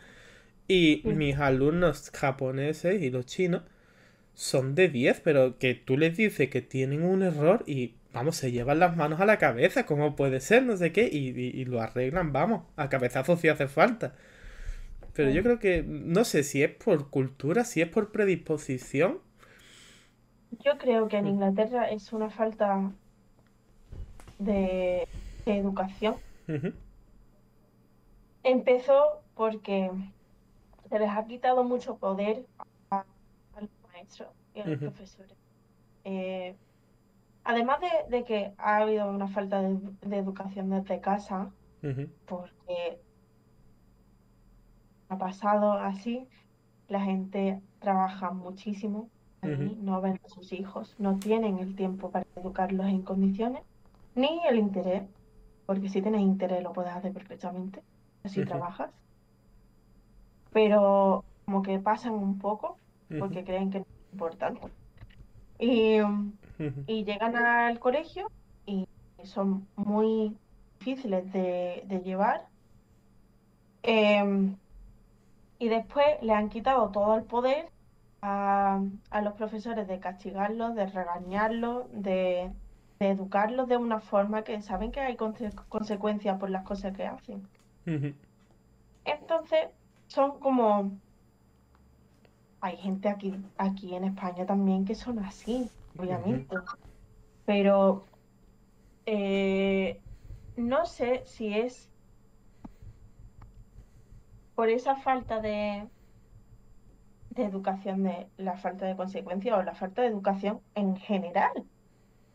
y 0.69 1.03
mis 1.07 1.37
alumnos 1.39 2.11
japoneses 2.13 3.03
y 3.03 3.11
los 3.11 3.27
chinos 3.27 3.63
son 4.35 4.75
de 4.75 4.89
10, 4.89 5.21
pero 5.21 5.59
que 5.59 5.75
tú 5.75 5.99
les 5.99 6.17
dices 6.17 6.51
que 6.51 6.63
tienen 6.63 7.03
un 7.05 7.23
error 7.23 7.65
y, 7.67 7.95
vamos, 8.15 8.37
se 8.37 8.53
llevan 8.53 8.81
las 8.81 8.97
manos 8.97 9.21
a 9.21 9.27
la 9.27 9.39
cabeza, 9.39 9.87
¿cómo 9.87 10.17
puede 10.17 10.41
ser? 10.41 10.65
No 10.65 10.77
sé 10.77 10.93
qué, 10.93 11.09
y, 11.13 11.31
y- 11.31 11.61
y 11.63 11.65
lo 11.67 11.81
arreglan, 11.83 12.33
vamos, 12.33 12.65
a 12.77 12.89
cabezazos 12.91 13.41
si 13.41 13.49
hace 13.49 13.69
falta. 13.69 14.15
Pero 15.15 15.31
yo 15.31 15.43
creo 15.43 15.59
que, 15.59 15.85
no 15.87 16.25
sé 16.25 16.45
si 16.45 16.63
es 16.63 16.71
por 16.71 17.11
cultura, 17.11 17.65
si 17.65 17.81
es 17.83 17.89
por 17.89 18.13
predisposición. 18.13 19.19
Yo 20.63 20.77
creo 20.77 21.09
que 21.09 21.17
en 21.17 21.27
Inglaterra 21.27 21.89
es 21.91 22.13
una 22.13 22.29
falta 22.29 22.93
de, 24.39 25.07
de 25.45 25.57
educación. 25.59 26.17
Empezó 28.43 29.23
porque 29.35 29.93
se 30.89 30.99
les 30.99 31.11
ha 31.11 31.27
quitado 31.27 31.65
mucho 31.65 31.99
poder 31.99 32.49
a, 32.91 33.07
a 33.53 33.61
los 33.63 33.71
maestros 33.83 34.35
y 34.53 34.61
a 34.61 34.69
los 34.69 34.79
profesores. 34.79 35.39
Eh, 36.05 36.61
además 37.45 37.81
de, 37.81 37.89
de 38.19 38.25
que 38.25 38.55
ha 38.59 38.79
habido 38.79 39.11
una 39.11 39.29
falta 39.29 39.63
de, 39.63 39.79
de 40.03 40.19
educación 40.19 40.71
desde 40.71 41.01
casa, 41.01 41.57
porque 42.27 43.03
ha 45.09 45.19
pasado 45.19 45.73
así, 45.73 46.29
la 46.89 47.01
gente 47.03 47.63
trabaja 47.79 48.31
muchísimo 48.33 49.13
allí, 49.41 49.77
no 49.77 50.01
ven 50.01 50.19
a 50.25 50.29
sus 50.29 50.53
hijos, 50.53 50.97
no 50.99 51.21
tienen 51.21 51.59
el 51.59 51.77
tiempo 51.77 52.11
para 52.11 52.27
educarlos 52.37 52.87
en 52.89 53.03
condiciones, 53.05 53.65
ni 54.15 54.47
el 54.47 54.59
interés, 54.59 55.11
porque 55.67 55.89
si 55.89 56.03
tienes 56.03 56.23
interés 56.23 56.63
lo 56.63 56.73
puedes 56.73 56.93
hacer 56.95 57.13
perfectamente, 57.13 57.85
si 58.25 58.45
ujú, 58.45 58.45
trabajas, 58.45 58.93
pero 60.53 61.25
como 61.45 61.63
que 61.63 61.79
pasan 61.81 62.15
un 62.15 62.39
poco 62.39 62.81
porque 63.17 63.45
creen 63.45 63.71
que 63.71 63.79
no 63.81 63.85
es 63.85 64.13
importante. 64.13 64.75
Y, 65.59 66.01
llegan 67.05 67.37
al 67.37 67.79
colegio 67.81 68.31
y 68.67 68.87
son 69.25 69.71
muy 69.77 70.39
difíciles 70.81 71.31
de, 71.33 71.83
de 71.87 72.01
llevar. 72.01 72.51
em, 73.83 74.59
y 75.59 75.69
después 75.69 76.07
le 76.23 76.33
han 76.35 76.49
quitado 76.49 76.91
todo 76.91 77.17
el 77.17 77.25
poder 77.27 77.73
a, 78.23 78.81
a 79.11 79.23
los 79.23 79.35
profesores 79.35 79.87
de 79.89 80.01
castigarlos, 80.01 80.75
de 80.75 80.87
regañarlos, 80.87 81.87
de, 81.93 82.55
de 82.99 83.09
educarlos 83.11 83.69
de 83.69 83.77
una 83.77 84.01
forma 84.01 84.45
que 84.45 84.63
saben 84.63 84.91
que 84.93 85.01
hay 85.01 85.17
conse- 85.17 85.55
consecuencias 85.69 86.39
por 86.39 86.51
las 86.51 86.65
cosas 86.65 86.95
que 86.97 87.07
hacen. 87.07 87.51
Entonces, 89.05 89.71
son 90.09 90.41
como, 90.41 90.91
hay 92.61 92.77
gente 92.77 93.09
aquí, 93.09 93.35
aquí 93.57 93.95
en 93.95 94.05
España 94.05 94.45
también 94.47 94.85
que 94.85 94.95
son 94.95 95.21
así, 95.21 95.71
obviamente, 95.97 96.57
pero 97.47 98.05
eh, 99.07 100.01
no 100.57 100.87
sé 100.87 101.23
si 101.25 101.55
es 101.55 101.89
por 104.55 104.69
esa 104.71 104.97
falta 104.97 105.41
de, 105.41 105.87
de 107.31 107.45
educación, 107.45 108.03
de 108.03 108.29
la 108.39 108.57
falta 108.57 108.87
de 108.87 108.97
consecuencia 108.97 109.57
o 109.57 109.63
la 109.63 109.75
falta 109.75 110.03
de 110.03 110.09
educación 110.09 110.61
en 110.75 110.97
general, 110.97 111.53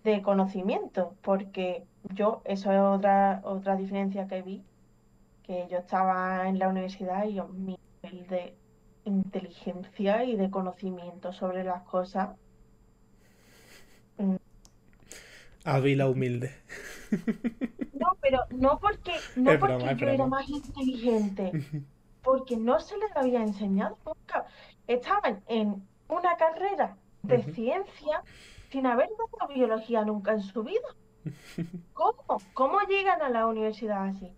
de 0.04 0.22
conocimiento, 0.22 1.16
porque 1.22 1.86
yo, 2.14 2.42
eso 2.46 2.72
es 2.72 2.80
otra, 2.80 3.42
otra 3.44 3.76
diferencia 3.76 4.28
que 4.28 4.42
vi, 4.42 4.64
que 5.44 5.68
yo 5.70 5.78
estaba 5.78 6.48
en 6.48 6.60
la 6.60 6.70
universidad 6.70 7.26
y 7.26 7.36
yo, 7.36 7.48
mi 7.50 7.78
nivel 8.02 8.28
de 8.28 8.58
inteligencia 9.06 10.24
y 10.24 10.36
de 10.36 10.50
conocimiento 10.50 11.34
sobre 11.34 11.64
las 11.64 11.84
cosas, 11.84 12.30
mm, 14.18 14.36
Ávila 15.66 16.10
humilde. 16.10 16.52
no, 17.94 18.18
pero 18.22 18.40
no 18.52 18.80
porque, 18.80 19.14
no 19.36 19.52
Es 19.52 19.60
porque 19.60 19.96
yo 19.96 20.08
era 20.08 20.28
más 20.28 20.50
inteligente, 20.50 21.52
porque 22.22 22.58
no 22.58 22.80
se 22.80 22.98
les 22.98 23.16
había 23.16 23.42
enseñado 23.42 23.98
nunca. 24.06 24.46
Estaban 24.88 25.42
en 25.48 25.88
una 26.10 26.36
carrera 26.36 26.98
de 27.22 27.44
ciencia 27.54 28.24
sin 28.72 28.86
haber 28.88 29.10
dado 29.10 29.54
biología 29.54 30.04
nunca 30.04 30.34
en 30.34 30.42
su 30.42 30.64
vida. 30.64 30.88
¿Cómo? 31.94 32.42
¿Cómo 32.54 32.82
llegan 32.82 33.22
a 33.22 33.30
la 33.30 33.48
universidad 33.48 34.04
así? 34.08 34.34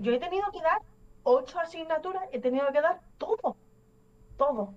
Yo 0.00 0.12
he 0.12 0.18
tenido 0.18 0.50
que 0.52 0.60
dar 0.62 0.80
ocho 1.22 1.58
asignaturas, 1.58 2.22
he 2.32 2.40
tenido 2.40 2.66
que 2.72 2.80
dar 2.80 3.00
todo, 3.18 3.56
todo. 4.36 4.74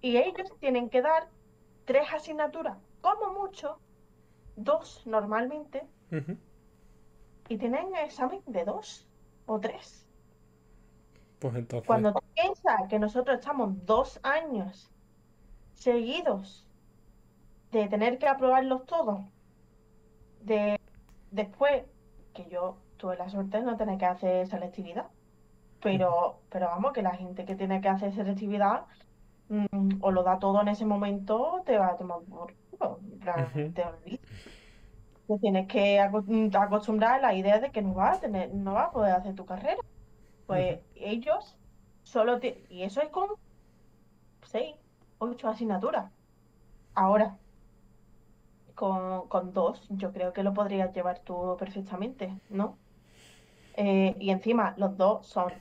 Y 0.00 0.16
ellos 0.16 0.50
tienen 0.58 0.90
que 0.90 1.00
dar 1.02 1.28
tres 1.84 2.06
asignaturas, 2.12 2.76
como 3.00 3.32
mucho, 3.32 3.78
dos 4.56 5.06
normalmente, 5.06 5.86
y 7.48 7.56
tienen 7.58 7.94
examen 7.96 8.42
de 8.46 8.64
dos 8.64 9.06
o 9.46 9.60
tres. 9.60 10.06
Pues 11.38 11.54
entonces, 11.54 11.86
Cuando 11.86 12.12
tú 12.12 12.20
piensas 12.34 12.88
que 12.88 12.98
nosotros 12.98 13.38
estamos 13.38 13.84
dos 13.86 14.18
años 14.22 14.90
seguidos 15.74 16.66
de 17.70 17.88
tener 17.88 18.18
que 18.18 18.26
aprobarlos 18.26 18.86
todos, 18.86 19.20
de 20.40 20.80
después 21.30 21.84
que 22.32 22.48
yo 22.48 22.78
tuve 22.96 23.16
la 23.16 23.28
suerte 23.28 23.58
de 23.58 23.64
no 23.64 23.76
tener 23.76 23.98
que 23.98 24.06
hacer 24.06 24.48
selectividad, 24.48 25.12
pero, 25.80 26.44
pero 26.50 26.68
vamos, 26.68 26.92
que 26.92 27.02
la 27.02 27.16
gente 27.16 27.44
que 27.46 27.56
tiene 27.56 27.80
que 27.80 27.88
hacer 27.88 28.12
selectividad 28.14 28.86
mm, 29.48 29.98
o 30.02 30.12
lo 30.12 30.22
da 30.24 30.38
todo 30.38 30.62
en 30.62 30.68
ese 30.68 30.86
momento, 30.86 31.62
te 31.66 31.78
va 31.78 31.88
a 31.92 31.96
tomar 31.96 32.20
por 32.24 32.56
culo, 32.70 33.00
te 33.74 33.84
olvidas. 33.84 34.20
Te 35.26 35.38
tienes 35.40 35.66
que 35.68 36.00
mm, 36.26 36.56
acostumbrar 36.56 37.14
a 37.16 37.20
la 37.20 37.34
idea 37.34 37.58
de 37.60 37.72
que 37.72 37.82
no 37.82 37.94
vas 37.94 38.18
a 38.18 38.20
tener, 38.20 38.54
no 38.54 38.74
vas 38.74 38.88
a 38.88 38.90
poder 38.92 39.12
hacer 39.14 39.34
tu 39.34 39.44
carrera. 39.46 39.82
Pues 40.46 40.80
ellos 40.94 41.58
solo 42.04 42.40
te, 42.40 42.66
y 42.70 42.84
eso 42.84 43.02
es 43.02 43.10
con 43.10 43.28
seis, 44.42 44.76
ocho 45.18 45.48
asignaturas. 45.48 46.10
Ahora, 46.94 47.40
con, 48.74 49.28
con 49.28 49.52
dos, 49.52 49.86
yo 49.90 50.12
creo 50.12 50.32
que 50.32 50.42
lo 50.44 50.52
podrías 50.54 50.92
llevar 50.94 51.20
tú 51.24 51.56
perfectamente, 51.58 52.40
¿no? 52.48 52.82
Eh, 53.76 54.16
y 54.20 54.30
encima 54.30 54.74
los 54.78 54.96
dos 54.96 55.26
son 55.28 55.52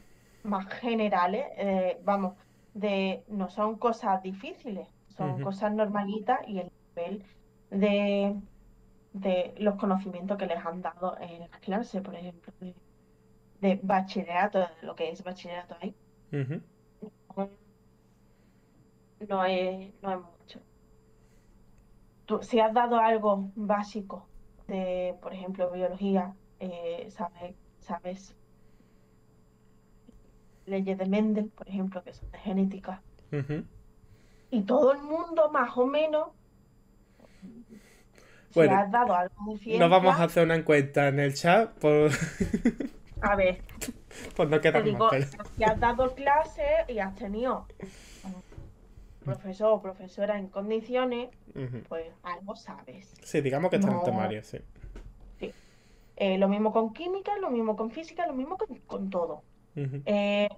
más 0.44 0.68
generales, 0.70 1.48
eh, 1.58 2.00
vamos, 2.04 2.36
de, 2.74 3.26
no 3.30 3.50
son 3.50 3.78
cosas 3.78 4.22
difíciles, 4.24 4.88
son 5.08 5.40
cosas 5.42 5.74
normalitas 5.74 6.40
y 6.48 6.60
el 6.60 6.72
nivel 6.96 7.26
de, 7.72 8.42
de 9.14 9.56
los 9.60 9.76
conocimientos 9.78 10.38
que 10.38 10.48
les 10.48 10.66
han 10.66 10.82
dado 10.82 11.18
en 11.20 11.42
las 11.42 11.60
clases, 11.62 12.02
por 12.02 12.16
ejemplo, 12.16 12.54
de, 12.60 12.76
de 13.62 13.80
bachillerato, 13.84 14.60
de 14.60 14.68
lo 14.84 14.96
que 14.96 15.10
es 15.12 15.24
bachillerato 15.24 15.76
ahí, 15.82 15.96
no 17.36 17.50
no 19.20 19.44
es, 19.46 19.94
no 20.02 20.12
es 20.14 20.20
mucho. 20.22 20.62
Tú, 22.26 22.42
si 22.44 22.60
has 22.60 22.74
dado 22.74 22.98
algo 23.00 23.52
básico 23.56 24.32
de, 24.68 25.18
por 25.22 25.34
ejemplo, 25.34 25.72
biología, 25.72 26.36
eh, 26.60 27.08
sabes, 27.12 27.56
sabes 27.86 28.36
leyes 30.66 30.98
de 30.98 31.06
Mendel, 31.06 31.50
por 31.50 31.68
ejemplo, 31.70 32.04
que 32.04 32.14
son 32.14 32.30
de 32.32 32.40
genética. 32.40 33.02
Y 34.50 34.64
todo 34.64 34.92
el 34.94 35.02
mundo, 35.04 35.50
más 35.52 35.78
o 35.78 35.86
menos, 35.86 36.30
si 38.50 38.54
Bueno, 38.60 38.76
has 38.76 38.92
dado 38.92 39.14
algo 39.16 39.36
de 39.46 39.58
no 39.78 39.90
vamos 39.90 40.14
a 40.16 40.18
ciencia, 40.18 40.26
hacer 40.26 40.44
una 40.46 40.56
encuesta 40.56 41.08
en 41.10 41.20
el 41.20 41.34
chat 41.34 41.72
por, 41.80 42.12
a 43.22 43.36
ver, 43.36 43.62
por 44.36 44.50
no 44.50 44.62
te 44.62 44.62
quedar 44.62 44.84
digo, 44.84 45.10
mal. 45.12 45.28
si 45.56 45.64
has 45.64 45.80
dado 45.80 46.14
clases 46.16 46.88
y 46.88 47.00
has 47.00 47.16
tenido 47.16 47.68
profesor 49.24 49.72
o 49.74 49.82
profesora 49.82 50.38
en 50.40 50.48
condiciones, 50.50 51.30
pues 51.90 52.14
algo 52.24 52.56
sabes. 52.56 53.18
Sí, 53.24 53.42
digamos 53.42 53.70
que 53.70 53.78
está 53.78 53.88
en 53.90 53.96
el 53.96 54.04
temario, 54.04 54.44
sí. 54.44 54.60
Eh, 56.16 56.38
lo 56.38 56.48
mismo 56.50 56.72
con 56.72 56.94
química, 56.94 57.38
lo 57.40 57.50
mismo 57.52 57.76
con 57.76 57.92
física, 57.92 58.26
lo 58.28 58.34
mismo 58.34 58.58
con, 58.58 58.80
con 58.82 59.10
todo. 59.10 59.46
Eh, 60.06 60.50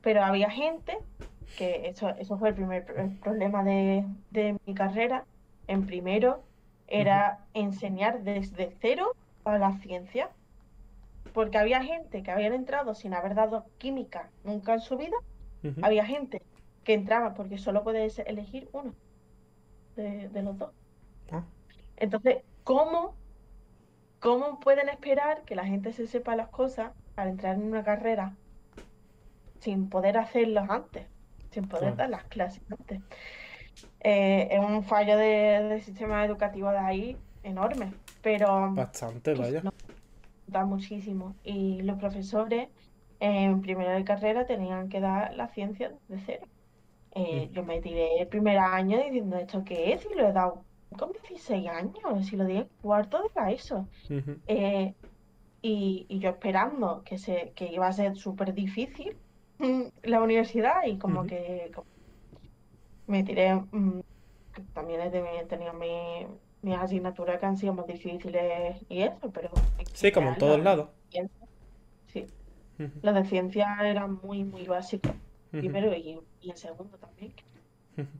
pero 0.00 0.24
había 0.24 0.50
gente 0.50 0.98
que 1.54 1.88
eso, 1.88 2.10
eso 2.10 2.38
fue 2.38 2.50
el 2.50 2.54
primer 2.54 2.86
el 2.98 3.18
problema 3.18 3.64
de, 3.64 4.06
de 4.30 4.56
mi 4.66 4.74
carrera. 4.74 5.26
En 5.66 5.86
primero 5.86 6.48
era 6.86 7.48
enseñar 7.54 8.22
desde 8.22 8.70
cero 8.80 9.16
a 9.44 9.58
la 9.58 9.72
ciencia, 9.78 10.36
porque 11.32 11.58
había 11.58 11.82
gente 11.82 12.22
que 12.22 12.30
habían 12.30 12.52
entrado 12.54 12.94
sin 12.94 13.14
haber 13.14 13.34
dado 13.34 13.70
química 13.78 14.32
nunca 14.44 14.74
en 14.74 14.80
su 14.80 14.96
vida, 14.96 15.16
había 15.80 16.06
gente 16.06 16.42
que 16.84 16.94
entraba 16.94 17.34
porque 17.34 17.58
solo 17.58 17.84
puedes 17.84 18.18
elegir 18.20 18.68
uno 18.72 18.96
de, 19.96 20.28
de 20.28 20.42
los 20.42 20.58
dos. 20.58 20.74
Ah, 21.30 21.50
Entonces, 21.96 22.44
¿cómo, 22.64 23.21
cómo 24.22 24.60
pueden 24.60 24.88
esperar 24.90 25.44
que 25.46 25.56
la 25.56 25.66
gente 25.66 25.92
se 25.94 26.06
sepa 26.08 26.36
las 26.36 26.50
cosas 26.50 26.94
al 27.16 27.28
entrar 27.30 27.56
en 27.56 27.64
una 27.64 27.84
carrera 27.84 28.38
sin 29.60 29.88
poder 29.88 30.16
hacerlas 30.18 30.68
antes, 30.70 31.10
sin 31.50 31.68
poder 31.68 31.96
dar 31.96 32.10
las 32.10 32.26
clases 32.26 32.62
antes? 32.70 33.02
Eh, 34.00 34.48
es 34.52 34.60
un 34.60 34.84
fallo 34.84 35.16
de- 35.16 35.26
del 35.68 35.82
sistema 35.82 36.24
educativo 36.24 36.70
de 36.70 36.78
ahí 36.78 37.24
enorme, 37.42 38.00
pero 38.20 38.70
Bastante, 38.74 39.34
vaya. 39.34 39.62
nota 40.46 40.64
muchísimo. 40.66 41.38
Y 41.42 41.82
los 41.82 41.98
profesores 41.98 42.68
en 43.18 43.60
primero 43.60 43.90
de 43.92 44.04
carrera 44.04 44.46
tenían 44.46 44.88
que 44.88 45.00
dar 45.00 45.34
la 45.34 45.48
ciencia 45.48 45.98
de 46.08 46.18
cero. 46.20 46.48
Eh, 47.12 47.50
Mm. 47.50 47.54
yo 47.54 47.64
me 47.64 47.80
tiré 47.80 48.20
el 48.20 48.28
primer 48.28 48.58
año 48.58 48.98
diciendo, 49.02 49.36
¿esto 49.38 49.64
qué 49.64 49.92
es? 49.94 50.06
Y 50.10 50.14
lo 50.16 50.28
he 50.28 50.32
dado 50.32 50.68
con 50.92 51.12
16 51.12 51.68
años, 51.68 52.26
si 52.26 52.36
lo 52.36 52.44
di 52.44 52.56
en 52.58 52.68
cuarto 52.80 53.22
de 53.22 53.28
la 53.34 53.50
ESO. 53.52 53.88
Eh, 54.46 54.94
y, 55.62 56.06
y 56.08 56.20
yo 56.20 56.30
esperando 56.30 57.02
que, 57.04 57.18
se, 57.18 57.52
que 57.54 57.66
iba 57.72 57.86
a 57.88 57.92
ser 57.92 58.16
súper 58.16 58.54
difícil 58.54 59.16
la 60.02 60.22
universidad 60.22 60.84
y 60.86 60.98
como 60.98 61.26
que 61.26 61.70
como 61.74 61.86
me 63.06 63.22
tiré, 63.24 63.54
mm, 63.54 64.00
que 64.54 64.62
también 64.74 65.00
he 65.02 65.10
teni- 65.10 65.40
he 65.40 65.46
tenido 65.46 65.72
mi- 65.74 66.26
mis 66.62 66.76
asignaturas 66.78 67.38
que 67.40 67.46
han 67.46 67.56
sido 67.56 67.74
más 67.74 67.86
difíciles 67.86 68.76
y 68.88 69.02
eso, 69.02 69.30
pero 69.32 69.50
Sí, 69.94 70.12
como 70.12 70.30
en 70.30 70.38
todos 70.38 70.60
lados. 70.62 70.90
sí, 72.06 72.26
los 73.02 73.14
de 73.14 73.24
ciencia 73.24 73.76
eran 73.82 74.14
muy, 74.22 74.44
muy 74.44 74.66
básicos, 74.66 75.12
Ujú. 75.52 75.60
primero 75.60 75.94
y, 75.96 76.20
y 76.40 76.50
en 76.50 76.56
segundo 76.56 76.98
también. 76.98 77.34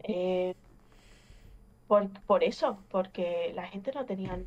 Eh, 0.05 0.55
por, 1.93 2.09
por 2.23 2.43
eso, 2.43 2.79
porque 2.91 3.53
la 3.55 3.67
gente 3.67 3.93
no 3.95 4.07
tenía 4.07 4.33
el 4.35 4.47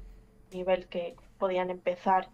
nivel 0.51 0.87
que 0.87 1.15
podían 1.37 1.69
empezar 1.69 2.27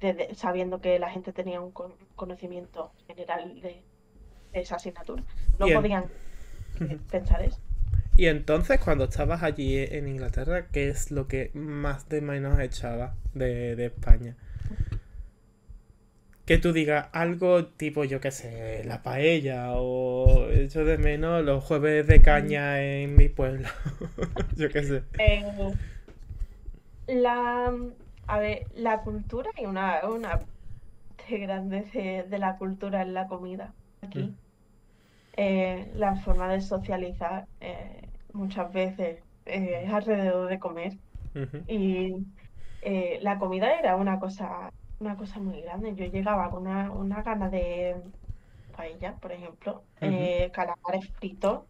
desde- 0.00 0.34
sabiendo 0.34 0.80
que 0.80 0.98
la 0.98 1.10
gente 1.10 1.34
tenía 1.34 1.60
un 1.60 1.72
con- 1.72 1.92
conocimiento 2.16 2.90
general 3.06 3.60
de, 3.60 3.84
de 4.52 4.60
esa 4.60 4.76
asignatura. 4.76 5.22
No 5.58 5.66
podían 5.68 6.04
eh, 6.88 6.98
pensar 7.10 7.42
eso. 7.42 7.60
Y 8.16 8.26
entonces, 8.28 8.80
cuando 8.80 9.04
estabas 9.04 9.42
allí 9.42 9.76
en 9.78 10.08
Inglaterra, 10.08 10.68
¿qué 10.72 10.88
es 10.88 11.10
lo 11.10 11.28
que 11.28 11.50
más 11.54 12.08
de 12.08 12.22
menos 12.22 12.58
echabas 12.60 13.12
de, 13.34 13.76
de 13.76 13.86
España? 13.86 14.36
Que 16.50 16.58
tú 16.58 16.72
digas 16.72 17.06
algo 17.12 17.66
tipo, 17.66 18.02
yo 18.02 18.20
qué 18.20 18.32
sé, 18.32 18.82
la 18.84 19.04
paella 19.04 19.74
o 19.76 20.48
echo 20.50 20.84
de 20.84 20.98
menos 20.98 21.44
los 21.44 21.62
jueves 21.62 22.08
de 22.08 22.20
caña 22.22 22.82
en 22.82 23.14
mi 23.14 23.28
pueblo. 23.28 23.68
Yo 24.56 24.68
qué 24.68 24.82
sé. 24.82 25.04
Eh, 25.20 25.44
la, 27.06 27.72
a 28.26 28.38
ver, 28.40 28.66
la 28.74 29.02
cultura 29.02 29.48
y 29.58 29.66
una, 29.66 30.00
una 30.08 30.40
parte 30.40 31.38
grande 31.38 31.82
de, 31.92 32.24
de 32.28 32.38
la 32.40 32.56
cultura 32.56 33.02
en 33.02 33.14
la 33.14 33.28
comida 33.28 33.72
aquí. 34.02 34.18
Mm. 34.18 34.34
Eh, 35.36 35.92
la 35.94 36.16
forma 36.16 36.48
de 36.48 36.62
socializar 36.62 37.46
eh, 37.60 38.08
muchas 38.32 38.72
veces 38.72 39.20
es 39.46 39.88
alrededor 39.88 40.48
de 40.48 40.58
comer. 40.58 40.94
Y 41.68 42.16
eh, 42.82 43.20
la 43.22 43.38
comida 43.38 43.78
era 43.78 43.94
una 43.94 44.18
cosa, 44.18 44.72
una 45.00 45.16
cosa 45.16 45.40
muy 45.40 45.60
grande. 45.62 45.94
Yo 45.94 46.04
llegaba 46.06 46.50
con 46.50 46.66
una, 46.66 46.90
una 46.92 47.22
gana 47.22 47.48
de 47.50 47.96
paella, 48.76 49.16
por 49.20 49.32
ejemplo, 49.32 49.84
Ujú. 50.02 50.10
eh, 50.12 50.50
calamares 50.52 51.10
fritos, 51.18 51.64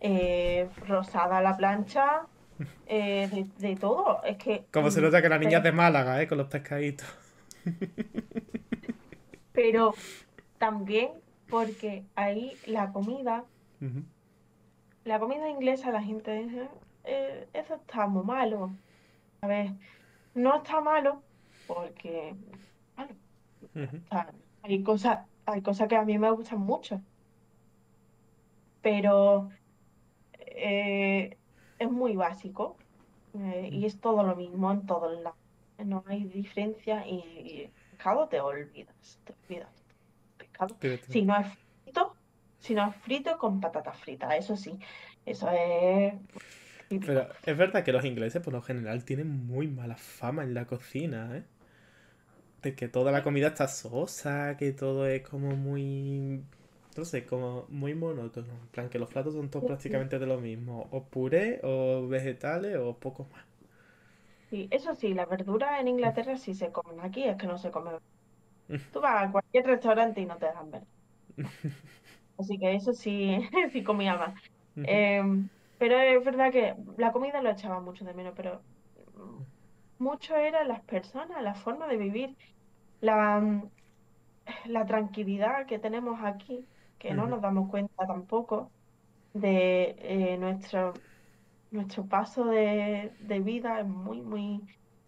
eh, 0.00 0.68
rosada 0.86 1.38
a 1.38 1.42
la 1.42 1.56
plancha, 1.56 2.26
eh, 2.86 3.28
de, 3.32 3.68
de 3.68 3.76
todo. 3.76 4.22
Es 4.24 4.38
que, 4.38 4.66
Como 4.70 4.90
se 4.90 5.00
nota 5.00 5.22
que 5.22 5.28
la 5.28 5.38
niña 5.38 5.58
pero, 5.58 5.58
es 5.58 5.64
de 5.64 5.72
Málaga, 5.72 6.20
¿eh? 6.22 6.28
Con 6.28 6.38
los 6.38 6.48
pescaditos. 6.48 7.06
pero 9.52 9.94
también 10.58 11.12
porque 11.48 12.06
ahí 12.16 12.60
la 12.66 12.92
comida, 12.92 13.44
la 15.04 15.18
comida 15.18 15.48
inglesa, 15.48 15.90
la 15.90 16.02
gente 16.02 16.32
dice, 16.32 16.68
"Eh, 17.04 17.48
eso 17.54 17.76
está 17.76 18.06
muy 18.06 18.24
malo. 18.24 18.70
A 19.42 19.46
ver, 19.48 19.72
no 20.34 20.56
está 20.58 20.80
malo 20.80 21.22
porque, 21.66 22.34
malo. 22.96 23.14
Ujú. 23.74 23.96
O 23.96 24.08
sea, 24.08 24.32
hay 24.62 24.82
cosas, 24.82 25.26
hay 25.44 25.62
cosas 25.62 25.88
que 25.88 25.96
a 25.96 26.04
mí 26.04 26.18
me 26.18 26.30
gustan 26.30 26.60
mucho, 26.60 27.00
pero 28.82 29.50
eh, 30.38 31.36
es 31.78 31.90
muy 31.90 32.16
básico 32.16 32.76
eh, 33.34 33.68
y 33.72 33.84
es 33.84 34.00
todo 34.00 34.22
lo 34.22 34.36
mismo 34.36 34.70
en 34.72 34.86
todos 34.86 35.20
lados. 35.22 35.38
No 35.84 36.02
hay 36.06 36.24
diferencia 36.24 37.06
y, 37.06 37.16
y 37.16 37.70
pescado 37.90 38.28
te 38.28 38.40
olvidas, 38.40 39.20
te 39.24 39.34
olvidas. 39.46 39.70
Pescado. 40.38 40.76
Si 41.08 41.22
no 41.22 41.36
es 41.36 41.46
frito, 41.84 42.14
si 42.58 42.74
no 42.74 42.88
es 42.88 42.96
frito 42.96 43.36
con 43.38 43.60
patatas 43.60 43.98
fritas, 43.98 44.34
eso 44.36 44.56
sí, 44.56 44.78
eso 45.26 45.50
es. 45.50 46.14
Pero 46.88 47.28
es 47.44 47.56
verdad 47.58 47.84
que 47.84 47.92
los 47.92 48.04
ingleses 48.04 48.40
por 48.42 48.52
lo 48.52 48.62
general 48.62 49.04
tienen 49.04 49.46
muy 49.46 49.66
mala 49.68 49.96
fama 49.96 50.44
en 50.44 50.54
la 50.54 50.66
cocina, 50.66 51.36
¿eh? 51.36 51.44
De 52.62 52.74
que 52.74 52.88
toda 52.88 53.12
la 53.12 53.22
comida 53.22 53.48
está 53.48 53.68
sosa, 53.68 54.56
que 54.58 54.72
todo 54.72 55.06
es 55.06 55.22
como 55.22 55.56
muy... 55.56 56.44
No 56.96 57.04
sé, 57.04 57.26
como 57.26 57.66
muy 57.68 57.94
monótono. 57.94 58.52
En 58.62 58.68
plan, 58.68 58.88
que 58.90 58.98
los 58.98 59.10
platos 59.10 59.34
son 59.34 59.50
todos 59.50 59.66
prácticamente 59.66 60.18
de 60.18 60.26
lo 60.26 60.38
mismo. 60.40 60.88
O 60.90 61.04
puré, 61.08 61.60
o 61.62 62.08
vegetales, 62.08 62.76
o 62.78 62.98
poco 62.98 63.24
más. 63.32 63.44
Sí, 64.50 64.68
eso 64.72 64.94
sí, 64.94 65.14
las 65.14 65.28
verduras 65.28 65.80
en 65.80 65.86
Inglaterra 65.88 66.36
sí 66.36 66.54
se 66.54 66.72
comen, 66.72 67.00
aquí 67.00 67.24
es 67.24 67.36
que 67.36 67.46
no 67.46 67.58
se 67.58 67.70
comen. 67.70 67.98
Tú 68.92 69.00
vas 69.00 69.28
a 69.28 69.32
cualquier 69.32 69.66
restaurante 69.66 70.20
y 70.22 70.26
no 70.26 70.38
te 70.38 70.46
dan 70.46 70.70
verduras. 70.70 70.88
Así 72.38 72.58
que 72.58 72.74
eso 72.74 72.92
sí, 72.92 73.38
sí 73.72 73.82
comía 73.82 74.16
más. 74.16 74.34
Em, 74.82 75.48
pero 75.78 75.98
es 75.98 76.24
verdad 76.24 76.52
que 76.52 76.74
la 76.96 77.12
comida 77.12 77.42
lo 77.42 77.50
echaba 77.50 77.80
mucho 77.80 78.04
de 78.04 78.14
menos, 78.14 78.34
pero 78.36 78.64
mucho 79.98 80.36
era 80.36 80.64
las 80.64 80.80
personas, 80.82 81.42
la 81.42 81.54
forma 81.54 81.86
de 81.86 81.96
vivir, 81.96 82.36
la, 83.00 83.40
mm, 83.40 83.70
la 84.66 84.86
tranquilidad 84.86 85.66
que 85.66 85.78
tenemos 85.78 86.20
aquí, 86.22 86.64
que 86.98 87.14
no 87.14 87.26
nos 87.26 87.40
damos 87.42 87.68
cuenta 87.70 88.06
tampoco 88.06 88.70
de 89.34 89.96
eh, 89.98 90.36
nuestro, 90.38 90.94
nuestro 91.70 92.06
paso 92.06 92.44
de, 92.46 93.12
de 93.20 93.40
vida 93.40 93.80
es 93.80 93.86
muy, 93.86 94.20
muy, 94.22 94.62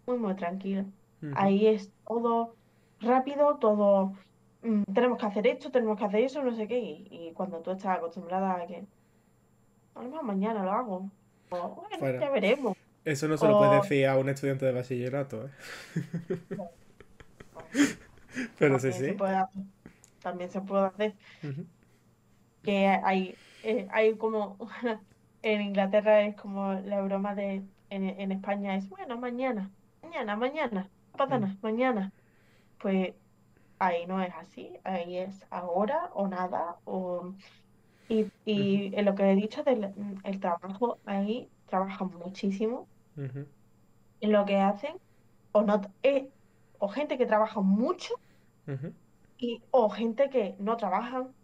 muy, 0.07 0.19
muy 0.19 0.35
tranquilo. 0.37 0.85
Ahí 1.35 1.67
es 1.67 1.93
todo 2.07 2.55
rápido, 3.01 3.57
todo, 3.59 4.13
mm, 4.63 4.83
tenemos 4.95 5.19
que 5.19 5.27
hacer 5.27 5.47
esto, 5.47 5.71
tenemos 5.71 5.99
que 5.99 6.05
hacer 6.05 6.23
eso, 6.25 6.43
no 6.43 6.55
sé 6.55 6.69
qué, 6.69 6.79
y, 6.79 7.09
y 7.11 7.33
cuando 7.33 7.61
tú 7.61 7.71
estás 7.73 7.97
acostumbrada 7.99 8.55
a 8.55 8.67
que, 8.67 8.87
a 9.95 10.03
lo 10.03 10.09
mejor 10.09 10.25
mañana 10.25 10.63
lo 10.63 10.73
hago, 10.73 11.11
o 11.51 11.69
bueno, 11.71 11.97
Bueno, 11.99 12.21
ya 12.21 12.31
veremos, 12.31 12.77
eso 13.13 13.29
no 13.29 13.39
se 13.39 13.49
lo 13.49 13.57
puedes 13.57 13.83
decir 13.83 14.07
a 14.07 14.17
un 14.19 14.29
estudiante 14.29 14.67
de 14.67 14.73
bachillerato, 14.73 15.47
¿eh? 15.47 15.51
Pero 18.59 18.79
sí, 18.79 18.91
también 18.91 19.05
se 19.05 19.05
sí. 19.15 19.15
puede 19.15 19.37
hacer, 19.37 19.63
también 20.23 20.51
se 20.51 20.61
puede 20.63 20.87
hacer, 20.87 21.17
que 22.63 22.87
hay, 22.89 23.41
eh, 23.63 23.87
hay 23.91 24.17
como, 24.17 24.59
en 25.43 25.61
Inglaterra 25.63 26.23
es 26.23 26.37
como 26.37 26.75
la 26.75 27.01
broma 27.03 27.35
de, 27.35 27.69
en, 27.91 28.05
en 28.05 28.33
España 28.33 28.77
es, 28.77 28.89
bueno, 28.89 29.19
mañana, 29.19 29.75
mañana, 30.03 30.37
mañana, 30.37 30.93
Mm. 31.17 31.17
patanas, 31.17 31.59
mañana, 31.63 32.15
pues 32.79 33.15
ahí 33.79 34.07
no 34.07 34.23
es 34.23 34.33
así, 34.37 34.79
ahí 34.85 35.19
es 35.19 35.47
ahora 35.51 36.11
o 36.15 36.29
nada. 36.29 36.81
O... 36.85 37.35
Y, 38.09 38.33
y 38.45 38.95
en 38.97 39.05
lo 39.07 39.15
que 39.15 39.31
he 39.33 39.37
dicho 39.37 39.63
del 39.65 39.95
el 40.25 40.41
trabajo, 40.41 41.01
ahí 41.07 41.51
trabajan 41.67 42.09
muchísimo 42.15 42.91
en 44.21 44.33
lo 44.33 44.45
que 44.45 44.57
hacen, 44.59 44.97
o 45.53 45.63
no, 45.63 45.81
eh, 46.03 46.33
o 46.79 46.89
gente 46.89 47.19
que 47.19 47.27
trabaja 47.27 47.61
mucho 47.61 48.15
y, 49.39 49.65
o 49.71 49.89
gente 49.91 50.31
que 50.31 50.55
no 50.59 50.77
trabajan 50.77 51.35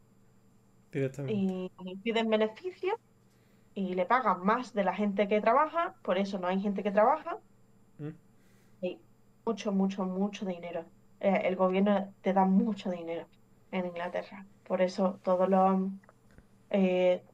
Directamente. 0.91 1.45
y 1.85 1.97
piden 2.03 2.29
beneficios 2.31 2.95
y 3.75 3.95
le 3.95 4.07
pagan 4.07 4.45
más 4.45 4.75
de 4.75 4.85
la 4.85 4.95
gente 4.95 5.29
que 5.29 5.41
trabaja, 5.41 5.97
por 6.03 6.19
eso 6.19 6.39
no 6.41 6.49
hay 6.49 6.61
gente 6.61 6.83
que 6.85 6.93
trabaja, 6.93 7.43
Mm, 7.99 8.15
y 8.81 9.03
mucho, 9.45 9.73
mucho, 9.73 10.05
mucho 10.05 10.45
dinero. 10.47 10.93
Eh, 11.21 11.43
el 11.45 11.57
gobierno 11.57 12.15
te 12.21 12.33
da 12.33 12.45
mucho 12.45 12.91
dinero 12.91 13.29
en 13.71 13.87
Inglaterra, 13.87 14.49
por 14.63 14.83
eso 14.83 15.21
todos 15.23 15.49
los, 15.49 15.91
eh, 16.71 17.27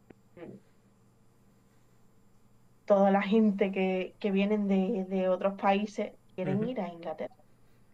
toda 2.90 3.12
la 3.12 3.22
gente 3.22 3.70
que, 3.70 4.16
que 4.18 4.32
vienen 4.32 4.66
de, 4.66 5.04
de 5.08 5.28
otros 5.28 5.54
países 5.60 6.10
quieren 6.34 6.64
ir 6.64 6.80
a 6.80 6.88
Inglaterra, 6.88 7.36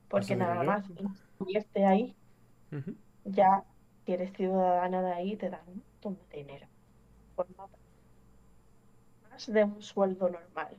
porque 0.08 0.34
nada 0.36 0.62
más 0.62 0.86
invierte 1.38 1.84
ahí, 1.84 2.16
Ujú. 2.72 2.96
ya 3.24 3.62
si 4.06 4.14
eres 4.14 4.32
ciudadano 4.32 5.02
de 5.02 5.12
ahí, 5.12 5.36
te 5.36 5.50
dan 5.50 5.60
un 5.66 5.82
montón 6.02 6.18
de 6.30 6.38
dinero, 6.38 6.66
por 7.34 7.46
no 7.58 7.68
más 9.30 9.46
de 9.46 9.64
un 9.64 9.82
sueldo 9.82 10.30
normal. 10.30 10.78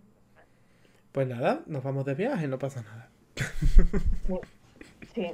Pues 1.12 1.28
nada, 1.28 1.62
nos 1.68 1.84
vamos 1.84 2.04
de 2.06 2.16
viaje, 2.16 2.48
no 2.48 2.58
pasa 2.58 2.82
nada. 2.82 3.12
Sí, 4.26 4.40
sí. 5.14 5.32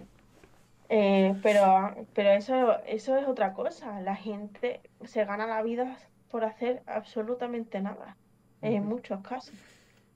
Eh, 0.90 1.34
pero, 1.42 1.96
pero 2.14 2.32
eso, 2.32 2.84
eso 2.86 3.16
es 3.16 3.28
otra 3.30 3.54
cosa. 3.54 4.02
La 4.02 4.18
gente 4.18 4.82
se 5.06 5.24
gana 5.24 5.48
la 5.48 5.62
vida 5.64 5.98
por 6.30 6.44
hacer 6.44 6.84
absolutamente 6.86 7.80
nada, 7.80 8.18
en 8.64 8.86
muchos 8.86 9.22
casos. 9.22 9.56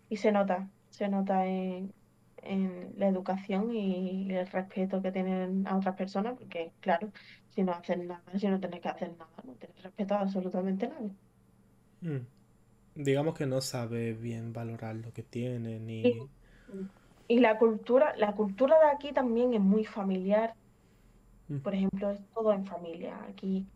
Y 0.09 0.17
se 0.17 0.31
nota, 0.31 0.71
se 0.89 1.09
nota 1.09 1.45
en, 1.47 1.93
en 2.37 2.93
la 2.97 3.07
educación 3.07 3.73
y 3.75 4.31
el 4.33 4.47
respeto 4.47 5.01
que 5.01 5.11
tienen 5.11 5.67
a 5.67 5.77
otras 5.77 5.95
personas, 5.95 6.35
porque 6.37 6.73
claro, 6.79 7.11
si 7.49 7.63
no 7.63 7.73
hacen 7.73 8.07
nada, 8.07 8.23
si 8.39 8.47
no 8.47 8.59
tienes 8.59 8.81
que 8.81 8.89
hacer 8.89 9.17
nada, 9.17 9.31
no 9.43 9.55
tienes 9.55 9.81
respeto 9.83 10.15
a 10.15 10.21
absolutamente 10.21 10.87
nadie. 10.89 11.15
mm. 12.01 12.17
Digamos 12.95 13.35
que 13.37 13.45
no 13.47 13.61
sabe 13.61 14.13
bien 14.13 14.53
valorar 14.53 14.95
lo 14.97 15.13
que 15.13 15.23
tiene, 15.23 15.79
Y, 16.01 16.11
ni... 16.11 16.29
y 17.27 17.39
la 17.39 17.57
cultura, 17.57 18.13
la 18.17 18.35
cultura 18.35 18.77
de 18.79 18.91
aquí 18.91 19.13
también 19.13 19.53
es 19.53 19.61
muy 19.61 19.85
familiar. 19.85 20.57
Ujú, 21.49 21.61
Por 21.61 21.75
ejemplo, 21.75 22.09
es 22.11 22.21
todo 22.33 22.53
en 22.53 22.65
familia. 22.65 23.23
Aquí 23.29 23.69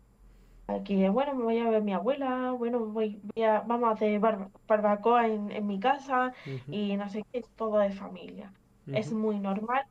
Aquí, 0.66 1.06
bueno, 1.08 1.34
me 1.34 1.44
voy 1.44 1.58
a 1.58 1.68
ver 1.70 1.82
mi 1.82 1.92
abuela, 1.92 2.52
bueno, 2.52 2.86
voy, 2.86 3.20
voy 3.34 3.44
a, 3.44 3.60
vamos 3.60 3.88
a 3.90 3.92
hacer 3.92 4.18
bar- 4.20 4.50
barbacoa 4.66 5.26
en, 5.28 5.50
en 5.50 5.66
mi 5.66 5.78
casa 5.80 6.32
y 6.70 6.96
no 6.96 7.08
sé 7.10 7.24
qué, 7.30 7.40
es 7.40 7.50
todo 7.54 7.78
de 7.78 7.90
familia. 7.92 8.54
Es 8.90 9.12
muy 9.12 9.38
normal, 9.38 9.84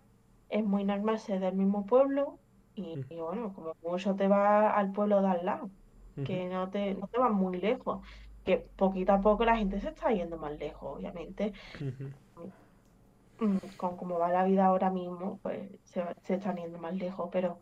es 0.50 0.64
muy 0.66 0.84
normal 0.86 1.20
ser 1.20 1.40
del 1.42 1.56
mismo 1.56 1.86
pueblo 1.86 2.42
y, 2.76 3.00
bueno, 3.10 3.54
como 3.54 3.76
mucho 3.82 4.16
te 4.16 4.28
vas 4.28 4.74
al 4.76 4.92
pueblo 4.92 5.22
de 5.22 5.28
al 5.30 5.46
lado, 5.46 5.72
que 6.24 6.46
no 6.48 6.70
te, 6.72 6.96
no 6.96 7.08
te 7.08 7.20
vas 7.20 7.32
muy 7.34 7.60
lejos, 7.60 8.06
que 8.44 8.58
poquito 8.76 9.14
a 9.14 9.22
poco 9.22 9.46
la 9.46 9.58
gente 9.58 9.80
se 9.82 9.90
está 9.90 10.12
yendo 10.12 10.38
más 10.38 10.58
lejos, 10.58 10.98
obviamente. 10.98 11.54
Mm, 13.40 13.58
con 13.78 13.98
cómo 13.98 14.20
va 14.20 14.30
la 14.32 14.44
vida 14.46 14.66
ahora 14.68 14.90
mismo, 14.92 15.40
pues 15.42 15.70
se, 15.84 16.02
va- 16.04 16.14
se 16.24 16.36
están 16.36 16.56
yendo 16.58 16.78
más 16.80 16.94
lejos, 16.96 17.30
pero... 17.32 17.62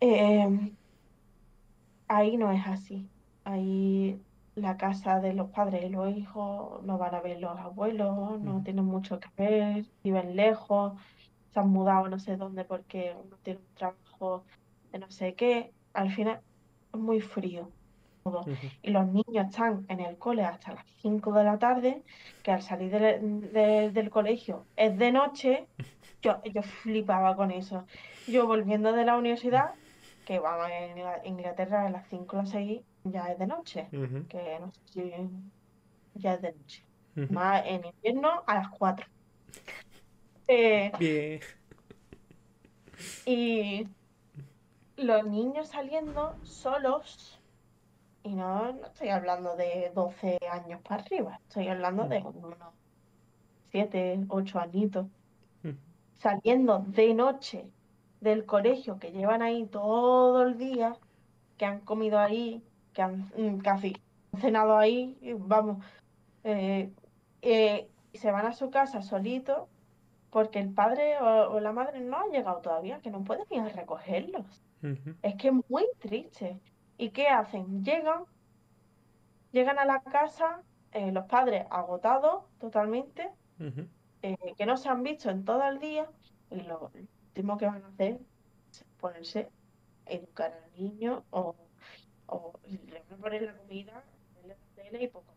em, 0.00 0.76
Ahí 2.08 2.36
no 2.36 2.52
es 2.52 2.66
así. 2.66 3.08
Ahí 3.44 4.20
la 4.54 4.76
casa 4.76 5.20
de 5.20 5.34
los 5.34 5.50
padres 5.50 5.84
y 5.84 5.88
los 5.90 6.14
hijos 6.16 6.82
no 6.84 6.98
van 6.98 7.14
a 7.14 7.20
ver 7.20 7.38
los 7.40 7.58
abuelos, 7.58 8.40
no 8.40 8.62
tienen 8.62 8.84
mucho 8.86 9.20
que 9.20 9.28
ver, 9.36 9.84
viven 10.02 10.34
lejos, 10.34 10.94
se 11.52 11.60
han 11.60 11.68
mudado 11.68 12.08
no 12.08 12.18
sé 12.18 12.36
dónde 12.36 12.64
porque 12.64 13.14
uno 13.22 13.36
tiene 13.42 13.60
un 13.60 13.74
trabajo 13.74 14.44
de 14.92 14.98
no 14.98 15.10
sé 15.10 15.34
qué. 15.34 15.72
Al 15.92 16.10
final 16.10 16.40
es 16.92 16.98
muy 17.00 17.20
frío 17.20 17.70
y 18.82 18.90
los 18.90 19.06
niños 19.06 19.46
están 19.50 19.84
en 19.88 20.00
el 20.00 20.16
cole 20.18 20.42
hasta 20.44 20.72
las 20.74 20.84
5 21.02 21.32
de 21.32 21.44
la 21.44 21.58
tarde, 21.58 22.02
que 22.42 22.50
al 22.50 22.62
salir 22.62 22.90
del 22.90 23.52
de- 23.52 23.90
del 23.92 24.10
colegio 24.10 24.66
es 24.76 24.96
de 24.98 25.12
noche, 25.12 25.68
yo, 26.22 26.42
yo 26.44 26.62
flipaba 26.62 27.36
con 27.36 27.50
eso. 27.50 27.86
Yo 28.26 28.46
volviendo 28.46 28.92
de 28.92 29.04
la 29.04 29.16
universidad, 29.16 29.74
que 30.26 30.40
vamos 30.40 30.68
en 30.70 30.98
Ingla- 30.98 31.22
Inglaterra 31.24 31.86
a 31.86 31.90
las 31.90 32.06
5 32.10 32.36
o 32.36 32.40
las 32.40 32.50
6 32.50 32.82
ya 33.04 33.28
es 33.32 33.38
de 33.38 33.46
noche, 33.46 33.88
ujú, 33.92 34.26
que 34.28 34.58
no 34.60 34.72
sé 34.72 34.80
si 34.92 35.12
ya 36.14 36.34
es 36.34 36.42
de 36.42 36.52
noche. 36.52 36.84
ujú. 37.16 37.32
Más 37.32 37.62
en 37.66 37.84
invierno 37.86 38.42
a 38.46 38.54
las 38.56 38.68
4. 38.70 39.06
Eh, 40.48 40.92
Bien. 41.00 41.40
y 43.26 43.88
los 44.96 45.26
niños 45.26 45.68
saliendo 45.68 46.36
solos, 46.44 47.40
y 48.22 48.34
no, 48.34 48.72
no 48.72 48.86
estoy 48.86 49.08
hablando 49.08 49.56
de 49.56 49.90
12 49.94 50.38
años 50.50 50.80
para 50.82 51.02
arriba, 51.02 51.40
estoy 51.48 51.66
hablando 51.68 52.06
de 52.08 52.18
unos 52.18 52.56
siete, 53.72 54.20
ocho 54.28 54.60
añitos, 54.60 55.06
Ujú, 55.64 55.76
saliendo 56.14 56.84
de 56.86 57.12
noche 57.14 57.72
del 58.20 58.46
colegio, 58.46 58.98
que 58.98 59.12
llevan 59.12 59.42
ahí 59.42 59.66
todo 59.66 60.42
el 60.42 60.58
día, 60.58 60.96
que 61.56 61.64
han 61.66 61.80
comido 61.80 62.18
ahí, 62.18 62.62
que 62.92 63.02
han 63.02 63.30
mm, 63.36 63.58
casi 63.58 63.96
cenado 64.40 64.76
ahí, 64.76 65.18
vamos, 65.38 65.84
eh, 66.44 66.92
eh, 67.42 67.90
y 68.12 68.18
se 68.18 68.30
van 68.30 68.46
a 68.46 68.52
su 68.52 68.70
casa 68.70 69.02
solitos 69.02 69.68
porque 70.30 70.58
el 70.60 70.72
padre 70.74 71.18
o, 71.18 71.52
o 71.52 71.60
la 71.60 71.72
madre 71.72 72.00
no 72.00 72.18
han 72.18 72.30
llegado 72.30 72.60
todavía, 72.60 73.00
que 73.00 73.10
no 73.10 73.24
pueden 73.24 73.46
ir 73.50 73.60
a 73.60 73.68
recogerlos. 73.68 74.62
Es 75.22 75.34
que 75.36 75.48
es 75.48 75.54
muy 75.68 75.86
triste. 75.98 76.60
¿Y 76.96 77.10
qué 77.10 77.28
hacen? 77.28 77.82
Llegan, 77.84 78.24
llegan 79.50 79.78
a 79.78 79.84
la 79.84 80.02
casa, 80.02 80.62
eh, 80.92 81.12
los 81.12 81.26
padres 81.26 81.66
agotados 81.70 82.44
totalmente 82.58 83.30
eh, 84.22 84.36
que 84.56 84.66
no 84.66 84.76
se 84.76 84.88
han 84.88 85.02
visto 85.02 85.30
en 85.30 85.44
todo 85.44 85.66
el 85.68 85.78
día 85.78 86.10
y 86.50 86.62
lo 86.62 86.90
último 87.36 87.58
que 87.58 87.66
van 87.66 87.84
a 87.84 87.88
hacer 87.88 88.20
es 88.72 88.84
ponerse 88.98 89.52
a 90.06 90.12
educar 90.12 90.52
al 90.54 90.72
niño 90.72 91.26
o, 91.30 91.56
o 92.26 92.60
le 92.64 93.00
van 93.08 93.14
a 93.20 93.22
poner 93.22 93.42
la 93.42 93.56
comida, 93.58 94.04
ponerle 94.34 94.56
la 94.58 94.82
tele 94.82 95.04
y 95.04 95.08
poco. 95.08 95.36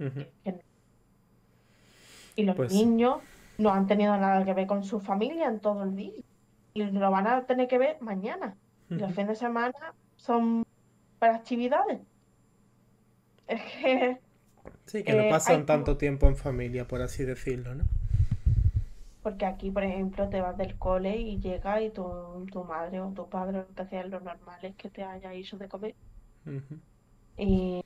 ujú. 0.00 0.20
Que- 0.20 0.34
que 0.44 0.52
no. 0.52 0.60
Y 2.36 2.44
los 2.44 2.56
Pues 2.56 2.70
niños 2.70 3.22
no 3.58 3.70
han 3.72 3.86
tenido 3.86 4.16
nada 4.16 4.44
que 4.44 4.54
ver 4.54 4.66
con 4.66 4.84
su 4.84 5.00
familia 5.00 5.48
en 5.48 5.60
todo 5.60 5.82
el 5.84 5.96
día 5.96 6.22
y 6.74 6.84
lo 6.84 7.10
van 7.10 7.26
a 7.26 7.46
tener 7.46 7.68
que 7.68 7.78
ver 7.78 8.00
mañana. 8.00 8.58
Y 8.94 9.00
los 9.00 9.12
fines 9.14 9.28
de 9.30 9.36
semana 9.36 9.74
son 10.16 10.64
para 11.18 11.36
actividades. 11.36 12.00
Es 13.46 13.62
que 13.62 14.20
Sí, 14.86 15.04
que 15.04 15.14
no 15.14 15.28
eh, 15.28 15.34
hay 15.46 15.62
pasan 15.62 15.66
tanto 15.66 15.96
tiempo 15.96 16.26
en 16.26 16.36
familia, 16.36 16.88
por 16.88 17.00
así 17.02 17.24
decirlo, 17.24 17.76
¿no? 17.76 17.84
Porque 19.30 19.46
aquí, 19.46 19.70
por 19.70 19.84
ejemplo, 19.84 20.28
te 20.28 20.40
vas 20.40 20.56
del 20.56 20.78
cole 20.78 21.16
y 21.16 21.38
llegas 21.40 21.82
y 21.82 21.90
tu, 21.90 22.46
tu 22.52 22.64
madre 22.64 23.00
o 23.00 23.12
tu 23.12 23.28
padre 23.28 23.58
lo 23.58 23.74
que 23.74 23.82
hacía 23.82 24.04
lo 24.06 24.20
normal 24.20 24.58
es 24.64 24.76
que 24.76 24.90
te 24.90 25.02
haya 25.04 25.32
hecho 25.34 25.58
de 25.58 25.68
comer 25.68 25.96
Ujú. 26.46 26.80
y, 27.36 27.82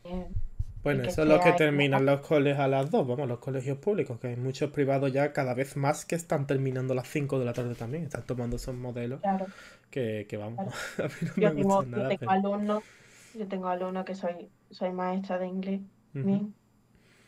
y 0.84 0.84
Bueno, 0.84 1.02
que 1.02 1.10
eso 1.10 1.22
es 1.22 1.28
lo 1.28 1.38
que 1.40 1.52
terminan 1.52 2.04
los 2.06 2.20
coles 2.26 2.58
a 2.58 2.66
las 2.68 2.90
2, 2.90 3.06
vamos, 3.06 3.28
los 3.28 3.38
colegios 3.38 3.78
públicos, 3.78 4.18
que 4.20 4.28
hay 4.28 4.36
muchos 4.36 4.70
privados 4.72 5.12
ya 5.12 5.32
cada 5.32 5.54
vez 5.54 5.76
más 5.76 6.04
que 6.04 6.14
están 6.16 6.46
terminando 6.46 6.92
a 6.92 6.96
las 6.96 7.08
5 7.08 7.38
de 7.38 7.44
la 7.44 7.52
tarde 7.52 7.74
también, 7.76 8.02
están 8.04 8.26
tomando 8.26 8.56
esos 8.56 8.74
modelos 8.74 9.20
Claro, 9.20 9.52
que, 9.90 10.26
que 10.28 10.36
vamos, 10.38 10.62
claro. 10.62 10.78
a 10.98 11.04
mí 11.08 11.12
no 11.22 11.34
me 11.38 11.50
Yo 11.50 11.54
tengo, 11.54 11.84
gustan 11.84 11.90
yo 11.92 12.06
nada, 12.06 12.06
tengo 12.06 12.20
pero... 12.20 12.32
alumnos, 12.32 12.84
yo 13.32 13.48
tengo 13.48 13.68
alumnos 13.68 14.04
que 14.06 14.14
soy, 14.16 14.52
soy 14.70 14.92
maestra 14.92 15.38
de 15.38 15.48
inglés, 15.48 15.82
Ujú, 16.14 16.22
bien, 16.22 16.56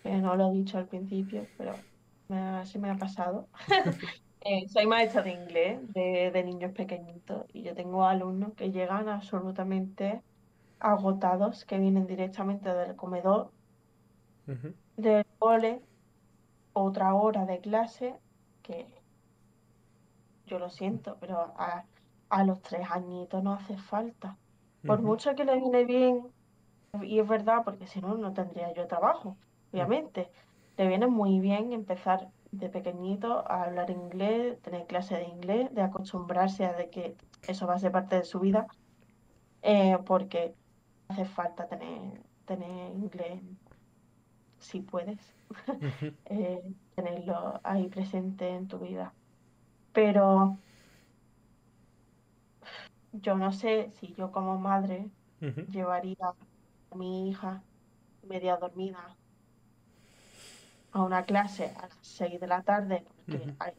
que 0.02 0.12
no 0.18 0.36
lo 0.36 0.50
he 0.50 0.54
dicho 0.54 0.78
al 0.78 0.88
principio, 0.88 1.50
pero 1.56 1.86
me 2.34 2.40
ha- 2.40 2.64
se 2.66 2.78
me 2.78 2.90
ha 2.90 2.96
pasado. 2.98 3.50
Eh, 4.46 4.68
soy 4.68 4.86
maestra 4.86 5.22
de 5.22 5.30
inglés 5.32 5.80
de, 5.92 6.30
de 6.30 6.44
niños 6.44 6.72
pequeñitos 6.72 7.46
y 7.48 7.62
yo 7.64 7.74
tengo 7.74 8.04
alumnos 8.04 8.54
que 8.54 8.70
llegan 8.72 9.08
absolutamente 9.08 10.22
agotados, 10.80 11.64
que 11.66 11.78
vienen 11.78 12.06
directamente 12.06 12.70
del 12.74 12.96
comedor 12.96 13.54
del 14.96 15.24
cole 15.38 15.86
otra 16.72 17.14
hora 17.14 17.46
de 17.46 17.60
clase, 17.60 18.20
que 18.62 19.04
yo 20.44 20.58
lo 20.58 20.70
siento, 20.70 21.18
pero 21.20 21.38
a, 21.58 21.88
a 22.28 22.44
los 22.44 22.60
tres 22.62 22.86
añitos 22.90 23.42
no 23.42 23.52
hace 23.54 23.76
falta. 23.78 24.40
Por 24.84 25.02
mucho 25.02 25.34
que 25.34 25.44
le 25.44 25.56
viene 25.56 25.84
bien, 25.84 26.34
y 27.02 27.20
es 27.20 27.28
verdad, 27.28 27.62
porque 27.64 27.86
si 27.86 28.00
no, 28.00 28.16
no 28.16 28.32
tendría 28.34 28.72
yo 28.74 28.86
trabajo, 28.88 29.40
obviamente. 29.72 30.32
Le 30.76 30.88
viene 30.88 31.06
muy 31.06 31.40
bien 31.40 31.72
empezar 31.72 32.30
de 32.50 32.68
pequeñito 32.68 33.48
a 33.50 33.64
hablar 33.64 33.90
inglés, 33.90 34.60
tener 34.62 34.86
clase 34.86 35.16
de 35.16 35.24
inglés, 35.24 35.74
de 35.74 35.82
acostumbrarse 35.82 36.64
a 36.64 36.72
de 36.74 36.90
que 36.90 37.16
eso 37.46 37.66
va 37.66 37.74
a 37.74 37.78
ser 37.78 37.92
parte 37.92 38.16
de 38.16 38.24
su 38.24 38.40
vida, 38.40 38.66
eh, 39.62 39.98
porque 40.06 40.54
hace 41.08 41.24
falta 41.24 41.68
tener, 41.68 42.22
tener 42.46 42.92
inglés 42.92 43.40
si 44.58 44.80
puedes, 44.80 45.18
eh, 46.26 46.62
tenerlo 46.94 47.60
ahí 47.64 47.88
presente 47.88 48.48
en 48.48 48.68
tu 48.68 48.78
vida. 48.78 49.14
Pero 49.92 50.58
yo 53.12 53.36
no 53.36 53.52
sé 53.52 53.90
si 53.90 54.14
yo 54.14 54.32
como 54.32 54.58
madre 54.58 55.10
llevaría 55.68 56.16
a 56.90 56.96
mi 56.96 57.28
hija 57.30 57.62
media 58.22 58.56
dormida 58.56 59.16
a 60.94 61.02
una 61.02 61.24
clase 61.24 61.72
a 61.76 61.88
las 61.88 61.98
6 62.02 62.40
de 62.40 62.46
la 62.46 62.62
tarde, 62.62 63.04
porque 63.26 63.52
hay 63.58 63.72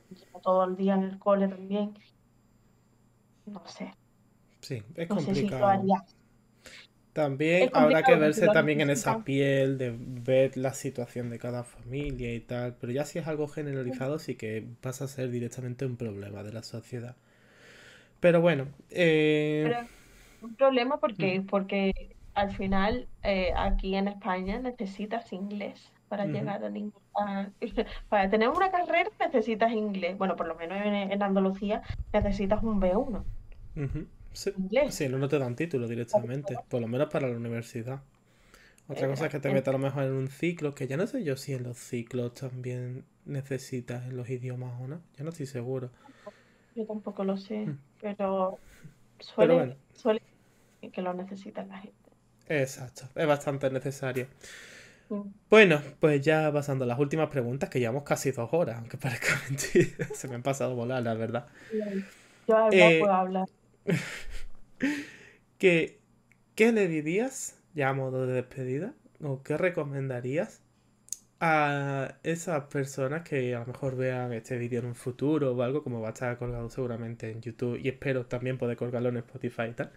todo 0.43 0.65
el 0.65 0.75
día 0.75 0.95
en 0.95 1.03
el 1.03 1.17
cole 1.17 1.47
también. 1.47 1.97
No 3.45 3.65
sé. 3.65 3.93
Sí, 4.59 4.83
es 4.95 5.07
complicado. 5.07 5.81
También 7.13 7.69
habrá 7.71 8.03
que 8.03 8.15
verse 8.15 8.45
también 8.47 8.81
en 8.81 8.89
esa 8.89 9.23
piel, 9.23 9.77
de 9.77 9.95
ver 9.97 10.57
la 10.57 10.73
situación 10.73 11.29
de 11.29 11.39
cada 11.39 11.63
familia 11.63 12.33
y 12.33 12.41
tal, 12.41 12.75
pero 12.75 12.91
ya 12.91 13.05
si 13.05 13.19
es 13.19 13.27
algo 13.27 13.47
generalizado 13.47 14.19
sí 14.19 14.35
que 14.35 14.67
pasa 14.81 15.05
a 15.05 15.07
ser 15.07 15.31
directamente 15.31 15.85
un 15.85 15.95
problema 15.95 16.43
de 16.43 16.51
la 16.51 16.63
sociedad. 16.63 17.15
Pero 18.19 18.41
bueno. 18.41 18.67
Eh... 18.89 19.73
un 20.41 20.55
problema 20.55 20.99
porque, 20.99 21.41
porque 21.49 21.93
al 22.33 22.53
final 22.53 23.07
eh, 23.23 23.53
aquí 23.55 23.95
en 23.95 24.09
España 24.09 24.59
necesitas 24.59 25.31
inglés 25.31 25.94
para 26.07 26.25
llegar 26.25 26.63
a 26.63 26.69
ningún... 26.69 27.01
para 28.09 28.29
tener 28.29 28.49
una 28.49 28.71
carrera 28.71 29.09
necesitas 29.19 29.71
inglés. 29.71 30.17
Bueno, 30.17 30.35
por 30.35 30.47
lo 30.47 30.55
menos 30.55 30.77
en, 30.83 31.21
Andalucía 31.21 31.81
necesitas 32.13 32.63
un 32.63 32.81
B1. 32.81 33.23
sí. 34.33 34.53
Inglés. 34.57 34.95
sí, 34.95 35.09
no, 35.09 35.17
no 35.17 35.27
te 35.27 35.39
dan 35.39 35.55
título 35.55 35.87
directamente, 35.87 36.55
por 36.69 36.81
lo 36.81 36.87
menos 36.87 37.09
para 37.09 37.27
la 37.27 37.35
universidad. 37.35 38.01
Otra 38.87 39.07
cosa 39.07 39.25
es 39.25 39.31
que 39.31 39.39
te 39.39 39.51
metas 39.51 39.69
a 39.69 39.77
lo 39.77 39.79
mejor 39.79 40.03
en 40.03 40.13
un 40.13 40.27
ciclo, 40.27 40.75
que 40.75 40.87
ya 40.87 40.95
no 40.95 41.07
sé 41.07 41.23
yo 41.23 41.35
si 41.37 41.53
en 41.53 41.63
los 41.63 41.77
ciclos 41.77 42.35
también 42.35 43.03
necesitas 43.25 44.05
en 44.05 44.15
los 44.15 44.29
idiomas 44.29 44.79
o 44.79 44.87
no, 44.87 45.01
ya 45.17 45.23
no 45.23 45.31
estoy 45.31 45.47
seguro. 45.47 45.89
Yo 46.75 46.85
tampoco 46.85 47.23
lo 47.23 47.37
sé, 47.37 47.65
mm. 47.65 47.79
pero 48.01 48.59
suele, 49.19 49.77
suele 49.93 50.21
que 50.91 51.01
lo 51.01 51.13
necesita 51.13 51.65
la 51.65 51.79
gente. 51.79 52.11
Exacto, 52.47 53.09
es 53.15 53.27
bastante 53.27 53.71
necesario. 53.71 54.27
Bueno, 55.49 55.81
pues 55.99 56.21
ya 56.21 56.51
pasando 56.51 56.83
a 56.83 56.87
las 56.87 56.99
últimas 56.99 57.29
preguntas, 57.29 57.69
que 57.69 57.79
llevamos 57.79 58.03
casi 58.03 58.31
dos 58.31 58.49
horas, 58.51 58.79
aunque 58.79 58.97
parezca 58.97 59.39
mentira. 59.49 60.07
Se 60.13 60.27
me 60.27 60.35
han 60.35 60.43
pasado 60.43 60.75
volar, 60.75 61.03
la 61.03 61.13
verdad. 61.13 61.47
Yo 62.47 62.69
eh, 62.71 62.99
puedo 62.99 63.13
hablar. 63.13 63.47
¿qué, 65.57 65.99
¿Qué 66.55 66.71
le 66.71 66.87
dirías, 66.87 67.59
ya 67.73 67.89
a 67.89 67.93
modo 67.93 68.27
de 68.27 68.33
despedida, 68.33 68.93
o 69.21 69.43
qué 69.43 69.57
recomendarías 69.57 70.61
a 71.39 72.15
esas 72.23 72.65
personas 72.65 73.23
que 73.23 73.55
a 73.55 73.59
lo 73.59 73.65
mejor 73.67 73.95
vean 73.95 74.33
este 74.33 74.57
vídeo 74.57 74.79
en 74.79 74.85
un 74.87 74.95
futuro 74.95 75.51
o 75.53 75.61
algo, 75.61 75.83
como 75.83 76.01
va 76.01 76.09
a 76.09 76.11
estar 76.11 76.37
colgado 76.37 76.69
seguramente 76.69 77.29
en 77.29 77.41
YouTube 77.41 77.79
y 77.81 77.89
espero 77.89 78.25
también 78.25 78.57
poder 78.57 78.77
colgarlo 78.77 79.09
en 79.09 79.17
Spotify 79.17 79.63
y 79.69 79.73
tal? 79.73 79.91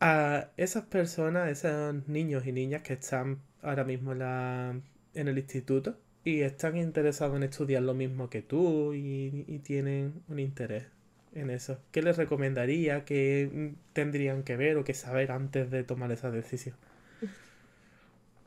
A 0.00 0.48
esas 0.56 0.84
personas, 0.84 1.48
esos 1.48 2.06
niños 2.08 2.46
y 2.46 2.52
niñas 2.52 2.82
que 2.82 2.94
están 2.94 3.38
ahora 3.62 3.84
mismo 3.84 4.12
en, 4.12 4.18
la, 4.18 4.80
en 5.14 5.28
el 5.28 5.38
instituto 5.38 5.96
y 6.26 6.42
están 6.42 6.76
interesados 6.76 7.36
en 7.36 7.44
estudiar 7.44 7.82
lo 7.82 7.94
mismo 7.94 8.28
que 8.28 8.42
tú 8.42 8.92
y, 8.94 9.60
tienen 9.64 10.22
un 10.28 10.40
interés 10.40 10.86
en 11.34 11.50
eso. 11.50 11.78
¿Qué 11.92 12.02
les 12.02 12.16
recomendaría? 12.16 13.04
¿Qué 13.04 13.74
tendrían 13.92 14.42
que 14.42 14.56
ver 14.56 14.76
o 14.76 14.84
que 14.84 14.92
saber 14.92 15.30
antes 15.30 15.70
de 15.70 15.84
tomar 15.84 16.10
esa 16.10 16.32
decisión? 16.32 16.74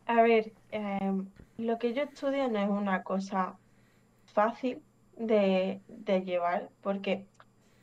A 0.08 0.22
ver, 0.24 0.52
em, 0.72 1.28
lo 1.58 1.78
que 1.78 1.94
yo 1.94 2.04
estudio 2.04 2.50
no 2.50 2.60
es 2.60 2.70
una 2.70 3.04
cosa 3.04 3.56
fácil 4.34 4.82
de, 5.18 5.80
llevar, 6.26 6.70
porque 6.82 7.26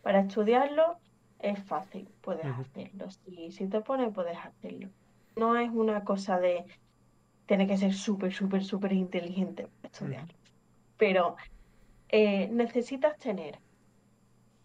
para 0.02 0.20
estudiarlo 0.20 0.98
es 1.38 1.62
fácil, 1.64 2.08
puedes 2.20 2.46
hacerlo. 2.46 3.10
Si, 3.10 3.52
si 3.52 3.66
te 3.66 3.80
pones, 3.80 4.12
puedes 4.12 4.38
hacerlo. 4.38 4.88
No 5.36 5.56
es 5.56 5.70
una 5.70 6.04
cosa 6.04 6.38
de 6.38 6.64
tiene 7.46 7.66
que 7.66 7.76
ser 7.76 7.94
súper, 7.94 8.32
súper, 8.32 8.64
súper 8.64 8.92
inteligente 8.92 9.68
para 9.80 9.92
estudiar. 9.92 10.26
Pero 10.98 11.36
eh, 12.08 12.48
necesitas 12.48 13.16
tener 13.18 13.58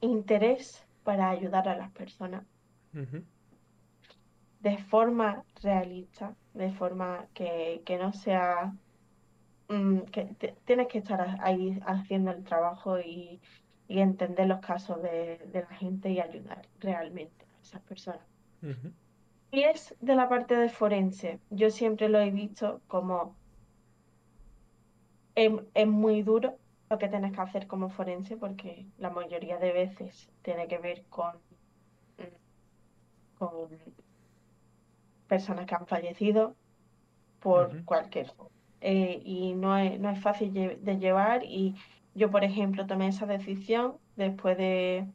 interés 0.02 0.86
para 1.04 1.30
ayudar 1.30 1.68
a 1.68 1.76
las 1.76 1.92
personas 1.92 2.44
de 4.60 4.78
forma 4.78 5.44
realista, 5.62 6.36
de 6.54 6.72
forma 6.72 7.28
que, 7.34 7.82
no 8.00 8.14
sea... 8.14 8.74
Mm, 9.70 10.00
que 10.12 10.56
tienes 10.66 10.88
que 10.88 10.98
estar 10.98 11.38
ahí 11.42 11.80
haciendo 11.86 12.32
el 12.32 12.44
trabajo 12.44 13.00
y, 13.00 13.40
entender 14.00 14.48
los 14.48 14.60
casos 14.60 15.02
de, 15.02 15.40
la 15.54 15.76
gente 15.76 16.10
y 16.10 16.20
ayudar 16.20 16.62
realmente 16.80 17.46
a 17.46 17.62
esas 17.62 17.82
personas. 17.82 18.26
Y 19.52 19.64
es 19.64 19.96
de 20.00 20.16
la 20.16 20.30
parte 20.30 20.56
de 20.56 20.70
forense. 20.70 21.40
Yo 21.50 21.70
siempre 21.70 22.08
lo 22.08 22.20
he 22.20 22.32
visto 22.32 22.82
como 22.88 23.36
es, 25.36 25.88
muy 25.88 26.22
duro 26.22 26.58
lo 26.90 26.98
que 26.98 27.08
tienes 27.08 27.34
que 27.34 27.42
hacer 27.42 27.68
como 27.68 27.90
forense 27.90 28.38
porque 28.38 28.86
la 28.98 29.10
mayoría 29.10 29.58
de 29.58 29.72
veces 29.72 30.30
tiene 30.42 30.68
que 30.68 30.78
ver 30.78 31.04
con, 31.10 31.34
con 33.38 33.70
personas 35.28 35.66
que 35.66 35.76
han 35.76 35.88
fallecido 35.88 36.56
por 37.40 37.84
cualquier 37.86 38.34
eh, 38.82 39.22
y 39.24 39.54
no 39.54 39.78
es, 39.78 40.00
no 40.00 40.10
es 40.10 40.20
fácil 40.20 40.54
de 40.54 40.98
llevar 40.98 41.44
y 41.44 41.76
yo 42.14 42.30
por 42.32 42.44
ejemplo 42.44 42.86
tomé 42.88 43.08
esa 43.08 43.26
decisión 43.26 43.98
después 44.16 44.58
de 44.58 45.08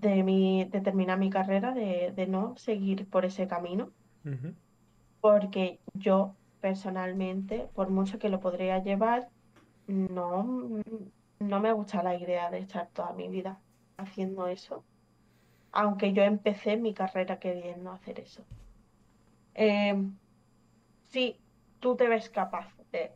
de, 0.00 0.22
mi, 0.22 0.64
de 0.64 0.80
terminar 0.80 1.18
mi 1.18 1.30
carrera, 1.30 1.72
de, 1.72 2.26
no 2.28 2.56
seguir 2.56 3.08
por 3.08 3.24
ese 3.24 3.46
camino, 3.46 3.90
porque 5.20 5.80
yo 5.94 6.34
personalmente, 6.60 7.68
por 7.74 7.90
mucho 7.90 8.18
que 8.18 8.28
lo 8.28 8.40
podría 8.40 8.78
llevar, 8.82 9.28
no, 9.86 10.82
no 11.38 11.60
me 11.60 11.72
gusta 11.72 12.02
la 12.02 12.14
idea 12.14 12.50
de 12.50 12.58
estar 12.58 12.88
toda 12.92 13.12
mi 13.12 13.28
vida 13.28 13.58
haciendo 13.96 14.46
eso, 14.46 14.84
aunque 15.72 16.12
yo 16.12 16.22
empecé 16.22 16.76
mi 16.76 16.94
carrera 16.94 17.38
queriendo 17.38 17.90
hacer 17.90 18.20
eso. 18.20 18.44
Eh, 19.54 19.96
si 21.08 21.40
tú 21.80 21.96
te 21.96 22.06
ves 22.06 22.30
capaz 22.30 22.68
de, 22.92 23.12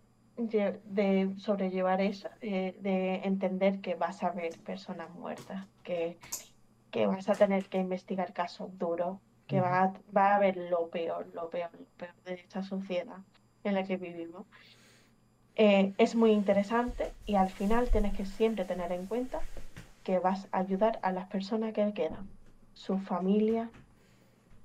de 0.48 1.34
sobrellevar 1.38 2.00
eso, 2.00 2.28
eh, 2.40 2.76
de 2.80 3.16
entender 3.24 3.80
que 3.80 3.94
vas 3.94 4.22
a 4.22 4.30
ver 4.30 4.58
personas 4.60 5.10
muertas, 5.14 5.66
que 5.82 6.18
que 6.92 7.06
vas 7.06 7.28
a 7.28 7.32
tener 7.32 7.64
que 7.68 7.78
investigar 7.78 8.32
casos 8.32 8.78
duros, 8.78 9.18
que 9.48 9.60
va, 9.60 9.82
a, 9.82 9.92
va 10.16 10.32
a 10.32 10.36
haber 10.36 10.56
lo 10.56 10.88
peor, 10.88 11.26
lo 11.34 11.48
peor, 11.48 11.70
lo 11.72 11.86
peor 11.96 12.14
de 12.24 12.34
esta 12.34 12.62
sociedad 12.62 13.16
en 13.64 13.74
la 13.74 13.82
que 13.82 13.96
vivimos. 13.96 14.46
Eh, 15.56 15.94
es 15.98 16.14
muy 16.14 16.32
interesante 16.32 17.12
y 17.26 17.34
al 17.34 17.48
final 17.48 17.90
tienes 17.90 18.14
que 18.14 18.26
siempre 18.26 18.64
tener 18.66 18.92
en 18.92 19.06
cuenta 19.06 19.40
que 20.04 20.18
vas 20.18 20.48
a 20.52 20.58
ayudar 20.58 20.98
a 21.02 21.12
las 21.12 21.28
personas 21.28 21.72
que 21.72 21.92
quedan, 21.94 22.28
su 22.74 22.98
familia, 22.98 23.70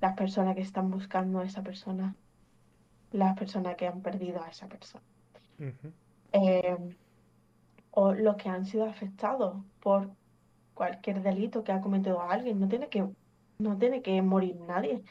las 0.02 0.16
personas 0.16 0.56
que 0.56 0.62
están 0.62 0.92
buscando 0.92 1.40
a 1.40 1.46
esa 1.46 1.64
persona, 1.64 2.16
las 3.12 3.38
personas 3.38 3.76
que 3.76 3.88
han 3.88 4.02
perdido 4.02 4.44
a 4.44 4.50
esa 4.50 4.68
persona. 4.68 5.04
Eh, 6.34 6.78
o 7.92 8.14
los 8.14 8.36
que 8.36 8.50
han 8.50 8.66
sido 8.66 8.86
afectados 8.86 9.56
por 9.82 10.10
cualquier 10.74 11.24
delito 11.24 11.64
que 11.64 11.72
ha 11.72 11.82
cometido 11.82 12.22
alguien, 12.22 12.60
no 12.60 12.68
tiene 12.68 12.90
que, 12.90 13.08
no 13.58 13.78
tiene 13.78 14.02
que 14.02 14.22
morir 14.22 14.56
nadie. 14.68 15.02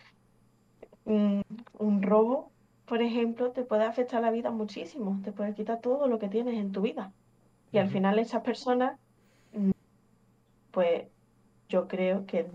Un, 1.05 2.02
robo, 2.02 2.51
por 2.86 3.02
ejemplo, 3.02 3.51
te 3.51 3.64
puede 3.64 3.85
afectar 3.85 4.23
la 4.23 4.31
vida 4.31 4.51
muchísimo, 4.51 5.20
te 5.24 5.32
puede 5.32 5.55
quitar 5.55 5.81
todo 5.81 6.06
lo 6.06 6.18
que 6.18 6.28
tienes 6.28 6.55
en 6.59 6.73
tu 6.73 6.82
vida. 6.82 7.12
Y 7.73 7.78
al 7.78 7.89
final 7.89 8.18
esas 8.18 8.43
personas, 8.43 8.98
mm, 9.52 9.70
pues 10.70 11.09
yo 11.68 11.89
creo 11.89 12.27
que 12.27 12.47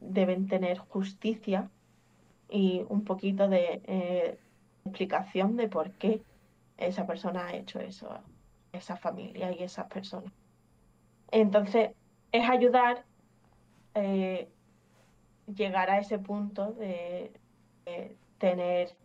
deben 0.00 0.48
tener 0.48 0.78
justicia 0.78 1.70
y 2.50 2.84
un 2.88 3.04
poquito 3.04 3.48
de 3.48 3.80
eh, 3.84 4.38
explicación 4.84 5.56
de 5.56 5.68
por 5.68 5.92
qué 5.92 6.22
esa 6.80 7.06
persona 7.06 7.46
ha 7.46 7.54
hecho 7.54 7.80
eso, 7.80 8.08
esa 8.72 8.96
familia 8.96 9.52
y 9.52 9.62
esas 9.62 9.86
personas. 9.86 10.32
Entonces, 11.30 11.90
es 12.32 12.48
ayudar 12.48 13.04
eh, 13.94 14.48
llegar 15.54 15.90
a 15.90 15.98
ese 15.98 16.18
punto 16.18 16.72
de, 16.72 17.32
tener 18.38 18.96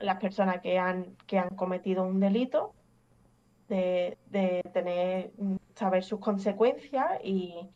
las 0.00 0.18
personas 0.18 0.60
que 0.60 0.78
han, 0.78 1.16
que 1.26 1.38
han 1.38 1.50
cometido 1.50 2.04
un 2.04 2.20
delito, 2.20 2.74
de, 3.68 4.18
de 4.26 4.62
tener, 4.72 5.30
saber 5.74 6.02
sus 6.02 6.18
consecuencias 6.20 7.20
y, 7.22 7.68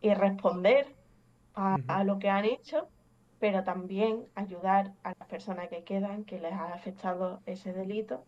y 0.00 0.14
responder 0.14 0.94
a 1.54 2.04
lo 2.04 2.18
que 2.18 2.30
han 2.30 2.44
hecho, 2.46 2.88
pero 3.42 3.64
también 3.64 4.24
ayudar 4.36 4.94
a 5.02 5.14
las 5.18 5.28
personas 5.28 5.68
que 5.68 5.82
quedan, 5.82 6.24
que 6.24 6.38
les 6.38 6.52
ha 6.52 6.72
afectado 6.74 7.42
ese 7.44 7.72
delito, 7.72 8.24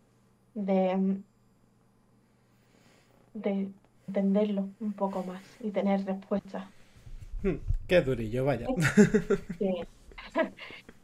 de, 0.55 1.23
de 3.33 3.73
entenderlo 4.09 4.75
un 4.81 4.93
poco 4.93 5.23
más 5.23 5.45
y 5.61 5.71
tener 5.71 6.05
respuestas. 6.05 6.65
Hmm, 7.45 7.59
Qué 7.87 8.01
durillo, 8.01 8.45
vaya. 8.45 8.67
Sí. 9.59 9.89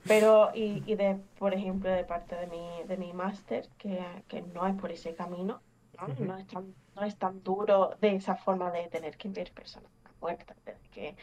Pero, 0.08 0.50
y, 0.54 0.82
y 0.90 0.96
de, 0.96 1.20
por 1.38 1.54
ejemplo, 1.54 1.88
de 1.88 2.04
parte 2.04 2.34
de 2.34 2.48
mi, 2.48 2.82
de 2.88 2.96
mi 2.96 3.12
máster, 3.12 3.68
que, 3.78 4.24
que 4.26 4.42
no 4.42 4.66
es 4.66 4.74
por 4.74 4.90
ese 4.90 5.14
camino, 5.14 5.62
¿no? 5.96 6.08
No 6.18 6.36
es 6.36 6.48
tan, 6.48 6.74
no 6.96 7.04
es 7.04 7.16
tan 7.16 7.44
duro 7.44 7.96
de 8.00 8.16
esa 8.16 8.34
forma 8.34 8.72
de 8.72 8.88
tener 8.88 9.16
que 9.16 9.28
ver 9.28 9.52
personas 9.52 9.92
muertas, 10.20 10.56
que 10.90 11.16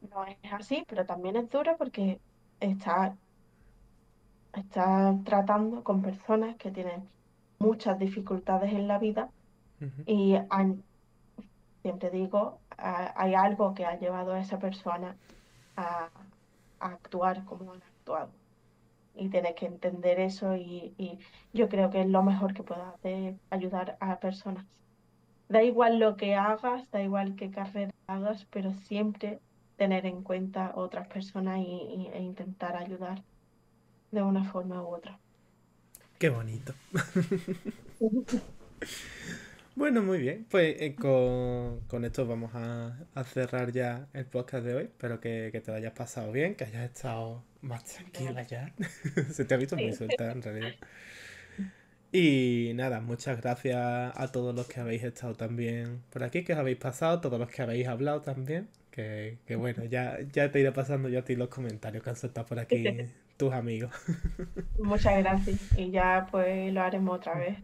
no 0.00 0.24
es 0.26 0.38
así, 0.52 0.84
pero 0.88 1.06
también 1.06 1.36
es 1.36 1.48
duro 1.50 1.76
porque 1.78 2.22
está, 2.60 3.18
está 4.52 5.18
tratando 5.24 5.82
con 5.84 6.02
personas 6.02 6.56
que 6.56 6.70
tienen 6.72 7.12
muchas 7.58 7.98
dificultades 7.98 8.72
en 8.72 8.88
la 8.88 8.98
vida 8.98 9.32
y 10.06 10.36
han- 10.50 10.86
siempre 11.82 12.10
digo, 12.10 12.64
hay 12.78 13.34
algo 13.34 13.74
que 13.74 13.86
ha 13.86 13.98
llevado 13.98 14.32
a 14.34 14.40
esa 14.40 14.58
persona 14.58 15.20
a, 15.76 16.12
a 16.80 16.86
actuar 16.88 17.44
como 17.44 17.72
han 17.72 17.82
actuado. 17.82 18.38
y 19.14 19.30
tienes 19.30 19.54
que 19.56 19.66
entender 19.66 20.20
eso 20.20 20.56
y, 20.56 20.94
y 20.98 21.18
yo 21.52 21.68
creo 21.68 21.90
que 21.90 22.02
es 22.02 22.08
lo 22.08 22.22
mejor 22.22 22.54
que 22.54 22.64
puedo 22.64 22.82
hacer, 22.84 23.40
ayudar 23.50 23.96
a 24.00 24.20
personas. 24.20 24.66
Da 25.48 25.62
igual 25.64 25.98
lo 25.98 26.16
que 26.16 26.34
hagas, 26.36 26.88
da 26.90 27.02
igual 27.02 27.36
qué 27.36 27.50
carrera 27.50 27.92
hagas, 28.06 28.46
pero 28.46 28.72
siempre 28.74 29.42
tener 29.78 30.04
en 30.04 30.22
cuenta 30.22 30.72
otras 30.74 31.08
personas 31.08 31.60
y, 31.60 32.08
e 32.12 32.20
intentar 32.20 32.76
ayudar 32.76 33.22
de 34.10 34.22
una 34.22 34.44
forma 34.44 34.82
u 34.82 34.94
otra. 34.94 35.18
Qué 36.18 36.28
bonito. 36.28 36.74
Bueno, 39.78 40.02
muy 40.02 40.18
bien. 40.18 40.44
Pues 40.50 40.74
eh, 40.80 40.96
con, 40.96 41.82
con 41.86 42.04
esto 42.04 42.26
vamos 42.26 42.50
a, 42.52 42.98
cerrar 43.24 43.70
ya 43.70 44.08
el 44.12 44.26
podcast 44.26 44.64
de 44.64 44.74
hoy. 44.74 44.82
Espero 44.82 45.20
que, 45.20 45.50
que 45.52 45.60
te 45.60 45.70
lo 45.70 45.76
hayas 45.76 45.92
pasado 45.92 46.32
bien, 46.32 46.56
que 46.56 46.64
hayas 46.64 46.90
estado 46.90 47.44
más 47.60 47.84
tranquila 47.84 48.42
ya. 48.42 48.74
Se 49.30 49.44
te 49.44 49.54
ha 49.54 49.56
visto 49.56 49.76
muy 49.76 49.92
suelta 49.92 50.32
en 50.32 50.42
realidad. 50.42 50.74
Y 52.10 52.72
nada, 52.74 53.00
muchas 53.00 53.40
gracias 53.40 53.76
a 53.78 54.32
todos 54.32 54.52
los 54.52 54.66
que 54.66 54.80
habéis 54.80 55.04
estado 55.04 55.36
también 55.36 56.02
por 56.10 56.24
aquí, 56.24 56.42
que 56.42 56.54
os 56.54 56.58
habéis 56.58 56.78
pasado, 56.78 57.20
todos 57.20 57.38
los 57.38 57.48
que 57.48 57.62
habéis 57.62 57.86
hablado 57.86 58.20
también. 58.20 58.68
Que, 58.98 59.38
que 59.46 59.54
bueno, 59.54 59.84
ya, 59.84 60.18
ya 60.32 60.50
te 60.50 60.58
iré 60.58 60.72
pasando 60.72 61.08
yo 61.08 61.20
a 61.20 61.22
ti 61.22 61.36
los 61.36 61.46
comentarios 61.46 62.02
que 62.02 62.10
han 62.10 62.16
soltado 62.16 62.48
por 62.48 62.58
aquí 62.58 62.84
tus 63.36 63.52
amigos. 63.52 63.92
Muchas 64.82 65.18
gracias 65.18 65.78
y 65.78 65.92
ya 65.92 66.26
pues 66.28 66.72
lo 66.72 66.82
haremos 66.82 67.16
otra 67.16 67.38
vez. 67.38 67.58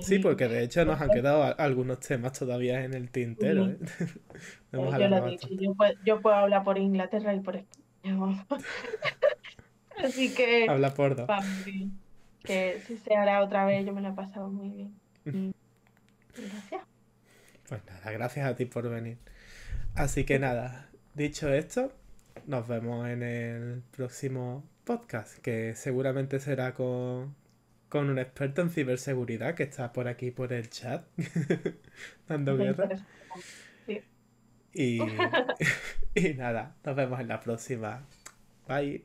Sí, 0.00 0.18
porque 0.18 0.48
de 0.48 0.62
hecho 0.62 0.86
nos 0.86 0.98
han 0.98 1.10
quedado 1.10 1.54
algunos 1.58 2.00
temas 2.00 2.32
todavía 2.32 2.82
en 2.84 2.94
el 2.94 3.10
tintero, 3.10 3.66
¿eh? 3.66 3.76
hemos 4.72 4.94
eh, 4.94 4.98
yo 4.98 5.08
lo 5.08 5.26
he 5.26 5.30
dicho, 5.30 5.48
yo 5.50 5.74
puedo, 5.74 5.92
yo 6.06 6.22
puedo 6.22 6.36
hablar 6.36 6.64
por 6.64 6.78
Inglaterra 6.78 7.34
y 7.34 7.40
por 7.40 7.56
España. 7.56 8.46
Así 10.02 10.34
que 10.34 10.68
Habla 10.70 10.94
por 10.94 11.16
dos. 11.16 11.28
Que 12.42 12.80
si 12.86 12.96
se 12.96 13.14
hará 13.14 13.42
otra 13.42 13.66
vez, 13.66 13.84
yo 13.84 13.92
me 13.92 14.00
lo 14.00 14.08
he 14.08 14.12
pasado 14.12 14.48
muy 14.48 14.70
bien. 14.70 15.54
Gracias. 16.34 16.80
Pues 17.68 17.84
nada, 17.84 18.10
gracias 18.10 18.46
a 18.46 18.56
ti 18.56 18.64
por 18.64 18.88
venir. 18.88 19.18
Así 19.98 20.22
que 20.22 20.38
nada, 20.38 20.88
dicho 21.14 21.52
esto, 21.52 21.92
nos 22.46 22.68
vemos 22.68 23.08
en 23.08 23.24
el 23.24 23.82
próximo 23.90 24.64
podcast, 24.84 25.38
que 25.38 25.74
seguramente 25.74 26.38
será 26.38 26.72
con, 26.72 27.34
con 27.88 28.08
un 28.08 28.20
experto 28.20 28.62
en 28.62 28.70
ciberseguridad 28.70 29.56
que 29.56 29.64
está 29.64 29.92
por 29.92 30.06
aquí 30.06 30.30
por 30.30 30.52
el 30.52 30.70
chat, 30.70 31.04
dando 32.28 32.56
guerra. 32.56 32.90
Sí. 33.86 34.00
Y, 34.72 35.00
y 36.14 36.34
nada, 36.34 36.76
nos 36.84 36.94
vemos 36.94 37.18
en 37.18 37.26
la 37.26 37.40
próxima. 37.40 38.06
Bye. 38.68 39.02